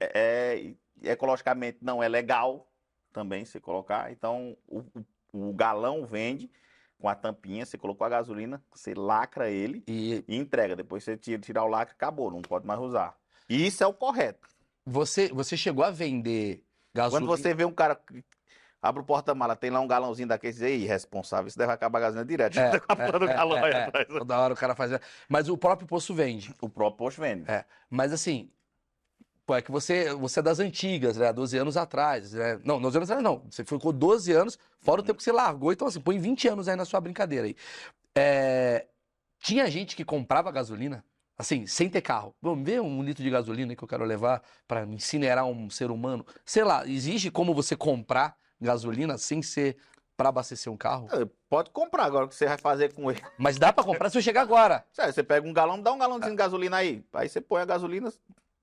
é, 0.00 0.74
é- 1.04 1.10
ecologicamente 1.12 1.78
não 1.82 2.02
é 2.02 2.08
legal 2.08 2.66
também 3.12 3.44
se 3.44 3.60
colocar. 3.60 4.10
Então, 4.10 4.56
o, 4.66 4.78
o- 4.78 5.04
o 5.50 5.52
galão 5.52 6.06
vende 6.06 6.50
com 6.98 7.06
a 7.08 7.14
tampinha, 7.14 7.66
você 7.66 7.76
colocou 7.76 8.04
a 8.06 8.10
gasolina, 8.10 8.60
você 8.74 8.94
lacra 8.94 9.50
ele 9.50 9.84
E 9.86 10.24
e 10.26 10.36
entrega. 10.36 10.74
Depois 10.74 11.04
você 11.04 11.16
tira, 11.18 11.38
tirar 11.40 11.64
o 11.64 11.68
lacre, 11.68 11.94
acabou, 11.94 12.30
não 12.30 12.40
pode 12.40 12.66
mais 12.66 12.80
usar. 12.80 13.14
E 13.48 13.66
isso 13.66 13.84
é 13.84 13.86
o 13.86 13.92
correto. 13.94 14.48
Você, 14.88 15.28
você 15.28 15.56
chegou 15.56 15.84
a 15.84 15.90
vender 15.90 16.64
Quando 17.10 17.26
gasolina? 17.26 17.36
você 17.36 17.54
vê 17.54 17.64
um 17.64 17.72
cara 17.72 18.00
abre 18.80 19.02
o 19.02 19.04
porta-mala, 19.04 19.56
tem 19.56 19.70
lá 19.70 19.80
um 19.80 19.88
galãozinho 19.88 20.28
daqueles 20.28 20.62
aí, 20.62 20.82
irresponsável, 20.84 21.48
isso 21.48 21.58
deve 21.58 21.72
acabar 21.72 21.98
a 21.98 22.02
gasolina 22.02 22.24
direto. 22.24 22.58
É, 22.58 22.78
Tá 22.86 22.96
porra 22.96 23.18
do 23.18 23.28
é, 23.28 23.34
galão 23.34 23.58
é, 23.66 23.90
é. 23.92 24.04
Toda 24.04 24.38
hora 24.38 24.54
o 24.54 24.56
cara 24.56 24.74
faz. 24.74 24.92
Mas 25.28 25.48
o 25.48 25.58
próprio 25.58 25.86
posto 25.86 26.14
vende. 26.14 26.54
O 26.60 26.68
próprio 26.68 26.96
posto 26.96 27.20
vende. 27.20 27.50
É. 27.50 27.64
Mas 27.90 28.12
assim, 28.12 28.50
pô, 29.44 29.56
é 29.56 29.62
que 29.62 29.70
você, 29.70 30.14
você 30.14 30.40
é 30.40 30.42
das 30.42 30.60
antigas, 30.60 31.16
né? 31.16 31.32
12 31.32 31.58
anos 31.58 31.76
atrás. 31.76 32.32
Né? 32.32 32.60
Não, 32.64 32.80
12 32.80 32.98
anos 32.98 33.10
atrás 33.10 33.24
não. 33.24 33.44
Você 33.50 33.64
ficou 33.64 33.92
12 33.92 34.32
anos, 34.32 34.58
fora 34.80 35.00
o 35.00 35.04
tempo 35.04 35.18
que 35.18 35.24
você 35.24 35.32
largou. 35.32 35.72
Então, 35.72 35.88
assim, 35.88 36.00
põe 36.00 36.18
20 36.18 36.48
anos 36.48 36.68
aí 36.68 36.76
na 36.76 36.84
sua 36.84 37.00
brincadeira 37.00 37.46
aí. 37.46 37.56
É, 38.16 38.86
Tinha 39.40 39.68
gente 39.70 39.96
que 39.96 40.04
comprava 40.04 40.50
gasolina, 40.52 41.04
assim, 41.38 41.66
sem 41.66 41.88
ter 41.88 42.02
carro. 42.02 42.34
Vamos 42.42 42.64
ver 42.64 42.80
um 42.80 43.02
litro 43.02 43.22
de 43.22 43.30
gasolina 43.30 43.74
que 43.76 43.82
eu 43.82 43.88
quero 43.88 44.04
levar 44.04 44.42
para 44.66 44.84
incinerar 44.84 45.46
um 45.46 45.70
ser 45.70 45.90
humano. 45.90 46.26
Sei 46.44 46.64
lá, 46.64 46.86
existe 46.86 47.30
como 47.30 47.54
você 47.54 47.76
comprar 47.76 48.36
gasolina 48.60 49.16
sem 49.16 49.40
ser 49.40 49.76
para 50.16 50.30
abastecer 50.30 50.72
um 50.72 50.76
carro? 50.76 51.06
É, 51.12 51.28
Pode 51.48 51.70
comprar 51.70 52.04
agora 52.04 52.26
o 52.26 52.28
que 52.28 52.34
você 52.34 52.46
vai 52.46 52.58
fazer 52.58 52.92
com 52.92 53.10
ele. 53.10 53.22
Mas 53.38 53.56
dá 53.56 53.72
para 53.72 53.84
comprar 53.84 54.10
se 54.10 54.18
eu 54.18 54.22
chegar 54.22 54.42
agora. 54.42 54.84
Sério, 54.92 55.12
Você 55.14 55.22
pega 55.22 55.46
um 55.46 55.52
galão, 55.52 55.80
dá 55.80 55.92
um 55.92 55.98
galãozinho 55.98 56.32
de 56.32 56.36
gasolina 56.36 56.76
aí. 56.78 57.04
Aí 57.12 57.28
você 57.28 57.40
põe 57.40 57.62
a 57.62 57.64
gasolina, 57.64 58.12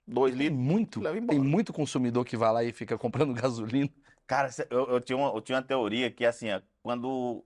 dois 0.06 0.34
Tem 0.34 0.44
litros. 0.44 0.60
muito, 0.60 1.00
leva 1.00 1.26
tem 1.28 1.40
muito 1.40 1.72
consumidor 1.72 2.26
que 2.26 2.36
vai 2.36 2.52
lá 2.52 2.64
e 2.64 2.74
fica 2.74 2.98
comprando 2.98 3.34
gasolina. 3.42 3.90
Cara, 4.28 4.50
eu, 4.70 4.88
eu 4.88 5.02
tinha 5.02 5.18
uma, 5.18 5.30
eu 5.30 5.42
tinha 5.42 5.58
uma 5.58 5.64
teoria 5.64 6.12
que 6.12 6.26
assim, 6.26 6.52
ó, 6.52 6.62
quando 6.84 7.44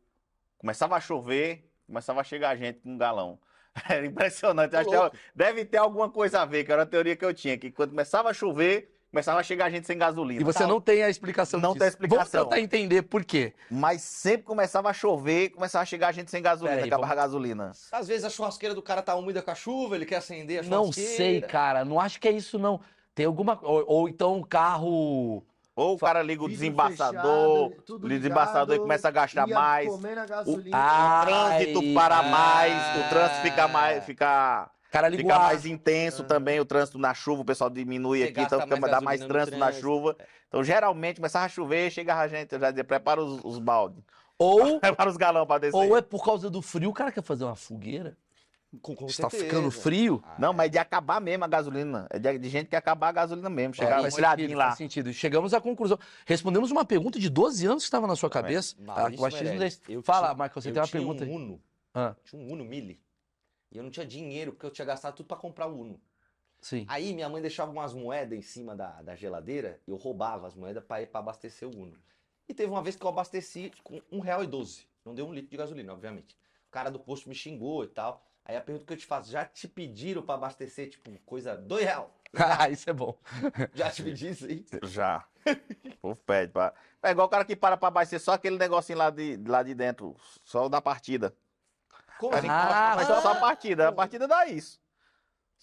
começava 0.57 0.95
a 0.95 0.99
chover, 0.99 1.69
começava 1.85 2.19
a 2.19 2.23
chegar 2.23 2.55
gente 2.57 2.79
com 2.79 2.93
um 2.93 2.97
galão. 2.97 3.39
Era 3.87 4.05
impressionante. 4.07 4.75
Acho 4.75 4.89
que 4.89 5.17
deve 5.35 5.65
ter 5.65 5.77
alguma 5.77 6.09
coisa 6.09 6.41
a 6.41 6.45
ver, 6.45 6.63
que 6.63 6.71
era 6.71 6.83
a 6.83 6.85
teoria 6.85 7.15
que 7.15 7.23
eu 7.25 7.33
tinha, 7.33 7.57
que 7.57 7.71
quando 7.71 7.91
começava 7.91 8.29
a 8.29 8.33
chover, 8.33 8.91
começava 9.11 9.39
a 9.39 9.43
chegar 9.43 9.69
gente 9.71 9.87
sem 9.87 9.97
gasolina. 9.97 10.41
E 10.41 10.43
você 10.43 10.65
não 10.65 10.79
tem 10.79 11.01
a 11.03 11.09
explicação 11.09 11.59
Não 11.59 11.69
disso. 11.69 11.79
tem 11.79 11.87
explicação. 11.87 12.41
Vamos 12.41 12.55
tentar 12.55 12.59
entender 12.59 13.01
por 13.03 13.23
quê. 13.25 13.53
Mas 13.69 14.01
sempre 14.01 14.43
começava 14.43 14.89
a 14.89 14.93
chover, 14.93 15.49
começava 15.49 15.81
a 15.83 15.85
chegar 15.85 16.11
gente 16.11 16.29
sem 16.29 16.41
gasolina, 16.41 16.75
Pera 16.75 16.85
aí, 16.85 16.89
acabava 16.89 17.07
vamos- 17.07 17.19
a 17.19 17.25
gasolina. 17.27 17.71
Às 17.91 18.07
vezes 18.07 18.23
a 18.25 18.29
churrasqueira 18.29 18.75
do 18.75 18.81
cara 18.81 19.01
tá 19.01 19.15
úmida 19.15 19.41
com 19.41 19.51
a 19.51 19.55
chuva, 19.55 19.95
ele 19.95 20.05
quer 20.05 20.17
acender 20.17 20.59
a 20.59 20.63
Não 20.63 20.83
churrasqueira. 20.91 21.15
sei, 21.17 21.41
cara. 21.41 21.83
Não 21.85 21.99
acho 21.99 22.19
que 22.19 22.27
é 22.27 22.31
isso, 22.31 22.59
não. 22.59 22.79
Tem 23.15 23.25
alguma. 23.25 23.59
Ou, 23.63 23.83
ou 23.87 24.09
então 24.09 24.39
o 24.39 24.45
carro. 24.45 25.43
Ou 25.79 25.95
o 25.95 25.97
cara 25.97 26.21
liga 26.21 26.43
o 26.43 26.49
desembaçador, 26.49 27.69
fechado, 27.69 28.05
o 28.05 28.09
desembaçador 28.09 28.75
e 28.75 28.79
começa 28.79 29.07
a 29.07 29.11
gastar 29.11 29.47
mais. 29.47 29.87
Ah, 30.73 31.23
o 31.23 31.25
trânsito 31.25 31.93
para 31.93 32.17
ah. 32.17 32.23
mais, 32.23 32.97
o 32.97 33.09
trânsito 33.09 33.41
fica 33.41 33.67
mais, 33.69 34.03
fica, 34.03 34.69
Cara 34.91 35.07
liga 35.07 35.23
fica 35.23 35.35
ar. 35.35 35.43
mais 35.43 35.65
intenso 35.65 36.25
também, 36.25 36.59
o 36.59 36.65
trânsito 36.65 36.97
na 36.97 37.13
chuva, 37.13 37.43
o 37.43 37.45
pessoal 37.45 37.69
diminui 37.69 38.19
Você 38.19 38.25
aqui, 38.25 38.41
então 38.41 38.59
fica, 38.59 38.77
mais 38.77 38.91
dá 38.91 38.99
mais 38.99 39.21
no 39.21 39.27
trânsito 39.29 39.57
na 39.57 39.67
trânsito. 39.67 39.87
chuva. 39.87 40.17
Então, 40.49 40.61
geralmente, 40.65 41.15
começava 41.15 41.45
a 41.45 41.49
chover, 41.49 41.89
chegava 41.89 42.21
a 42.21 42.27
gente, 42.27 42.51
eu 42.51 42.59
já 42.59 42.71
dizia, 42.71 42.83
prepara 42.83 43.23
os, 43.23 43.39
os 43.45 43.57
baldes, 43.57 44.03
Ou, 44.37 44.81
prepara 44.81 45.09
os 45.09 45.15
galão 45.15 45.47
para 45.47 45.61
descer. 45.61 45.77
ou 45.77 45.95
é 45.95 46.01
por 46.01 46.25
causa 46.25 46.49
do 46.49 46.61
frio, 46.61 46.89
o 46.89 46.93
cara 46.93 47.09
quer 47.09 47.23
fazer 47.23 47.45
uma 47.45 47.55
fogueira. 47.55 48.17
Com, 48.83 48.95
com 48.95 49.07
Está 49.07 49.29
certeza. 49.31 49.45
ficando 49.45 49.71
frio. 49.71 50.21
Ah, 50.23 50.35
Não, 50.37 50.53
mas 50.53 50.67
é 50.67 50.69
de 50.69 50.77
acabar 50.77 51.19
mesmo 51.19 51.43
a 51.43 51.47
gasolina, 51.47 52.05
é 52.11 52.19
de, 52.19 52.37
de 52.37 52.49
gente 52.49 52.65
que 52.65 52.69
quer 52.71 52.77
acabar 52.77 53.07
a 53.09 53.11
gasolina 53.11 53.49
mesmo, 53.49 53.73
É, 53.73 53.77
chegar 53.77 54.01
molhadinho 54.11 54.55
lá. 54.55 54.65
faz 54.67 54.77
sentido. 54.77 55.11
Chegamos 55.11 55.55
à 55.55 55.59
conclusão. 55.61 55.97
Respondemos 56.25 56.69
uma 56.69 56.85
pergunta 56.85 57.19
de 57.19 57.29
12 57.31 57.65
anos 57.65 57.83
que 57.83 57.87
estava 57.87 58.05
na 58.05 58.15
sua 58.15 58.29
cabeça. 58.29 58.75
Maurício 58.79 59.19
Ah, 59.19 59.23
o 59.23 59.25
achismo 59.25 59.57
desse- 59.57 59.81
eu 59.89 60.03
Fala, 60.03 60.27
tinha- 60.27 60.33
Michael, 60.35 60.61
você 60.61 60.69
eu 60.69 60.73
tem 60.73 60.81
uma 60.81 60.87
tinha 60.87 61.01
pergunta 61.01 61.25
um 61.25 61.35
Uno, 61.35 61.61
Ah, 61.95 62.15
tinha 62.23 62.39
um 62.41 62.51
Uno 62.53 62.63
Mille. 62.63 63.01
E 63.71 63.77
eu 63.77 63.83
não 63.83 63.89
tinha 63.89 64.05
dinheiro, 64.05 64.51
porque 64.51 64.67
eu 64.67 64.71
tinha 64.71 64.85
gastado 64.85 65.15
tudo 65.15 65.25
pra 65.25 65.37
comprar 65.37 65.65
o 65.67 65.79
Uno. 65.79 65.99
sim. 66.61 66.85
Aí 66.87 67.11
minha 67.13 67.27
mãe 67.27 67.41
deixava 67.41 67.71
umas 67.71 67.93
moedas 67.95 68.37
em 68.37 68.41
cima 68.43 68.75
da, 68.75 69.01
da 69.01 69.15
geladeira, 69.15 69.79
eu 69.87 69.95
roubava 69.95 70.45
as 70.45 70.53
moedas 70.53 70.83
pra 70.83 71.01
ir 71.01 71.07
pra 71.07 71.19
abastecer 71.21 71.67
o 71.67 71.71
Uno. 71.75 71.93
E 72.47 72.53
teve 72.53 72.69
uma 72.71 72.83
vez 72.83 72.95
que 72.95 73.03
eu 73.03 73.09
abasteci 73.09 73.71
com 73.83 73.95
R$1,12. 74.11 74.85
Não 75.03 75.15
deu 75.15 75.27
um 75.27 75.33
litro 75.33 75.49
de 75.49 75.57
gasolina, 75.57 75.91
obviamente. 75.93 76.35
O 76.67 76.71
cara 76.71 76.91
do 76.91 76.99
posto 76.99 77.27
me 77.29 77.33
xingou 77.33 77.83
e 77.83 77.87
tal. 77.87 78.23
Aí 78.49 78.55
a 78.57 78.61
pergunta 78.61 78.83
que 78.87 78.93
eu 78.93 78.97
te 78.97 79.05
faço, 79.05 79.29
já 79.29 79.45
te 79.45 79.67
pediram 79.67 80.23
pra 80.23 80.33
abastecer, 80.33 80.89
tipo, 80.89 81.11
coisa, 81.23 81.55
dois 81.55 81.85
real? 81.85 82.11
Ah, 82.35 82.67
isso 82.67 82.89
é 82.89 82.93
bom. 82.93 83.15
Já 83.75 83.91
te 83.91 84.01
pedi 84.01 84.29
isso 84.29 84.45
aí? 84.45 84.65
Já. 84.85 85.23
O 86.01 86.15
pede. 86.15 86.51
Pra... 86.51 86.73
É 87.03 87.11
igual 87.11 87.27
o 87.27 87.29
cara 87.29 87.45
que 87.45 87.55
para 87.55 87.77
pra 87.77 87.89
abastecer 87.89 88.19
só 88.19 88.31
aquele 88.33 88.57
negocinho 88.57 88.97
lá 88.97 89.11
de, 89.11 89.37
lá 89.45 89.61
de 89.61 89.75
dentro, 89.75 90.15
só 90.43 90.65
o 90.65 90.69
da 90.69 90.81
partida. 90.81 91.35
Como 92.17 92.35
assim? 92.35 92.47
Ah, 92.49 92.93
mas 92.95 93.05
só, 93.05 93.21
só 93.21 93.31
a 93.33 93.35
partida. 93.35 93.89
A 93.89 93.91
partida 93.91 94.27
dá 94.27 94.47
isso. 94.47 94.79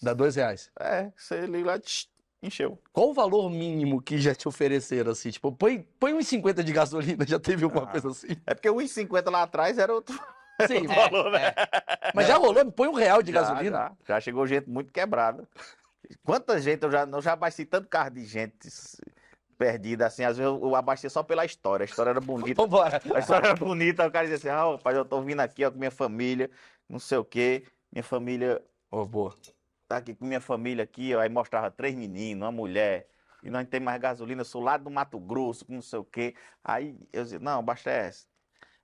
Dá 0.01 0.13
dois 0.13 0.37
reais. 0.37 0.71
É, 0.79 1.11
você 1.17 1.45
liga 1.45 1.71
lá, 1.71 1.79
tch, 1.79 2.07
encheu. 2.41 2.81
Qual 2.93 3.09
o 3.09 3.13
valor 3.13 3.49
mínimo 3.49 4.01
que 4.01 4.17
já 4.17 4.33
te 4.33 4.47
ofereceram, 4.47 5.11
assim? 5.11 5.29
Tipo, 5.29 5.51
põe, 5.51 5.81
põe 5.99 6.13
1,50 6.13 6.63
de 6.63 6.71
gasolina, 6.71 7.25
já 7.27 7.37
teve 7.39 7.65
alguma 7.65 7.83
Ah. 7.83 7.87
coisa 7.91 8.09
assim? 8.11 8.27
É 8.45 8.53
porque 8.53 8.69
o 8.69 8.75
1,50 8.75 9.29
lá 9.29 9.43
atrás 9.43 9.77
era 9.77 9.93
outro 9.93 10.17
Sim, 10.65 10.87
valor, 10.87 11.31
né? 11.31 11.53
mas 12.15 12.27
já 12.27 12.37
rolou, 12.37 12.71
põe 12.71 12.87
um 12.87 12.93
real 12.93 13.21
de 13.21 13.31
Já, 13.31 13.41
gasolina. 13.41 13.77
Já, 13.77 14.15
já 14.15 14.21
chegou 14.21 14.47
gente 14.47 14.69
muito 14.69 14.91
quebrada. 14.91 15.47
Quanta 16.23 16.59
gente, 16.59 16.83
eu 16.83 16.91
já, 16.91 17.03
eu 17.03 17.21
já 17.21 17.33
abasteci 17.33 17.65
tanto 17.65 17.87
carro 17.87 18.11
de 18.11 18.23
gente 18.25 18.69
perdida, 19.57 20.05
assim, 20.05 20.23
às 20.23 20.37
vezes 20.37 20.51
eu, 20.51 20.59
eu 20.61 20.75
abasteci 20.75 21.11
só 21.11 21.23
pela 21.23 21.43
história, 21.43 21.83
a 21.83 21.85
história 21.85 22.11
era 22.11 22.21
bonita. 22.21 22.61
Vambora. 22.61 23.01
A 23.13 23.19
história 23.19 23.47
era 23.47 23.55
bonita, 23.55 24.05
o 24.07 24.11
cara 24.11 24.27
dizia 24.27 24.37
assim, 24.37 24.49
ah, 24.49 24.71
rapaz, 24.71 24.95
eu 24.95 25.03
tô 25.03 25.21
vindo 25.21 25.39
aqui, 25.39 25.65
ó, 25.65 25.71
com 25.71 25.77
minha 25.77 25.91
família, 25.91 26.49
não 26.87 26.99
sei 26.99 27.17
o 27.17 27.25
quê, 27.25 27.63
minha 27.91 28.03
família 28.03 28.61
Ô, 28.91 29.03
boa. 29.05 29.35
tá 29.87 29.97
aqui 29.97 30.13
com 30.13 30.25
minha 30.25 30.39
família 30.39 30.83
aqui, 30.83 31.13
ó, 31.15 31.19
aí 31.19 31.29
mostrava 31.29 31.71
três 31.71 31.95
meninos, 31.95 32.43
uma 32.43 32.51
mulher, 32.51 33.07
e 33.43 33.49
nós 33.49 33.63
não 33.63 33.69
tem 33.69 33.79
mais 33.79 33.99
gasolina, 33.99 34.41
eu 34.41 34.45
sou 34.45 34.61
lá 34.61 34.77
do 34.77 34.89
Mato 34.89 35.19
Grosso, 35.19 35.65
com 35.65 35.73
não 35.73 35.81
sei 35.81 35.99
o 35.99 36.03
quê. 36.03 36.35
Aí 36.63 36.97
eu 37.13 37.23
dizia, 37.23 37.39
não, 37.39 37.59
abastece. 37.59 38.27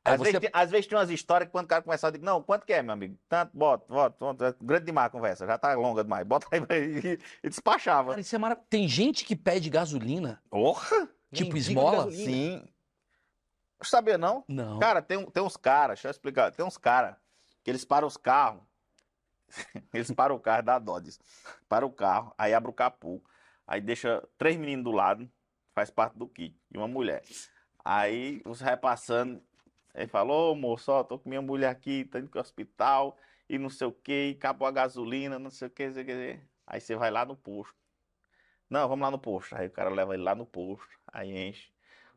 Às, 0.06 0.18
você- 0.18 0.24
vezes, 0.34 0.40
tem- 0.42 0.50
às 0.52 0.70
vezes 0.72 0.88
tem 0.88 0.98
umas 0.98 1.10
histórias 1.10 1.48
que 1.48 1.52
quando 1.52 1.66
o 1.66 1.70
cara 1.70 1.82
começava, 1.82 2.10
eu 2.10 2.14
digo, 2.20 2.26
não, 2.26 2.44
quanto 2.44 2.66
que 2.66 2.74
é, 2.74 2.82
meu 2.82 2.92
amigo? 2.94 3.18
Tanto, 3.30 3.56
bota, 3.58 3.86
bota, 3.88 4.16
bota. 4.20 4.58
Grande 4.62 4.86
demais 4.86 5.08
a 5.08 5.10
conversa, 5.10 5.46
já 5.48 5.58
tá 5.58 5.74
longa 5.76 6.04
demais. 6.04 6.28
Bota 6.28 6.48
aí, 6.52 6.62
e, 6.74 7.20
e 7.44 7.50
despachava. 7.50 8.10
Cara, 8.10 8.22
isso 8.22 8.36
é 8.36 8.40
maravilhoso. 8.40 8.68
Tem 8.70 8.88
gente 8.88 9.24
que 9.24 9.36
pede 9.36 9.70
gasolina, 9.70 10.42
Porra! 10.50 11.08
tipo 11.32 11.56
esmola? 11.56 12.12
Sim. 12.12 12.68
Sabia 13.82 14.18
não? 14.18 14.44
Não. 14.48 14.80
Cara, 14.80 15.02
tem, 15.02 15.26
tem 15.30 15.44
uns 15.44 15.58
caras, 15.58 15.96
deixa 15.98 16.08
eu 16.08 16.12
explicar, 16.12 16.52
tem 16.52 16.66
uns 16.66 16.78
caras 16.78 17.16
que 17.64 17.72
eles 17.72 17.84
param 17.84 18.08
os 18.08 18.16
carros, 18.18 18.62
eles 19.94 20.12
param 20.12 20.36
o 20.36 20.40
carro, 20.40 20.64
dá 20.64 20.80
dó 20.80 21.00
disso. 21.00 21.20
Para 21.68 21.86
o 21.86 21.92
carro, 21.92 22.34
aí 22.38 22.54
abre 22.54 22.70
o 22.70 22.74
capô, 22.74 23.22
aí 23.68 23.82
deixa 23.82 24.22
três 24.38 24.58
meninos 24.58 24.84
do 24.86 24.92
lado, 24.92 25.30
faz 25.74 25.90
parte 25.90 26.18
do 26.18 26.28
kit, 26.28 26.58
e 26.72 26.78
uma 26.78 26.88
mulher. 26.88 27.24
Aí 27.84 28.42
você 28.46 28.64
vai 28.64 28.78
passando, 28.78 29.42
aí 29.94 30.08
fala, 30.08 30.34
ô 30.34 30.56
moço, 30.56 30.92
ó, 30.92 31.04
tô 31.04 31.20
com 31.20 31.30
minha 31.30 31.42
mulher 31.42 31.70
aqui, 31.70 32.06
tô 32.06 32.18
indo 32.18 32.30
pro 32.30 32.42
hospital, 32.42 33.18
e 33.48 33.58
não 33.58 33.70
sei 33.70 33.88
o 33.88 33.92
que, 33.92 34.36
acabou 34.38 34.68
a 34.68 34.72
gasolina, 34.72 35.38
não 35.38 35.50
sei 35.50 35.68
o 35.68 35.72
que, 35.72 35.88
não 35.88 35.94
sei 35.94 36.04
o 36.04 36.06
que. 36.06 36.40
Aí 36.66 36.82
você 36.82 36.96
vai 36.96 37.12
lá 37.12 37.26
no 37.26 37.36
posto. 37.36 37.76
Não, 38.70 38.88
vamos 38.88 39.04
lá 39.04 39.12
no 39.12 39.20
posto. 39.20 39.56
Aí 39.56 39.68
o 39.68 39.72
cara 39.72 39.90
leva 39.90 40.14
ele 40.14 40.24
lá 40.24 40.34
no 40.34 40.46
posto, 40.46 40.90
aí 41.08 41.38
enche 41.38 41.72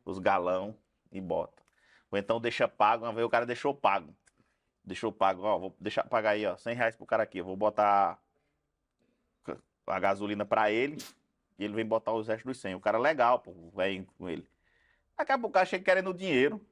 os 0.05 0.19
galão 0.19 0.75
e 1.11 1.21
bota. 1.21 1.61
Ou 2.09 2.17
então 2.17 2.39
deixa 2.39 2.67
pago, 2.67 3.05
uma 3.05 3.13
vez 3.13 3.25
o 3.25 3.29
cara 3.29 3.45
deixou 3.45 3.73
pago. 3.73 4.15
Deixou 4.83 5.11
pago, 5.11 5.43
ó, 5.43 5.57
vou 5.59 5.75
deixar 5.79 6.03
pagar 6.05 6.31
aí, 6.31 6.45
ó, 6.45 6.55
100 6.55 6.75
reais 6.75 6.95
pro 6.95 7.05
cara 7.05 7.23
aqui. 7.23 7.39
Eu 7.39 7.45
vou 7.45 7.57
botar 7.57 8.19
a 9.85 9.99
gasolina 9.99 10.45
pra 10.45 10.71
ele 10.71 10.97
e 11.59 11.63
ele 11.63 11.73
vem 11.73 11.85
botar 11.85 12.13
os 12.13 12.27
restos 12.27 12.45
dos 12.45 12.57
100. 12.57 12.75
O 12.75 12.79
cara 12.79 12.97
legal, 12.97 13.39
pô, 13.39 13.53
vem 13.75 14.05
com 14.17 14.29
ele. 14.29 14.47
Daqui 15.17 15.31
a 15.31 15.37
pouco 15.37 15.49
o 15.49 15.53
cara 15.53 15.65
chega 15.65 15.83
querendo 15.83 16.13
dinheiro. 16.13 16.65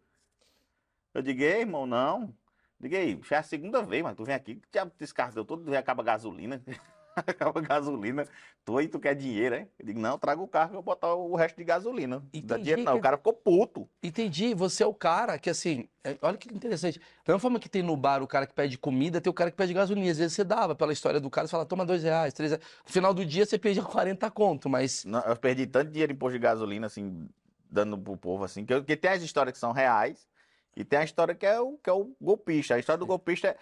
Eu 1.16 1.22
digo, 1.22 1.42
ei, 1.42 1.62
irmão, 1.62 1.86
não. 1.88 2.34
Diga 2.78 2.98
aí, 2.98 3.18
já 3.28 3.38
é 3.38 3.40
a 3.40 3.44
segunda 3.44 3.82
vez, 3.82 4.04
mas 4.04 4.16
tu 4.18 4.26
vem 4.26 4.36
aqui, 4.36 4.56
que 4.56 4.68
diabo 4.70 4.92
desse 5.00 5.14
carro 5.14 5.34
deu 5.34 5.46
todo 5.46 5.64
dia 5.64 5.80
acaba 5.80 6.04
gasolina. 6.04 6.62
acaba 7.16 7.62
gasolina. 7.62 8.28
Tu 8.66 8.78
aí, 8.78 8.90
tu 8.90 9.00
quer 9.00 9.16
dinheiro, 9.16 9.56
hein? 9.56 9.70
Eu 9.80 9.86
digo, 9.86 10.00
não, 10.02 10.20
traga 10.20 10.42
o 10.42 10.48
carro 10.48 10.72
que 10.72 10.76
eu 10.76 10.82
vou 10.82 10.94
botar 10.94 11.14
o 11.16 11.34
resto 11.38 11.56
de 11.56 11.64
gasolina. 11.64 12.18
Não 12.18 12.22
dá 12.22 12.38
Entendi 12.56 12.64
dinheiro, 12.64 12.84
não. 12.84 12.92
que- 12.94 13.00
O 13.00 13.02
cara 13.02 13.16
ficou 13.16 13.32
puto. 13.32 13.90
Entendi. 14.04 14.54
Você 14.54 14.84
é 14.84 14.86
o 14.86 14.94
cara 14.94 15.40
que, 15.40 15.50
assim, 15.50 15.88
é- 16.04 16.18
olha 16.22 16.36
que 16.38 16.54
interessante. 16.54 17.00
Da 17.00 17.32
mesma 17.32 17.40
forma 17.40 17.60
que 17.62 17.70
tem 17.70 17.82
no 17.82 17.96
bar 17.96 18.22
o 18.22 18.28
cara 18.28 18.46
que 18.46 18.54
pede 18.54 18.78
comida, 18.78 19.22
tem 19.22 19.32
o 19.32 19.34
cara 19.34 19.50
que 19.50 19.56
pede 19.56 19.74
gasolina. 19.74 20.12
Às 20.12 20.18
vezes 20.18 20.34
você 20.34 20.44
dava 20.44 20.76
pela 20.76 20.92
história 20.92 21.22
do 21.22 21.30
cara, 21.30 21.48
você 21.48 21.52
fala, 21.52 21.66
toma 21.66 21.86
dois 21.86 22.04
reais, 22.04 22.34
três 22.34 22.52
reais. 22.52 22.64
No 22.86 22.92
final 22.92 23.14
do 23.14 23.26
dia 23.26 23.46
você 23.46 23.58
perdia 23.58 23.82
40 23.88 24.30
conto, 24.30 24.68
mas. 24.70 25.06
Não, 25.06 25.22
eu 25.22 25.38
perdi 25.38 25.66
tanto 25.66 25.92
dinheiro 25.92 26.12
em 26.12 26.16
posto 26.18 26.34
de 26.34 26.40
gasolina, 26.40 26.88
assim, 26.88 27.26
dando 27.72 27.98
pro 27.98 28.18
povo, 28.18 28.44
assim, 28.44 28.66
que, 28.66 28.74
eu- 28.74 28.84
que 28.84 28.98
tem 28.98 29.12
as 29.12 29.22
histórias 29.24 29.54
que 29.54 29.60
são 29.60 29.72
reais 29.72 30.28
e 30.76 30.84
tem 30.84 31.00
a 31.00 31.04
história 31.04 31.34
que 31.34 31.46
é 31.46 31.60
o, 31.60 31.78
que 31.78 31.90
é 31.90 31.94
o 31.94 32.16
golpista. 32.20 32.76
A 32.76 32.80
história 32.80 33.00
do 33.00 33.06
golpista 33.06 33.50
é. 33.50 33.58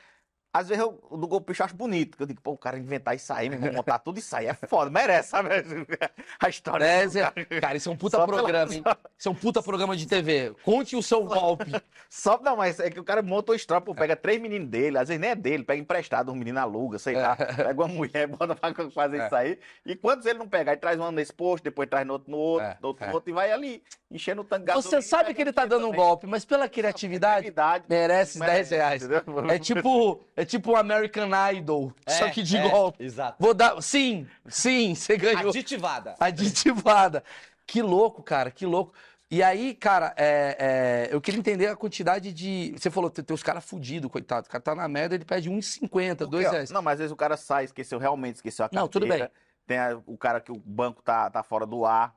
Às 0.54 0.68
vezes 0.70 0.84
eu, 0.84 1.00
o 1.10 1.18
do 1.18 1.28
golpista 1.28 1.64
acho 1.66 1.76
bonito, 1.76 2.16
que 2.16 2.22
eu 2.22 2.28
digo, 2.28 2.40
pô, 2.40 2.52
o 2.52 2.58
cara 2.58 2.78
inventar 2.78 3.16
isso 3.16 3.34
aí, 3.34 3.50
meu 3.50 3.58
irmão, 3.58 3.74
montar 3.74 3.98
tudo 3.98 4.20
isso 4.20 4.36
aí 4.36 4.46
é 4.46 4.54
foda, 4.54 4.92
merece, 4.92 5.30
sabe? 5.30 5.50
A 6.40 6.48
história. 6.50 6.86
É, 6.86 7.08
cara. 7.10 7.46
cara, 7.62 7.78
isso 7.78 7.90
é 7.90 7.92
um 7.92 7.98
puta 7.98 8.18
Só 8.18 8.26
pela- 8.26 8.38
programa, 8.38 8.74
hein? 8.74 8.84
Isso 9.18 9.30
é 9.30 9.32
um 9.32 9.36
puta 9.36 9.64
programa 9.64 9.96
de 9.96 10.06
TV. 10.06 10.54
Conte 10.64 10.98
o 10.98 11.02
seu 11.02 11.24
golpe. 11.24 11.72
Só, 12.10 12.38
não, 12.42 12.58
mas 12.58 12.78
é 12.80 12.90
que 12.90 13.00
o 13.00 13.04
cara 13.06 13.22
monta 13.22 13.52
uma 13.54 13.56
história, 13.56 13.80
pô, 13.82 13.96
pega 13.96 14.16
três 14.18 14.40
meninos 14.42 14.68
dele, 14.68 14.98
às 14.98 15.08
vezes 15.08 15.20
nem 15.22 15.30
é 15.32 15.36
dele, 15.36 15.64
pega 15.64 15.82
emprestado, 15.82 16.30
um 16.32 16.36
menino 16.36 16.60
aluga, 16.60 17.00
sei 17.00 17.16
lá, 17.16 17.36
pega 17.36 17.74
uma 17.74 17.88
mulher, 17.88 18.28
bota 18.28 18.54
pra 18.54 18.74
fazer 18.92 19.22
É. 19.22 19.26
isso 19.26 19.36
aí. 19.36 19.60
E 19.86 19.96
quantos 19.96 20.26
ele 20.26 20.38
não 20.40 20.48
pegar? 20.48 20.74
Ele 20.74 20.82
traz 20.82 21.00
um 21.00 21.10
nesse 21.12 21.32
posto, 21.34 21.64
depois 21.64 21.88
traz 21.90 22.06
no 22.06 22.14
outro, 22.14 22.30
no 22.32 22.38
outro, 22.38 22.68
É, 22.68 22.78
no 22.82 22.88
outro, 22.90 23.06
é. 23.06 23.08
no 23.08 23.14
outro, 23.16 23.30
e 23.30 23.34
vai 23.34 23.52
ali, 23.52 23.82
enchendo 24.12 24.42
o 24.42 24.44
tanque 24.46 24.72
Você 24.74 25.02
sabe 25.02 25.24
pega 25.26 25.36
que 25.36 25.42
ele 25.42 25.54
tá 25.54 25.66
dando 25.66 25.88
um 25.88 25.92
também. 25.92 26.06
golpe, 26.06 26.28
mas 26.28 26.44
pela 26.44 26.68
criatividade, 26.68 27.52
Criatividade, 27.52 27.86
merece 27.90 28.40
10 28.40 28.52
merece, 28.52 28.76
reais. 28.76 29.04
entendeu? 29.04 29.50
É 29.50 29.58
tipo, 29.58 30.22
é 30.36 30.43
tipo 30.46 30.72
um 30.72 30.76
American 30.76 31.30
Idol, 31.54 31.94
só 32.08 32.26
É, 32.28 32.30
que 32.30 32.42
de 32.44 32.58
é, 32.58 32.70
golpe. 32.70 33.04
Exato. 33.04 33.36
Vou 33.40 33.54
dar. 33.54 33.82
Sim, 33.82 34.28
sim, 34.48 34.96
você 34.96 35.18
ganhou. 35.18 35.50
Aditivada. 35.50 36.16
Aditivada. 36.20 37.24
Que 37.66 37.82
louco, 37.82 38.22
cara, 38.22 38.52
que 38.52 38.66
louco. 38.66 38.94
E 39.32 39.42
aí, 39.42 39.74
cara, 39.74 40.14
é, 40.16 41.08
é, 41.10 41.16
eu 41.16 41.20
queria 41.20 41.40
entender 41.40 41.68
a 41.68 41.76
quantidade 41.76 42.32
de. 42.32 42.76
Você 42.78 42.92
falou, 42.92 43.10
tem, 43.10 43.24
tem 43.26 43.34
os 43.34 43.42
caras 43.42 43.66
fudidos, 43.66 44.12
coitado. 44.12 44.46
O 44.48 44.50
cara 44.50 44.62
tá 44.62 44.76
na 44.76 44.88
merda, 44.88 45.16
ele 45.16 45.26
pede 45.26 45.50
1,50, 45.50 46.18
2 46.18 46.30
Porque, 46.30 46.46
ó, 46.46 46.52
reais. 46.52 46.70
Não, 46.70 46.82
mas 46.82 46.94
às 46.94 47.00
vezes 47.00 47.12
o 47.12 47.16
cara 47.16 47.36
sai, 47.36 47.66
esqueceu, 47.66 47.98
realmente 47.98 48.36
esqueceu 48.36 48.64
a 48.66 48.68
carteira. 48.70 48.82
Não, 48.84 48.88
tudo 48.88 49.08
bem. 49.08 49.28
Tem 49.66 49.78
a- 49.80 50.00
o 50.06 50.18
cara 50.18 50.40
que 50.40 50.52
o 50.52 50.56
banco 50.58 51.02
tá, 51.02 51.30
tá 51.30 51.42
fora 51.42 51.66
do 51.66 51.84
ar. 51.86 52.14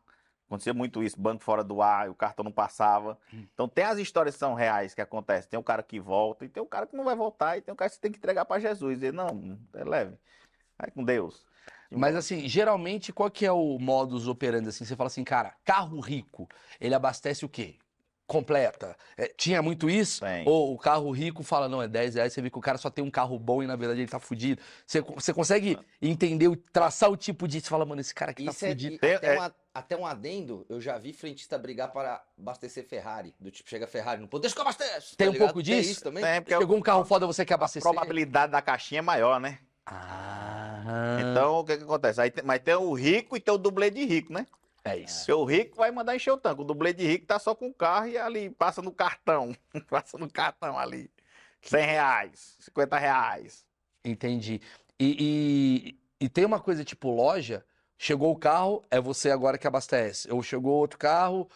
Acontecia 0.46 0.72
muito 0.72 1.02
isso, 1.02 1.20
banco 1.20 1.42
fora 1.42 1.64
do 1.64 1.82
ar, 1.82 2.06
e 2.06 2.10
o 2.10 2.14
cartão 2.14 2.44
não 2.44 2.52
passava. 2.52 3.18
Hum. 3.34 3.44
Então 3.52 3.68
tem 3.68 3.84
as 3.84 3.98
histórias 3.98 4.36
que 4.36 4.38
são 4.38 4.54
reais 4.54 4.94
que 4.94 5.00
acontecem. 5.00 5.50
Tem 5.50 5.58
o 5.58 5.62
cara 5.62 5.82
que 5.82 5.98
volta 5.98 6.44
e 6.44 6.48
tem 6.48 6.62
o 6.62 6.66
cara 6.66 6.86
que 6.86 6.96
não 6.96 7.04
vai 7.04 7.16
voltar 7.16 7.58
e 7.58 7.60
tem 7.60 7.72
o 7.72 7.76
cara 7.76 7.88
que 7.88 7.96
você 7.96 8.00
tem 8.00 8.12
que 8.12 8.18
entregar 8.18 8.44
pra 8.44 8.60
Jesus. 8.60 9.02
E 9.02 9.10
não, 9.10 9.58
é 9.74 9.82
leve. 9.84 10.16
Vai 10.78 10.90
com 10.90 11.02
Deus. 11.02 11.44
Mas 11.90 12.14
assim, 12.16 12.48
geralmente, 12.48 13.12
qual 13.12 13.30
que 13.30 13.46
é 13.46 13.52
o 13.52 13.78
modus 13.78 14.28
operandi? 14.28 14.68
Assim, 14.68 14.84
você 14.84 14.94
fala 14.96 15.06
assim, 15.08 15.24
cara, 15.24 15.54
carro 15.64 15.98
rico, 16.00 16.48
ele 16.80 16.94
abastece 16.94 17.44
o 17.44 17.48
quê? 17.48 17.76
Completa. 18.26 18.96
É, 19.16 19.28
tinha 19.28 19.62
muito 19.62 19.88
isso? 19.88 20.20
Tem. 20.20 20.42
Ou 20.48 20.74
o 20.74 20.78
carro 20.78 21.08
rico 21.12 21.44
fala, 21.44 21.68
não, 21.68 21.80
é 21.80 21.86
10 21.86 22.16
reais, 22.16 22.32
você 22.32 22.42
vê 22.42 22.50
que 22.50 22.58
o 22.58 22.60
cara 22.60 22.76
só 22.76 22.90
tem 22.90 23.04
um 23.04 23.10
carro 23.10 23.38
bom 23.38 23.62
e 23.62 23.68
na 23.68 23.76
verdade 23.76 24.00
ele 24.00 24.10
tá 24.10 24.18
fudido. 24.18 24.60
Você, 24.84 25.00
você 25.00 25.32
consegue 25.32 25.78
entender, 26.02 26.48
o- 26.48 26.56
traçar 26.56 27.08
o 27.08 27.16
tipo 27.16 27.46
de. 27.46 27.60
Você 27.60 27.68
fala, 27.68 27.86
mano, 27.86 28.00
esse 28.00 28.12
cara 28.12 28.32
aqui 28.32 28.44
Isso 28.44 28.58
tá 28.58 28.66
é, 28.66 28.70
fudido. 28.70 28.98
Tem- 28.98 29.18
é- 29.22 29.38
um, 29.38 29.42
a- 29.42 29.54
até 29.78 29.96
um 29.96 30.06
adendo, 30.06 30.64
eu 30.68 30.80
já 30.80 30.98
vi 30.98 31.12
frentista 31.12 31.58
brigar 31.58 31.92
para 31.92 32.22
abastecer 32.38 32.84
Ferrari. 32.84 33.34
Do 33.38 33.50
tipo, 33.50 33.68
chega 33.68 33.86
Ferrari 33.86 34.20
no 34.20 34.28
ponto, 34.28 34.40
deixa 34.42 34.54
que 34.54 34.60
eu 34.60 34.62
abasteço. 34.62 35.16
Tem 35.16 35.26
tá 35.26 35.30
um 35.30 35.32
ligado? 35.34 35.48
pouco 35.48 35.62
Tem 35.64 35.76
disso? 35.78 35.90
isso 35.92 36.02
também? 36.04 36.22
Tem, 36.24 36.40
porque 36.42 36.56
Chegou 36.56 36.76
um 36.76 36.80
carro 36.82 37.04
foda, 37.04 37.26
você 37.26 37.44
quer 37.44 37.54
a 37.54 37.56
abastecer? 37.56 37.82
probabilidade 37.82 38.52
da 38.52 38.62
caixinha 38.62 38.98
é 39.00 39.02
maior, 39.02 39.38
né? 39.40 39.58
Ah, 39.86 41.18
Então 41.20 41.58
o 41.60 41.64
que, 41.64 41.76
que 41.76 41.84
acontece? 41.84 42.20
Aí 42.20 42.30
tem- 42.30 42.44
mas 42.44 42.60
tem 42.60 42.74
o 42.74 42.92
rico 42.92 43.36
e 43.36 43.40
tem 43.40 43.52
o 43.54 43.58
dublê 43.58 43.90
de 43.90 44.04
rico, 44.04 44.32
né? 44.32 44.46
é 44.84 44.98
isso. 44.98 45.18
Porque 45.20 45.32
o 45.32 45.44
rico 45.44 45.76
vai 45.76 45.90
mandar 45.90 46.14
encher 46.14 46.30
o 46.30 46.36
tanque. 46.36 46.60
O 46.60 46.64
dublê 46.64 46.92
de 46.92 47.04
rico 47.04 47.26
tá 47.26 47.38
só 47.40 47.54
com 47.56 47.68
o 47.68 47.74
carro 47.74 48.06
e 48.06 48.16
ali 48.16 48.50
passa 48.50 48.80
no 48.80 48.92
cartão. 48.92 49.54
passa 49.90 50.16
no 50.16 50.30
cartão 50.30 50.78
ali. 50.78 51.10
100 51.62 51.84
reais, 51.86 52.56
50 52.60 52.96
reais. 52.96 53.64
Entendi. 54.04 54.60
E, 54.98 55.96
e, 56.20 56.24
e 56.24 56.28
tem 56.28 56.44
uma 56.44 56.60
coisa 56.60 56.84
tipo 56.84 57.10
loja, 57.10 57.64
chegou 57.98 58.32
o 58.32 58.36
carro, 58.36 58.82
é 58.90 59.00
você 59.00 59.30
agora 59.30 59.58
que 59.58 59.66
abastece. 59.66 60.30
Ou 60.32 60.42
chegou 60.42 60.74
outro 60.74 60.98
carro, 60.98 61.48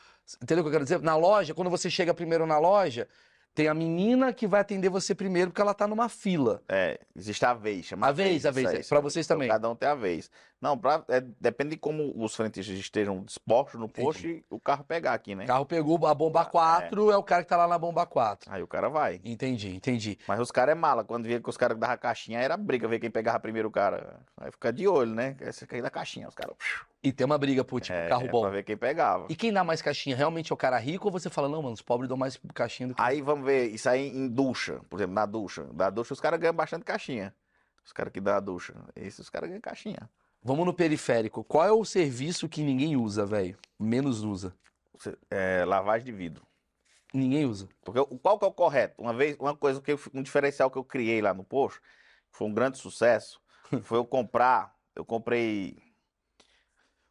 entendeu 0.43 0.63
o 0.63 0.65
que 0.65 0.69
eu 0.69 0.73
quero 0.73 0.85
dizer? 0.85 1.01
Na 1.01 1.17
loja, 1.17 1.55
quando 1.55 1.71
você 1.71 1.91
chega 1.91 2.15
primeiro 2.15 2.47
na 2.47 2.59
loja, 2.59 3.09
tem 3.55 3.69
a 3.69 3.75
menina 3.75 4.33
que 4.33 4.47
vai 4.47 4.61
atender 4.61 4.89
você 4.89 5.15
primeiro 5.15 5.51
porque 5.51 5.61
ela 5.61 5.75
tá 5.75 5.87
numa 5.87 6.09
fila. 6.09 6.63
É, 6.69 7.01
existe 7.17 7.45
a 7.45 7.53
vez, 7.53 7.87
chama 7.87 8.07
A 8.07 8.13
vez, 8.13 8.47
a 8.47 8.51
vez, 8.51 8.67
é. 8.73 8.77
aí. 8.77 9.03
vocês 9.03 9.27
Então, 9.27 9.37
também. 9.37 9.49
Cada 9.49 9.69
um 9.69 9.75
tem 9.75 9.89
a 9.89 9.95
vez. 9.95 10.31
Não, 10.61 10.77
pra, 10.77 11.03
é, 11.09 11.23
depende 11.41 11.71
de 11.71 11.77
como 11.79 12.13
os 12.15 12.35
frentistas 12.35 12.77
estejam 12.77 13.25
dispostos 13.25 13.81
no 13.81 13.89
posto 13.89 14.27
e 14.27 14.45
o 14.51 14.61
carro 14.61 14.85
pegar 14.85 15.15
aqui, 15.15 15.35
né? 15.35 15.45
O 15.45 15.47
carro 15.47 15.65
pegou 15.65 16.07
a 16.07 16.15
bomba 16.15 16.45
4, 16.45 17.11
é. 17.11 17.17
o 17.17 17.23
cara 17.23 17.43
que 17.43 17.49
tá 17.49 17.57
lá 17.57 17.67
na 17.67 17.79
bomba 17.79 18.05
4. 18.05 18.53
Aí 18.53 18.63
o 18.63 18.67
cara 18.67 18.91
vai. 18.91 19.23
Entendi, 19.25 19.75
entendi. 19.75 20.19
Mas 20.29 20.39
os 20.39 20.51
caras 20.51 20.73
é 20.73 20.75
mala. 20.75 21.03
Quando 21.03 21.25
via 21.25 21.41
que 21.41 21.49
os 21.49 21.57
caras 21.57 21.79
davam 21.79 21.97
caixinha, 21.97 22.39
era 22.39 22.59
briga 22.59 22.87
ver 22.87 22.99
quem 22.99 23.11
pegava 23.11 23.41
primeiro 23.41 23.69
o 23.69 23.71
cara. 23.71 24.21
Aí 24.37 24.51
fica 24.51 24.71
de 24.71 24.87
olho, 24.87 25.15
né? 25.15 25.35
Esse 25.41 25.65
aqui 25.65 25.81
da 25.81 25.89
caixinha, 25.89 26.29
os 26.29 26.35
caras. 26.35 26.55
E 27.03 27.11
tem 27.11 27.25
uma 27.25 27.39
briga 27.39 27.65
por 27.65 27.81
tipo, 27.81 27.97
é, 27.97 28.09
carro 28.09 28.27
é 28.27 28.29
bom. 28.29 28.43
Pra 28.43 28.51
ver 28.51 28.63
quem 28.63 28.77
pegava. 28.77 29.27
E 29.31 29.35
quem 29.35 29.51
dá 29.51 29.65
mais 29.65 29.81
caixinha? 29.81 30.15
Realmente 30.15 30.53
é 30.53 30.55
o 30.55 30.59
cara 30.59 30.77
rico 30.77 31.09
ou 31.09 31.13
você 31.13 31.31
fala, 31.31 31.49
não, 31.49 31.63
mano, 31.63 31.73
os 31.73 31.81
pobres 31.81 32.07
dão 32.07 32.19
mais 32.19 32.39
caixinha 32.53 32.89
do 32.89 32.95
que. 32.95 33.01
Aí 33.01 33.23
vamos 33.23 33.47
ver, 33.47 33.69
isso 33.69 33.89
aí 33.89 34.09
em 34.09 34.29
ducha, 34.29 34.81
por 34.91 34.99
exemplo, 34.99 35.15
na 35.15 35.25
ducha. 35.25 35.65
Da 35.73 35.89
ducha 35.89 36.13
os 36.13 36.21
caras 36.21 36.39
ganham 36.39 36.53
bastante 36.53 36.85
caixinha. 36.85 37.35
Os 37.83 37.93
caras 37.93 38.13
que 38.13 38.21
dão 38.21 38.35
a 38.35 38.41
ducha. 38.41 38.75
Esses 38.95 39.21
os 39.21 39.31
caras 39.31 39.49
ganham 39.49 39.63
caixinha. 39.63 40.11
Vamos 40.43 40.65
no 40.65 40.73
periférico. 40.75 41.45
Qual 41.45 41.65
é 41.65 41.73
o 41.73 41.85
serviço 41.85 42.49
que 42.49 42.63
ninguém 42.63 42.97
usa, 42.97 43.27
velho? 43.27 43.59
Menos 43.79 44.23
usa. 44.23 44.55
É, 45.31 45.65
lavagem 45.65 46.07
de 46.07 46.13
vidro. 46.13 46.47
Ninguém 47.13 47.45
usa. 47.45 47.69
Porque 47.83 48.01
qual 48.19 48.39
que 48.39 48.45
é 48.45 48.49
o 48.49 48.53
correto? 48.53 48.95
Uma 49.01 49.13
vez, 49.13 49.37
uma 49.39 49.57
coisa 49.57 49.81
que 49.81 49.93
eu, 49.93 50.01
um 50.15 50.23
diferencial 50.23 50.71
que 50.71 50.79
eu 50.79 50.85
criei 50.85 51.21
lá 51.21 51.35
no 51.35 51.45
posto, 51.45 51.81
foi 52.31 52.47
um 52.47 52.55
grande 52.55 52.79
sucesso, 52.79 53.41
foi 53.83 53.99
eu 53.99 54.05
comprar, 54.05 54.75
eu 54.95 55.05
comprei 55.05 55.77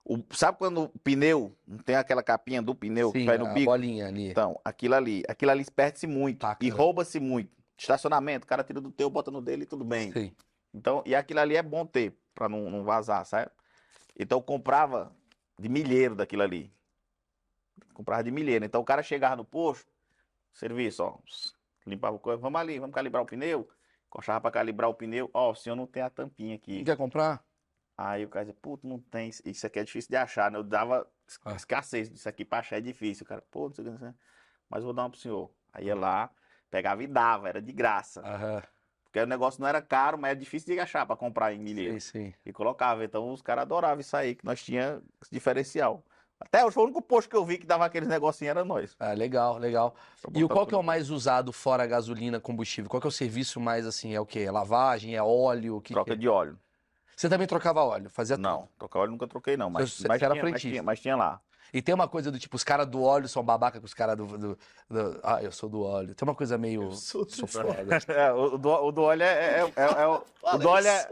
o, 0.10 0.18
sabe 0.32 0.58
quando 0.58 0.86
o 0.86 1.00
pneu, 1.00 1.56
não 1.68 1.78
tem 1.78 1.96
aquela 1.96 2.24
capinha 2.24 2.64
do 2.64 2.74
pneu 2.74 3.12
que 3.12 3.20
Sim, 3.20 3.26
vai 3.28 3.38
no 3.38 3.46
a 3.46 3.54
bico? 3.54 3.70
bolinha 3.70 4.08
ali. 4.08 4.30
Então, 4.30 4.60
aquilo 4.66 4.96
ali, 4.96 5.24
aquilo 5.28 5.52
ali 5.52 5.64
perde-se 5.70 6.08
muito 6.08 6.40
Taca, 6.40 6.66
e 6.66 6.72
né? 6.72 6.76
rouba-se 6.76 7.20
muito. 7.20 7.52
Estacionamento, 7.78 8.46
o 8.46 8.48
cara 8.48 8.64
tira 8.64 8.82
do 8.82 8.92
teu, 8.92 9.08
bota 9.08 9.30
no 9.30 9.40
dele 9.40 9.64
e 9.64 9.66
tudo 9.68 9.86
bem. 9.86 10.12
Sim. 10.12 10.36
Então, 10.74 11.04
e 11.06 11.14
aquilo 11.14 11.40
ali 11.40 11.56
é 11.56 11.62
bom 11.62 11.86
ter, 11.86 12.18
pra 12.40 12.48
não, 12.48 12.70
não 12.70 12.84
vazar, 12.86 13.26
sabe? 13.26 13.52
Então 14.18 14.38
eu 14.38 14.42
comprava 14.42 15.14
de 15.60 15.68
milheiro 15.68 16.16
daquilo 16.16 16.42
ali. 16.42 16.72
Comprava 17.94 18.24
de 18.24 18.32
milheiro. 18.32 18.64
Então 18.64 18.80
o 18.80 18.86
cara 18.86 19.04
chegava 19.04 19.36
no 19.36 19.44
posto, 19.44 19.92
serviço, 20.54 21.04
ó, 21.04 21.20
limpava 21.86 22.16
o 22.16 22.20
coisa, 22.20 22.42
vamos 22.42 22.60
ali, 22.60 22.80
vamos 22.80 22.96
calibrar 22.96 23.22
o 23.22 23.26
pneu. 23.26 23.70
Encoxava 24.08 24.40
pra 24.40 24.52
calibrar 24.52 24.90
o 24.90 24.94
pneu, 24.94 25.30
ó, 25.34 25.52
o 25.52 25.56
senhor 25.56 25.76
não 25.76 25.86
tem 25.86 26.02
a 26.02 26.10
tampinha 26.10 26.56
aqui. 26.56 26.84
Quer 26.84 26.96
comprar? 26.96 27.44
Aí 27.98 28.24
o 28.24 28.30
cara 28.30 28.46
dizia, 28.46 28.58
puto, 28.62 28.88
não 28.88 28.98
tem, 28.98 29.30
isso 29.44 29.68
aqui 29.68 29.80
é 29.80 29.84
difícil 29.84 30.10
de 30.10 30.16
achar, 30.16 30.50
né? 30.50 30.58
Eu 30.58 30.64
dava 30.64 31.06
Ah. 31.44 31.56
escassez 31.56 32.10
disso 32.10 32.30
aqui 32.30 32.46
pra 32.46 32.60
achar 32.60 32.78
é 32.78 32.82
difícil. 32.82 33.26
O 33.26 33.28
cara, 33.28 33.44
pô, 33.52 33.68
não 33.68 33.76
sei 33.76 33.84
o 33.84 33.86
que, 33.86 33.92
não 33.92 34.00
sei 34.00 34.14
mas 34.70 34.84
vou 34.84 34.94
dar 34.94 35.04
uma 35.04 35.10
pro 35.10 35.20
senhor. 35.20 35.52
Aí 35.74 35.86
ia 35.88 35.96
lá, 35.96 36.30
pegava 36.70 37.04
e 37.04 37.08
dava, 37.08 37.50
era 37.50 37.62
de 37.62 37.74
graça. 37.74 38.22
Aham. 38.22 38.64
Porque 39.10 39.20
o 39.20 39.26
negócio 39.26 39.60
não 39.60 39.68
era 39.68 39.82
caro, 39.82 40.18
mas 40.20 40.32
era 40.32 40.40
difícil 40.40 40.74
de 40.74 40.80
achar 40.80 41.06
pra 41.06 41.16
comprar 41.16 41.52
em 41.52 41.60
milheiro. 41.60 42.00
Sim, 42.00 42.00
sim. 42.00 42.34
E 42.46 42.54
colocava. 42.54 43.04
Então 43.04 43.32
os 43.34 43.42
caras 43.42 43.64
adoravam 43.64 44.00
isso 44.00 44.16
aí, 44.16 44.36
que 44.36 44.46
nós 44.46 44.64
tinha 44.64 45.02
esse 45.22 45.32
diferencial. 45.32 46.04
Até 46.40 46.64
hoje 46.64 46.74
foi 46.74 46.84
o 46.84 46.86
único 46.86 47.02
posto 47.02 47.30
que 47.30 47.36
eu 47.36 47.44
vi 47.44 47.58
que 47.58 47.66
dava 47.66 47.86
aqueles 47.86 48.08
negocinhos, 48.08 48.52
era 48.52 48.64
nós. 48.64 48.96
Ah, 49.00 49.12
legal, 49.12 49.58
legal. 49.58 49.96
E 50.34 50.48
qual 50.48 50.66
que 50.66 50.74
é 50.74 50.78
o 50.78 50.80
tudo. 50.80 50.84
mais 50.84 51.10
usado 51.10 51.52
fora 51.52 51.86
gasolina, 51.86 52.40
combustível? 52.40 52.90
Qual 52.90 53.02
que 53.02 53.08
é 53.08 53.10
o 53.10 53.12
serviço 53.12 53.60
mais 53.60 53.86
assim? 53.86 54.14
É 54.14 54.22
o 54.22 54.26
quê? 54.26 54.42
É 54.42 54.52
lavagem? 54.52 55.16
É 55.16 55.22
óleo? 55.22 55.82
Que 55.82 55.94
Troca 55.94 56.12
que 56.12 56.14
é? 56.14 56.16
de 56.16 56.30
óleo. 56.30 56.58
Você 57.16 57.28
também 57.28 57.48
trocava 57.48 57.84
óleo? 57.84 58.10
Fazia 58.10 58.38
Não, 58.38 58.70
trocar 58.78 59.00
óleo 59.00 59.12
nunca 59.12 59.28
troquei, 59.28 59.58
não. 59.58 59.70
Mas, 59.70 60.00
mas, 60.08 60.20
tinha, 60.20 60.44
mas, 60.44 60.62
tinha, 60.62 60.84
mas 60.84 61.00
tinha 61.02 61.16
lá. 61.18 61.42
E 61.74 61.82
tem 61.82 61.94
uma 61.94 62.08
coisa 62.08 62.32
do 62.32 62.40
tipo, 62.40 62.56
os 62.56 62.64
caras 62.64 62.88
do 62.88 63.02
óleo 63.04 63.28
são 63.28 63.44
babaca 63.44 63.80
com 63.80 63.86
os 63.86 63.94
caras 63.94 64.16
do, 64.18 64.26
do- 64.26 64.58
do- 64.90 65.20
Ah, 65.24 65.42
eu 65.44 65.52
sou 65.52 65.70
do 65.70 65.82
óleo. 65.84 66.16
Tem 66.16 66.28
uma 66.28 66.36
coisa 66.36 66.58
meio. 66.58 66.92
sou 66.94 67.26
foda. 67.48 67.70
É, 68.10 68.32
o, 68.32 68.58
do, 68.58 68.70
o 68.70 68.92
do 68.92 69.02
óleo 69.04 69.24
é, 69.24 69.62
é- 69.62 69.74
é- 69.76 70.02
é 70.02 70.08
o. 70.08 70.24
O 70.42 70.58
do 70.58 70.70
óleo 70.70 70.88
é, 70.88 71.08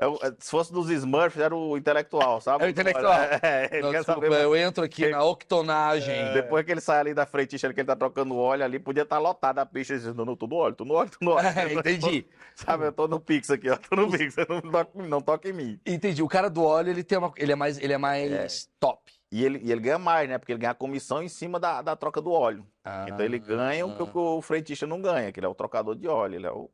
é 0.00 0.28
é- 0.28 0.32
Se 0.40 0.50
fosse 0.50 0.72
dos 0.72 0.88
Smurfs, 0.88 1.38
era 1.38 1.54
o 1.54 1.76
intelectual, 1.76 2.40
sabe? 2.40 2.64
É 2.64 2.66
o 2.66 2.70
intelectual. 2.70 3.12
É, 3.42 3.68
ele 3.70 3.82
Não, 3.82 3.90
quer 3.90 3.98
desculpa, 3.98 4.22
saber. 4.30 4.42
eu 4.42 4.56
entro 4.56 4.82
aqui 4.82 5.08
na 5.10 5.22
octonagem. 5.22 6.32
Depois 6.32 6.64
que 6.64 6.72
ele 6.72 6.80
sai 6.80 6.98
ali 7.00 7.14
da 7.14 7.26
frente, 7.26 7.58
que 7.58 7.66
ele 7.66 7.84
tá 7.84 7.94
trocando 7.94 8.36
óleo 8.36 8.64
ali, 8.64 8.78
podia 8.78 9.02
estar 9.02 9.18
lotado 9.18 9.58
a 9.58 9.66
pista 9.66 9.94
dizendo, 9.94 10.16
não, 10.16 10.24
não, 10.24 10.36
tô 10.36 10.46
no 10.46 10.56
óleo, 10.56 10.74
tô 10.74 10.84
no 10.86 10.94
óleo, 10.94 11.10
tô 11.10 11.24
no 11.24 11.32
óleo. 11.32 11.42
É, 11.54 11.74
entendi. 11.74 12.26
Sabe, 12.54 12.86
eu 12.86 12.92
tô 12.92 13.06
no 13.06 13.20
Pix 13.20 13.50
aqui, 13.50 13.68
ó, 13.68 13.76
tô 13.76 13.94
no 13.94 14.10
Pix, 14.10 14.34
não 14.48 14.60
toca, 14.62 14.90
não 15.06 15.20
toca 15.20 15.48
em 15.48 15.52
mim. 15.52 15.80
Entendi. 15.84 16.22
O 16.22 16.28
cara 16.28 16.48
do 16.48 16.64
óleo, 16.64 16.90
ele 16.90 17.04
tem 17.04 17.18
uma. 17.18 17.30
Ele 17.36 17.52
é 17.52 17.56
mais, 17.56 17.78
ele 17.78 17.92
é 17.92 17.98
mais 17.98 18.68
top. 18.80 19.12
E 19.32 19.42
ele, 19.42 19.60
e 19.64 19.72
ele 19.72 19.80
ganha 19.80 19.98
mais, 19.98 20.28
né? 20.28 20.36
Porque 20.36 20.52
ele 20.52 20.58
ganha 20.60 20.72
a 20.72 20.74
comissão 20.74 21.22
em 21.22 21.28
cima 21.28 21.58
da, 21.58 21.80
da 21.80 21.96
troca 21.96 22.20
do 22.20 22.30
óleo. 22.30 22.66
Ah, 22.84 23.06
Então 23.08 23.24
ele 23.24 23.38
ganha 23.38 23.86
o 23.86 23.96
que, 23.96 24.02
o 24.02 24.06
que 24.06 24.18
o 24.18 24.42
frentista 24.42 24.86
não 24.86 25.00
ganha, 25.00 25.32
que 25.32 25.40
ele 25.40 25.46
é 25.46 25.48
o 25.48 25.54
trocador 25.54 25.96
de 25.96 26.06
óleo, 26.06 26.34
ele 26.34 26.46
é 26.46 26.52
o 26.52 26.70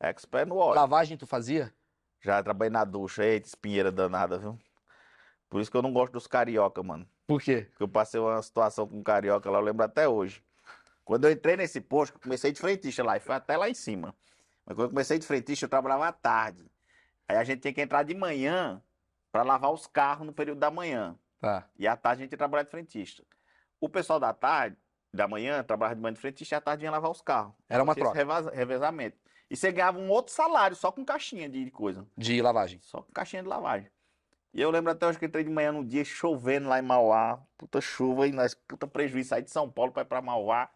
expert 0.00 0.48
no 0.48 0.56
óleo. 0.56 0.74
Lavagem 0.74 1.16
tu 1.16 1.24
fazia? 1.24 1.72
Já 2.20 2.42
trabalhei 2.42 2.72
na 2.72 2.82
ducha, 2.84 3.24
eita, 3.24 3.46
espinheira 3.46 3.92
danada, 3.92 4.38
viu? 4.38 4.58
Por 5.48 5.60
isso 5.60 5.70
que 5.70 5.76
eu 5.76 5.82
não 5.82 5.92
gosto 5.92 6.12
dos 6.14 6.26
carioca, 6.26 6.82
mano. 6.82 7.08
Por 7.28 7.40
quê? 7.40 7.68
Porque 7.70 7.84
eu 7.84 7.88
passei 7.88 8.18
uma 8.18 8.42
situação 8.42 8.88
com 8.88 8.98
um 8.98 9.02
carioca 9.04 9.48
lá, 9.48 9.58
eu 9.58 9.62
lembro 9.62 9.84
até 9.84 10.08
hoje. 10.08 10.42
Quando 11.04 11.26
eu 11.26 11.30
entrei 11.30 11.56
nesse 11.56 11.80
posto, 11.80 12.16
eu 12.16 12.20
comecei 12.20 12.50
de 12.50 12.58
frentista 12.60 13.04
lá, 13.04 13.16
e 13.18 13.20
foi 13.20 13.36
até 13.36 13.56
lá 13.56 13.70
em 13.70 13.74
cima. 13.74 14.16
Mas 14.66 14.74
quando 14.74 14.86
eu 14.86 14.90
comecei 14.90 15.16
de 15.16 15.26
frentista, 15.26 15.64
eu 15.64 15.68
trabalhava 15.68 16.08
à 16.08 16.12
tarde. 16.12 16.68
Aí 17.28 17.36
a 17.36 17.44
gente 17.44 17.60
tinha 17.60 17.72
que 17.72 17.80
entrar 17.80 18.02
de 18.02 18.16
manhã 18.16 18.82
para 19.30 19.44
lavar 19.44 19.72
os 19.72 19.86
carros 19.86 20.26
no 20.26 20.32
período 20.32 20.58
da 20.58 20.72
manhã. 20.72 21.16
Tá. 21.40 21.68
E 21.78 21.88
à 21.88 21.96
tarde 21.96 22.22
a 22.22 22.24
gente 22.24 22.32
ia 22.32 22.38
trabalhar 22.38 22.64
de 22.64 22.70
frentista. 22.70 23.24
O 23.80 23.88
pessoal 23.88 24.20
da 24.20 24.32
tarde, 24.32 24.76
da 25.12 25.26
manhã, 25.26 25.62
trabalhava 25.64 25.96
de 25.96 26.02
manhã 26.02 26.12
de 26.12 26.20
frentista 26.20 26.54
e 26.54 26.56
à 26.56 26.60
tarde 26.60 26.80
vinha 26.80 26.90
lavar 26.90 27.10
os 27.10 27.22
carros. 27.22 27.54
Era 27.68 27.82
uma 27.82 27.92
esse 27.92 28.00
troca 28.00 28.16
revaz- 28.16 28.46
revezamento. 28.46 29.18
E 29.50 29.56
você 29.56 29.72
ganhava 29.72 29.98
um 29.98 30.08
outro 30.10 30.32
salário, 30.32 30.76
só 30.76 30.92
com 30.92 31.04
caixinha 31.04 31.48
de 31.48 31.70
coisa. 31.70 32.06
de 32.16 32.40
lavagem. 32.40 32.78
Só 32.82 33.02
com 33.02 33.10
caixinha 33.12 33.42
de 33.42 33.48
lavagem. 33.48 33.90
E 34.52 34.60
eu 34.60 34.70
lembro 34.70 34.92
até 34.92 35.06
hoje 35.06 35.18
que 35.18 35.26
entrei 35.26 35.44
de 35.44 35.50
manhã 35.50 35.72
num 35.72 35.84
dia 35.84 36.04
chovendo 36.04 36.68
lá 36.68 36.78
em 36.78 36.82
Mauá. 36.82 37.40
Puta 37.56 37.80
chuva 37.80 38.26
e 38.26 38.32
nós, 38.32 38.54
puta 38.54 38.86
prejuízo. 38.86 39.30
Saí 39.30 39.42
de 39.42 39.50
São 39.50 39.70
Paulo 39.70 39.92
pra 39.92 40.02
ir 40.02 40.06
pra 40.06 40.20
Mauá. 40.20 40.68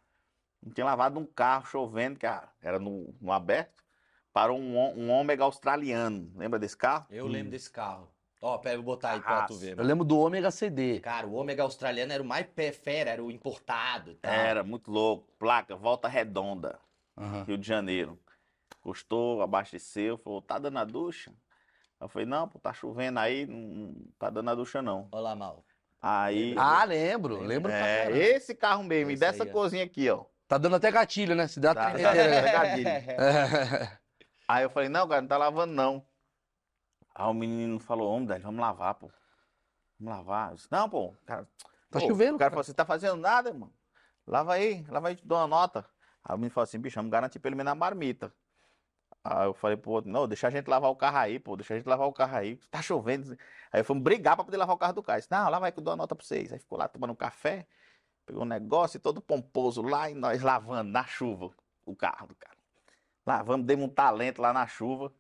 Não 0.63 0.73
tinha 0.73 0.85
lavado 0.87 1.21
um 1.21 1.27
carro 1.27 1.67
chovendo, 1.67 2.19
que 2.19 2.27
era 2.27 2.79
no, 2.79 3.15
no 3.21 3.33
aberto. 3.33 3.85
Parou 4.33 4.59
um, 4.59 4.77
um 4.79 5.11
ômega 5.11 5.45
australiano. 5.45 6.33
Lembra 6.35 6.59
desse 6.59 6.77
carro? 6.77 7.07
Eu 7.11 7.27
lembro 7.27 7.51
desse 7.51 7.71
carro. 7.71 8.09
Ó, 8.45 8.59
pega, 8.59 8.77
vou 8.77 8.85
botar 8.85 9.13
aí 9.13 9.21
pra 9.23 9.43
tu 9.47 9.55
ver. 9.57 9.71
Eu 9.71 9.77
mano. 9.79 9.89
lembro 9.89 10.05
do 10.05 10.19
Ômega 10.19 10.51
CD. 10.51 11.01
Cara, 11.01 11.27
o 11.27 11.33
ômega 11.33 11.63
australiano 11.63 12.13
era 12.13 12.23
o 12.23 12.27
mais 12.27 12.47
pé 12.47 12.73
fera, 12.73 13.09
era 13.11 13.25
o 13.25 13.31
importado. 13.31 14.11
e 14.11 14.15
tal. 14.17 14.31
Era, 14.31 14.63
muito 14.63 14.91
louco. 14.91 15.27
Placa, 15.39 15.75
volta 15.75 16.09
redonda, 16.09 16.79
Aham. 17.17 17.45
Rio 17.45 17.57
de 17.57 17.67
Janeiro. 17.67 18.19
Custou, 18.83 19.41
abasteceu, 19.41 20.19
falou, 20.19 20.43
tá 20.43 20.59
dando 20.59 20.79
a 20.79 20.85
ducha? 20.85 21.33
Eu 21.99 22.07
falei, 22.07 22.27
não, 22.27 22.47
pô, 22.47 22.59
tá 22.59 22.71
chovendo 22.75 23.19
aí, 23.19 23.47
não, 23.47 23.95
tá 24.19 24.29
dando 24.29 24.51
a 24.51 24.55
ducha 24.55 24.83
não. 24.83 25.09
Olha 25.11 25.23
lá, 25.23 25.35
mal. 25.35 25.65
Aí, 26.03 26.55
Ah, 26.59 26.85
lembro. 26.85 27.41
Lembro 27.41 27.73
pra 27.73 27.89
é, 27.89 28.11
esse 28.37 28.55
carro 28.55 28.85
mesmo, 28.85 29.11
e 29.11 29.15
Esse 29.15 29.21
dessa 29.21 29.45
aí, 29.45 29.49
ó. 29.49 29.53
corzinha 29.53 29.85
aqui, 29.85 30.11
ó. 30.11 30.27
Tá 30.47 30.59
dando 30.59 30.77
até 30.77 30.91
gatilho, 30.91 31.35
né? 31.35 31.47
Se 31.49 31.59
dá 31.59 31.75
Tá, 31.75 31.93
tá, 31.93 31.99
tá 31.99 32.13
gatilho. 32.53 32.91
É. 33.09 33.99
Aí 34.47 34.63
eu 34.65 34.69
falei, 34.69 34.91
não, 34.91 35.09
cara, 35.09 35.23
não 35.23 35.29
tá 35.29 35.39
lavando 35.39 35.73
não. 35.73 36.05
Aí 37.15 37.27
o 37.27 37.35
menino 37.35 37.79
falou, 37.79 38.11
homem, 38.11 38.39
vamos 38.41 38.61
lavar, 38.61 38.95
pô. 38.95 39.11
Vamos 39.99 40.17
lavar. 40.17 40.51
Eu 40.51 40.57
disse, 40.57 40.69
não, 40.71 40.89
pô, 40.89 41.15
cara. 41.25 41.49
Tá 41.91 42.01
pô, 42.01 42.09
chovendo, 42.09 42.35
O 42.35 42.39
cara 42.39 42.51
cara. 42.51 42.51
falou, 42.51 42.65
você 42.65 42.75
tá 42.75 42.85
fazendo 42.85 43.17
nada, 43.17 43.51
irmão. 43.51 43.73
Lava 44.27 44.55
aí, 44.55 44.85
lava 44.89 45.09
aí, 45.09 45.17
te 45.17 45.27
dou 45.27 45.39
uma 45.39 45.47
nota. 45.47 45.85
Aí 46.25 46.35
o 46.35 46.39
menino 46.39 46.51
falou 46.51 46.65
assim, 46.65 46.79
bicho, 46.79 46.97
vamos 46.97 47.11
garantir 47.11 47.39
pelo 47.39 47.57
menos 47.57 47.71
a 47.71 47.75
marmita. 47.75 48.33
Aí 49.23 49.47
eu 49.47 49.55
falei 49.55 49.77
pro 49.77 49.91
outro, 49.91 50.11
não, 50.11 50.27
deixa 50.27 50.49
a 50.49 50.51
gente 50.51 50.69
lavar 50.69 50.91
o 50.91 50.97
carro 50.97 51.19
aí, 51.19 51.39
pô, 51.39 51.57
deixa 51.57 51.75
a 51.75 51.77
gente 51.77 51.87
lavar 51.87 52.07
o 52.09 52.13
carro 52.13 52.37
aí. 52.37 52.57
Tá 52.71 52.83
chovendo. 52.83 53.37
Aí 53.73 53.83
fomos 53.83 54.03
brigar 54.03 54.35
pra 54.37 54.45
poder 54.45 54.57
lavar 54.57 54.75
o 54.75 54.79
carro 54.79 54.93
do 54.95 55.03
cara. 55.03 55.19
Eu 55.19 55.21
Disse, 55.21 55.31
não, 55.31 55.49
lava 55.49 55.67
aí 55.67 55.73
que 55.73 55.79
eu 55.79 55.85
dou 55.85 55.95
a 55.95 55.97
nota 55.97 56.15
pra 56.15 56.25
vocês. 56.25 56.53
Aí 56.53 56.59
ficou 56.59 56.77
lá 56.79 56.89
tomando 56.89 57.13
um 57.13 57.17
café, 57.17 57.67
pegou 58.27 58.43
um 58.43 58.47
negócio 58.47 58.99
todo 58.99 59.21
pomposo 59.21 59.83
lá 59.83 60.11
e 60.11 60.15
nós 60.15 60.43
lavando 60.43 60.91
na 60.91 61.05
chuva 61.05 61.51
o 61.87 61.95
carro 61.95 62.27
do 62.27 62.35
cara. 62.35 62.57
Lavamos, 63.27 63.67
demos 63.67 63.87
um 63.87 63.89
talento 63.89 64.43
lá 64.43 64.53
na 64.53 64.67
chuva. 64.67 65.13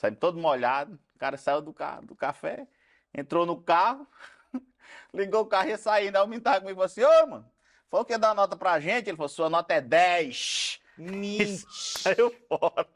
Saímos 0.00 0.18
todo 0.18 0.38
molhado. 0.38 0.98
O 1.14 1.18
cara 1.18 1.36
saiu 1.36 1.60
do, 1.60 1.74
carro, 1.74 2.06
do 2.06 2.16
café, 2.16 2.66
entrou 3.12 3.44
no 3.44 3.60
carro, 3.60 4.06
ligou 5.12 5.42
o 5.42 5.46
carro 5.46 5.66
e 5.66 5.70
ia 5.72 5.76
saindo. 5.76 6.16
Aí 6.16 6.22
o 6.22 6.26
menino 6.26 6.42
tava 6.42 6.60
comigo 6.60 6.72
e 6.72 6.74
falou 6.74 6.86
assim: 6.86 7.04
Ô, 7.04 7.26
mano, 7.26 7.52
falou 7.90 8.06
que 8.06 8.12
ia 8.14 8.18
dar 8.18 8.28
uma 8.28 8.36
nota 8.36 8.56
pra 8.56 8.80
gente. 8.80 9.10
Ele 9.10 9.16
falou: 9.18 9.28
sua 9.28 9.50
nota 9.50 9.74
é 9.74 9.80
10. 9.82 10.80
Mentira. 10.96 11.50
Saiu 11.68 12.34
fora. 12.48 12.88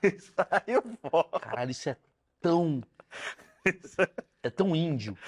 Saiu 0.20 0.82
fora. 1.10 1.40
Caralho, 1.40 1.72
isso 1.72 1.88
é 1.88 1.96
tão. 2.40 2.80
É 4.44 4.48
tão 4.48 4.76
índio. 4.76 5.18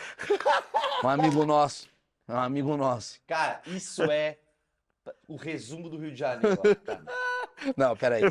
Um 1.02 1.08
amigo 1.08 1.44
nosso. 1.44 1.88
Um 2.28 2.36
amigo 2.36 2.76
nosso. 2.76 3.20
Cara, 3.26 3.60
isso 3.66 4.04
é 4.04 4.38
o 5.28 5.36
resumo 5.36 5.88
do 5.88 5.96
Rio 5.98 6.10
de 6.12 6.18
Janeiro. 6.18 6.56
cara. 6.84 7.02
Não, 7.76 7.96
peraí. 7.96 8.22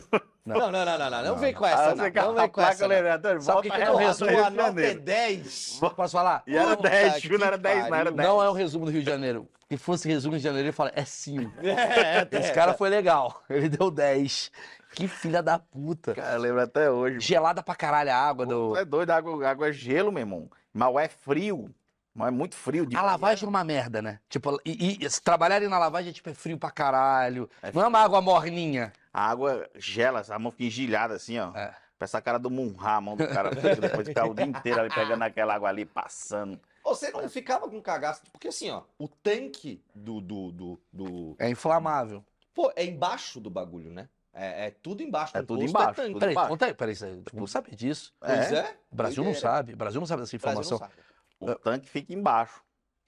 Não. 0.45 0.59
Não, 0.59 0.71
não, 0.71 0.85
não, 0.85 0.97
não, 0.99 1.09
não. 1.09 1.23
Não 1.23 1.35
vem 1.37 1.53
com 1.53 1.63
Ah, 1.63 1.69
essa, 1.71 1.83
você 1.83 1.95
não. 1.95 2.25
Não 2.27 2.35
vem 2.35 2.49
com 2.49 2.61
essa. 2.61 2.87
não. 2.87 3.41
Sabe 3.41 3.59
o 3.59 3.71
que 3.71 3.81
é 3.81 3.89
o 3.89 3.95
resumo? 3.95 4.29
A 4.31 4.49
nota 4.49 4.69
é 4.69 4.73
Janeiro. 4.73 4.99
10. 4.99 5.79
Posso 5.95 6.11
falar? 6.11 6.43
E 6.45 6.55
era 6.57 6.75
Puta 6.75 6.89
10, 6.89 7.21
juro, 7.21 7.39
não 7.39 7.47
era 7.47 7.55
que 7.57 7.63
10, 7.63 7.77
não 7.77 7.85
era 7.85 7.93
pariu. 7.95 8.11
10. 8.17 8.27
Não 8.29 8.43
é 8.43 8.49
o 8.49 8.51
resumo 8.53 8.85
do 8.85 8.91
Rio 8.91 9.01
de 9.01 9.09
Janeiro. 9.09 9.47
Se 9.69 9.77
fosse 9.77 10.07
resumo 10.09 10.31
do 10.31 10.35
Rio 10.35 10.39
de 10.41 10.43
Janeiro, 10.43 10.65
ele 10.67 10.71
fala, 10.73 10.91
é 10.93 11.05
5. 11.05 11.51
É, 11.63 12.27
Esse 12.37 12.51
cara 12.51 12.73
foi 12.73 12.89
legal. 12.89 13.41
Ele 13.49 13.69
deu 13.69 13.89
10. 13.89 14.51
Que 14.93 15.07
filha 15.07 15.41
da 15.41 15.57
puta. 15.57 16.13
Cara, 16.13 16.35
eu 16.35 16.41
lembro 16.41 16.61
até 16.61 16.91
hoje. 16.91 17.19
Gelada 17.21 17.63
pra 17.63 17.73
caralho 17.73 18.11
a 18.11 18.15
água 18.15 18.45
do. 18.45 18.75
É 18.75 18.83
doido, 18.83 19.09
a 19.09 19.15
água, 19.15 19.47
a 19.47 19.49
água 19.49 19.69
é 19.69 19.71
gelo, 19.71 20.11
meu 20.11 20.19
irmão. 20.21 20.49
Mal 20.73 20.99
é 20.99 21.07
frio. 21.07 21.73
Mal 22.13 22.27
é 22.27 22.31
muito 22.31 22.55
frio. 22.55 22.85
de 22.85 22.95
A 22.95 23.01
lavagem 23.01 23.45
é 23.45 23.49
uma 23.49 23.63
merda, 23.63 24.01
né? 24.01 24.19
Tipo, 24.29 24.59
e, 24.63 25.03
e 25.03 25.09
se 25.09 25.21
trabalharem 25.21 25.67
na 25.67 25.79
lavagem, 25.79 26.11
tipo, 26.13 26.29
é 26.29 26.33
frio 26.33 26.57
pra 26.57 26.69
caralho. 26.69 27.49
não 27.73 27.83
é 27.83 27.87
uma 27.87 27.99
água 27.99 28.21
morninha. 28.21 28.93
A 29.11 29.29
água 29.29 29.67
gela, 29.75 30.23
a 30.29 30.39
mão 30.39 30.51
fica 30.51 30.65
engilhada 30.65 31.15
assim, 31.15 31.39
ó. 31.39 31.51
É. 31.55 31.73
Parece 31.97 32.17
a 32.17 32.21
cara 32.21 32.37
do 32.37 32.49
Munhá, 32.51 32.95
a 32.97 33.01
mão 33.01 33.15
do 33.15 33.27
cara. 33.27 33.49
Depois 33.79 34.03
de 34.05 34.11
ficar 34.11 34.25
o 34.25 34.33
dia 34.33 34.45
inteiro 34.45 34.81
ali 34.81 34.89
pegando 34.93 35.21
aquela 35.23 35.55
água 35.55 35.69
ali, 35.69 35.85
passando. 35.85 36.59
Você 36.83 37.11
não 37.11 37.29
ficava 37.29 37.67
com 37.69 37.81
cagaço? 37.81 38.21
Porque 38.31 38.49
assim, 38.49 38.69
ó, 38.69 38.81
o 38.99 39.07
tanque 39.07 39.81
do, 39.95 40.19
do, 40.19 40.51
do, 40.51 40.81
do- 40.91 41.35
É 41.39 41.49
inflamável. 41.49 42.23
Pô, 42.53 42.71
é 42.75 42.83
embaixo 42.85 43.39
do 43.39 43.49
bagulho, 43.49 43.89
né? 43.91 44.09
É, 44.33 44.67
é 44.67 44.71
tudo 44.71 45.01
embaixo. 45.01 45.37
É 45.37 45.41
tudo 45.41 45.59
posto 45.59 45.69
embaixo, 45.69 45.93
tanque. 45.95 46.07
tudo 46.09 46.19
Peraí, 46.19 46.33
embaixo. 46.33 46.49
conta 46.49 46.65
aí, 46.65 46.73
peraí, 46.73 46.93
isso- 46.93 47.23
vamos 47.33 47.51
saber 47.51 47.75
disso. 47.75 48.13
Pois 48.19 48.51
É. 48.51 48.55
é. 48.57 48.77
O 48.91 48.95
Brasil 48.95 49.23
não 49.23 49.33
sabe, 49.33 49.73
o 49.73 49.77
Brasil 49.77 50.01
não 50.01 50.07
sabe 50.07 50.21
dessa 50.23 50.35
O 50.35 50.39
Brasil 50.39 50.59
não 50.59 50.65
informação. 50.65 50.77
sabe. 50.89 51.02
O 51.51 51.55
tanque 51.55 51.89
fica 51.89 52.13
embaixo. 52.13 52.61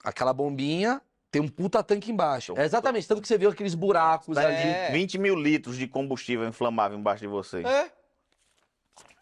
Aquela 0.04 0.32
bombinha 0.32 1.00
tem 1.30 1.42
um 1.42 1.48
puta 1.48 1.82
tanque 1.82 2.10
embaixo. 2.10 2.54
É 2.56 2.64
exatamente, 2.64 3.06
tanto 3.06 3.20
que 3.20 3.28
você 3.28 3.36
viu 3.36 3.50
aqueles 3.50 3.74
buracos 3.74 4.36
ali. 4.36 4.54
É. 4.54 4.90
20 4.92 5.18
mil 5.18 5.34
litros 5.34 5.76
de 5.76 5.86
combustível 5.86 6.46
inflamável 6.46 6.98
embaixo 6.98 7.20
de 7.22 7.28
você. 7.28 7.62
É. 7.62 7.90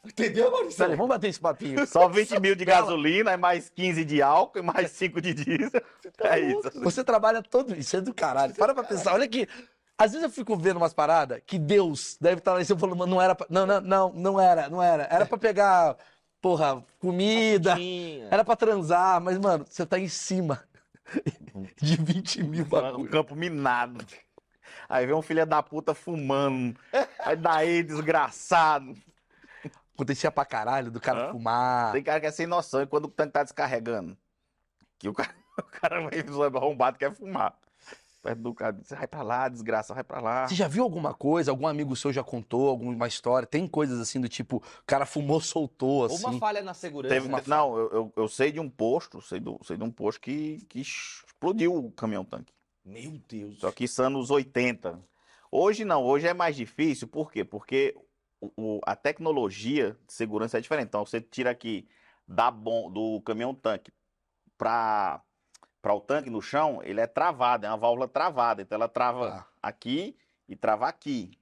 Entendeu, 0.04 0.50
Maurício? 0.50 0.76
Peraí, 0.76 0.96
vamos 0.96 1.08
bater 1.08 1.28
esse 1.28 1.40
papinho. 1.40 1.86
Só 1.86 2.08
20 2.08 2.38
mil 2.38 2.54
de 2.54 2.64
gasolina, 2.64 3.32
é 3.32 3.36
mais 3.38 3.70
15 3.70 4.04
de 4.04 4.20
álcool 4.20 4.58
e 4.58 4.62
mais 4.62 4.90
5 4.90 5.20
de 5.20 5.32
diesel. 5.32 5.82
É 6.20 6.38
isso. 6.38 6.70
Você 6.82 7.02
trabalha 7.02 7.42
todo 7.42 7.74
isso, 7.74 7.96
é 7.96 8.00
do 8.02 8.12
caralho. 8.12 8.54
Para 8.54 8.74
pra 8.74 8.84
pensar, 8.84 9.14
olha 9.14 9.24
aqui. 9.24 9.48
Às 9.96 10.10
vezes 10.12 10.24
eu 10.24 10.30
fico 10.30 10.56
vendo 10.56 10.76
umas 10.76 10.92
paradas 10.92 11.40
que 11.46 11.58
Deus 11.58 12.18
deve 12.20 12.38
estar 12.38 12.52
lá 12.52 12.60
em 12.60 12.64
cima 12.64 12.78
falando, 12.78 12.96
"Mano, 12.98 13.14
não 13.14 13.22
era 13.22 13.34
pra... 13.34 13.46
Não, 13.48 13.64
não, 13.64 13.80
não, 13.80 14.12
não 14.12 14.40
era, 14.40 14.68
não 14.68 14.82
era. 14.82 15.04
Era 15.04 15.24
pra 15.24 15.38
pegar, 15.38 15.96
porra, 16.44 16.84
comida, 17.00 17.74
era 18.30 18.44
pra 18.44 18.54
transar, 18.54 19.18
mas, 19.18 19.38
mano, 19.38 19.64
você 19.66 19.86
tá 19.86 19.98
em 19.98 20.08
cima 20.08 20.62
de 21.80 21.96
20 21.96 22.42
mil 22.42 22.66
Um 22.66 22.68
bagulho. 22.68 23.08
campo 23.10 23.34
minado. 23.34 24.04
Aí 24.86 25.06
vem 25.06 25.14
um 25.14 25.22
filho 25.22 25.46
da 25.46 25.62
puta 25.62 25.94
fumando. 25.94 26.78
Aí 27.18 27.34
daí, 27.34 27.82
desgraçado. 27.82 28.94
Acontecia 29.94 30.30
pra 30.30 30.44
caralho 30.44 30.90
do 30.90 31.00
cara 31.00 31.28
Hã? 31.28 31.32
fumar. 31.32 31.92
Tem 31.92 32.02
cara 32.02 32.20
que 32.20 32.26
é 32.26 32.30
sem 32.30 32.46
noção. 32.46 32.82
E 32.82 32.86
quando 32.86 33.06
o 33.06 33.10
tanque 33.10 33.32
tá 33.32 33.42
descarregando, 33.42 34.14
que 34.98 35.08
o 35.08 35.14
cara, 35.14 35.34
o 35.58 35.62
cara 35.62 36.00
vai 36.02 36.20
arrombado 36.54 36.98
quer 36.98 37.14
fumar. 37.14 37.56
Perto 38.24 38.38
do 38.40 38.54
cara, 38.54 38.80
você 38.82 38.96
vai 38.96 39.06
pra 39.06 39.20
lá, 39.22 39.50
desgraça, 39.50 39.92
vai 39.92 40.02
pra 40.02 40.18
lá. 40.18 40.48
Você 40.48 40.54
já 40.54 40.66
viu 40.66 40.82
alguma 40.82 41.12
coisa? 41.12 41.50
Algum 41.50 41.66
amigo 41.66 41.94
seu 41.94 42.10
já 42.10 42.24
contou 42.24 42.70
alguma 42.70 43.06
história? 43.06 43.46
Tem 43.46 43.68
coisas 43.68 44.00
assim 44.00 44.18
do 44.18 44.30
tipo, 44.30 44.56
o 44.56 44.84
cara 44.86 45.04
fumou, 45.04 45.42
soltou, 45.42 45.98
Ou 46.00 46.06
assim. 46.06 46.24
uma 46.24 46.38
falha 46.38 46.62
na 46.62 46.72
segurança. 46.72 47.14
Teve- 47.14 47.28
uma 47.28 47.42
não, 47.46 47.76
eu, 47.76 47.90
eu, 47.92 48.12
eu 48.16 48.26
sei 48.28 48.50
de 48.50 48.58
um 48.58 48.70
posto, 48.70 49.20
sei, 49.20 49.38
do, 49.40 49.60
sei 49.62 49.76
de 49.76 49.82
um 49.84 49.90
posto 49.90 50.22
que, 50.22 50.64
que 50.70 50.80
explodiu 50.80 51.76
o 51.76 51.92
caminhão-tanque. 51.92 52.50
Meu 52.82 53.12
Deus. 53.28 53.58
Só 53.60 53.70
que 53.70 53.84
isso 53.84 54.02
anos 54.02 54.30
80. 54.30 54.98
Hoje 55.52 55.84
não, 55.84 56.02
hoje 56.02 56.26
é 56.26 56.32
mais 56.32 56.56
difícil, 56.56 57.06
por 57.06 57.30
quê? 57.30 57.44
Porque 57.44 57.94
o- 58.40 58.50
o- 58.56 58.80
a 58.86 58.96
tecnologia 58.96 59.98
de 60.06 60.14
segurança 60.14 60.56
é 60.56 60.62
diferente. 60.62 60.86
Então 60.88 61.04
você 61.04 61.20
tira 61.20 61.50
aqui 61.50 61.86
da 62.26 62.50
bom, 62.50 62.90
do 62.90 63.20
caminhão-tanque 63.20 63.92
para 64.56 65.20
para 65.84 65.92
o 65.94 66.00
tanque 66.00 66.30
no 66.30 66.40
chão, 66.40 66.80
ele 66.82 66.98
é 66.98 67.06
travado, 67.06 67.66
é 67.66 67.68
uma 67.68 67.76
válvula 67.76 68.08
travada. 68.08 68.62
Então 68.62 68.74
ela 68.76 68.88
trava 68.88 69.30
Tá. 69.30 69.48
aqui 69.62 70.16
e 70.48 70.56
trava 70.56 70.88
aqui. 70.88 71.38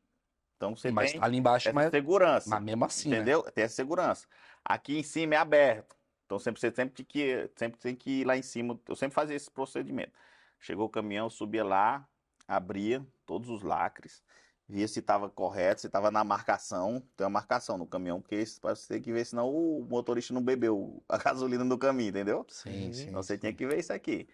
Então 0.56 0.74
você 0.74 0.90
mas 0.90 1.12
tem 1.12 1.22
ali 1.22 1.36
embaixo, 1.36 1.68
essa 1.68 1.74
mas, 1.76 1.92
segurança. 1.92 2.50
mas 2.50 2.60
mesmo 2.60 2.84
assim, 2.84 3.08
né? 3.08 3.16
Entendeu? 3.18 3.44
Tem 3.52 3.62
essa 3.62 3.76
segurança. 3.76 4.26
Aqui 4.64 4.98
em 4.98 5.02
cima 5.04 5.36
é 5.36 5.38
aberto. 5.38 5.94
Então 6.26 6.40
sempre, 6.40 6.60
você 6.60 6.72
sempre 6.72 6.92
tem, 6.92 7.06
que, 7.06 7.48
sempre 7.54 7.78
tem 7.78 7.94
que 7.94 8.22
ir 8.22 8.24
lá 8.24 8.36
em 8.36 8.42
cima. 8.42 8.76
Eu 8.88 8.96
sempre 8.96 9.14
fazia 9.14 9.36
esse 9.36 9.48
procedimento. 9.48 10.10
Chegou 10.58 10.86
o 10.86 10.90
caminhão, 10.90 11.30
subia 11.30 11.64
lá, 11.64 12.04
abria 12.48 13.06
todos 13.24 13.48
os 13.48 13.62
lacres, 13.62 14.24
via 14.72 14.88
se 14.88 15.00
estava 15.00 15.28
correto, 15.28 15.82
se 15.82 15.86
estava 15.86 16.10
na 16.10 16.24
marcação. 16.24 17.02
Tem 17.14 17.24
uma 17.26 17.30
marcação 17.30 17.76
no 17.76 17.86
caminhão, 17.86 18.22
porque 18.22 18.36
isso 18.36 18.58
você 18.62 18.94
tem 18.94 19.02
que 19.02 19.12
ver, 19.12 19.26
senão 19.26 19.50
o 19.50 19.84
motorista 19.84 20.32
não 20.32 20.42
bebeu 20.42 21.02
a 21.06 21.18
gasolina 21.18 21.62
no 21.62 21.76
caminho, 21.78 22.08
entendeu? 22.08 22.46
Sim, 22.48 22.90
sim. 22.92 23.08
Então 23.08 23.22
você 23.22 23.36
tinha 23.36 23.52
que 23.52 23.66
ver 23.66 23.78
isso 23.78 23.92
aqui. 23.92 24.26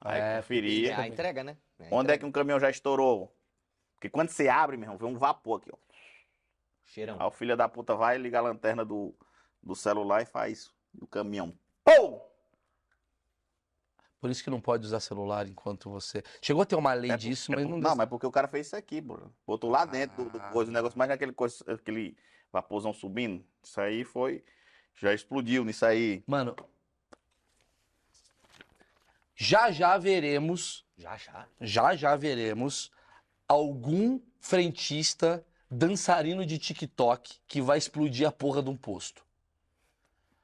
Aí 0.00 0.20
É, 0.20 0.36
conferia. 0.38 0.98
a 0.98 1.06
entrega, 1.06 1.44
né? 1.44 1.58
A 1.78 1.84
Onde 1.94 2.10
é 2.10 2.16
que 2.18 2.24
um 2.24 2.32
caminhão 2.32 2.58
já 2.58 2.70
estourou? 2.70 3.36
Porque 3.94 4.08
quando 4.08 4.30
você 4.30 4.48
abre, 4.48 4.76
meu 4.78 4.84
irmão, 4.84 4.98
vem 4.98 5.08
um 5.14 5.18
vapor 5.18 5.60
aqui, 5.60 5.70
ó. 5.72 5.76
Cheirão. 6.84 7.16
Aí 7.20 7.26
o 7.26 7.30
filho 7.30 7.56
da 7.56 7.68
puta 7.68 7.94
vai, 7.94 8.16
liga 8.16 8.38
a 8.38 8.42
lanterna 8.42 8.82
do, 8.84 9.14
do 9.62 9.74
celular 9.74 10.22
e 10.22 10.26
faz 10.26 10.72
do 10.92 11.06
caminhão. 11.06 11.52
Pou! 11.84 12.34
Por 14.20 14.30
isso 14.30 14.42
que 14.42 14.50
não 14.50 14.60
pode 14.60 14.84
usar 14.86 15.00
celular 15.00 15.46
enquanto 15.46 15.90
você. 15.90 16.22
Chegou 16.40 16.62
a 16.62 16.66
ter 16.66 16.74
uma 16.76 16.92
lei 16.94 17.10
É 17.10 17.16
disso, 17.16 17.46
por- 17.48 17.56
mas 17.56 17.64
é 17.64 17.68
não. 17.68 17.78
Não, 17.78 17.94
mas 17.96 18.08
porque 18.08 18.26
o 18.26 18.30
cara 18.30 18.48
fez 18.48 18.66
isso 18.68 18.76
aqui, 18.76 19.00
bro. 19.00 19.32
Botou 19.46 19.70
lá 19.70 19.84
dentro 19.84 20.24
do, 20.24 20.30
do 20.30 20.38
Ah. 20.40 20.48
coisa, 20.50 20.70
o 20.70 20.74
negócio, 20.74 20.98
mas 20.98 21.08
naquele 21.08 21.32
coisa, 21.32 21.62
aquele 21.72 22.16
vaporzão 22.52 22.92
subindo. 22.92 23.44
Isso 23.62 23.80
aí 23.80 24.04
foi. 24.04 24.42
Já 24.94 25.12
explodiu 25.12 25.64
nisso 25.64 25.84
aí. 25.84 26.24
Mano. 26.26 26.56
Já 29.34 29.70
já 29.70 29.98
veremos, 29.98 30.84
Já, 30.96 31.16
já. 31.18 31.46
já 31.60 31.94
já 31.94 32.16
veremos 32.16 32.90
algum 33.46 34.18
frentista 34.40 35.44
dançarino 35.70 36.46
de 36.46 36.58
TikTok 36.58 37.38
que 37.46 37.60
vai 37.60 37.76
explodir 37.76 38.26
a 38.26 38.32
porra 38.32 38.62
de 38.62 38.70
um 38.70 38.76
posto. 38.76 39.22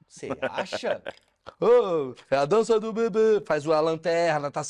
Você 0.06 0.28
acha? 0.42 1.02
Ô, 1.60 2.14
é 2.30 2.36
a 2.36 2.44
dança 2.44 2.78
do 2.78 2.92
bebê. 2.92 3.42
Faz 3.46 3.66
a 3.66 3.80
lanterna, 3.80 4.50
tá. 4.50 4.62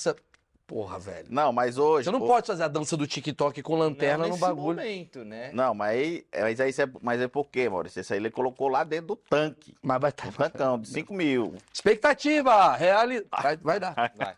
Porra, 0.67 0.99
velho. 0.99 1.27
Não, 1.29 1.53
mas 1.53 1.77
hoje. 1.77 2.05
Você 2.05 2.11
não 2.11 2.23
o- 2.23 2.27
pode 2.27 2.47
fazer 2.47 2.63
a 2.63 2.69
dança 2.69 2.97
do 2.97 3.07
TikTok 3.07 3.63
com 3.63 3.77
lanterna 3.77 4.19
Não 4.19 4.25
no 4.25 4.31
nesse 4.31 4.41
bagulho. 4.41 4.77
momento, 4.79 5.25
né? 5.25 5.51
Não, 5.53 5.75
mas 5.75 5.91
aí. 5.91 6.27
Mas, 6.41 6.61
aí 6.61 6.71
é, 6.71 6.91
mas 7.03 7.21
é 7.21 7.29
por 7.29 7.49
quê, 7.51 7.69
Maurício? 7.69 8.01
Isso 8.01 8.13
aí 8.13 8.19
ele 8.19 8.31
colocou 8.31 8.69
lá 8.69 8.83
dentro 8.85 9.09
do 9.09 9.17
tanque. 9.17 9.75
Mas 9.83 10.01
vai 10.01 10.11
estar. 10.11 10.29
Um 10.29 10.33
tancão 10.33 10.79
de 10.79 10.89
5 10.89 11.13
mil. 11.13 11.55
Expectativa, 11.73 12.75
reali... 12.75 13.27
vai, 13.43 13.57
vai 13.59 13.79
dar. 13.81 13.95
Vai. 14.17 14.37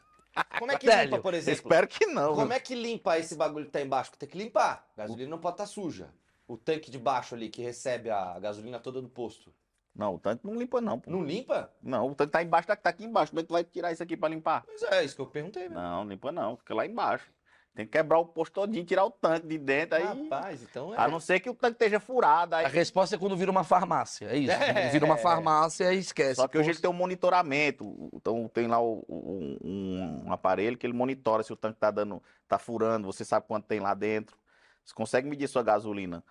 Como 0.59 0.73
é 0.73 0.77
que 0.77 0.87
limpa, 0.89 1.19
por 1.19 1.35
exemplo? 1.35 1.61
Espero 1.63 1.87
que 1.87 2.07
não. 2.07 2.35
Como 2.35 2.53
é 2.53 2.59
que 2.59 2.75
limpa 2.75 3.17
esse 3.19 3.37
bagulho 3.37 3.67
que 3.67 3.71
tá 3.71 3.81
embaixo? 3.81 4.11
Tem 4.19 4.29
que 4.29 4.37
limpar. 4.37 4.85
A 4.97 5.03
gasolina 5.03 5.31
não 5.31 5.39
pode 5.39 5.55
estar 5.55 5.67
suja. 5.67 6.09
O 6.49 6.57
tanque 6.57 6.91
de 6.91 6.99
baixo 6.99 7.37
ali 7.37 7.49
que 7.49 7.63
recebe 7.63 8.11
a 8.11 8.37
gasolina 8.41 8.81
toda 8.81 9.01
do 9.01 9.09
posto. 9.09 9.53
Não, 9.95 10.15
o 10.15 10.19
tanque 10.19 10.45
não 10.45 10.55
limpa, 10.55 10.81
não. 10.81 10.99
pô. 10.99 11.11
Não 11.11 11.23
limpa? 11.23 11.71
Não, 11.83 12.11
o 12.11 12.15
tanque 12.15 12.33
tá 12.33 12.43
embaixo, 12.43 12.67
tá, 12.67 12.75
tá 12.75 12.91
aqui 12.91 13.05
embaixo. 13.05 13.31
Como 13.31 13.41
é 13.41 13.43
que 13.43 13.49
tu 13.49 13.53
vai 13.53 13.63
tirar 13.65 13.93
isso 13.93 14.03
aqui 14.03 14.17
pra 14.17 14.29
limpar? 14.29 14.65
Pois 14.67 14.83
é, 14.83 15.05
isso 15.05 15.15
que 15.15 15.23
eu 15.23 15.27
perguntei, 15.27 15.69
né? 15.69 15.75
Não, 15.77 16.05
limpa 16.05 16.33
não, 16.33 16.57
fica 16.57 16.75
lá 16.75 16.85
embaixo. 16.85 17.31
Tem 17.77 17.85
que 17.85 17.91
quebrar 17.91 18.19
o 18.21 18.27
posto 18.27 18.53
todinho, 18.53 18.85
tirar 18.85 19.05
o 19.05 19.11
tanque 19.11 19.49
de 19.49 19.59
dentro 19.59 19.97
aí. 19.97 20.05
Rapaz, 20.05 20.63
então 20.63 20.95
é. 20.95 20.97
A 20.97 21.09
não 21.09 21.19
ser 21.19 21.41
que 21.41 21.51
o 21.51 21.55
tanque 21.55 21.75
esteja 21.75 21.99
furado. 21.99 22.55
Aí... 22.55 22.65
A 22.65 22.69
resposta 22.69 23.17
é 23.17 23.19
quando 23.19 23.37
vira 23.37 23.51
uma 23.51 23.65
farmácia. 23.65 24.27
É 24.27 24.37
isso. 24.37 24.57
Quando 24.57 24.93
vira 24.93 25.05
uma 25.05 25.17
É. 25.17 25.19
farmácia, 25.19 25.89
aí 25.89 25.99
esquece. 25.99 26.37
Só 26.37 26.47
que 26.47 26.57
hoje 26.57 26.71
ele 26.71 26.79
tem 26.79 26.89
um 26.89 26.93
monitoramento. 26.95 28.11
Então 28.15 28.49
tem 28.53 28.69
lá 28.69 28.81
o- 28.81 29.05
um, 29.09 30.23
um 30.27 30.33
aparelho 30.33 30.79
que 30.79 30.87
ele 30.87 30.93
monitora 30.93 31.43
se 31.43 31.53
o 31.53 31.57
tanque 31.57 31.79
tá 31.81 31.91
dando, 31.91 32.23
tá 32.47 32.61
furando, 32.61 33.07
você 33.07 33.25
sabe 33.25 33.47
quanto 33.49 33.67
tem 33.67 33.81
lá 33.81 33.93
dentro. 33.93 34.37
Você 34.85 34.95
consegue 34.95 35.29
medir 35.29 35.49
sua 35.49 35.63
gasolina. 35.65 36.23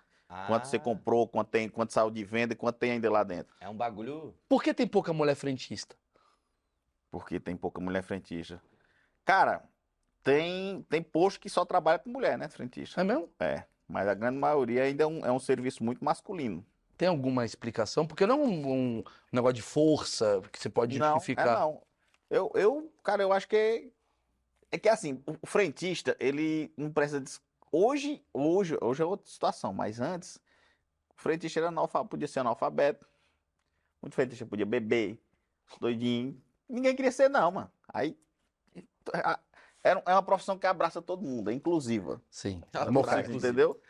Quanto 0.46 0.66
você 0.66 0.76
Ah, 0.76 0.80
comprou, 0.80 1.28
quanto 1.28 1.48
tem, 1.48 1.68
quanto 1.68 1.92
saiu 1.92 2.10
de 2.10 2.24
venda 2.24 2.52
e 2.52 2.56
quanto 2.56 2.76
tem 2.76 2.92
ainda 2.92 3.10
lá 3.10 3.22
dentro. 3.22 3.54
É 3.60 3.68
um 3.68 3.76
bagulho. 3.76 4.34
Por 4.48 4.62
que 4.62 4.74
tem 4.74 4.86
pouca 4.86 5.12
mulher 5.12 5.34
frentista? 5.34 5.96
Porque 7.10 7.38
tem 7.38 7.56
pouca 7.56 7.80
mulher 7.80 8.02
frentista. 8.02 8.60
Cara, 9.24 9.62
tem, 10.22 10.82
tem 10.88 11.02
posto 11.02 11.40
que 11.40 11.48
só 11.48 11.64
trabalha 11.64 11.98
com 11.98 12.10
mulher, 12.10 12.36
né, 12.36 12.48
frentista? 12.48 13.00
É 13.00 13.04
mesmo? 13.04 13.28
É. 13.38 13.64
Mas 13.86 14.08
a 14.08 14.14
grande 14.14 14.38
maioria 14.38 14.82
ainda 14.82 15.04
é 15.04 15.06
um, 15.06 15.24
é 15.24 15.30
um 15.30 15.38
serviço 15.38 15.84
muito 15.84 16.04
masculino. 16.04 16.64
Tem 16.96 17.08
alguma 17.08 17.44
explicação? 17.44 18.06
Porque 18.06 18.26
não 18.26 18.42
é 18.42 18.46
um, 18.46 18.72
um 18.98 19.04
negócio 19.32 19.54
de 19.54 19.62
força 19.62 20.40
que 20.52 20.58
você 20.58 20.68
pode 20.68 20.98
Não, 20.98 21.14
justificar. 21.14 21.46
é 21.46 21.60
não. 21.60 21.82
Eu, 22.30 22.50
eu, 22.54 22.92
cara, 23.02 23.22
eu 23.22 23.32
acho 23.32 23.46
que 23.48 23.56
é, 23.56 23.84
é 24.72 24.78
que 24.78 24.88
assim, 24.88 25.22
o, 25.42 25.46
frentista, 25.46 26.16
ele 26.18 26.72
não 26.76 26.90
presta 26.90 27.20
des- 27.20 27.40
hoje, 27.74 28.24
hoje, 28.32 28.76
hoje 28.80 29.02
é 29.02 29.06
outra 29.06 29.26
situação, 29.26 29.72
mas 29.72 30.00
antes 30.00 30.36
o 31.16 31.20
frentista 31.20 31.60
era 31.60 31.68
analfabeto, 31.68 32.08
podia 32.10 32.28
ser 32.28 32.40
analfabeto. 32.40 33.08
Muito 34.00 34.14
frentista 34.14 34.46
podia 34.46 34.66
beber, 34.66 35.18
doidinho. 35.80 36.40
Ninguém 36.68 36.94
queria 36.94 37.12
ser 37.12 37.28
não, 37.28 37.50
mano. 37.50 37.70
Aí 37.88 38.16
é, 39.82 39.90
é 39.90 40.12
uma 40.12 40.22
profissão 40.22 40.58
que 40.58 40.66
abraça 40.66 41.02
todo 41.02 41.22
mundo, 41.22 41.50
é 41.50 41.54
inclusiva. 41.54 42.20
Sim. 42.30 42.62
Democrático. 42.72 43.28
Inclusive. 43.30 43.48
Entendeu? 43.52 43.80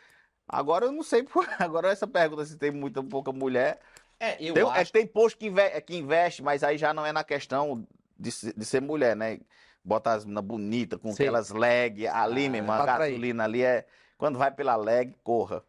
Agora 0.47 0.85
eu 0.85 0.91
não 0.91 1.03
sei, 1.03 1.23
por- 1.23 1.47
agora 1.59 1.89
essa 1.89 2.07
pergunta 2.07 2.45
se 2.45 2.57
tem 2.57 2.71
muita 2.71 2.99
ou 2.99 3.05
pouca 3.05 3.31
mulher. 3.31 3.79
É, 4.19 4.41
eu 4.41 4.53
Tem, 4.53 4.63
é 4.63 4.67
acho. 4.67 4.85
que 4.85 4.91
tem 4.93 5.07
posto 5.07 5.37
que, 5.37 5.47
inve- 5.47 5.81
que 5.81 5.95
investe, 5.95 6.41
mas 6.41 6.63
aí 6.63 6.77
já 6.77 6.93
não 6.93 7.05
é 7.05 7.11
na 7.11 7.23
questão 7.23 7.85
de, 8.17 8.29
de 8.55 8.65
ser 8.65 8.81
mulher, 8.81 9.15
né? 9.15 9.39
Bota 9.85 10.11
as 10.13 10.25
meninas 10.25 10.43
bonitas, 10.43 10.99
com 10.99 11.13
Sim. 11.13 11.23
aquelas 11.23 11.51
leg 11.51 12.07
ali, 12.07 12.47
Ah, 12.47 12.49
meu 12.49 12.59
irmão, 12.61 12.75
a 12.75 12.85
gasolina 12.85 13.43
ali 13.43 13.61
é. 13.63 13.85
Quando 14.17 14.39
vai 14.39 14.49
pela 14.49 14.75
leg, 14.75 15.13
corra. 15.23 15.63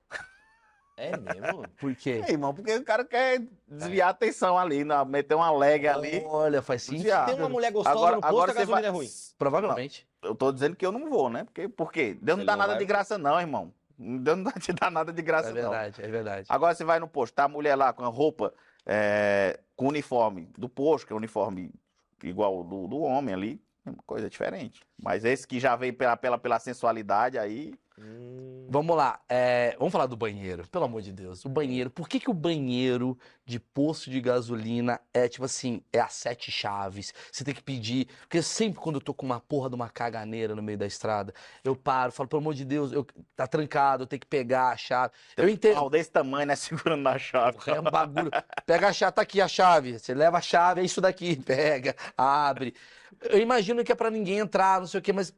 É 0.97 1.14
mesmo? 1.14 1.69
Por 1.79 1.95
quê? 1.95 2.23
É, 2.27 2.33
irmão, 2.33 2.55
porque 2.55 2.75
o 2.75 2.83
cara 2.85 3.05
quer 3.05 3.43
desviar 3.69 4.09
a 4.09 4.11
atenção 4.12 4.57
ali, 4.57 4.83
né? 4.85 5.05
meter 5.05 5.35
uma 5.35 5.51
leg 5.51 5.87
ali. 5.87 6.23
Olha, 6.25 6.62
faz 6.62 6.83
sentido. 6.83 7.03
Desviar. 7.03 7.27
Tem 7.27 7.35
uma 7.35 7.49
mulher 7.51 7.71
gostosa 7.71 7.95
Agora, 7.99 8.17
no 8.17 8.23
posto, 8.23 8.33
agora 8.35 8.51
a 8.53 8.55
gasolina 8.55 8.81
vai. 8.81 8.85
é 8.89 8.93
ruim. 8.93 9.09
Provavelmente. 9.37 10.09
Eu 10.23 10.35
tô 10.35 10.51
dizendo 10.51 10.75
que 10.75 10.87
eu 10.87 10.91
não 10.93 11.11
vou, 11.11 11.29
né? 11.29 11.45
Porque, 11.45 11.69
por 11.69 11.93
quê? 11.93 12.17
Deus 12.23 12.39
não 12.39 12.43
Ele 12.43 12.47
dá 12.47 12.53
não 12.53 12.59
nada 12.61 12.73
vai 12.73 12.79
de 12.79 12.85
graça, 12.87 13.19
não, 13.19 13.39
irmão. 13.39 13.73
Deus 13.99 14.39
não 14.39 14.53
te 14.53 14.73
dar 14.73 14.91
nada 14.91 15.12
de 15.12 15.21
graça, 15.23 15.51
É 15.51 15.53
não. 15.53 15.71
verdade, 15.71 16.03
é 16.03 16.09
verdade. 16.09 16.47
Agora 16.49 16.75
você 16.75 16.85
vai 16.85 16.99
no 16.99 17.07
posto, 17.09 17.35
tá 17.35 17.45
a 17.45 17.49
mulher 17.49 17.75
lá 17.77 17.93
com 17.93 18.05
a 18.05 18.09
roupa, 18.09 18.55
é, 18.87 19.61
com 19.77 19.85
o 19.85 19.89
uniforme 19.89 20.49
do 20.57 20.69
posto, 20.69 21.07
que 21.07 21.12
é 21.12 21.14
o 21.14 21.19
uniforme 21.19 21.71
igual 22.23 22.64
do, 22.64 22.87
do 22.89 23.01
homem 23.01 23.35
ali, 23.35 23.53
é 23.53 23.66
coisa 24.07 24.28
diferente. 24.28 24.82
Mas 25.01 25.24
esse 25.24 25.47
que 25.47 25.61
já 25.61 25.76
vem 25.76 25.93
pela, 25.93 26.16
pela, 26.16 26.39
pela 26.39 26.59
sensualidade 26.59 27.39
aí, 27.39 27.74
Hum. 27.99 28.67
Vamos 28.69 28.97
lá, 28.97 29.21
é, 29.29 29.75
vamos 29.79 29.93
falar 29.93 30.07
do 30.07 30.17
banheiro, 30.17 30.67
pelo 30.69 30.85
amor 30.85 31.01
de 31.01 31.13
Deus. 31.13 31.45
O 31.45 31.49
banheiro, 31.49 31.89
por 31.89 32.09
que 32.09 32.21
que 32.21 32.29
o 32.29 32.35
banheiro 32.35 33.17
de 33.45 33.59
posto 33.59 34.11
de 34.11 34.21
gasolina 34.21 35.01
é 35.15 35.29
tipo 35.29 35.45
assim, 35.45 35.81
é 35.93 36.01
a 36.01 36.09
sete 36.09 36.51
chaves? 36.51 37.15
Você 37.33 37.45
tem 37.45 37.55
que 37.55 37.63
pedir, 37.63 38.09
porque 38.21 38.43
sempre 38.43 38.81
quando 38.81 38.97
eu 38.97 39.01
tô 39.01 39.15
com 39.15 39.25
uma 39.25 39.41
porra 39.41 39.71
de 39.71 39.77
uma 39.77 39.89
caganeira 39.89 40.55
no 40.55 40.63
meio 40.63 40.77
da 40.77 40.87
estrada, 40.87 41.33
eu 41.65 41.75
paro, 41.75 42.13
falo, 42.13 42.29
pelo 42.29 42.43
amor 42.43 42.55
de 42.55 42.65
Deus, 42.65 42.93
eu, 42.93 43.07
tá 43.35 43.47
trancado, 43.47 44.03
eu 44.03 44.07
tenho 44.07 44.21
que 44.21 44.27
pegar 44.27 44.71
a 44.71 44.77
chave. 44.77 45.13
Eu 45.37 45.49
entendo. 45.49 45.77
Pau 45.77 45.89
desse 45.89 46.11
tamanho, 46.11 46.47
né? 46.47 46.57
Segurando 46.57 47.03
na 47.03 47.19
chave. 47.19 47.57
É 47.67 47.81
um 47.81 47.85
bagulho. 47.85 48.31
Pega 48.67 48.89
a 48.89 48.93
chave, 48.93 49.13
tá 49.13 49.23
aqui 49.23 49.41
a 49.41 49.49
chave. 49.49 49.99
Você 49.99 50.13
leva 50.13 50.39
a 50.39 50.43
chave, 50.43 50.83
é 50.83 50.85
isso 50.85 51.01
daqui. 51.01 51.37
Pega, 51.41 51.95
abre. 52.19 52.75
Eu 53.23 53.39
imagino 53.39 53.83
que 53.83 53.93
é 53.93 53.95
pra 53.95 54.11
ninguém 54.11 54.39
entrar, 54.39 54.81
não 54.81 54.87
sei 54.87 55.01
o 55.01 55.03
quê, 55.03 55.13
mas 55.13 55.33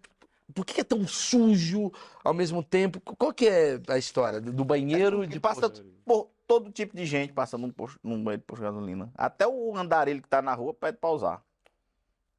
por 0.54 0.64
que 0.64 0.80
é 0.80 0.84
tão 0.84 1.06
sujo 1.06 1.92
ao 2.24 2.32
mesmo 2.34 2.62
tempo? 2.62 3.00
Qual 3.00 3.32
que 3.32 3.46
é 3.46 3.80
a 3.88 3.98
história 3.98 4.40
do 4.40 4.64
banheiro 4.64 5.26
de 5.26 5.36
E 5.36 5.40
passa 5.40 5.70
por 6.04 6.30
todo 6.46 6.70
tipo 6.72 6.96
de 6.96 7.04
gente 7.04 7.32
passa 7.32 7.58
num, 7.58 7.70
posto, 7.70 7.98
num 8.02 8.22
banheiro 8.22 8.40
de 8.40 8.46
posto 8.46 8.62
de 8.62 8.68
gasolina. 8.68 9.10
Até 9.14 9.46
o 9.46 9.76
andarilho 9.76 10.22
que 10.22 10.28
tá 10.28 10.40
na 10.40 10.54
rua 10.54 10.72
pede 10.72 10.96
pra 10.98 11.10
usar. 11.10 11.42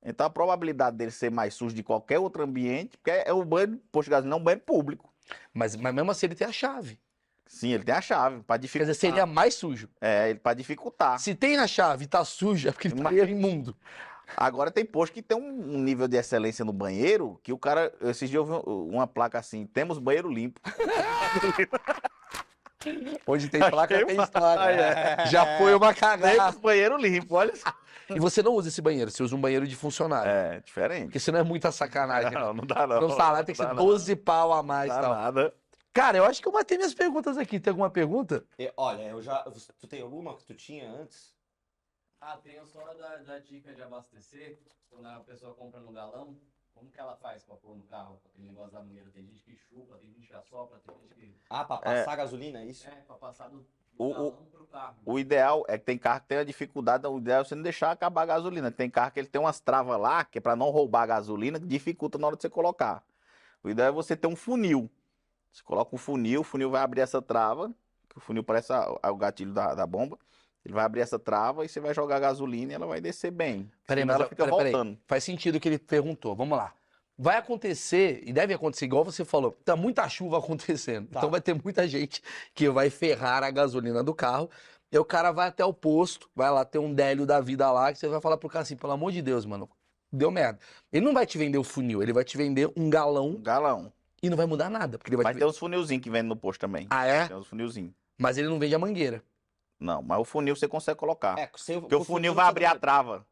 Então 0.04 0.26
a 0.26 0.30
probabilidade 0.30 0.98
dele 0.98 1.12
ser 1.12 1.30
mais 1.30 1.54
sujo 1.54 1.76
de 1.76 1.84
qualquer 1.84 2.20
outro 2.20 2.42
ambiente, 2.44 2.98
porque 2.98 3.12
é 3.12 3.32
o 3.34 3.44
banheiro 3.46 3.74
de 3.74 3.78
posto 3.92 4.06
de 4.08 4.12
gasolina, 4.12 4.36
é 4.36 4.40
um 4.40 4.44
banheiro 4.44 4.64
público. 4.66 5.14
Mas, 5.54 5.76
mas 5.76 5.94
mesmo 5.94 6.10
assim 6.10 6.26
ele 6.26 6.36
tem 6.36 6.48
a 6.48 6.52
chave. 6.52 7.00
Sim, 7.46 7.70
ele 7.74 7.84
tem 7.84 7.96
a 7.96 8.02
chave 8.02 8.44
Quer 8.48 8.58
dificultar. 8.60 8.88
dizer, 8.88 9.00
seria 9.00 9.26
mais 9.26 9.56
sujo. 9.56 9.90
É, 10.00 10.30
ele 10.30 10.40
para 10.40 10.54
dificultar. 10.54 11.20
Se 11.20 11.34
tem 11.36 11.58
a 11.58 11.66
chave 11.68 12.06
e 12.06 12.08
tá 12.08 12.24
sujo, 12.24 12.70
é 12.70 12.72
porque 12.72 12.88
ele 12.88 12.96
tá 12.96 13.12
Mas- 13.12 13.30
imundo. 13.30 13.76
Agora 14.38 14.72
tem 14.72 14.86
posto 14.86 15.14
que 15.14 15.22
tem 15.22 15.38
um 15.38 15.80
nível 15.80 16.08
de 16.08 16.18
excelência 16.18 16.64
no 16.66 16.74
banheiro 16.74 17.40
que 17.44 17.52
o 17.54 17.58
cara. 17.58 17.92
Esses 18.02 18.30
dias 18.30 18.40
eu 18.40 18.46
vi 18.46 18.54
um- 18.70 18.90
uma 18.96 19.08
placa 19.08 19.40
assim: 19.40 19.66
temos 19.66 19.98
banheiro 20.00 20.30
limpo. 20.32 20.60
Onde 23.28 23.50
tem 23.50 23.60
placa 23.60 23.94
Achei 23.96 24.06
tem 24.06 24.16
uma- 24.16 24.24
história. 24.24 25.26
Já 25.28 25.58
foi 25.58 25.74
uma 25.76 25.94
cagada. 25.94 26.34
Temos 26.36 26.56
banheiro 26.56 26.98
limpo, 26.98 27.36
olha 27.36 27.54
só. 27.56 27.74
E 28.10 28.20
você 28.20 28.42
não 28.42 28.54
usa 28.54 28.70
esse 28.70 28.82
banheiro, 28.82 29.12
você 29.12 29.22
usa 29.22 29.36
um 29.36 29.42
banheiro 29.42 29.68
de 29.68 29.76
funcionário. 29.76 30.32
É, 30.32 30.60
diferente. 30.62 31.04
Porque 31.06 31.20
senão 31.20 31.40
é 31.40 31.44
muita 31.44 31.72
sacanagem. 31.72 32.32
Não, 32.32 32.54
não 32.54 32.66
dá 32.66 32.88
não. 32.88 33.02
Não 33.02 33.10
salário 33.16 33.46
tem 33.46 33.54
que 33.54 33.62
ser 33.62 33.68
dá 33.68 33.74
não. 33.74 33.86
12 33.86 34.16
pau 34.16 34.54
a 34.54 34.64
mais 34.64 34.90
Não 34.90 34.96
dá 34.96 35.02
tal. 35.02 35.14
nada. 35.16 35.54
Cara, 35.94 36.18
eu 36.18 36.24
acho 36.24 36.42
que 36.42 36.48
eu 36.48 36.52
matei 36.54 36.78
minhas 36.78 36.94
perguntas 36.94 37.38
aqui. 37.38 37.60
Tem 37.60 37.70
alguma 37.72 37.90
pergunta? 37.90 38.44
E, 38.58 38.72
olha, 38.78 39.04
eu 39.04 39.22
já. 39.22 39.44
Tu 39.80 39.86
tem 39.88 40.02
alguma 40.02 40.36
que 40.38 40.46
tu 40.46 40.54
tinha 40.56 40.90
antes? 40.90 41.34
Ah, 42.22 42.38
tem 42.38 42.64
só 42.66 42.94
da, 42.94 43.18
da 43.18 43.40
dica 43.40 43.74
de 43.74 43.82
abastecer, 43.82 44.60
quando 44.90 45.06
a 45.08 45.20
pessoa 45.22 45.54
compra 45.54 45.80
no 45.80 45.92
galão, 45.92 46.36
como 46.74 46.92
que 46.92 47.00
ela 47.00 47.16
faz 47.16 47.44
pra 47.44 47.56
pôr 47.56 47.76
no 47.78 47.84
carro? 47.84 48.20
Aquele 48.26 48.48
negócio 48.48 48.72
da 48.74 48.82
mangueira, 48.82 49.10
tem 49.12 49.26
gente 49.26 49.42
que 49.44 49.56
chupa, 49.56 49.96
tem 49.98 50.12
gente 50.12 50.28
que 50.28 50.34
assopra, 50.34 50.80
tem 50.80 50.96
gente 51.00 51.16
que... 51.16 51.34
Ah, 51.50 51.64
pra 51.64 51.78
É. 51.78 51.80
passar 51.80 52.16
gasolina, 52.18 52.60
é 52.60 52.66
isso? 52.66 52.88
É, 52.90 52.92
pra 53.08 53.16
passar 53.16 53.48
do, 53.50 53.66
o- 53.98 54.14
galão 54.14 54.46
pro 54.52 54.66
carro. 54.68 54.98
O 55.06 55.18
ideal 55.18 55.64
é 55.68 55.78
que 55.78 55.86
tem 55.86 55.98
carro 55.98 56.22
que 56.22 56.28
tem 56.28 56.38
a 56.40 56.44
dificuldade, 56.44 57.08
o 57.08 57.18
ideal 57.20 57.42
é 57.42 57.44
você 57.46 57.56
não 57.56 57.64
deixar 57.64 57.92
acabar 57.92 58.24
a 58.24 58.26
gasolina. 58.26 58.70
Tem 58.70 58.90
carro 58.90 59.12
que 59.12 59.20
ele 59.20 59.28
tem 59.28 59.40
umas 59.40 59.60
travas 59.62 60.00
lá, 60.00 60.26
que 60.26 60.38
é 60.40 60.42
para 60.42 60.56
não 60.58 60.70
roubar 60.70 61.04
a 61.04 61.08
gasolina, 61.08 61.60
que 61.60 61.66
dificulta 61.66 62.18
na 62.18 62.28
hora 62.28 62.36
de 62.36 62.42
você 62.42 62.50
colocar. 62.50 63.04
O 63.64 63.70
ideal 63.70 63.90
é 63.90 63.92
você 63.92 64.16
ter 64.16 64.28
um 64.28 64.36
funil. 64.36 64.90
Você 65.52 65.64
coloca 65.64 65.96
um 65.96 65.98
funil, 65.98 66.42
o 66.42 66.44
funil 66.44 66.70
vai 66.70 66.82
abrir 66.82 67.02
essa 67.02 67.22
trava, 67.22 67.74
que 68.10 68.18
o 68.18 68.22
funil 68.22 68.44
parece 68.44 68.72
a- 68.74 69.00
a- 69.02 69.12
o 69.12 69.18
gatilho 69.18 69.54
da, 69.54 69.74
da 69.74 69.88
bomba. 69.88 70.20
Ele 70.66 70.74
vai 70.74 70.86
abrir 70.86 71.02
essa 71.02 71.18
trava 71.18 71.66
e 71.66 71.70
você 71.70 71.80
vai 71.80 71.94
jogar 71.94 72.20
gasolina 72.20 72.72
e 72.72 72.76
ela 72.76 72.86
vai 72.86 73.00
descer 73.02 73.32
bem. 73.32 73.70
Peraí, 73.88 74.06
mas 74.06 74.16
ela 74.16 74.28
fica 74.28 74.46
peraí. 74.46 74.72
voltando. 74.72 74.98
Faz 75.08 75.24
sentido 75.24 75.56
o 75.56 75.60
que 75.60 75.70
ele 75.70 75.80
perguntou. 75.80 76.36
Vamos 76.36 76.58
lá. 76.58 76.74
Vai 77.18 77.38
acontecer, 77.38 78.22
e 78.26 78.32
deve 78.32 78.54
acontecer, 78.54 78.86
igual 78.86 79.04
você 79.04 79.26
falou, 79.26 79.52
tá 79.66 79.76
muita 79.76 80.08
chuva 80.08 80.38
acontecendo. 80.40 81.08
Tá. 81.10 81.20
Então 81.20 81.30
vai 81.30 81.42
ter 81.42 81.54
muita 81.54 81.88
gente 81.88 82.22
que 82.54 82.70
vai 82.70 82.90
ferrar 82.90 83.44
a 83.44 83.52
gasolina 83.52 84.04
do 84.04 84.14
carro. 84.14 84.50
E 84.92 84.98
o 84.98 85.06
cara 85.06 85.32
vai 85.32 85.48
até 85.50 85.64
o 85.64 85.74
posto, 85.74 86.30
vai 86.36 86.50
lá 86.50 86.66
ter 86.66 86.80
um 86.80 86.92
délio 86.94 87.26
da 87.26 87.40
vida 87.40 87.72
lá, 87.72 87.92
que 87.92 88.00
você 88.00 88.08
vai 88.08 88.20
falar 88.20 88.38
pro 88.38 88.50
cara 88.50 88.64
assim, 88.64 88.76
pelo 88.76 88.94
amor 88.94 89.12
de 89.12 89.22
Deus, 89.22 89.46
mano, 89.46 89.70
deu 90.12 90.32
merda. 90.32 90.58
Ele 90.92 91.06
não 91.06 91.14
vai 91.14 91.28
te 91.28 91.38
vender 91.38 91.60
o 91.60 91.64
funil, 91.64 92.02
ele 92.02 92.12
vai 92.12 92.24
te 92.24 92.36
vender 92.36 92.72
um 92.76 92.90
galão 92.90 93.28
Um 93.28 93.42
galão. 93.42 93.94
e 94.24 94.30
não 94.30 94.38
vai 94.38 94.48
mudar 94.48 94.68
nada. 94.70 94.98
Porque 94.98 95.10
ele 95.10 95.18
vai 95.18 95.26
Mas 95.26 95.36
te 95.36 95.40
tem 95.40 95.48
uns 95.48 95.58
funilzinhos 95.60 96.02
que 96.04 96.10
vendem 96.10 96.30
no 96.30 96.36
posto 96.36 96.62
também. 96.62 96.88
Ah, 96.90 97.06
é? 97.06 97.28
Tem 97.28 97.38
uns 97.38 97.46
funilzinhos. 97.48 97.92
Mas 98.18 98.38
ele 98.38 98.48
não 98.48 98.58
vende 98.58 98.74
a 98.74 98.80
mangueira. 98.80 99.22
Não, 99.80 100.02
mas 100.02 100.20
o 100.20 100.26
funil 100.26 100.56
você 100.56 100.68
consegue 100.68 100.98
colocar. 101.00 101.38
É, 101.40 101.50
sem, 101.56 101.80
Porque 101.80 101.96
o 101.96 102.04
funil 102.04 102.34
vai 102.34 102.46
abrir 102.46 102.66
a 102.66 102.76
trava. 102.78 103.26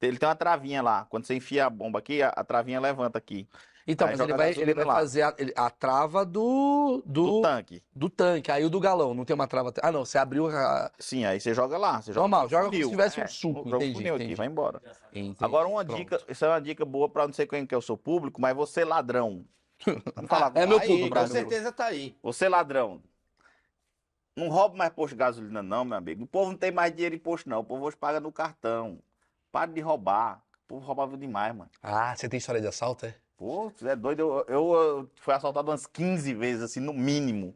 Ele 0.00 0.16
tem 0.18 0.26
uma 0.28 0.34
travinha 0.34 0.80
lá. 0.82 1.04
Quando 1.10 1.26
você 1.26 1.34
enfia 1.34 1.66
a 1.66 1.70
bomba 1.70 1.98
aqui, 1.98 2.22
a, 2.22 2.28
a 2.30 2.42
travinha 2.42 2.80
levanta 2.80 3.18
aqui. 3.18 3.46
Então, 3.86 4.06
Aí 4.06 4.12
mas 4.16 4.20
ele 4.20 4.36
vai, 4.36 4.50
ele 4.52 4.74
vai 4.74 4.84
lá. 4.84 4.94
fazer 4.94 5.22
a, 5.22 5.34
ele- 5.36 5.52
a 5.56 5.68
trava 5.68 6.24
do, 6.24 7.02
Do 7.04 7.26
do, 7.26 7.40
tanque. 7.42 7.82
do 7.94 8.08
tanque. 8.08 8.50
Aí 8.52 8.64
o 8.64 8.70
do 8.70 8.78
galão, 8.78 9.12
não 9.14 9.24
tem 9.24 9.34
uma 9.34 9.46
trava. 9.48 9.72
Ah, 9.82 9.90
não, 9.92 10.04
você 10.04 10.16
abriu 10.16 10.46
a. 10.48 10.90
Sim, 10.98 11.24
aí 11.24 11.40
você 11.40 11.52
joga 11.52 11.76
lá. 11.76 12.00
Você 12.00 12.12
joga 12.12 12.20
Normal, 12.20 12.42
no 12.44 12.48
joga 12.48 12.62
como 12.64 12.72
funil. 12.72 12.86
se 12.86 12.90
tivesse 12.92 13.20
um 13.20 13.24
É, 13.24 13.26
suco, 13.26 13.64
joga 13.68 13.76
o 13.76 13.76
entendi, 13.78 13.94
funil 13.94 14.14
aqui, 14.14 14.22
entendi. 14.24 14.36
vai 14.36 14.46
embora. 14.46 14.80
Entendi. 15.12 15.36
Agora, 15.40 15.66
uma 15.68 15.84
Pronto. 15.84 15.98
dica, 15.98 16.20
isso 16.28 16.44
é 16.44 16.48
uma 16.48 16.60
dica 16.60 16.84
boa 16.84 17.08
pra 17.08 17.26
não 17.26 17.34
sei 17.34 17.46
quem 17.46 17.66
que 17.66 17.74
é 17.74 17.78
o 17.78 17.82
seu 17.82 17.96
público, 17.96 18.40
mas 18.40 18.54
você 18.56 18.84
ladrão. 18.84 19.44
Vamos 20.14 20.28
falar 20.30 20.52
É 20.54 20.66
meu 20.66 20.78
Aí, 20.78 20.86
público, 20.86 21.18
com 21.18 21.26
certeza 21.26 21.72
tá 21.72 21.86
aí. 21.86 22.16
Você 22.22 22.48
ladrão. 22.48 23.02
Não 24.40 24.48
rouba 24.48 24.74
mais 24.74 24.90
posto 24.90 25.10
de 25.10 25.18
gasolina, 25.18 25.62
não, 25.62 25.84
meu 25.84 25.98
amigo. 25.98 26.24
O 26.24 26.26
povo 26.26 26.52
não 26.52 26.56
tem 26.56 26.72
mais 26.72 26.90
dinheiro 26.94 27.14
em 27.14 27.18
posto, 27.18 27.46
não. 27.46 27.60
O 27.60 27.64
povo 27.64 27.84
hoje 27.84 27.96
paga 27.96 28.18
no 28.18 28.32
cartão. 28.32 28.98
Para 29.52 29.70
de 29.70 29.82
roubar. 29.82 30.42
O 30.64 30.66
povo 30.66 30.86
roubava 30.86 31.14
demais, 31.18 31.54
mano. 31.54 31.70
Ah, 31.82 32.16
você 32.16 32.26
tem 32.26 32.38
história 32.38 32.58
de 32.58 32.66
assalto, 32.66 33.04
é? 33.04 33.14
Pô, 33.36 33.68
você 33.68 33.88
é 33.90 33.96
doido. 33.96 34.20
Eu, 34.20 34.44
eu, 34.48 34.72
eu 34.74 35.10
fui 35.16 35.34
assaltado 35.34 35.70
umas 35.70 35.86
15 35.86 36.32
vezes, 36.32 36.62
assim, 36.62 36.80
no 36.80 36.94
mínimo. 36.94 37.54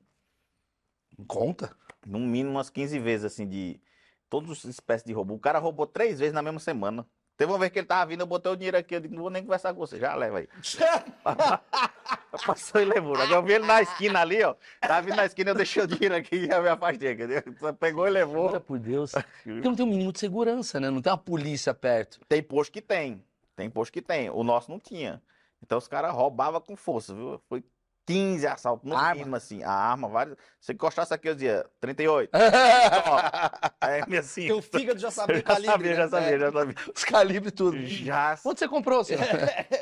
Conta? 1.26 1.74
No 2.06 2.18
mínimo 2.18 2.50
umas 2.50 2.68
15 2.68 2.98
vezes, 2.98 3.24
assim, 3.24 3.48
de 3.48 3.80
todas 4.28 4.50
as 4.50 4.64
espécies 4.64 5.06
de 5.06 5.12
roubo. 5.14 5.32
O 5.32 5.38
cara 5.38 5.58
roubou 5.58 5.86
três 5.86 6.18
vezes 6.18 6.34
na 6.34 6.42
mesma 6.42 6.60
semana. 6.60 7.06
Teve 7.36 7.50
uma 7.50 7.58
vez 7.58 7.72
que 7.72 7.78
ele 7.80 7.86
tava 7.86 8.06
vindo, 8.06 8.20
eu 8.20 8.26
botei 8.26 8.52
o 8.52 8.56
dinheiro 8.56 8.76
aqui, 8.76 8.94
eu 8.94 9.00
disse, 9.00 9.12
não 9.14 9.22
vou 9.22 9.30
nem 9.30 9.42
conversar 9.42 9.74
com 9.74 9.80
você, 9.80 9.98
já 9.98 10.14
leva 10.14 10.38
aí. 10.38 10.48
Passou 12.46 12.80
e 12.80 12.84
levou. 12.84 13.14
Agora 13.14 13.34
eu 13.34 13.42
vi 13.42 13.52
ele 13.54 13.66
na 13.66 13.82
esquina 13.82 14.20
ali, 14.20 14.42
ó. 14.42 14.54
Tava 14.80 15.02
vindo 15.02 15.16
na 15.16 15.24
esquina, 15.24 15.50
eu 15.50 15.54
deixei 15.54 15.82
o 15.82 15.86
dinheiro 15.86 16.14
aqui 16.14 16.36
e 16.36 16.46
já 16.46 16.60
me 16.60 16.68
afastei. 16.68 17.12
entendeu? 17.12 17.42
Só 17.58 17.72
Pegou 17.72 18.04
e 18.06 18.10
Olha 18.10 18.20
levou. 18.20 18.60
por 18.60 18.78
Deus. 18.78 19.12
Porque 19.12 19.68
não 19.68 19.74
tem 19.74 19.84
um 19.86 19.88
mínimo 19.88 20.12
de 20.12 20.18
segurança, 20.20 20.78
né? 20.80 20.90
Não 20.90 21.00
tem 21.02 21.10
uma 21.12 21.18
polícia 21.18 21.72
perto. 21.74 22.20
Tem 22.28 22.42
posto 22.42 22.72
que 22.72 22.80
tem. 22.80 23.22
Tem 23.56 23.70
posto 23.70 23.92
que 23.92 24.02
tem. 24.02 24.30
O 24.30 24.42
nosso 24.42 24.70
não 24.70 24.78
tinha. 24.80 25.22
Então 25.62 25.78
os 25.78 25.88
caras 25.88 26.12
roubavam 26.12 26.60
com 26.60 26.76
força, 26.76 27.14
viu? 27.14 27.40
Foi 27.48 27.64
15 28.06 28.46
assaltos, 28.46 28.88
no 28.88 28.96
Arma? 28.96 29.36
assim. 29.38 29.62
A 29.62 29.70
arma, 29.72 30.08
vários. 30.08 30.36
Se 30.60 30.72
encostasse 30.72 31.12
aqui, 31.14 31.28
eu 31.28 31.34
dizia 31.34 31.64
38. 31.80 32.30
Aí, 33.80 34.02
minha 34.06 34.20
assim. 34.20 34.46
Teu 34.46 34.60
fígado 34.60 34.98
já 35.00 35.10
sabia 35.10 35.36
o 35.36 35.38
já 35.38 35.42
calibre. 35.44 35.70
sabia, 35.72 35.90
né? 35.90 35.96
já 35.96 36.08
sabia, 36.08 36.38
já 36.38 36.52
sabia. 36.52 36.74
Os 36.94 37.04
calibres 37.04 37.52
tudo. 37.52 37.86
Já, 37.86 38.38
Onde 38.44 38.58
você 38.58 38.68
comprou, 38.68 39.02
senhor? 39.04 39.22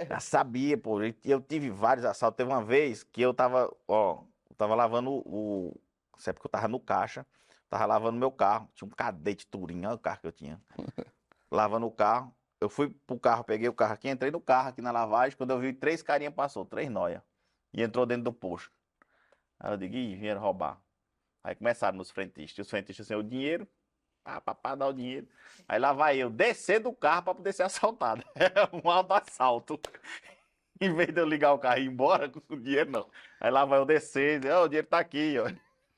já 0.09 0.21
sabia, 0.21 0.79
pô. 0.79 0.99
Eu 1.25 1.41
tive 1.41 1.71
vários 1.71 2.05
assaltos. 2.05 2.37
Teve 2.37 2.51
uma 2.51 2.63
vez 2.65 3.03
que 3.03 3.21
eu 3.21 3.35
tava, 3.35 3.73
ó, 3.89 4.21
eu 4.51 4.57
tava 4.57 4.75
lavando 4.75 5.11
o. 5.11 5.75
Isso 6.17 6.31
é 6.31 6.33
porque 6.33 6.47
eu 6.47 6.51
tava 6.51 6.69
no 6.69 6.79
caixa, 6.79 7.27
tava 7.69 7.87
lavando 7.87 8.19
meu 8.19 8.31
carro. 8.31 8.69
Tinha 8.75 8.87
um 8.87 8.91
cadete 8.91 9.47
Touring, 9.49 9.85
olha 9.87 9.97
o 9.97 9.99
carro 9.99 10.21
que 10.21 10.27
eu 10.29 10.33
tinha. 10.33 10.61
lavando 11.51 11.87
o 11.87 11.91
carro. 11.91 12.33
Eu 12.61 12.69
fui 12.69 12.89
pro 13.05 13.19
carro, 13.19 13.43
peguei 13.43 13.69
o 13.69 13.73
carro 13.73 13.95
aqui, 13.95 14.09
entrei 14.09 14.31
no 14.31 14.41
carro 14.41 14.69
aqui 14.69 14.81
na 14.81 14.93
lavagem. 14.93 15.37
Quando 15.37 15.51
eu 15.51 15.59
vi, 15.59 15.73
três 15.73 16.01
carinhas 16.01 16.33
passou, 16.33 16.65
três 16.65 16.89
noia. 16.89 17.21
E 17.73 17.83
entrou 17.83 18.07
dentro 18.07 18.25
do 18.25 18.33
posto. 18.33 18.71
Aí 19.59 19.73
eu 19.73 19.77
digo, 19.77 19.95
ih, 19.95 20.17
vieram 20.17 20.41
roubar. 20.41 20.81
Aí 21.45 21.55
começaram 21.55 21.97
nos 21.97 22.11
frentistas. 22.11 22.59
E 22.59 22.63
os 22.63 22.71
frentistas 22.71 23.07
sem 23.07 23.17
o 23.17 23.23
dinheiro, 23.23 23.67
pá, 24.25 24.41
pá, 24.41 24.55
pá, 24.55 24.75
dá 24.75 24.87
o 24.87 24.93
dinheiro. 24.93 25.29
Aí 25.69 25.79
lá 25.79 25.93
vai 25.93 26.17
eu 26.19 26.31
descer 26.31 26.81
do 26.81 26.93
carro 26.93 27.23
pra 27.25 27.35
poder 27.35 27.53
ser 27.53 27.63
assaltado. 27.65 28.25
É 28.35 28.77
um 28.77 28.91
alto 28.91 29.13
assalto. 29.15 29.81
Em 30.81 30.93
vez 30.95 31.13
de 31.15 31.21
eu 31.21 31.27
ligar 31.27 31.53
o 31.53 31.59
carro 31.59 31.79
e 31.79 31.85
ir 31.85 31.87
embora 31.87 32.29
com 32.31 32.41
o 32.55 32.61
dinheiro, 32.61 32.91
não. 32.91 33.11
Aí 33.41 33.51
lá 33.51 33.65
vai 33.65 33.79
eu 33.79 33.85
descer, 33.87 34.45
"Ó, 34.47 34.65
o 34.65 34.69
dinheiro 34.69 34.87
tá 34.89 34.99
aqui, 34.99 35.37
ó. 35.39 35.47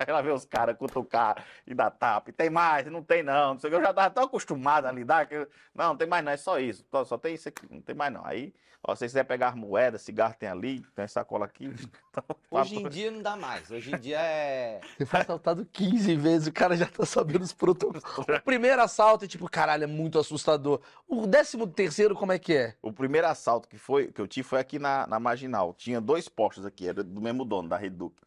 Aí 0.06 0.12
lá 0.12 0.20
vem 0.22 0.32
os 0.32 0.44
caras 0.44 0.76
cutucar 0.76 1.44
e 1.66 1.74
dá 1.74 1.90
tapa. 1.90 2.30
E 2.30 2.32
tem 2.32 2.50
mais, 2.50 2.86
não 2.90 3.02
tem 3.02 3.22
não. 3.22 3.54
Não 3.54 3.60
sei 3.60 3.68
o 3.68 3.72
que. 3.72 3.76
Eu 3.78 3.82
já 3.84 3.92
tava 3.94 4.10
tão 4.10 4.24
acostumado 4.24 4.86
a 4.86 4.92
lidar 4.92 5.26
que. 5.26 5.34
eu- 5.34 5.48
Não, 5.74 5.88
não 5.88 5.96
tem 5.96 6.06
mais 6.06 6.24
não, 6.24 6.32
é 6.32 6.36
só 6.36 6.58
isso. 6.58 6.84
Só, 6.90 7.04
só 7.04 7.18
tem 7.18 7.34
isso 7.34 7.48
aqui, 7.48 7.66
não 7.70 7.80
tem 7.80 7.94
mais 7.94 8.12
não. 8.12 8.24
Aí, 8.24 8.52
ó, 8.82 8.94
se 8.94 9.00
você 9.00 9.06
quiser 9.06 9.24
pegar 9.24 9.48
as 9.48 9.54
moedas, 9.54 10.02
cigarro 10.02 10.34
tem 10.38 10.48
ali, 10.48 10.80
tem 10.94 11.06
sacola 11.08 11.44
aqui. 11.46 11.72
Hoje 12.50 12.76
em 12.76 12.88
dia 12.88 13.10
não 13.10 13.20
dá 13.22 13.36
mais. 13.36 13.70
Hoje 13.70 13.92
em 13.94 13.98
dia 13.98 14.20
é. 14.20 14.80
Você 14.96 15.04
foi 15.06 15.20
assaltado 15.20 15.66
15 15.72 16.14
vezes, 16.16 16.46
o 16.46 16.52
cara 16.52 16.76
já 16.76 16.86
tá 16.86 17.04
sabendo 17.04 17.42
os 17.42 17.52
protocolos. 17.52 18.02
O 18.38 18.40
primeiro 18.44 18.80
assalto 18.82 19.24
é 19.24 19.28
tipo, 19.28 19.48
caralho, 19.50 19.84
é 19.84 19.86
muito 19.88 20.18
assustador. 20.18 20.80
O 21.08 21.26
décimo 21.26 21.66
terceiro, 21.66 22.14
como 22.14 22.30
é 22.32 22.38
que 22.38 22.54
é? 22.54 22.74
O 22.82 22.92
primeiro 22.92 23.26
assalto 23.26 23.68
que, 23.68 23.76
foi, 23.78 24.08
que 24.12 24.20
eu 24.20 24.28
tive 24.28 24.46
foi 24.46 24.60
aqui 24.60 24.78
na, 24.78 25.06
na 25.06 25.18
Marginal. 25.18 25.74
Tinha 25.74 26.00
dois 26.00 26.28
postos 26.28 26.64
aqui, 26.64 26.86
era 26.88 27.02
do 27.02 27.20
mesmo 27.20 27.44
dono, 27.44 27.68
da 27.68 27.76
Rede 27.76 27.96
Duque. 27.96 28.22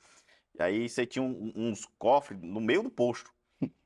E 0.59 0.63
aí 0.63 0.89
você 0.89 1.05
tinha 1.05 1.23
um- 1.23 1.51
uns 1.55 1.85
cofres 1.99 2.39
no 2.41 2.59
meio 2.59 2.83
do 2.83 2.89
posto. 2.89 3.31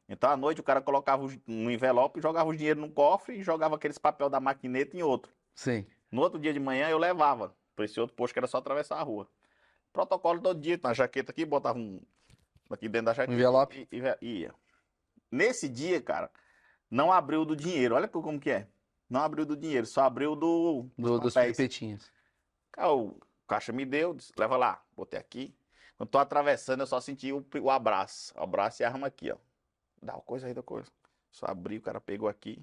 Então 0.08 0.30
à 0.30 0.36
noite 0.38 0.60
o 0.60 0.64
cara 0.64 0.82
colocava 0.82 1.26
um 1.48 1.70
envelope, 1.70 2.20
jogava 2.22 2.50
os 2.50 2.58
dinheiro 2.58 2.80
num 2.82 2.90
cofre 2.92 3.38
e 3.38 3.44
jogava 3.44 3.76
aqueles 3.76 3.98
papel 3.98 4.30
da 4.30 4.40
maquineta 4.40 4.96
em 4.98 5.02
outro. 5.02 5.32
Sim. 5.56 5.86
No 6.12 6.22
outro 6.22 6.38
dia 6.40 6.52
de 6.54 6.60
manhã 6.60 6.90
eu 6.90 6.98
levava 6.98 7.56
para 7.76 7.86
esse 7.86 8.00
outro 8.00 8.16
posto 8.16 8.34
que 8.34 8.40
era 8.40 8.48
só 8.48 8.58
atravessar 8.58 8.98
a 8.98 9.04
rua. 9.04 9.28
Protocolo 9.94 10.42
todo 10.42 10.60
dia, 10.60 10.80
na 10.84 10.94
jaqueta 10.94 11.32
aqui, 11.32 11.46
botava 11.46 11.78
um 11.80 12.02
aqui 12.70 12.88
dentro 12.90 13.06
da 13.08 13.14
jaqueta. 13.14 13.34
Envelope. 13.34 13.88
E, 13.92 14.02
e 14.22 14.40
ia. 14.42 14.54
Nesse 15.32 15.68
dia, 15.70 16.02
cara, 16.02 16.30
não 16.90 17.12
abriu 17.12 17.46
do 17.46 17.56
dinheiro. 17.56 17.96
Olha 17.96 18.08
como 18.08 18.40
que 18.40 18.50
é. 18.52 18.68
Não 19.10 19.22
abriu 19.22 19.46
do 19.46 19.56
dinheiro, 19.58 19.86
só 19.86 20.04
abriu 20.04 20.36
do, 20.36 20.86
Do, 20.98 21.20
dos 21.20 21.34
papéis. 21.34 21.58
pipetinhos. 21.58 22.12
Cara, 22.72 22.94
o 22.94 23.18
caixa 23.48 23.74
me 23.74 23.86
deu, 23.86 24.14
disse, 24.14 24.32
leva 24.38 24.56
lá, 24.58 24.82
botei 24.96 25.20
aqui. 25.20 25.54
Quando 26.02 26.10
tô 26.10 26.18
atravessando, 26.18 26.80
eu 26.80 26.88
só 26.88 27.00
senti 27.00 27.32
o, 27.32 27.46
o 27.62 27.70
abraço. 27.70 28.34
O 28.36 28.42
abraço 28.42 28.82
e 28.82 28.84
a 28.84 28.88
arma 28.90 29.06
aqui, 29.06 29.32
ó. 29.32 29.36
Dá 30.02 30.14
uma 30.16 30.22
coisa 30.24 30.48
aí 30.48 30.54
da 30.54 30.64
coisa. 30.64 30.90
Só 31.30 31.46
abri, 31.46 31.78
o 31.78 31.82
cara 31.82 32.02
pegou 32.02 32.28
aqui, 32.28 32.60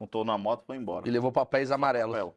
montou 0.00 0.24
na 0.24 0.38
moto 0.38 0.62
e 0.62 0.66
foi 0.68 0.76
embora. 0.78 1.06
E 1.06 1.10
levou 1.10 1.30
papéis 1.30 1.70
amarelos. 1.70 2.16
Papel. 2.16 2.34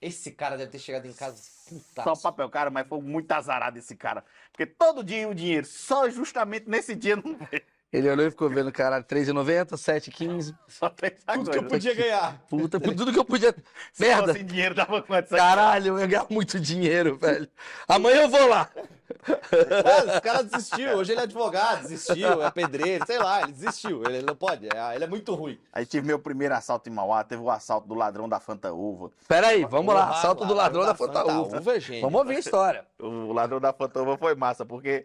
Esse 0.00 0.30
cara 0.30 0.56
deve 0.56 0.70
ter 0.70 0.78
chegado 0.78 1.04
em 1.04 1.12
casa 1.12 1.36
Só 1.36 1.74
putaço. 1.74 2.22
papel, 2.22 2.48
cara, 2.48 2.70
mas 2.70 2.88
foi 2.88 2.98
muito 3.02 3.30
azarado 3.30 3.78
esse 3.78 3.94
cara. 3.94 4.24
Porque 4.50 4.64
todo 4.64 5.04
dia 5.04 5.28
o 5.28 5.34
dinheiro, 5.34 5.66
só 5.66 6.08
justamente 6.08 6.66
nesse 6.66 6.94
dia 6.96 7.16
não 7.16 7.36
veio. 7.36 7.62
Ele 7.92 8.08
olhou 8.08 8.26
e 8.26 8.30
ficou 8.30 8.48
vendo, 8.48 8.72
caralho, 8.72 9.04
R$3,90, 9.06 9.70
R$7,15. 9.70 10.56
Só 10.66 10.94
essa 11.02 11.32
Tudo 11.34 11.50
que 11.50 11.58
eu 11.58 11.66
podia 11.68 11.94
ganhar. 11.94 12.38
Puta, 12.48 12.80
por 12.80 12.94
tudo 12.94 13.12
que 13.12 13.18
eu 13.18 13.24
podia. 13.24 13.54
Se 13.92 14.02
Merda! 14.02 14.32
fosse 14.32 14.44
dinheiro, 14.44 14.74
dava 14.74 15.02
quanto? 15.02 15.28
Caralho, 15.28 15.88
eu 15.88 15.98
ia 15.98 16.06
ganhar 16.06 16.26
muito 16.30 16.58
dinheiro, 16.58 17.18
velho. 17.18 17.46
Amanhã 17.86 18.22
eu 18.22 18.28
vou 18.30 18.48
lá. 18.48 18.70
Esse 20.08 20.20
cara 20.20 20.42
desistiu. 20.42 20.96
Hoje 20.98 21.12
ele 21.12 21.20
é 21.20 21.24
advogado, 21.24 21.82
desistiu, 21.82 22.42
é 22.42 22.50
pedreiro, 22.50 23.04
sei 23.06 23.18
lá, 23.18 23.42
ele 23.42 23.52
desistiu. 23.52 24.02
Ele 24.04 24.22
não 24.22 24.34
pode, 24.36 24.68
é- 24.74 24.94
ele 24.94 25.04
é 25.04 25.06
muito 25.06 25.34
ruim. 25.34 25.58
Aí 25.72 25.86
tive 25.86 26.06
meu 26.06 26.18
primeiro 26.18 26.54
assalto 26.54 26.88
em 26.88 26.92
Mauá, 26.92 27.22
teve 27.24 27.42
o 27.42 27.50
assalto 27.50 27.86
do 27.86 27.94
ladrão 27.94 28.28
da 28.28 28.40
Fanta 28.40 28.72
Uva. 28.72 29.10
Pera 29.28 29.48
aí, 29.48 29.64
vamos 29.64 29.94
lá. 29.94 30.10
Assalto 30.10 30.44
do 30.44 30.54
ladrão 30.54 30.84
da 30.84 30.94
Fanta. 30.94 31.24
Uva, 31.26 31.80
gente. 31.80 32.00
Vamos 32.00 32.18
ouvir 32.20 32.36
a 32.36 32.38
história. 32.38 32.86
O 33.00 33.32
ladrão 33.32 33.60
da 33.60 33.72
Fanta 33.72 34.02
Uva 34.02 34.16
foi 34.18 34.34
massa, 34.34 34.64
porque 34.64 35.04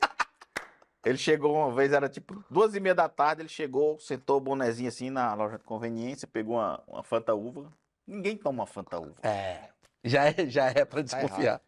ele 1.06 1.18
chegou 1.18 1.56
uma 1.56 1.72
vez, 1.74 1.91
era 1.93 2.08
tipo 2.10 2.43
duas 2.49 2.76
e 2.76 2.80
meia 2.80 2.95
da 2.95 3.10
tarde, 3.10 3.41
ele 3.41 3.49
chegou, 3.49 3.99
sentou 3.99 4.38
o 4.38 4.41
bonezinho 4.41 4.89
assim 4.89 5.10
na 5.10 5.34
loja 5.34 5.58
de 5.58 5.64
conveniência, 5.64 6.28
pegou 6.28 6.56
uma, 6.56 6.82
uma 6.88 7.04
Fanta 7.04 7.34
Uva. 7.34 7.72
Ninguém 8.08 8.36
toma 8.38 8.66
Fanta 8.66 8.99
Uva. 8.99 9.16
É. 9.24 9.70
Já 10.04 10.26
é, 10.26 10.34
já 10.47 10.66
é 10.68 10.84
pra 10.84 11.04
Tá 11.04 11.18
desconfiar. 11.20 11.62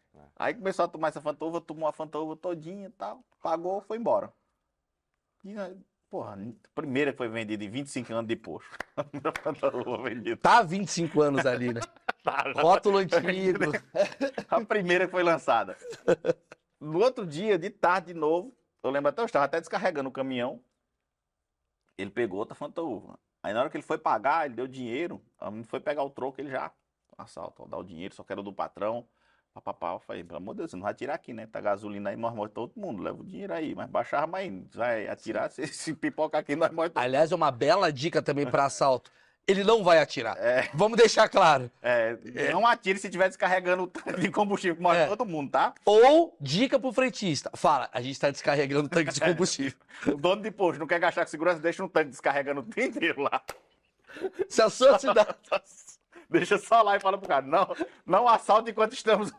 Aí 0.44 0.54
começou 0.54 0.84
a 0.84 0.90
tomar 0.90 1.08
essa 1.08 1.22
Fanta 1.22 1.46
Uva, 1.46 1.62
tomou 1.62 1.88
a 1.88 1.94
Fanta 1.94 2.20
Uva 2.20 2.36
todinha 2.36 2.88
e 2.88 2.92
tal, 2.92 3.24
pagou, 3.42 3.80
foi 3.80 3.98
embora. 3.98 4.30
E 5.42 5.58
aí, 5.58 5.80
porra, 6.10 6.34
a 6.34 6.72
primeira 6.76 7.14
que 7.14 7.18
foi 7.18 7.30
vendida 7.30 7.64
em 7.64 7.70
25 7.70 8.12
anos 8.12 8.28
de 8.28 8.36
posto. 8.36 8.70
A 8.98 9.06
primeira 9.08 9.32
Fanta 9.42 9.74
Uva 9.74 10.04
vendida. 10.04 10.36
Tá 10.36 10.58
há 10.58 10.64
25 10.64 11.22
anos 11.22 11.46
ali, 11.46 11.74
né? 11.74 11.80
Rótulo 12.62 12.98
antigo. 12.98 13.72
A 14.50 14.66
primeira 14.66 15.06
que 15.06 15.12
foi 15.12 15.24
lançada. 15.24 15.78
No 16.78 17.00
outro 17.00 17.26
dia, 17.26 17.58
de 17.58 17.70
tarde 17.70 18.08
de 18.08 18.20
novo, 18.20 18.54
eu 18.84 18.92
lembro 18.92 19.12
até, 19.12 19.22
eu 19.22 19.26
estava 19.26 19.46
até 19.46 19.62
descarregando 19.62 20.10
o 20.10 20.12
caminhão. 20.12 20.62
Ele 21.98 22.12
pegou 22.12 22.40
outra 22.40 22.54
fantaúva. 22.54 23.18
Aí 23.42 23.54
na 23.54 23.62
hora 23.62 23.70
que 23.70 23.78
ele 23.78 23.86
foi 23.86 23.98
pagar, 23.98 24.46
ele 24.46 24.56
deu 24.56 24.68
dinheiro. 24.68 25.24
Foi 25.68 25.80
pegar 25.80 26.04
o 26.04 26.10
troco, 26.10 26.42
ele 26.42 26.50
já 26.50 26.70
assalto, 27.18 27.64
ó, 27.64 27.66
dá 27.66 27.78
o 27.78 27.84
dinheiro, 27.84 28.14
só 28.14 28.26
quero 28.26 28.44
do 28.44 28.52
patrão. 28.52 29.08
Papapá, 29.54 29.92
eu 29.94 30.00
falei, 30.00 30.24
pelo 30.24 30.38
amor 30.38 30.54
de 30.56 30.60
Deus, 30.60 30.72
você 30.72 30.78
não 30.78 30.84
vai 30.84 30.96
tirar 30.96 31.14
aqui, 31.14 31.32
né? 31.32 31.46
Tá 31.46 31.62
gasolina 31.62 32.10
aí, 32.10 32.16
nós 32.16 32.34
morremos 32.34 32.54
todo 32.56 32.72
mundo, 32.76 33.04
leva 33.04 33.22
o 33.22 33.24
dinheiro 33.24 33.54
aí. 33.54 33.76
Mas 33.76 33.88
baixa 33.88 34.18
a 34.18 34.22
arma 34.22 34.40
aí, 34.40 34.64
vai 34.74 35.08
atirar, 35.08 35.50
se, 35.52 35.68
se 35.68 35.94
pipoca 35.94 36.38
aqui, 36.40 36.56
nós 36.56 36.72
morremos 36.72 36.96
todo 36.96 37.04
Aliás, 37.04 37.32
é 37.32 37.36
uma 37.36 37.52
bela 37.52 37.92
dica 37.92 38.20
também 38.22 38.48
pra 38.50 38.66
assalto. 38.66 39.12
Ele 39.46 39.64
não 39.64 39.84
vai 39.84 40.00
atirar. 40.00 40.38
É, 40.40 40.70
Vamos 40.74 40.98
deixar 40.98 41.28
claro. 41.28 41.70
é, 41.82 42.18
não 42.52 42.66
atire 42.66 42.98
se 42.98 43.08
estiver 43.08 43.28
descarregando 43.28 43.84
o 43.84 43.88
tanque 43.88 44.22
de 44.22 44.32
combustível, 44.32 44.76
que 44.78 44.82
morre 44.82 45.00
É. 45.00 45.06
todo 45.06 45.26
mundo, 45.26 45.52
tá? 45.52 45.74
Ou 45.86 46.36
dica 46.40 46.80
pro 46.80 46.94
frentista. 46.94 47.52
Fala, 47.54 47.90
a 47.92 48.02
gente 48.02 48.18
tá 48.20 48.32
descarregando 48.32 48.86
o 48.86 48.90
tanque 48.90 49.12
de 49.12 49.20
combustível. 49.22 49.78
O 50.08 50.16
dono 50.16 50.42
de 50.42 50.50
posto 50.50 50.80
não 50.80 50.88
quer 50.88 50.98
gastar 50.98 51.26
com 51.26 51.30
segurança, 51.30 51.60
deixa 51.60 51.84
um 51.84 51.90
tanque 51.90 52.10
descarregando 52.12 52.62
o 52.62 52.64
dia 52.64 52.86
inteiro 52.86 53.22
lá. 53.22 53.44
Se 54.48 54.62
a 54.62 54.70
sua 54.70 54.98
cidade. 54.98 55.36
Deixa 56.34 56.58
só 56.58 56.82
lá 56.82 56.98
e 56.98 57.00
fala 57.00 57.18
pro 57.18 57.28
cara, 57.28 57.46
não, 57.46 57.68
não 58.06 58.28
assalte 58.28 58.72
enquanto 58.72 58.94
estamos, 58.94 59.32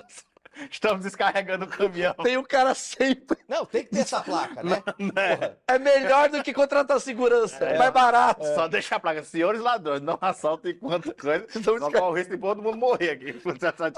estamos 0.70 1.05
descarregando 1.05 1.64
o 1.64 1.68
caminhão. 1.68 2.14
Tem 2.14 2.36
o 2.36 2.45
cara 2.45 2.72
sempre. 2.72 3.36
Não, 3.49 3.66
tem 3.66 3.82
que 3.82 3.90
ter 3.90 4.01
essa 4.01 4.20
placa, 4.20 4.62
né? 4.62 4.80
Porra. 4.80 5.59
É 5.66 5.78
melhor 5.78 6.28
do 6.28 6.42
que 6.42 6.55
contratar 6.55 7.01
segurança. 7.01 7.64
É 7.64 7.76
mais 7.76 7.90
barato. 7.92 8.45
Só 8.55 8.68
deixa 8.68 8.95
a 8.95 9.01
placa, 9.01 9.24
senhores 9.24 9.61
ladrões, 9.61 10.01
não 10.01 10.16
assaltem 10.20 10.72
enquanto 10.72 11.12
coisa, 11.14 11.47
Então, 11.57 11.78
só 11.78 11.90
corre 11.90 12.01
o 12.01 12.12
risco 12.12 12.36
de 12.36 12.40
todo 12.40 12.62
mundo 12.62 12.78
morrer 12.78 13.11
aqui. 13.11 13.34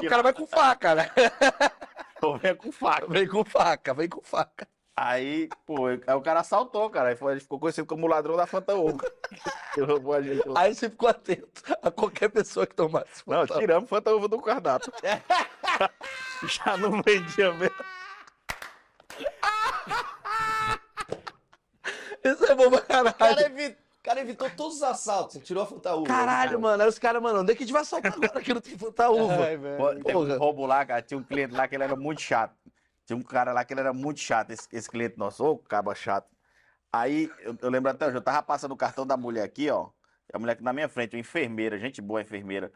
O 0.07 0.09
cara 0.09 0.23
vai 0.23 0.33
com 0.33 0.47
faca, 0.47 0.95
né? 0.95 1.11
ou 2.23 2.39
vem 2.39 2.55
com 2.55 2.73
faca. 2.73 3.07
Vem 3.07 3.29
com 3.29 3.45
faca, 3.45 3.93
vem 3.95 4.09
com 4.09 4.23
faca. 4.23 4.67
Aí, 4.99 5.51
pô, 5.67 5.87
aí 5.89 6.15
o 6.15 6.23
cara 6.23 6.41
assaltou, 6.41 6.89
cara, 6.89 7.11
aí 7.11 7.17
foi, 7.17 7.33
ele 7.33 7.41
ficou 7.41 7.61
conhecido 7.61 7.87
como 7.87 8.07
o 8.07 8.09
ladrão 8.09 8.35
da 8.35 8.47
Fanta 8.47 8.75
Ovo. 8.75 8.99
Ele 9.77 9.85
roubou 9.87 10.15
a 10.15 10.23
gente 10.23 10.49
lá. 10.49 10.61
Aí 10.63 10.75
você 10.75 10.89
ficou 10.89 11.07
atento 11.09 11.63
a 11.83 11.91
qualquer 11.91 12.31
pessoa 12.31 12.67
que 12.67 12.75
tomasse. 12.75 13.23
Não, 13.27 13.41
fantasma. 13.41 13.61
tiramos 13.61 13.91
Fanta 13.91 14.11
Ovo 14.15 14.27
do 14.27 14.41
cardápio. 14.41 14.91
Já 16.49 16.79
não 16.79 17.03
vendia 17.03 17.53
mesmo. 17.53 17.77
Isso 22.25 22.45
é 22.47 22.55
bom 22.55 22.71
pra 22.71 22.79
O 22.81 22.83
cara, 22.83 23.13
caralho. 23.13 23.47
evi- 23.47 23.77
o 24.01 24.03
cara 24.03 24.21
evitou 24.21 24.49
todos 24.51 24.77
os 24.77 24.83
assaltos. 24.83 25.35
Você 25.35 25.41
tirou 25.41 25.63
a 25.63 25.67
fantaúva. 25.67 26.07
Caralho, 26.07 26.61
mano. 26.61 26.83
Aí 26.83 26.89
os 26.89 26.99
caras, 26.99 27.21
mano, 27.23 27.41
onde 27.41 27.53
é 27.53 27.55
que 27.55 27.63
a 27.63 27.67
gente 27.67 27.73
vai 27.73 27.83
assaltar 27.83 28.13
agora 28.15 28.41
que 28.41 28.55
não 28.55 28.61
tem 28.61 28.79
fantaúva? 28.79 29.45
Ai, 29.45 29.57
velho. 29.57 29.77
Pô, 29.77 29.89
Teve 29.91 30.13
Porra. 30.13 30.35
um 30.35 30.39
roubo 30.39 30.67
lá, 30.67 30.85
cara. 30.87 31.03
Tinha 31.03 31.19
um 31.19 31.23
cliente 31.25 31.55
lá 31.55 31.67
que 31.69 31.75
ele 31.75 31.85
era 31.85 31.97
muito 31.97 32.21
chato. 32.21 32.55
Tinha 33.07 33.17
um 33.17 33.23
cara 33.23 33.53
lá 33.53 33.65
que 33.65 33.73
ele 33.73 33.81
era 33.81 33.93
muito 33.93 34.21
chato, 34.21 34.51
esse, 34.51 34.69
esse 34.73 34.91
cliente 34.91 35.17
nosso. 35.17 35.45
Ô, 35.45 35.59
caba 35.59 35.95
chato. 35.95 36.35
Aí, 36.93 37.31
eu, 37.41 37.57
eu 37.63 37.71
lembro 37.71 37.91
até 37.91 38.07
hoje, 38.07 38.17
eu 38.17 38.23
tava 38.23 38.43
passando 38.43 38.73
o 38.73 38.77
cartão 38.77 39.07
da 39.07 39.17
mulher 39.17 39.45
aqui, 39.45 39.71
ó. 39.71 39.91
A 40.33 40.39
mulher 40.39 40.55
aqui 40.55 40.63
na 40.63 40.73
minha 40.73 40.89
frente, 40.89 41.15
uma 41.15 41.21
enfermeira, 41.21 41.79
gente 41.79 42.03
boa, 42.03 42.21
enfermeira. 42.21 42.73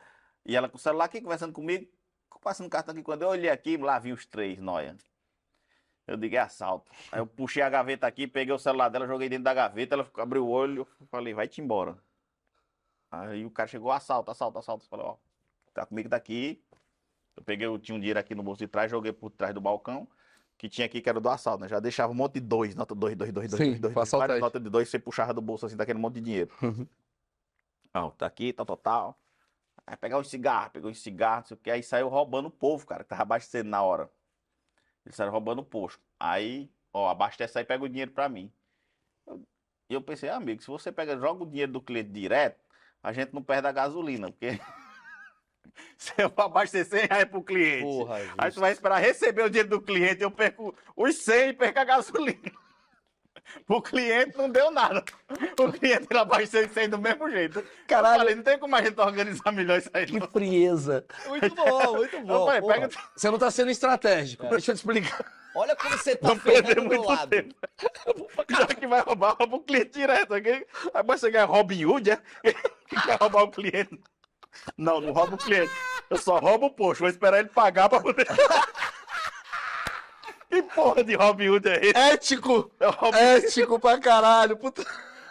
E 0.46 0.56
ela 0.56 0.68
com 0.68 0.76
o 0.76 0.80
celular 0.80 1.06
aqui, 1.06 1.20
conversando 1.20 1.52
comigo. 1.52 1.90
Passando 2.42 2.68
o 2.68 2.70
cartão 2.70 2.92
aqui. 2.92 3.02
Quando 3.02 3.22
eu 3.22 3.28
olhei 3.28 3.50
aqui, 3.50 3.76
lá 3.76 3.98
vi 3.98 4.12
os 4.12 4.24
três, 4.24 4.58
noia. 4.58 4.96
Eu 6.06 6.16
digo, 6.16 6.34
é 6.34 6.38
assalto. 6.38 6.90
Aí 7.12 7.20
eu 7.20 7.26
puxei 7.26 7.62
a 7.62 7.68
gaveta 7.68 8.06
aqui, 8.06 8.26
peguei 8.26 8.54
o 8.54 8.58
celular 8.58 8.88
dela, 8.88 9.06
joguei 9.06 9.28
dentro 9.28 9.44
da 9.44 9.54
gaveta, 9.54 9.94
ela 9.94 10.10
abriu 10.16 10.46
o 10.46 10.50
olho, 10.50 10.86
eu 11.00 11.06
falei, 11.06 11.34
vai-te 11.34 11.60
embora. 11.60 11.96
Aí 13.10 13.44
o 13.44 13.50
cara 13.50 13.68
chegou, 13.68 13.92
assalto, 13.92 14.30
assalto, 14.30 14.58
assalto. 14.58 14.84
Eu 14.84 14.88
falei, 14.88 15.06
ó, 15.06 15.16
tá 15.74 15.84
comigo 15.84 16.08
daqui. 16.08 16.64
Eu 17.36 17.44
peguei, 17.44 17.66
eu 17.66 17.78
tinha 17.78 17.96
um 17.96 17.98
dinheiro 17.98 18.18
aqui 18.18 18.34
no 18.34 18.42
bolso 18.42 18.58
de 18.58 18.68
trás, 18.68 18.90
joguei 18.90 19.12
por 19.12 19.30
trás 19.30 19.54
do 19.54 19.60
balcão, 19.60 20.08
que 20.60 20.68
tinha 20.68 20.84
aqui 20.84 21.00
que 21.00 21.08
era 21.08 21.18
do 21.18 21.26
assalto, 21.30 21.62
né? 21.62 21.68
Já 21.70 21.80
deixava 21.80 22.12
um 22.12 22.14
monte 22.14 22.34
de 22.34 22.40
dois, 22.40 22.74
nota 22.74 22.94
dois, 22.94 23.16
dois, 23.16 23.32
dois, 23.32 23.48
dois, 23.48 23.58
Sim, 23.62 23.70
dois, 23.70 23.80
dois, 23.80 23.94
dois, 23.94 24.10
várias 24.10 24.40
notas 24.40 24.62
de 24.62 24.68
dois, 24.68 24.90
você 24.90 24.98
puxava 24.98 25.32
do 25.32 25.40
bolso 25.40 25.64
assim, 25.64 25.74
daquele 25.74 25.98
monte 25.98 26.16
de 26.16 26.20
dinheiro. 26.20 26.50
Uhum. 26.60 26.86
Ó, 27.94 28.10
tá 28.10 28.26
aqui, 28.26 28.52
tal, 28.52 28.66
tal, 28.66 28.76
tal. 28.76 29.18
Aí 29.86 29.96
pegar 29.96 30.18
um 30.18 30.22
cigarro, 30.22 30.70
pegou 30.70 30.90
um 30.90 30.94
cigarro, 30.94 31.38
não 31.38 31.46
sei 31.46 31.54
o 31.56 31.60
que, 31.60 31.70
aí 31.70 31.82
saiu 31.82 32.08
roubando 32.08 32.48
o 32.48 32.50
povo, 32.50 32.86
cara, 32.86 33.02
que 33.02 33.08
tava 33.08 33.22
abastecendo 33.22 33.70
na 33.70 33.82
hora. 33.82 34.10
Eles 35.06 35.16
saíram 35.16 35.32
roubando 35.32 35.60
o 35.60 35.64
posto. 35.64 35.98
Aí, 36.20 36.70
ó, 36.92 37.08
abastece 37.08 37.58
aí 37.58 37.64
pega 37.64 37.82
o 37.82 37.88
dinheiro 37.88 38.10
pra 38.10 38.28
mim. 38.28 38.52
Eu- 39.26 39.42
E 39.88 39.94
eu 39.94 40.02
pensei, 40.02 40.28
ah, 40.28 40.36
amigo, 40.36 40.60
se 40.60 40.68
você 40.68 40.92
pega, 40.92 41.18
joga 41.18 41.42
o 41.42 41.46
dinheiro 41.46 41.72
do 41.72 41.80
cliente 41.80 42.10
direto, 42.10 42.62
a 43.02 43.14
gente 43.14 43.32
não 43.32 43.42
perde 43.42 43.66
a 43.66 43.72
gasolina, 43.72 44.30
porque 44.30 44.60
se 45.96 46.12
eu 46.18 46.32
abastecer 46.36 47.00
100 47.00 47.08
reais 47.08 47.24
pro 47.26 47.42
cliente, 47.42 47.82
Porra, 47.82 48.20
aí 48.38 48.50
tu 48.50 48.60
vai 48.60 48.72
esperar 48.72 48.98
receber 48.98 49.42
o 49.42 49.48
dinheiro 49.50 49.68
do 49.70 49.80
cliente, 49.80 50.22
eu 50.22 50.30
perco 50.30 50.74
os 50.96 51.16
100 51.16 51.48
e 51.48 51.52
perco 51.52 51.78
a 51.78 51.84
gasolina. 51.84 52.40
Pro 53.66 53.82
cliente 53.82 54.36
não 54.36 54.48
deu 54.48 54.70
nada. 54.70 55.02
O 55.58 55.72
cliente 55.72 56.06
ele 56.08 56.18
abasteceu 56.18 56.66
os 56.66 56.72
100 56.72 56.90
do 56.90 56.98
mesmo 56.98 57.28
jeito. 57.30 57.64
Caralho. 57.88 58.14
Eu 58.14 58.18
falei, 58.20 58.34
não 58.36 58.42
tem 58.42 58.58
como 58.58 58.76
a 58.76 58.82
gente 58.82 59.00
organizar 59.00 59.50
melhor 59.52 59.78
isso 59.78 59.90
aí. 59.92 60.06
Que 60.06 60.20
Não. 60.20 60.28
frieza. 60.28 61.04
Muito 61.26 61.54
bom, 61.54 61.96
muito 61.96 62.20
bom. 62.20 62.46
falei, 62.46 62.62
pega, 62.62 62.88
Você 63.16 63.30
não 63.30 63.38
tá 63.38 63.50
sendo 63.50 63.70
estratégico. 63.70 64.46
Deixa 64.48 64.70
eu 64.70 64.74
te 64.76 64.78
explicar. 64.78 65.24
Olha 65.54 65.74
como 65.74 65.96
você 65.98 66.14
tá 66.14 66.32
do 66.32 66.42
meu 66.44 66.84
muito 66.84 67.08
lado. 67.08 67.28
tempo. 67.28 67.54
Já 68.50 68.66
que 68.66 68.86
vai 68.86 69.00
roubar, 69.00 69.34
rouba 69.36 69.56
o 69.56 69.60
cliente 69.60 69.98
direto. 69.98 70.34
Aqui. 70.34 70.66
Aí 70.94 71.02
você 71.04 71.30
quer 71.30 71.44
Robin 71.44 71.84
Hood, 71.86 72.10
é? 72.10 72.18
Que 72.88 73.00
quer 73.04 73.18
roubar 73.18 73.42
o 73.42 73.50
cliente. 73.50 73.98
Não, 74.76 75.00
não 75.00 75.12
rouba 75.12 75.34
o 75.34 75.38
cliente. 75.38 75.72
Eu 76.08 76.16
só 76.18 76.38
roubo 76.38 76.66
o 76.66 76.70
posto. 76.70 77.00
Vou 77.00 77.08
esperar 77.08 77.38
ele 77.38 77.48
pagar 77.48 77.88
pra 77.88 78.00
poder. 78.00 78.26
Que 80.50 80.62
porra 80.64 81.04
de 81.04 81.14
Robin 81.14 81.48
Hood 81.48 81.68
é 81.68 81.80
esse? 81.80 81.96
Ético. 81.96 82.72
É 82.80 82.88
o 82.88 82.90
Robin, 82.90 83.18
Ético 83.18 83.78
pra 83.78 84.00
caralho. 84.00 84.56
Puta. 84.56 84.84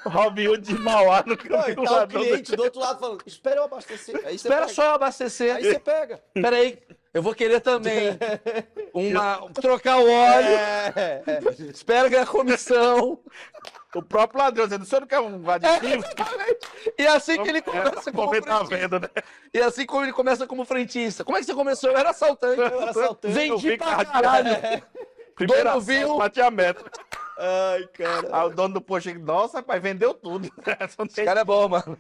Robin 0.06 0.48
Hood 0.48 0.62
de 0.62 0.80
Mauá 0.80 1.22
no 1.28 1.36
caminho 1.36 1.76
do 1.76 1.84
tá 1.84 2.04
o 2.04 2.08
cliente 2.08 2.56
do 2.56 2.64
outro 2.64 2.80
lado 2.80 3.00
falando, 3.02 3.22
espera 3.26 3.58
eu 3.58 3.64
abastecer. 3.66 4.16
Aí 4.16 4.38
você 4.40 4.48
Espera 4.48 4.62
pega. 4.62 4.74
só 4.74 4.84
eu 4.86 4.92
abastecer. 4.92 5.56
Aí 5.56 5.64
você 5.66 5.80
pega. 5.80 6.24
Pera 6.34 6.56
aí. 6.56 6.80
Eu 7.14 7.22
vou 7.22 7.34
querer 7.36 7.60
também 7.60 8.18
uma, 8.94 9.50
trocar 9.54 9.98
o 9.98 10.10
óleo. 10.10 10.48
É, 10.48 10.94
é. 10.96 11.24
Espera 11.70 12.08
ganhar 12.08 12.26
comissão. 12.26 13.20
O 13.96 14.04
próprio 14.04 14.40
ladrão 14.40 14.66
dizendo, 14.66 14.84
o 14.84 14.86
senhor 14.86 15.02
não 15.02 15.08
quer 15.08 15.20
um 15.20 15.50
aditivo? 15.50 16.04
E 16.98 17.08
assim 17.08 17.42
que 17.42 17.50
ele 17.50 17.62
começa 17.62 18.10
É, 18.10 18.14
como 18.14 18.32
da 18.32 18.42
frentista. 18.42 18.78
venda, 18.78 19.00
né? 19.00 19.10
E 19.52 19.60
assim 19.60 19.86
como 19.86 20.06
ele 20.06 20.14
começa 20.14 20.46
como 20.46 20.64
frentista. 20.64 21.24
Como 21.24 21.38
é 21.38 21.40
que 21.40 21.48
você 21.48 21.56
começou? 21.56 21.90
Eu 21.90 21.98
era 21.98 22.12
assaltante. 22.12 22.60
Eu 22.60 22.66
era 22.66 22.90
assaltante. 22.92 23.34
Vendi 23.34 23.78
pra 23.78 24.06
caralho. 24.06 24.84
Primeiro 25.36 25.70
Dono 25.70 25.82
viu. 25.82 26.18
Fatiamento. 26.18 26.84
Ai, 27.40 27.88
cara. 27.94 28.30
Aí 28.34 28.46
o 28.48 28.50
dono 28.50 28.74
do 28.74 28.82
posto, 28.82 29.18
nossa, 29.18 29.64
pai, 29.64 29.80
vendeu 29.80 30.14
tudo. 30.14 30.50
Esse 31.08 31.24
cara 31.24 31.40
é 31.40 31.44
bom, 31.46 31.70
mano. 31.70 31.98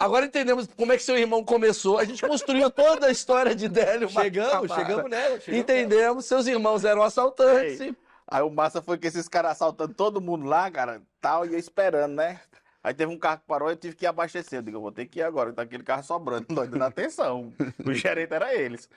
Agora 0.00 0.26
entendemos 0.26 0.68
como 0.76 0.92
é 0.92 0.96
que 0.96 1.02
seu 1.04 1.16
irmão 1.16 1.44
começou. 1.44 1.98
A 1.98 2.04
gente 2.04 2.26
construiu 2.26 2.68
toda 2.68 3.06
a 3.06 3.10
história 3.12 3.54
de 3.54 3.68
Délio. 3.68 4.08
Chegamos, 4.08 4.72
chegamos 4.74 5.08
nela. 5.08 5.40
chegamos 5.40 5.60
Entendemos, 5.60 6.24
seus 6.24 6.48
irmãos 6.48 6.84
eram 6.84 7.02
assaltantes. 7.04 7.80
Ei. 7.80 7.96
Aí 8.32 8.40
o 8.40 8.48
massa 8.48 8.80
foi 8.80 8.96
que 8.96 9.06
esses 9.06 9.28
caras 9.28 9.52
assaltando 9.52 9.92
todo 9.92 10.18
mundo 10.18 10.46
lá, 10.46 10.70
cara, 10.70 11.02
tal, 11.20 11.44
e 11.44 11.52
eu 11.52 11.58
esperando, 11.58 12.14
né? 12.14 12.40
Aí 12.82 12.94
teve 12.94 13.12
um 13.12 13.18
carro 13.18 13.40
que 13.40 13.46
parou 13.46 13.68
e 13.68 13.72
eu 13.72 13.76
tive 13.76 13.94
que 13.94 14.06
abastecer. 14.06 14.58
Eu 14.58 14.62
digo, 14.62 14.78
eu 14.78 14.80
vou 14.80 14.90
ter 14.90 15.04
que 15.04 15.18
ir 15.18 15.22
agora, 15.22 15.52
tá 15.52 15.60
aquele 15.60 15.82
carro 15.82 16.02
sobrando, 16.02 16.46
nós 16.48 16.66
dando 16.66 16.82
atenção. 16.82 17.52
O 17.86 17.92
gerente 17.92 18.32
era 18.32 18.54
eles. 18.54 18.88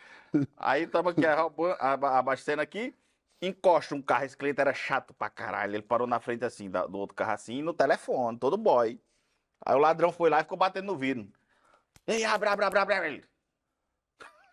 Aí 0.55 0.87
tava 0.87 1.09
aqui 1.09 1.25
abastecendo 1.25 2.61
aqui, 2.61 2.95
encosta 3.41 3.93
um 3.93 4.01
carro, 4.01 4.23
esse 4.23 4.37
cliente 4.37 4.61
era 4.61 4.73
chato 4.73 5.13
pra 5.13 5.29
caralho. 5.29 5.75
Ele 5.75 5.83
parou 5.83 6.07
na 6.07 6.21
frente 6.21 6.45
assim, 6.45 6.69
do 6.69 6.97
outro 6.97 7.13
carro 7.13 7.33
assim, 7.33 7.61
no 7.61 7.73
telefone, 7.73 8.39
todo 8.39 8.55
boy. 8.55 8.97
Aí 9.65 9.75
o 9.75 9.79
ladrão 9.79 10.13
foi 10.13 10.29
lá 10.29 10.39
e 10.39 10.43
ficou 10.43 10.57
batendo 10.57 10.85
no 10.85 10.95
vidro. 10.95 11.27
Ei, 12.07 12.23
abre, 12.23 12.47
abre, 12.47 12.63
abre, 12.63 12.79
abre, 12.79 12.95
abre. 12.95 13.23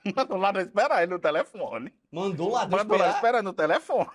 Mandou 0.16 0.36
o 0.36 0.40
ladrão 0.40 0.62
esperar 0.64 1.02
ele 1.04 1.12
no 1.12 1.20
telefone. 1.20 1.94
Mandou 2.10 2.48
o 2.48 2.52
ladrão 2.52 2.78
Mandou 2.80 2.98
lá 2.98 3.04
esperar. 3.04 3.16
esperando 3.16 3.44
no 3.44 3.52
telefone. 3.52 4.10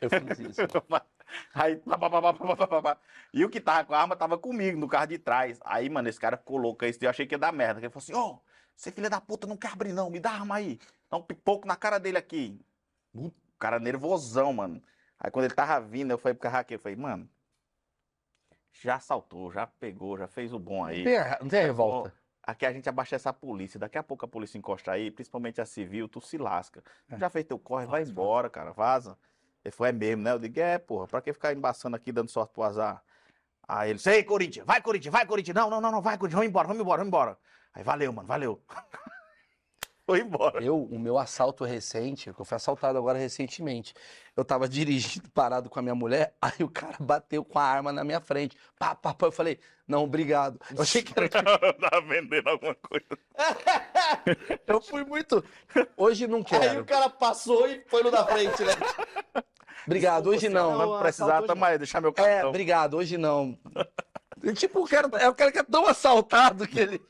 Eu 0.00 0.10
fiz 0.10 0.38
isso. 0.38 0.62
Né? 0.62 1.00
Aí, 1.54 1.76
pá, 1.76 1.98
pá, 1.98 2.98
E 3.32 3.44
o 3.44 3.48
que 3.48 3.60
tava 3.60 3.84
com 3.84 3.94
a 3.94 4.00
arma 4.00 4.16
tava 4.16 4.38
comigo 4.38 4.78
no 4.78 4.88
carro 4.88 5.06
de 5.06 5.18
trás. 5.18 5.58
Aí, 5.64 5.88
mano, 5.88 6.08
esse 6.08 6.20
cara 6.20 6.36
colocou 6.36 6.86
isso 6.88 6.98
eu 7.02 7.10
achei 7.10 7.26
que 7.26 7.34
ia 7.34 7.38
dar 7.38 7.52
merda. 7.52 7.80
Ele 7.80 7.90
falou 7.90 8.02
assim: 8.02 8.14
Ô, 8.14 8.34
oh, 8.34 8.40
você 8.76 8.90
filha 8.90 9.10
da 9.10 9.20
puta, 9.20 9.46
não 9.46 9.56
quer 9.56 9.72
abrir 9.72 9.92
não, 9.92 10.10
me 10.10 10.20
dá 10.20 10.30
arma 10.30 10.56
aí. 10.56 10.78
Dá 11.10 11.16
um 11.16 11.22
pipoco 11.22 11.66
na 11.66 11.76
cara 11.76 11.98
dele 11.98 12.18
aqui. 12.18 12.60
O 13.14 13.30
cara 13.58 13.78
nervosão, 13.78 14.52
mano. 14.52 14.82
Aí 15.18 15.30
quando 15.30 15.46
ele 15.46 15.54
tava 15.54 15.80
vindo, 15.80 16.10
eu 16.10 16.18
falei 16.18 16.34
pro 16.34 16.42
carraqueiro: 16.42 16.82
falei, 16.82 16.96
mano, 16.96 17.28
já 18.72 19.00
saltou, 19.00 19.50
já 19.50 19.66
pegou, 19.66 20.18
já 20.18 20.26
fez 20.26 20.52
o 20.52 20.58
bom 20.58 20.84
aí. 20.84 20.98
Não 20.98 21.04
tem, 21.04 21.38
não 21.40 21.48
tem 21.48 21.62
revolta. 21.62 22.12
Aqui 22.46 22.66
a 22.66 22.72
gente 22.72 22.88
abastece 22.88 23.26
a 23.28 23.32
polícia. 23.32 23.80
Daqui 23.80 23.96
a 23.96 24.02
pouco 24.02 24.24
a 24.24 24.28
polícia 24.28 24.58
encosta 24.58 24.92
aí, 24.92 25.10
principalmente 25.10 25.60
a 25.60 25.66
civil, 25.66 26.08
tu 26.08 26.20
se 26.20 26.36
lasca. 26.36 26.82
É. 27.08 27.16
Já 27.16 27.30
fez 27.30 27.46
teu 27.46 27.58
corre, 27.58 27.86
vai 27.86 28.02
embora, 28.02 28.50
cara, 28.50 28.70
vaza. 28.72 29.16
Ele 29.64 29.72
falou, 29.72 29.88
é 29.88 29.92
mesmo, 29.92 30.22
né? 30.22 30.32
Eu 30.32 30.38
digo, 30.38 30.60
é, 30.60 30.76
porra, 30.78 31.06
pra 31.06 31.22
que 31.22 31.32
ficar 31.32 31.54
embaçando 31.54 31.96
aqui, 31.96 32.12
dando 32.12 32.28
sorte 32.28 32.52
pro 32.52 32.62
azar? 32.62 33.02
Aí 33.66 33.90
ele, 33.90 34.00
ei, 34.06 34.22
Corinthians, 34.22 34.66
vai, 34.66 34.82
Corinthians, 34.82 35.12
vai, 35.12 35.24
Corinthians. 35.24 35.54
Não, 35.54 35.70
não, 35.70 35.80
não, 35.80 35.90
não, 35.90 36.02
vai, 36.02 36.18
Corinthians, 36.18 36.36
vamos 36.36 36.50
embora, 36.50 36.68
vamos 36.68 36.82
embora, 36.82 36.98
vamos 36.98 37.08
embora. 37.08 37.38
Aí, 37.72 37.82
valeu, 37.82 38.12
mano, 38.12 38.28
valeu. 38.28 38.62
Foi 40.06 40.20
embora. 40.20 40.62
Eu, 40.62 40.82
o 40.82 40.98
meu 40.98 41.18
assalto 41.18 41.64
recente, 41.64 42.30
que 42.32 42.38
eu 42.40 42.44
fui 42.44 42.56
assaltado 42.56 42.98
agora 42.98 43.18
recentemente. 43.18 43.94
Eu 44.36 44.44
tava 44.44 44.68
dirigindo, 44.68 45.30
parado 45.30 45.70
com 45.70 45.78
a 45.78 45.82
minha 45.82 45.94
mulher, 45.94 46.34
aí 46.42 46.62
o 46.62 46.68
cara 46.68 46.96
bateu 47.00 47.42
com 47.44 47.58
a 47.58 47.62
arma 47.64 47.90
na 47.92 48.04
minha 48.04 48.20
frente. 48.20 48.56
Pá, 48.78 48.94
pá, 48.94 49.14
pá. 49.14 49.26
Eu 49.26 49.32
falei, 49.32 49.58
não, 49.88 50.04
obrigado. 50.04 50.60
Eu 50.76 50.82
achei 50.82 51.02
que 51.02 51.12
era. 51.18 51.28
Tava 51.80 52.00
vendendo 52.06 52.48
alguma 52.48 52.74
coisa. 52.74 53.06
Eu 54.66 54.80
fui 54.80 55.04
muito. 55.04 55.42
Hoje 55.96 56.26
não 56.26 56.38
Aí 56.38 56.42
o 56.42 56.44
quero. 56.44 56.84
cara 56.84 57.08
passou 57.10 57.66
e 57.68 57.82
foi 57.88 58.02
no 58.02 58.10
da 58.10 58.26
frente, 58.26 58.62
né? 58.62 58.72
Obrigado, 59.86 60.28
hoje 60.30 60.48
não. 60.48 60.72
Não, 60.78 60.86
Quando 60.88 61.00
precisar, 61.02 61.42
tamo 61.42 61.64
aí, 61.64 61.76
deixar 61.78 62.00
meu 62.00 62.10
É, 62.10 62.12
cartão. 62.12 62.48
obrigado, 62.48 62.94
hoje 62.96 63.18
não. 63.18 63.58
Eu, 64.42 64.54
Tipo, 64.54 64.82
o 64.84 64.88
cara, 64.88 65.08
é 65.18 65.28
o 65.28 65.34
cara 65.34 65.50
que 65.52 65.58
é 65.58 65.62
tão 65.62 65.86
assaltado 65.86 66.66
que 66.66 66.78
ele. 66.80 67.02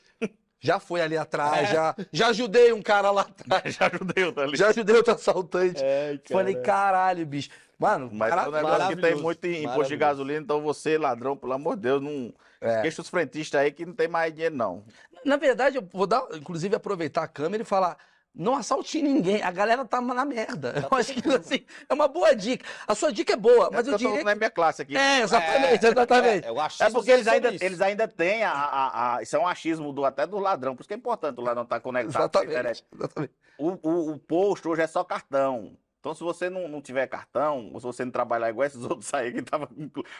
Já 0.64 0.80
foi 0.80 1.02
ali 1.02 1.14
atrás, 1.14 1.68
já, 1.68 1.94
já 2.10 2.28
ajudei 2.28 2.72
um 2.72 2.80
cara 2.80 3.10
lá 3.10 3.20
atrás, 3.20 3.74
Já 3.76 3.86
ajudei 3.92 4.24
o 4.24 4.40
ali. 4.40 4.56
já 4.56 4.68
ajudei 4.68 4.96
outro 4.96 5.12
assaltante. 5.12 5.82
É, 5.84 6.18
Falei, 6.30 6.54
caralho, 6.54 7.26
bicho. 7.26 7.50
Mano, 7.78 8.08
Mas 8.10 8.30
cara- 8.30 8.44
é 8.44 8.48
um 8.48 8.52
negócio 8.52 8.88
que 8.88 9.02
tem 9.02 9.14
muito 9.14 9.46
imposto 9.46 9.88
de 9.88 9.96
gasolina, 9.98 10.40
então 10.40 10.62
você, 10.62 10.96
ladrão, 10.96 11.36
pelo 11.36 11.52
amor 11.52 11.76
de 11.76 11.82
Deus, 11.82 12.00
não. 12.02 12.32
É. 12.62 12.80
Queixa 12.80 13.02
os 13.02 13.10
frentistas 13.10 13.60
aí 13.60 13.70
que 13.70 13.84
não 13.84 13.92
tem 13.92 14.08
mais 14.08 14.32
dinheiro, 14.32 14.54
não. 14.56 14.82
Na 15.22 15.36
verdade, 15.36 15.76
eu 15.76 15.86
vou 15.92 16.06
dar, 16.06 16.24
inclusive, 16.32 16.74
aproveitar 16.74 17.24
a 17.24 17.28
câmera 17.28 17.62
e 17.62 17.66
falar. 17.66 17.98
Não 18.36 18.56
assalte 18.56 19.00
ninguém, 19.00 19.40
a 19.42 19.50
galera 19.52 19.84
tá 19.84 20.00
na 20.00 20.24
merda. 20.24 20.88
Eu 20.90 20.98
acho 20.98 21.14
que 21.14 21.28
assim, 21.28 21.64
é 21.88 21.94
uma 21.94 22.08
boa 22.08 22.34
dica. 22.34 22.66
A 22.84 22.92
sua 22.94 23.12
dica 23.12 23.34
é 23.34 23.36
boa, 23.36 23.70
mas 23.72 23.86
é 23.86 23.90
eu 23.90 23.92
eu 23.92 23.98
tô 23.98 24.08
diria. 24.08 24.24
na 24.24 24.34
minha 24.34 24.50
classe 24.50 24.82
aqui. 24.82 24.92
que- 24.92 24.98
É, 24.98 25.20
exatamente, 25.20 25.86
exatamente. 25.86 26.44
É, 26.46 26.48
eu 26.50 26.60
acho 26.60 26.82
É 26.82 26.90
porque 26.90 27.12
eles 27.12 27.28
ainda, 27.28 27.48
eles 27.48 27.80
ainda 27.80 28.08
têm 28.08 28.42
a, 28.42 28.50
a- 28.52 29.16
a- 29.18 29.22
Isso 29.22 29.36
é 29.36 29.38
um 29.38 29.46
achismo 29.46 29.92
do, 29.92 30.04
até 30.04 30.26
do 30.26 30.38
ladrão. 30.40 30.74
Por 30.74 30.82
isso 30.82 30.88
que 30.88 30.94
é 30.94 30.96
importante 30.96 31.38
o 31.38 31.42
ladrão 31.44 31.62
estar 31.62 31.78
conectado 31.78 32.28
com 32.32 32.38
a 32.38 32.44
internet. 32.44 32.84
Exatamente. 32.92 33.30
exatamente. 33.30 33.32
O, 33.56 33.88
o, 33.88 34.10
o 34.14 34.18
posto 34.18 34.68
hoje 34.70 34.82
é 34.82 34.86
só 34.88 35.04
cartão. 35.04 35.76
Então, 36.04 36.12
se 36.14 36.22
você 36.22 36.50
não, 36.50 36.68
não 36.68 36.82
tiver 36.82 37.06
cartão, 37.06 37.70
ou 37.72 37.80
se 37.80 37.86
você 37.86 38.04
não 38.04 38.12
trabalhar 38.12 38.50
igual 38.50 38.66
esses 38.66 38.84
outros 38.84 39.12
aí 39.14 39.32
que 39.32 39.40
tava 39.40 39.66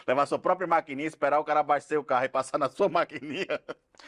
levar 0.07 0.25
sua 0.25 0.39
própria 0.39 0.65
maquininha, 0.65 1.07
esperar 1.07 1.39
o 1.39 1.43
cara 1.43 1.59
abastecer 1.59 1.99
o 1.99 2.03
carro 2.03 2.25
e 2.25 2.29
passar 2.29 2.57
na 2.57 2.67
sua 2.71 2.89
maquininha. 2.89 3.61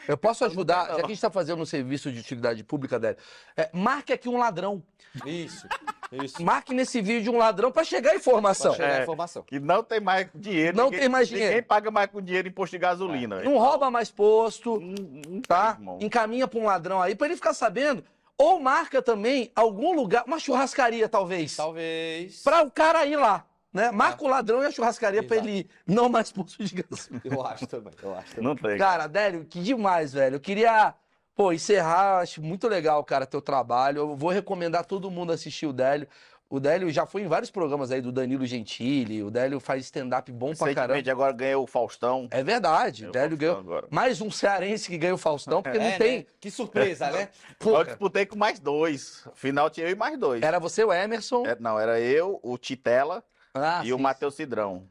Eu 0.08 0.18
posso 0.18 0.44
ajudar, 0.44 0.80
não. 0.80 0.86
já 0.88 0.94
que 0.96 1.00
a 1.02 1.06
gente 1.06 1.12
está 1.12 1.30
fazendo 1.30 1.62
um 1.62 1.64
serviço 1.64 2.10
de 2.10 2.18
utilidade 2.18 2.64
pública, 2.64 2.98
Délio. 2.98 3.16
É, 3.56 3.70
marque 3.72 4.12
aqui 4.12 4.28
um 4.28 4.38
ladrão. 4.38 4.82
Isso, 5.24 5.68
isso. 6.10 6.42
Marque 6.42 6.74
nesse 6.74 7.00
vídeo 7.00 7.32
um 7.32 7.38
ladrão 7.38 7.70
para 7.70 7.84
chegar 7.84 8.10
a 8.10 8.16
informação. 8.16 8.74
Pra 8.74 8.84
chegar 8.84 8.96
a 8.96 8.98
É. 8.98 9.02
informação. 9.04 9.42
Que 9.44 9.60
não 9.60 9.84
tem 9.84 10.00
mais 10.00 10.28
dinheiro. 10.34 10.76
Não 10.76 10.86
ninguém- 10.86 10.98
tem 11.00 11.08
mais 11.08 11.28
dinheiro. 11.28 11.50
Ninguém 11.50 11.62
paga 11.62 11.92
mais 11.92 12.10
com 12.10 12.20
dinheiro 12.20 12.48
imposto 12.48 12.74
de 12.74 12.80
gasolina. 12.80 13.40
Não 13.42 13.56
rouba 13.56 13.88
mais 13.88 14.10
posto, 14.10 14.80
Não- 14.80 14.94
não 15.28 15.40
tá? 15.42 15.74
tem, 15.74 15.80
irmão. 15.82 15.98
Encaminha 16.02 16.48
para 16.48 16.58
um 16.58 16.64
ladrão 16.64 17.00
aí 17.00 17.14
para 17.14 17.28
ele 17.28 17.36
ficar 17.36 17.54
sabendo. 17.54 18.02
Ou 18.38 18.60
marca 18.60 19.02
também 19.02 19.50
algum 19.54 19.92
lugar, 19.94 20.22
uma 20.24 20.38
churrascaria 20.38 21.08
talvez, 21.08 21.56
Talvez. 21.56 22.40
para 22.42 22.62
o 22.62 22.70
cara 22.70 23.04
ir 23.04 23.16
lá, 23.16 23.44
né? 23.72 23.90
Marca 23.90 24.22
o 24.24 24.28
ladrão 24.28 24.62
e 24.62 24.66
a 24.66 24.70
churrascaria 24.70 25.24
para 25.24 25.38
ele 25.38 25.68
não 25.84 26.08
mais 26.08 26.30
posto 26.30 26.62
de 26.62 26.74
gasolina. 26.76 27.20
Eu 27.26 27.44
acho 27.44 27.66
também, 27.66 27.92
eu 28.00 28.14
acho 28.14 28.36
também. 28.36 28.44
Não 28.44 28.54
tem. 28.54 28.78
Cara, 28.78 29.08
Délio, 29.08 29.44
que 29.44 29.60
demais, 29.60 30.12
velho. 30.12 30.36
Eu 30.36 30.40
queria, 30.40 30.94
pô, 31.34 31.52
encerrar, 31.52 32.20
acho 32.20 32.40
muito 32.40 32.68
legal, 32.68 33.02
cara, 33.02 33.26
teu 33.26 33.42
trabalho. 33.42 33.98
Eu 33.98 34.16
vou 34.16 34.30
recomendar 34.30 34.84
todo 34.86 35.10
mundo 35.10 35.32
assistir 35.32 35.66
o 35.66 35.72
Délio. 35.72 36.06
O 36.50 36.58
Délio 36.58 36.90
já 36.90 37.04
foi 37.04 37.22
em 37.22 37.26
vários 37.28 37.50
programas 37.50 37.90
aí 37.90 38.00
do 38.00 38.10
Danilo 38.10 38.46
Gentili. 38.46 39.22
O 39.22 39.30
Délio 39.30 39.60
faz 39.60 39.84
stand-up 39.84 40.32
bom 40.32 40.54
pra 40.54 40.74
caramba. 40.74 41.10
Agora 41.10 41.30
ganhei 41.32 41.54
o 41.54 41.66
Faustão. 41.66 42.26
É 42.30 42.42
verdade, 42.42 43.06
o 43.06 43.12
Ganhei 43.12 43.28
Délio 43.28 43.36
Faustão 43.38 43.62
ganhou. 43.64 43.76
agora. 43.78 43.88
Mais 43.90 44.20
um 44.22 44.30
cearense 44.30 44.88
que 44.88 44.96
ganha 44.96 45.14
o 45.14 45.18
Faustão, 45.18 45.62
porque 45.62 45.76
não 45.78 45.84
É, 45.84 45.98
tem. 45.98 46.18
né? 46.20 46.26
Que 46.40 46.50
surpresa, 46.50 47.10
né? 47.10 47.28
Pô, 47.60 47.76
Eu 47.78 47.84
disputei 47.84 48.24
com 48.24 48.36
mais 48.38 48.58
dois. 48.58 49.28
Final 49.34 49.68
tinha 49.68 49.86
eu 49.86 49.92
e 49.92 49.94
mais 49.94 50.18
dois. 50.18 50.42
era 50.42 50.58
você, 50.58 50.82
o 50.82 50.90
Emerson. 50.92 51.44
É, 51.44 51.54
não, 51.60 51.78
era 51.78 52.00
eu, 52.00 52.40
o 52.42 52.56
Titela 52.56 53.22
Ah, 53.52 53.82
e 53.84 53.92
o 53.92 53.96
sim. 53.96 54.02
Matheus 54.02 54.34
Cidrão. 54.34 54.88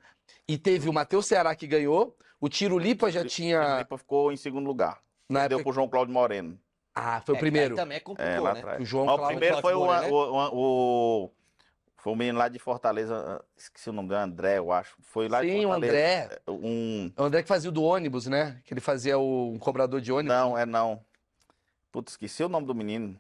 E 0.48 0.60
teve 0.60 0.88
o 0.88 0.94
Matheus 0.94 1.26
Ceará 1.26 1.56
que 1.56 1.66
ganhou. 1.66 2.16
O 2.40 2.48
Tiro 2.48 2.78
Lipa 2.78 3.10
já 3.12 3.22
O 3.22 3.26
tinha. 3.26 3.78
Felipe 3.78 3.98
ficou 3.98 4.32
em 4.32 4.38
segundo 4.38 4.68
lugar. 4.68 5.00
Na 5.28 5.48
Deu 5.48 5.58
época... 5.58 5.64
pro 5.64 5.74
João 5.74 5.90
Cláudio 5.90 6.14
Moreno. 6.14 6.58
Ah, 6.94 7.20
foi 7.26 7.34
o 7.34 7.38
É, 7.38 7.40
primeiro. 7.40 7.74
aí 7.74 7.76
também 7.76 7.98
É, 7.98 8.00
complicou, 8.00 8.44
lá 8.44 8.54
né? 8.54 8.60
atrás. 8.60 8.82
O 8.82 8.86
João 8.86 9.06
Mas 9.06 9.14
o 9.16 9.18
Cláudio 9.18 9.38
primeiro 9.40 9.62
foi 9.62 9.74
o, 9.74 9.84
Cláudio 9.86 10.14
o, 10.14 10.34
o, 10.34 11.26
o- 11.26 11.32
Foi 12.08 12.14
o 12.14 12.16
menino 12.16 12.40
lá 12.40 12.48
de 12.48 12.58
Fortaleza. 12.58 13.18
ah, 13.18 13.44
Esqueci 13.58 13.90
o 13.90 13.92
nome 13.92 14.08
dele, 14.08 14.22
André, 14.22 14.58
eu 14.60 14.72
acho. 14.72 14.96
Foi 15.02 15.28
lá 15.28 15.42
de 15.42 15.50
Sim, 15.50 15.66
o 15.66 15.68
Fortaleza. 15.74 15.94
André. 15.94 16.40
Um. 16.48 17.12
O 17.18 17.24
André 17.24 17.42
que 17.42 17.50
fazia 17.50 17.70
o 17.70 17.74
do 17.74 17.84
ônibus, 17.84 18.28
né? 18.28 18.62
Que 18.64 18.74
ele 18.74 18.80
fazia 18.80 19.18
o 19.18 19.52
um 19.52 19.60
cobrador 19.60 20.00
de 20.00 20.10
ônibus. 20.10 20.34
Não, 20.34 20.58
é 20.58 20.66
não. 20.66 21.04
Putz, 21.92 22.14
esqueci 22.14 22.46
o 22.46 22.48
nome 22.48 22.66
do 22.66 22.74
menino. 22.74 23.20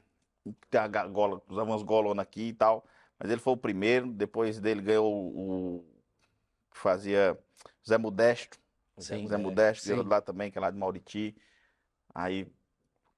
Tem 0.70 0.80
a 0.80 0.88
gola, 0.88 1.42
usava 1.50 1.70
umas 1.70 1.84
golonas 1.84 2.24
aqui 2.24 2.44
e 2.44 2.54
tal. 2.54 2.86
Mas 3.20 3.30
ele 3.30 3.42
foi 3.42 3.52
o 3.52 3.58
primeiro. 3.58 4.08
Depois 4.08 4.58
dele 4.58 4.82
ganhou 4.82 5.14
o. 5.14 5.86
que 6.72 6.78
fazia 6.78 7.38
Zé 7.86 7.98
Modesto. 7.98 8.58
Sim, 8.98 9.28
Zé 9.28 9.36
é, 9.36 9.38
Modesto, 9.38 9.84
sim. 9.84 9.90
ganhou 9.90 10.08
lá 10.08 10.22
também, 10.22 10.50
que 10.50 10.58
é 10.58 10.62
lá 10.62 10.72
de 10.72 10.78
Mauriti. 10.78 11.36
Aí. 12.16 12.48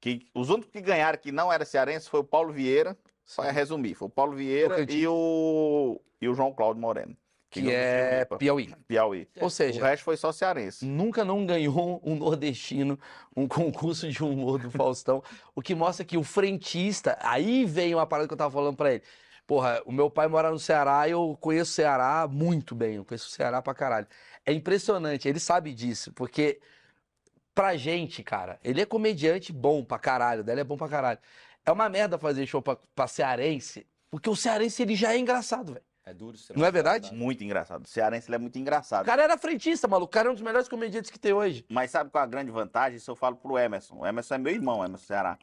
Que, 0.01 0.25
os 0.33 0.49
únicos 0.49 0.71
que 0.71 0.81
ganharam 0.81 1.19
que 1.19 1.31
não 1.31 1.53
era 1.53 1.63
cearense 1.63 2.09
foi 2.09 2.21
o 2.21 2.23
Paulo 2.23 2.51
Vieira. 2.51 2.97
Para 3.35 3.51
resumir, 3.51 3.93
foi 3.93 4.07
o 4.07 4.11
Paulo 4.11 4.35
Vieira 4.35 4.85
e 4.91 5.07
o, 5.07 5.99
e 6.21 6.27
o 6.27 6.33
João 6.33 6.53
Cláudio 6.53 6.81
Moreno. 6.81 7.15
Que 7.51 7.61
do 7.61 7.71
é 7.71 8.25
Piauí. 8.25 8.73
Piauí. 8.87 9.27
Ou 9.41 9.47
O 9.47 9.49
seja, 9.49 9.83
resto 9.83 10.03
foi 10.03 10.15
só 10.15 10.31
cearense. 10.31 10.85
nunca 10.85 11.25
não 11.25 11.45
ganhou 11.47 11.99
um 12.03 12.15
nordestino 12.15 12.99
um 13.35 13.47
concurso 13.47 14.07
de 14.07 14.23
humor 14.23 14.59
do 14.59 14.69
Faustão, 14.69 15.23
o 15.55 15.61
que 15.61 15.73
mostra 15.73 16.05
que 16.05 16.15
o 16.17 16.23
frentista, 16.23 17.17
aí 17.21 17.65
vem 17.65 17.95
uma 17.95 18.05
parada 18.05 18.27
que 18.27 18.33
eu 18.33 18.37
tava 18.37 18.53
falando 18.53 18.75
pra 18.77 18.93
ele. 18.93 19.03
Porra, 19.47 19.81
o 19.83 19.91
meu 19.91 20.11
pai 20.11 20.27
mora 20.27 20.51
no 20.51 20.59
Ceará 20.59 21.07
e 21.07 21.11
eu 21.11 21.35
conheço 21.41 21.71
o 21.71 21.73
Ceará 21.73 22.27
muito 22.31 22.75
bem, 22.75 22.97
eu 22.97 23.05
conheço 23.05 23.27
o 23.27 23.31
Ceará 23.31 23.63
pra 23.63 23.73
caralho. 23.73 24.05
É 24.45 24.53
impressionante, 24.53 25.27
ele 25.27 25.39
sabe 25.39 25.73
disso, 25.73 26.13
porque 26.13 26.59
pra 27.55 27.75
gente, 27.75 28.23
cara, 28.23 28.59
ele 28.63 28.79
é 28.79 28.85
comediante 28.85 29.51
bom 29.51 29.83
pra 29.83 29.97
caralho, 29.97 30.43
dele 30.43 30.61
é 30.61 30.63
bom 30.63 30.77
pra 30.77 30.87
caralho. 30.87 31.19
É 31.69 31.73
uma 31.73 31.87
merda 31.89 32.17
fazer 32.17 32.45
show 32.47 32.61
pra, 32.61 32.77
pra 32.95 33.07
cearense, 33.07 33.85
porque 34.09 34.29
o 34.29 34.35
cearense 34.35 34.81
ele 34.81 34.95
já 34.95 35.13
é 35.13 35.17
engraçado, 35.17 35.73
velho. 35.73 35.85
É 36.05 36.13
duro 36.13 36.35
ser 36.37 36.57
Não 36.57 36.65
é 36.65 36.71
verdade? 36.71 37.13
Muito 37.13 37.43
engraçado. 37.43 37.85
O 37.85 37.87
cearense 37.87 38.27
ele 38.27 38.35
é 38.35 38.39
muito 38.39 38.57
engraçado. 38.57 39.03
O 39.03 39.05
cara 39.05 39.21
era 39.21 39.37
frentista, 39.37 39.87
maluco, 39.87 40.07
o 40.09 40.13
cara 40.13 40.27
é 40.27 40.31
um 40.31 40.33
dos 40.33 40.41
melhores 40.41 40.67
comediantes 40.67 41.11
que 41.11 41.19
tem 41.19 41.33
hoje. 41.33 41.63
Mas 41.69 41.91
sabe 41.91 42.09
qual 42.09 42.23
é 42.23 42.25
a 42.25 42.29
grande 42.29 42.49
vantagem? 42.49 42.97
Isso 42.97 43.11
eu 43.11 43.15
falo 43.15 43.35
pro 43.35 43.57
Emerson. 43.59 43.97
O 43.99 44.07
Emerson 44.07 44.33
é 44.33 44.37
meu 44.39 44.51
irmão, 44.51 44.83
Emerson 44.83 45.05
Ceará. 45.05 45.37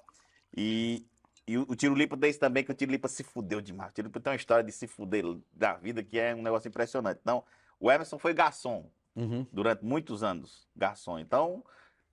E 0.56 1.04
E 1.46 1.56
o, 1.56 1.62
o 1.68 1.76
Tiro 1.76 1.94
Lipa 1.94 2.16
desse 2.16 2.40
também, 2.40 2.64
que 2.64 2.72
o 2.72 2.74
Tiro 2.74 2.90
Lipa 2.90 3.06
se 3.06 3.22
fudeu 3.22 3.60
demais. 3.60 3.90
O 3.90 3.94
Tiro 3.94 4.08
Lipa 4.08 4.18
tem 4.18 4.32
uma 4.32 4.36
história 4.36 4.64
de 4.64 4.72
se 4.72 4.88
fuder 4.88 5.24
da 5.52 5.74
vida 5.74 6.02
que 6.02 6.18
é 6.18 6.34
um 6.34 6.42
negócio 6.42 6.66
impressionante. 6.68 7.20
Então, 7.22 7.44
o 7.78 7.90
Emerson 7.92 8.18
foi 8.18 8.34
garçom 8.34 8.90
Uhum. 9.14 9.46
durante 9.52 9.82
muitos 9.84 10.22
anos. 10.24 10.66
Garçom. 10.76 11.18
Então, 11.18 11.64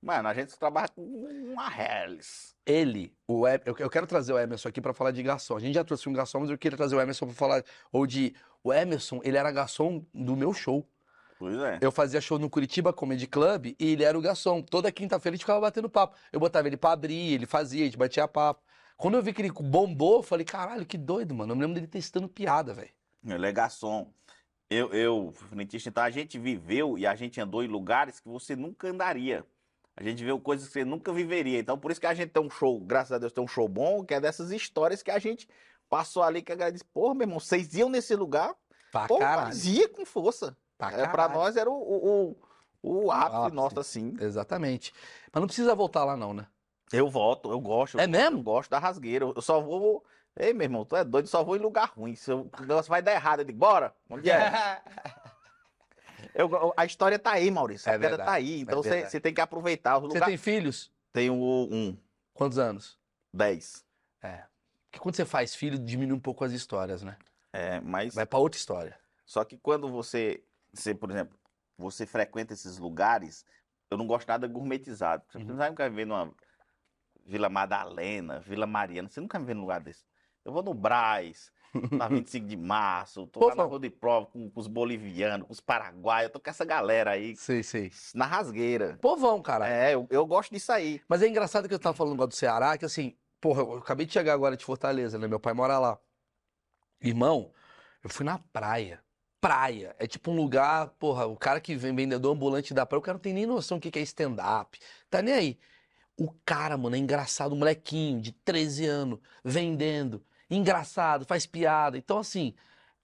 mano, 0.03 0.27
a 0.29 0.33
gente 0.33 0.57
trabalha 0.57 0.87
com 0.89 1.01
uma 1.01 1.71
Hellis. 1.71 2.55
Ele, 2.65 3.13
o 3.27 3.47
Em- 3.47 3.59
eu, 3.65 3.75
eu 3.79 3.89
quero 3.89 4.05
trazer 4.07 4.33
o 4.33 4.39
Emerson 4.39 4.69
aqui 4.69 4.79
pra 4.81 4.93
falar 4.93 5.11
de 5.11 5.21
garçom. 5.23 5.55
A 5.57 5.59
gente 5.59 5.73
já 5.75 5.83
trouxe 5.83 6.07
um 6.07 6.13
garçom, 6.13 6.41
mas 6.41 6.49
eu 6.49 6.57
queria 6.57 6.77
trazer 6.77 6.95
o 6.95 7.01
Emerson 7.01 7.25
pra 7.25 7.35
falar. 7.35 7.63
Ou 7.91 8.05
de. 8.05 8.33
O 8.63 8.71
Emerson, 8.71 9.19
ele 9.23 9.37
era 9.37 9.51
garçom 9.51 10.05
do 10.13 10.35
meu 10.35 10.53
show. 10.53 10.87
Pois 11.37 11.57
é. 11.57 11.79
Eu 11.81 11.91
fazia 11.91 12.21
show 12.21 12.39
no 12.39 12.49
Curitiba 12.49 12.93
Comedy 12.93 13.27
Club 13.27 13.65
e 13.67 13.75
ele 13.79 14.03
era 14.03 14.17
o 14.17 14.21
garçom. 14.21 14.61
Toda 14.61 14.89
quinta-feira 14.91 15.33
a 15.33 15.35
gente 15.35 15.43
ficava 15.43 15.59
batendo 15.59 15.89
papo. 15.89 16.15
Eu 16.31 16.39
botava 16.39 16.67
ele 16.67 16.77
pra 16.77 16.91
abrir, 16.93 17.33
ele 17.33 17.45
fazia, 17.45 17.81
a 17.81 17.85
gente 17.85 17.97
batia 17.97 18.25
papo. 18.27 18.63
Quando 18.95 19.15
eu 19.15 19.23
vi 19.23 19.33
que 19.33 19.41
ele 19.41 19.51
bombou, 19.51 20.17
eu 20.17 20.23
falei, 20.23 20.45
caralho, 20.45 20.85
que 20.85 20.97
doido, 20.97 21.35
mano. 21.35 21.51
Eu 21.51 21.55
me 21.57 21.61
lembro 21.63 21.75
dele 21.75 21.87
testando 21.87 22.29
piada, 22.29 22.73
velho. 22.73 22.91
Ele 23.25 23.45
é 23.45 23.51
garçom. 23.51 24.13
Eu, 24.69 24.93
eu, 24.93 25.33
frentista, 25.33 25.89
então 25.89 26.03
a 26.03 26.09
gente 26.09 26.39
viveu 26.39 26.97
e 26.97 27.05
a 27.05 27.13
gente 27.15 27.41
andou 27.41 27.61
em 27.63 27.67
lugares 27.67 28.19
que 28.21 28.29
você 28.29 28.55
nunca 28.55 28.87
andaria. 28.87 29.45
A 29.95 30.03
gente 30.03 30.23
viu 30.23 30.39
coisas 30.39 30.67
que 30.67 30.73
você 30.73 30.85
nunca 30.85 31.13
viveria. 31.13 31.59
Então, 31.59 31.77
por 31.77 31.91
isso 31.91 31.99
que 31.99 32.07
a 32.07 32.13
gente 32.13 32.29
tem 32.31 32.43
um 32.43 32.49
show, 32.49 32.79
graças 32.79 33.11
a 33.11 33.17
Deus, 33.17 33.31
tem 33.31 33.43
um 33.43 33.47
show 33.47 33.67
bom, 33.67 34.03
que 34.03 34.13
é 34.13 34.19
dessas 34.19 34.51
histórias 34.51 35.03
que 35.03 35.11
a 35.11 35.19
gente 35.19 35.47
passou 35.89 36.23
ali, 36.23 36.41
que 36.41 36.51
a 36.51 36.55
galera 36.55 36.73
disse, 36.73 36.85
porra, 36.85 37.13
meu 37.13 37.25
irmão, 37.25 37.39
vocês 37.39 37.73
iam 37.75 37.89
nesse 37.89 38.15
lugar? 38.15 38.55
Pra 38.91 39.07
Pô, 39.07 39.19
ia 39.63 39.89
com 39.89 40.05
força. 40.05 40.57
Pra 40.77 40.91
É, 40.91 41.07
pra 41.07 41.29
nós 41.29 41.55
era 41.55 41.69
o, 41.69 41.73
o, 41.73 42.37
o, 42.81 43.05
o 43.05 43.11
ápice 43.11 43.35
ápice. 43.37 43.55
nosso, 43.55 43.79
assim. 43.79 44.13
Exatamente. 44.19 44.93
Mas 45.31 45.41
não 45.41 45.47
precisa 45.47 45.75
voltar 45.75 46.03
lá, 46.03 46.17
não, 46.17 46.33
né? 46.33 46.47
Eu 46.91 47.09
volto, 47.09 47.51
eu 47.51 47.59
gosto. 47.59 47.99
É 47.99 48.05
mesmo? 48.05 48.39
Eu 48.39 48.43
gosto 48.43 48.69
da 48.69 48.79
rasgueira. 48.79 49.25
Eu 49.35 49.41
só 49.41 49.59
vou. 49.61 50.03
Ei, 50.35 50.53
meu 50.53 50.65
irmão, 50.65 50.85
tu 50.85 50.95
é 50.95 51.03
doido, 51.03 51.25
eu 51.25 51.29
só 51.29 51.43
vou 51.43 51.55
em 51.55 51.59
lugar 51.59 51.91
ruim. 51.95 52.15
Se 52.15 52.31
o 52.31 52.49
negócio 52.59 52.89
vai 52.89 53.01
dar 53.01 53.13
errado, 53.13 53.39
eu 53.39 53.45
digo, 53.45 53.57
bora. 53.57 53.95
Onde 54.09 54.29
é? 54.29 54.81
Eu- 56.33 56.73
a 56.75 56.85
história 56.85 57.17
tá 57.19 57.31
aí, 57.33 57.49
Maurício. 57.51 57.89
É 57.89 57.91
a 57.91 57.95
pedra 57.95 58.09
verdade, 58.09 58.27
tá 58.29 58.33
aí. 58.33 58.61
Então 58.61 58.79
é 58.79 58.83
você 58.83 58.89
verdade. 58.89 59.11
você 59.11 59.19
tem 59.19 59.33
que 59.33 59.41
aproveitar 59.41 59.97
os 59.97 60.01
Você 60.03 60.07
lugares. 60.07 60.27
tem 60.27 60.37
filhos? 60.37 60.91
Tenho 61.11 61.33
um, 61.35 61.97
Quantos 62.33 62.57
anos? 62.57 62.97
10. 63.31 63.85
É. 64.21 64.43
Porque 64.85 64.99
quando 64.99 65.15
você 65.15 65.25
faz 65.25 65.53
filho, 65.55 65.77
diminui 65.77 66.15
um 66.15 66.19
pouco 66.19 66.43
as 66.43 66.51
histórias, 66.51 67.03
né? 67.03 67.17
É, 67.51 67.79
mas. 67.81 68.15
Vai 68.15 68.25
pra 68.25 68.39
outra 68.39 68.57
história. 68.57 68.97
Só 69.25 69.43
que 69.45 69.57
quando 69.57 69.87
você, 69.89 70.43
você, 70.73 70.93
por 70.95 71.11
exemplo, 71.11 71.37
você 71.77 72.05
frequenta 72.05 72.53
esses 72.53 72.77
lugares, 72.79 73.45
eu 73.89 73.97
não 73.97 74.07
gosto 74.07 74.27
nada 74.27 74.47
gourmetizado. 74.47 75.23
Você 75.29 75.37
Uhum. 75.37 75.45
não 75.45 75.55
vai 75.55 75.69
nunca 75.69 75.89
ver 75.89 76.05
numa 76.05 76.33
Vila 77.25 77.49
Madalena, 77.49 78.39
Vila 78.39 78.65
Mariana, 78.67 79.07
você 79.07 79.21
nunca 79.21 79.39
me 79.39 79.45
vê 79.45 79.53
num 79.53 79.61
lugar 79.61 79.79
desse. 79.81 80.03
Eu 80.43 80.51
vou 80.51 80.61
no 80.63 80.73
Braz, 80.73 81.51
na 81.91 82.07
25 82.07 82.45
de 82.47 82.55
março, 82.55 83.27
tô 83.27 83.39
Pô, 83.39 83.47
lá 83.49 83.55
na 83.55 83.63
rua 83.63 83.79
de 83.79 83.89
prova 83.89 84.27
com, 84.27 84.49
com 84.49 84.59
os 84.59 84.67
bolivianos, 84.67 85.47
com 85.47 85.53
os 85.53 85.59
paraguaios, 85.59 86.25
eu 86.25 86.33
tô 86.33 86.39
com 86.39 86.49
essa 86.49 86.63
galera 86.63 87.11
aí, 87.11 87.35
Sei, 87.35 87.63
sei. 87.63 87.91
na 88.13 88.25
rasgueira. 88.25 88.97
Povão, 89.01 89.41
cara. 89.41 89.67
É, 89.67 89.95
eu, 89.95 90.07
eu 90.09 90.25
gosto 90.25 90.51
disso 90.51 90.71
aí. 90.71 91.01
Mas 91.07 91.21
é 91.21 91.27
engraçado 91.27 91.67
que 91.67 91.73
eu 91.73 91.79
tava 91.79 91.95
falando 91.95 92.13
agora 92.13 92.27
do 92.27 92.35
Ceará, 92.35 92.77
que 92.77 92.85
assim, 92.85 93.15
porra, 93.41 93.61
eu 93.61 93.77
acabei 93.77 94.05
de 94.05 94.13
chegar 94.13 94.33
agora 94.33 94.55
de 94.55 94.63
Fortaleza, 94.63 95.17
né? 95.17 95.27
Meu 95.27 95.39
pai 95.39 95.53
mora 95.53 95.79
lá. 95.79 95.99
Irmão, 97.01 97.51
eu 98.03 98.09
fui 98.09 98.25
na 98.25 98.37
praia. 98.37 99.03
Praia. 99.41 99.93
É 99.99 100.07
tipo 100.07 100.31
um 100.31 100.35
lugar, 100.35 100.89
porra, 100.99 101.25
o 101.25 101.35
cara 101.35 101.59
que 101.59 101.75
vem 101.75 101.93
vendedor 101.93 102.33
ambulante 102.33 102.73
da 102.73 102.85
praia, 102.85 102.99
o 102.99 103.01
cara 103.03 103.15
não 103.15 103.21
tem 103.21 103.33
nem 103.33 103.45
noção 103.45 103.77
do 103.77 103.81
que 103.81 103.91
que 103.91 103.99
é 103.99 104.01
stand-up. 104.03 104.79
Tá 105.09 105.21
nem 105.21 105.33
aí. 105.33 105.59
O 106.17 106.31
cara, 106.45 106.77
mano, 106.77 106.95
é 106.95 106.99
engraçado, 106.99 107.53
um 107.53 107.57
molequinho 107.57 108.21
de 108.21 108.31
13 108.31 108.85
anos, 108.85 109.19
vendendo. 109.43 110.23
Engraçado, 110.55 111.25
faz 111.25 111.45
piada. 111.45 111.97
Então, 111.97 112.19
assim, 112.19 112.53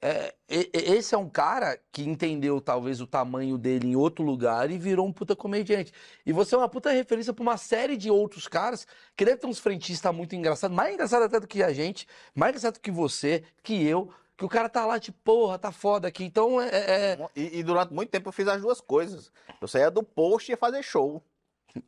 é, 0.01 0.33
esse 0.47 1.13
é 1.13 1.17
um 1.17 1.29
cara 1.29 1.77
que 1.91 2.03
entendeu 2.03 2.61
talvez 2.61 3.01
o 3.01 3.07
tamanho 3.07 3.57
dele 3.57 3.87
em 3.87 3.95
outro 3.95 4.23
lugar 4.23 4.71
e 4.71 4.77
virou 4.77 5.05
um 5.05 5.11
puta 5.11 5.35
comediante. 5.35 5.91
E 6.25 6.31
você 6.31 6.55
é 6.55 6.57
uma 6.57 6.69
puta 6.69 6.89
referência 6.91 7.33
pra 7.33 7.41
uma 7.43 7.57
série 7.57 7.97
de 7.97 8.09
outros 8.09 8.47
caras 8.47 8.87
que 9.15 9.25
deve 9.25 9.37
ter 9.37 9.47
uns 9.47 9.59
frentistas 9.59 10.15
muito 10.15 10.35
engraçados, 10.35 10.75
mais 10.75 10.93
engraçado 10.93 11.23
até 11.23 11.39
do 11.39 11.47
que 11.47 11.61
a 11.61 11.73
gente, 11.73 12.07
mais 12.33 12.51
engraçado 12.51 12.75
do 12.75 12.79
que 12.79 12.91
você, 12.91 13.43
que 13.61 13.85
eu, 13.85 14.09
que 14.37 14.45
o 14.45 14.49
cara 14.49 14.69
tá 14.69 14.85
lá, 14.85 14.97
tipo, 14.99 15.17
porra, 15.21 15.59
tá 15.59 15.69
foda 15.71 16.07
aqui. 16.07 16.23
Então 16.23 16.61
é. 16.61 16.69
é- 16.69 16.91
é- 17.19 17.29
E, 17.35 17.59
e 17.59 17.63
durante 17.63 17.93
muito 17.93 18.09
tempo 18.09 18.29
eu 18.29 18.33
fiz 18.33 18.47
as 18.47 18.61
duas 18.61 18.79
coisas. 18.79 19.31
Eu 19.59 19.67
saía 19.67 19.91
do 19.91 20.01
post 20.01 20.49
e 20.49 20.53
ia 20.53 20.57
fazer 20.57 20.81
show. 20.81 21.21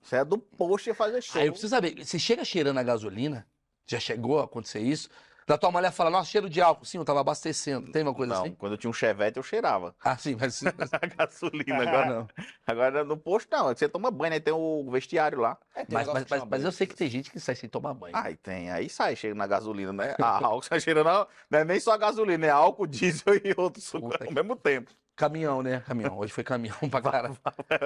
Saía 0.04 0.26
do 0.26 0.38
post 0.38 0.88
e 0.88 0.92
ia 0.92 0.96
fazer 0.96 1.22
show. 1.22 1.40
Aí 1.42 1.48
eu 1.48 1.54
preciso 1.54 1.70
saber, 1.70 2.04
você 2.06 2.20
chega 2.20 2.44
cheirando 2.44 2.78
a 2.78 2.84
gasolina? 2.84 3.48
Já 3.88 4.00
chegou 4.02 4.40
a 4.40 4.44
acontecer 4.44 4.80
isso? 4.82 5.10
Da 5.52 5.58
tua 5.58 5.70
mulher 5.70 5.92
fala, 5.92 6.10
nossa, 6.10 6.30
cheiro 6.32 6.50
de 6.50 6.62
álcool. 6.62 6.86
Sim, 6.86 7.00
eu 7.00 7.04
tava 7.04 7.20
abastecendo. 7.20 7.92
Tem 7.92 8.04
uma 8.04 8.14
coisa 8.14 8.34
Não, 8.36 8.42
assim? 8.44 8.56
quando 8.56 8.72
eu 8.72 8.78
tinha 8.78 8.90
um 8.90 8.94
chevette 8.94 9.36
eu 9.36 9.44
cheirava. 9.44 9.94
Ah, 10.02 10.16
sim, 10.18 10.38
mas. 10.40 10.64
a 10.66 11.06
gasolina 11.18 11.82
agora 11.82 12.06
não. 12.06 12.28
Agora 12.66 13.04
no 13.04 13.18
posto 13.18 13.50
não, 13.52 13.66
você 13.68 13.90
toma 13.90 14.10
banho, 14.10 14.32
aí 14.32 14.40
tem 14.40 14.54
o 14.54 14.90
vestiário 14.90 15.40
lá. 15.42 15.58
É, 15.76 15.86
Mas, 15.92 16.08
mas, 16.08 16.24
que 16.24 16.30
mas, 16.30 16.44
mas 16.46 16.64
eu 16.64 16.72
sei 16.72 16.88
que 16.88 16.96
tem 16.96 17.10
gente 17.10 17.30
que 17.30 17.38
sai 17.38 17.56
sem 17.56 17.68
tomar 17.70 17.94
banho. 17.94 18.16
Aí 18.16 18.38
tem, 18.38 18.72
aí 18.72 18.88
sai 18.88 19.14
cheiro 19.14 19.36
na 19.36 19.46
gasolina, 19.46 19.92
né? 19.92 20.16
A 20.24 20.38
álcool 20.46 20.62
sai 20.62 20.80
cheirando, 20.80 21.08
não, 21.08 21.28
não 21.50 21.60
é 21.60 21.66
nem 21.66 21.82
só 21.82 21.98
gasolina, 21.98 22.46
é 22.46 22.50
álcool, 22.50 22.88
diesel 22.88 23.36
e 23.44 23.54
outros 23.58 23.92
Puta 23.92 24.24
ao 24.24 24.28
que- 24.30 24.34
mesmo 24.34 24.56
tempo. 24.56 24.90
Caminhão, 25.18 25.62
né? 25.62 25.82
Caminhão. 25.86 26.18
Hoje 26.18 26.32
foi 26.32 26.46
caminhão 26.46 26.78
pra 26.90 27.02
caralho. 27.02 27.38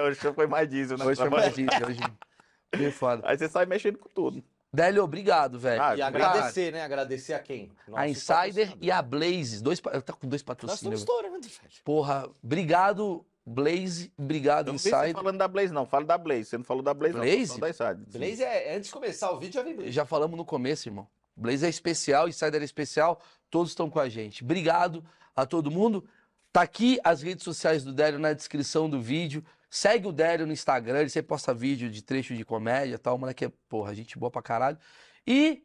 Hoje 0.06 0.20
foi 0.32 0.46
mais 0.46 0.68
diesel, 0.68 0.96
né? 0.98 1.04
Hoje 1.04 1.20
foi 1.20 1.30
mais 1.30 1.52
gente. 1.52 1.82
Hoje. 1.84 1.98
Bem 2.76 2.92
foda. 2.92 3.22
Aí 3.28 3.36
você 3.36 3.48
sai 3.48 3.66
mexendo 3.66 3.98
com 3.98 4.08
tudo. 4.08 4.40
Délio, 4.76 5.02
obrigado, 5.02 5.58
velho. 5.58 5.82
Ah, 5.82 5.96
E 5.96 6.02
agradecer, 6.02 6.70
né? 6.70 6.82
Agradecer 6.82 7.32
a 7.32 7.38
quem? 7.38 7.72
a 7.88 7.90
Nossos 7.90 8.10
Insider 8.10 8.76
e 8.80 8.90
a 8.90 9.00
Blaze. 9.00 9.62
Dois, 9.62 9.80
tá 9.80 10.12
com 10.12 10.28
dois 10.28 10.42
Nós 10.42 10.42
patrocínios. 10.42 11.00
estamos 11.00 11.00
estourando, 11.00 11.48
velho. 11.48 11.74
Porra, 11.82 12.28
obrigado, 12.44 13.24
Blaze. 13.46 14.12
Obrigado, 14.18 14.66
Eu 14.68 14.72
não 14.72 14.76
Insider. 14.76 15.12
falando 15.14 15.38
da 15.38 15.48
Blaze, 15.48 15.72
não. 15.72 15.86
Fala 15.86 16.04
da 16.04 16.18
Blaze. 16.18 16.44
Você 16.44 16.58
não 16.58 16.64
falou 16.64 16.82
da 16.82 16.92
Blaze, 16.92 17.14
Blaze? 17.14 17.38
não. 17.38 17.46
Fala 17.46 17.60
da 17.60 17.70
Insider. 17.70 18.20
Blaze 18.20 18.42
é, 18.44 18.76
antes 18.76 18.88
de 18.88 18.92
começar 18.92 19.30
o 19.32 19.38
vídeo, 19.38 19.54
já 19.54 19.62
vem 19.62 19.74
Blaze. 19.74 19.92
Já 19.92 20.04
falamos 20.04 20.36
no 20.36 20.44
começo, 20.44 20.88
irmão. 20.88 21.08
Blaze 21.34 21.64
é 21.64 21.68
especial, 21.70 22.28
Insider 22.28 22.60
é 22.60 22.64
especial. 22.64 23.20
Todos 23.50 23.70
estão 23.70 23.88
com 23.88 23.98
a 23.98 24.08
gente. 24.10 24.44
Obrigado 24.44 25.02
a 25.34 25.46
todo 25.46 25.70
mundo. 25.70 26.04
Tá 26.52 26.62
aqui 26.62 26.98
as 27.04 27.22
redes 27.22 27.44
sociais 27.44 27.82
do 27.84 27.92
Délio 27.92 28.18
na 28.18 28.32
descrição 28.34 28.90
do 28.90 29.00
vídeo. 29.00 29.42
Segue 29.68 30.06
o 30.06 30.12
Délio 30.12 30.46
no 30.46 30.52
Instagram, 30.52 31.00
ele 31.00 31.10
sempre 31.10 31.28
posta 31.28 31.52
vídeo 31.52 31.90
de 31.90 32.00
trecho 32.02 32.34
de 32.34 32.44
comédia 32.44 32.94
e 32.94 32.98
tal. 32.98 33.16
O 33.16 33.18
moleque 33.18 33.44
é, 33.44 33.52
porra, 33.68 33.94
gente 33.94 34.18
boa 34.18 34.30
pra 34.30 34.40
caralho. 34.42 34.78
E 35.26 35.64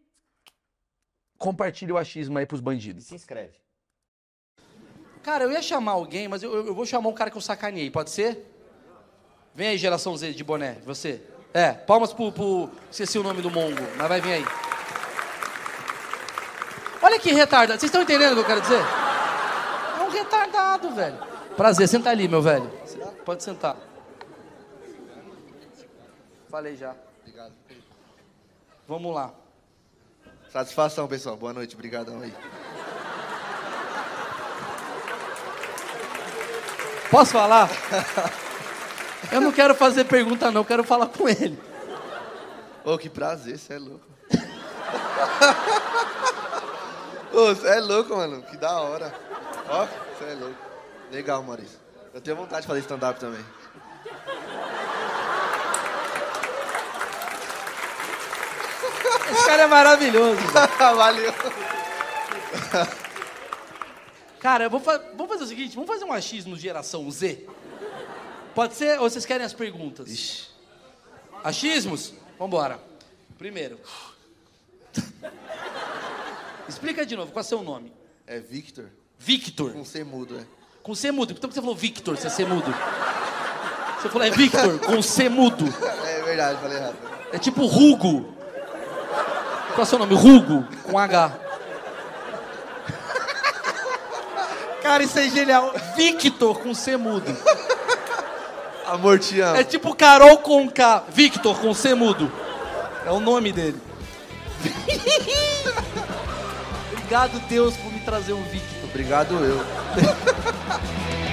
compartilha 1.37 1.93
o 1.93 1.97
achismo 1.97 2.37
aí 2.37 2.45
pros 2.45 2.59
E 2.59 2.63
bandidos. 2.63 3.05
se 3.05 3.15
inscreve. 3.15 3.59
Cara, 5.23 5.43
eu 5.43 5.51
ia 5.51 5.61
chamar 5.61 5.91
alguém, 5.93 6.27
mas 6.27 6.41
eu, 6.41 6.51
eu- 6.53 6.67
eu 6.67 6.73
vou 6.75 6.85
chamar 6.85 7.09
um 7.09 7.13
cara 7.13 7.29
que 7.29 7.37
eu 7.37 7.41
sacaneei, 7.41 7.91
pode 7.91 8.09
ser? 8.09 8.47
Vem 9.53 9.67
aí, 9.69 9.77
geração 9.77 10.15
Z 10.17 10.33
de 10.33 10.43
boné, 10.43 10.77
você. 10.85 11.21
É, 11.53 11.73
palmas 11.73 12.11
pro, 12.13 12.31
pro. 12.31 12.69
Esqueci 12.89 13.19
o 13.19 13.23
nome 13.23 13.41
do 13.41 13.51
Mongo, 13.51 13.81
mas 13.97 14.07
vai 14.07 14.19
vir 14.21 14.31
aí. 14.33 14.45
Olha 17.03 17.19
que 17.19 17.31
retardado. 17.33 17.79
Vocês 17.79 17.89
estão 17.89 18.01
entendendo 18.01 18.31
o 18.31 18.35
que 18.35 18.41
eu 18.41 18.45
quero 18.45 18.61
dizer? 18.61 18.79
É 19.99 20.03
um 20.03 20.09
retardado, 20.09 20.91
velho. 20.95 21.17
Prazer, 21.57 21.87
senta 21.87 22.09
ali, 22.09 22.27
meu 22.27 22.41
velho. 22.41 22.71
Pode 23.25 23.43
sentar. 23.43 23.75
Falei 26.51 26.75
já. 26.75 26.93
Obrigado. 27.21 27.53
Vamos 28.85 29.15
lá. 29.15 29.31
Satisfação, 30.51 31.07
pessoal. 31.07 31.37
Boa 31.37 31.53
noite. 31.53 31.75
Obrigadão 31.75 32.19
aí. 32.21 32.33
Posso 37.09 37.31
falar? 37.31 37.69
Eu 39.31 39.39
não 39.39 39.53
quero 39.53 39.73
fazer 39.73 40.03
pergunta, 40.03 40.51
não, 40.51 40.59
eu 40.61 40.65
quero 40.65 40.83
falar 40.83 41.07
com 41.07 41.29
ele. 41.29 41.57
Ô, 42.83 42.97
que 42.97 43.09
prazer, 43.09 43.57
você 43.57 43.75
é 43.75 43.79
louco. 43.79 44.05
Ô, 47.31 47.55
você 47.55 47.67
é 47.67 47.79
louco, 47.79 48.13
mano. 48.15 48.41
Que 48.43 48.57
da 48.57 48.81
hora. 48.81 49.13
Ó, 49.69 49.85
você 49.85 50.25
é 50.31 50.33
louco. 50.33 50.59
Legal, 51.11 51.41
Maurício. 51.43 51.79
Eu 52.13 52.19
tenho 52.19 52.35
vontade 52.35 52.63
de 52.63 52.67
fazer 52.67 52.81
stand-up 52.81 53.21
também. 53.21 53.41
Esse 59.31 59.39
cara 59.51 59.63
é 59.63 59.67
maravilhoso. 59.67 60.39
Valeu. 60.95 61.33
Cara, 64.39 64.69
vou 64.69 64.79
fa- 64.79 65.01
vamos 65.15 65.27
fazer 65.33 65.43
o 65.43 65.47
seguinte, 65.47 65.75
vamos 65.75 65.89
fazer 65.89 66.05
um 66.05 66.13
achismo 66.13 66.55
geração 66.57 67.09
Z? 67.11 67.45
Pode 68.55 68.75
ser? 68.75 68.99
Ou 68.99 69.09
vocês 69.09 69.25
querem 69.25 69.45
as 69.45 69.53
perguntas? 69.53 70.09
Ixi. 70.09 70.47
Achismos? 71.43 72.13
Vambora. 72.39 72.79
Primeiro. 73.37 73.77
Explica 76.67 77.05
de 77.05 77.15
novo, 77.17 77.31
qual 77.33 77.41
é 77.41 77.45
o 77.45 77.47
seu 77.47 77.61
nome? 77.61 77.91
É 78.25 78.39
Victor? 78.39 78.85
Victor. 79.19 79.73
Com 79.73 79.83
C 79.83 80.03
mudo, 80.03 80.39
é. 80.39 80.45
Com 80.81 80.95
C 80.95 81.11
mudo. 81.11 81.33
Então 81.33 81.41
por 81.41 81.49
que 81.49 81.55
você 81.55 81.61
falou 81.61 81.75
Victor, 81.75 82.17
se 82.17 82.25
é 82.27 82.29
C 82.29 82.45
mudo? 82.45 82.73
Você 84.01 84.09
falou 84.09 84.25
é 84.27 84.31
Victor, 84.31 84.79
com 84.79 85.01
C 85.01 85.27
mudo. 85.27 85.65
É 86.21 86.23
verdade, 86.23 86.61
falei 86.61 86.77
errado. 86.77 86.95
É 87.33 87.37
tipo 87.39 87.63
Hugo. 87.65 88.33
Qual 89.71 89.79
é 89.79 89.81
o 89.81 89.85
seu 89.85 89.99
nome? 89.99 90.15
Rugo, 90.15 90.65
com 90.83 90.97
H. 90.97 91.31
Cara, 94.81 95.03
isso 95.03 95.19
é 95.19 95.29
genial. 95.29 95.73
Victor 95.95 96.59
com 96.59 96.73
C 96.73 96.97
mudo. 96.97 97.35
Amor, 98.87 99.19
te 99.19 99.39
amo. 99.39 99.55
É 99.55 99.63
tipo 99.63 99.95
Carol 99.95 100.39
com 100.39 100.69
K. 100.69 101.05
Victor 101.09 101.57
com 101.59 101.73
C 101.73 101.93
mudo. 101.93 102.31
É 103.05 103.11
o 103.11 103.19
nome 103.19 103.51
dele. 103.51 103.79
Obrigado, 106.91 107.39
Deus, 107.47 107.75
por 107.77 107.91
me 107.91 107.99
trazer 108.01 108.33
um 108.33 108.43
Victor. 108.43 108.89
Obrigado 108.89 109.35
eu. 109.35 109.63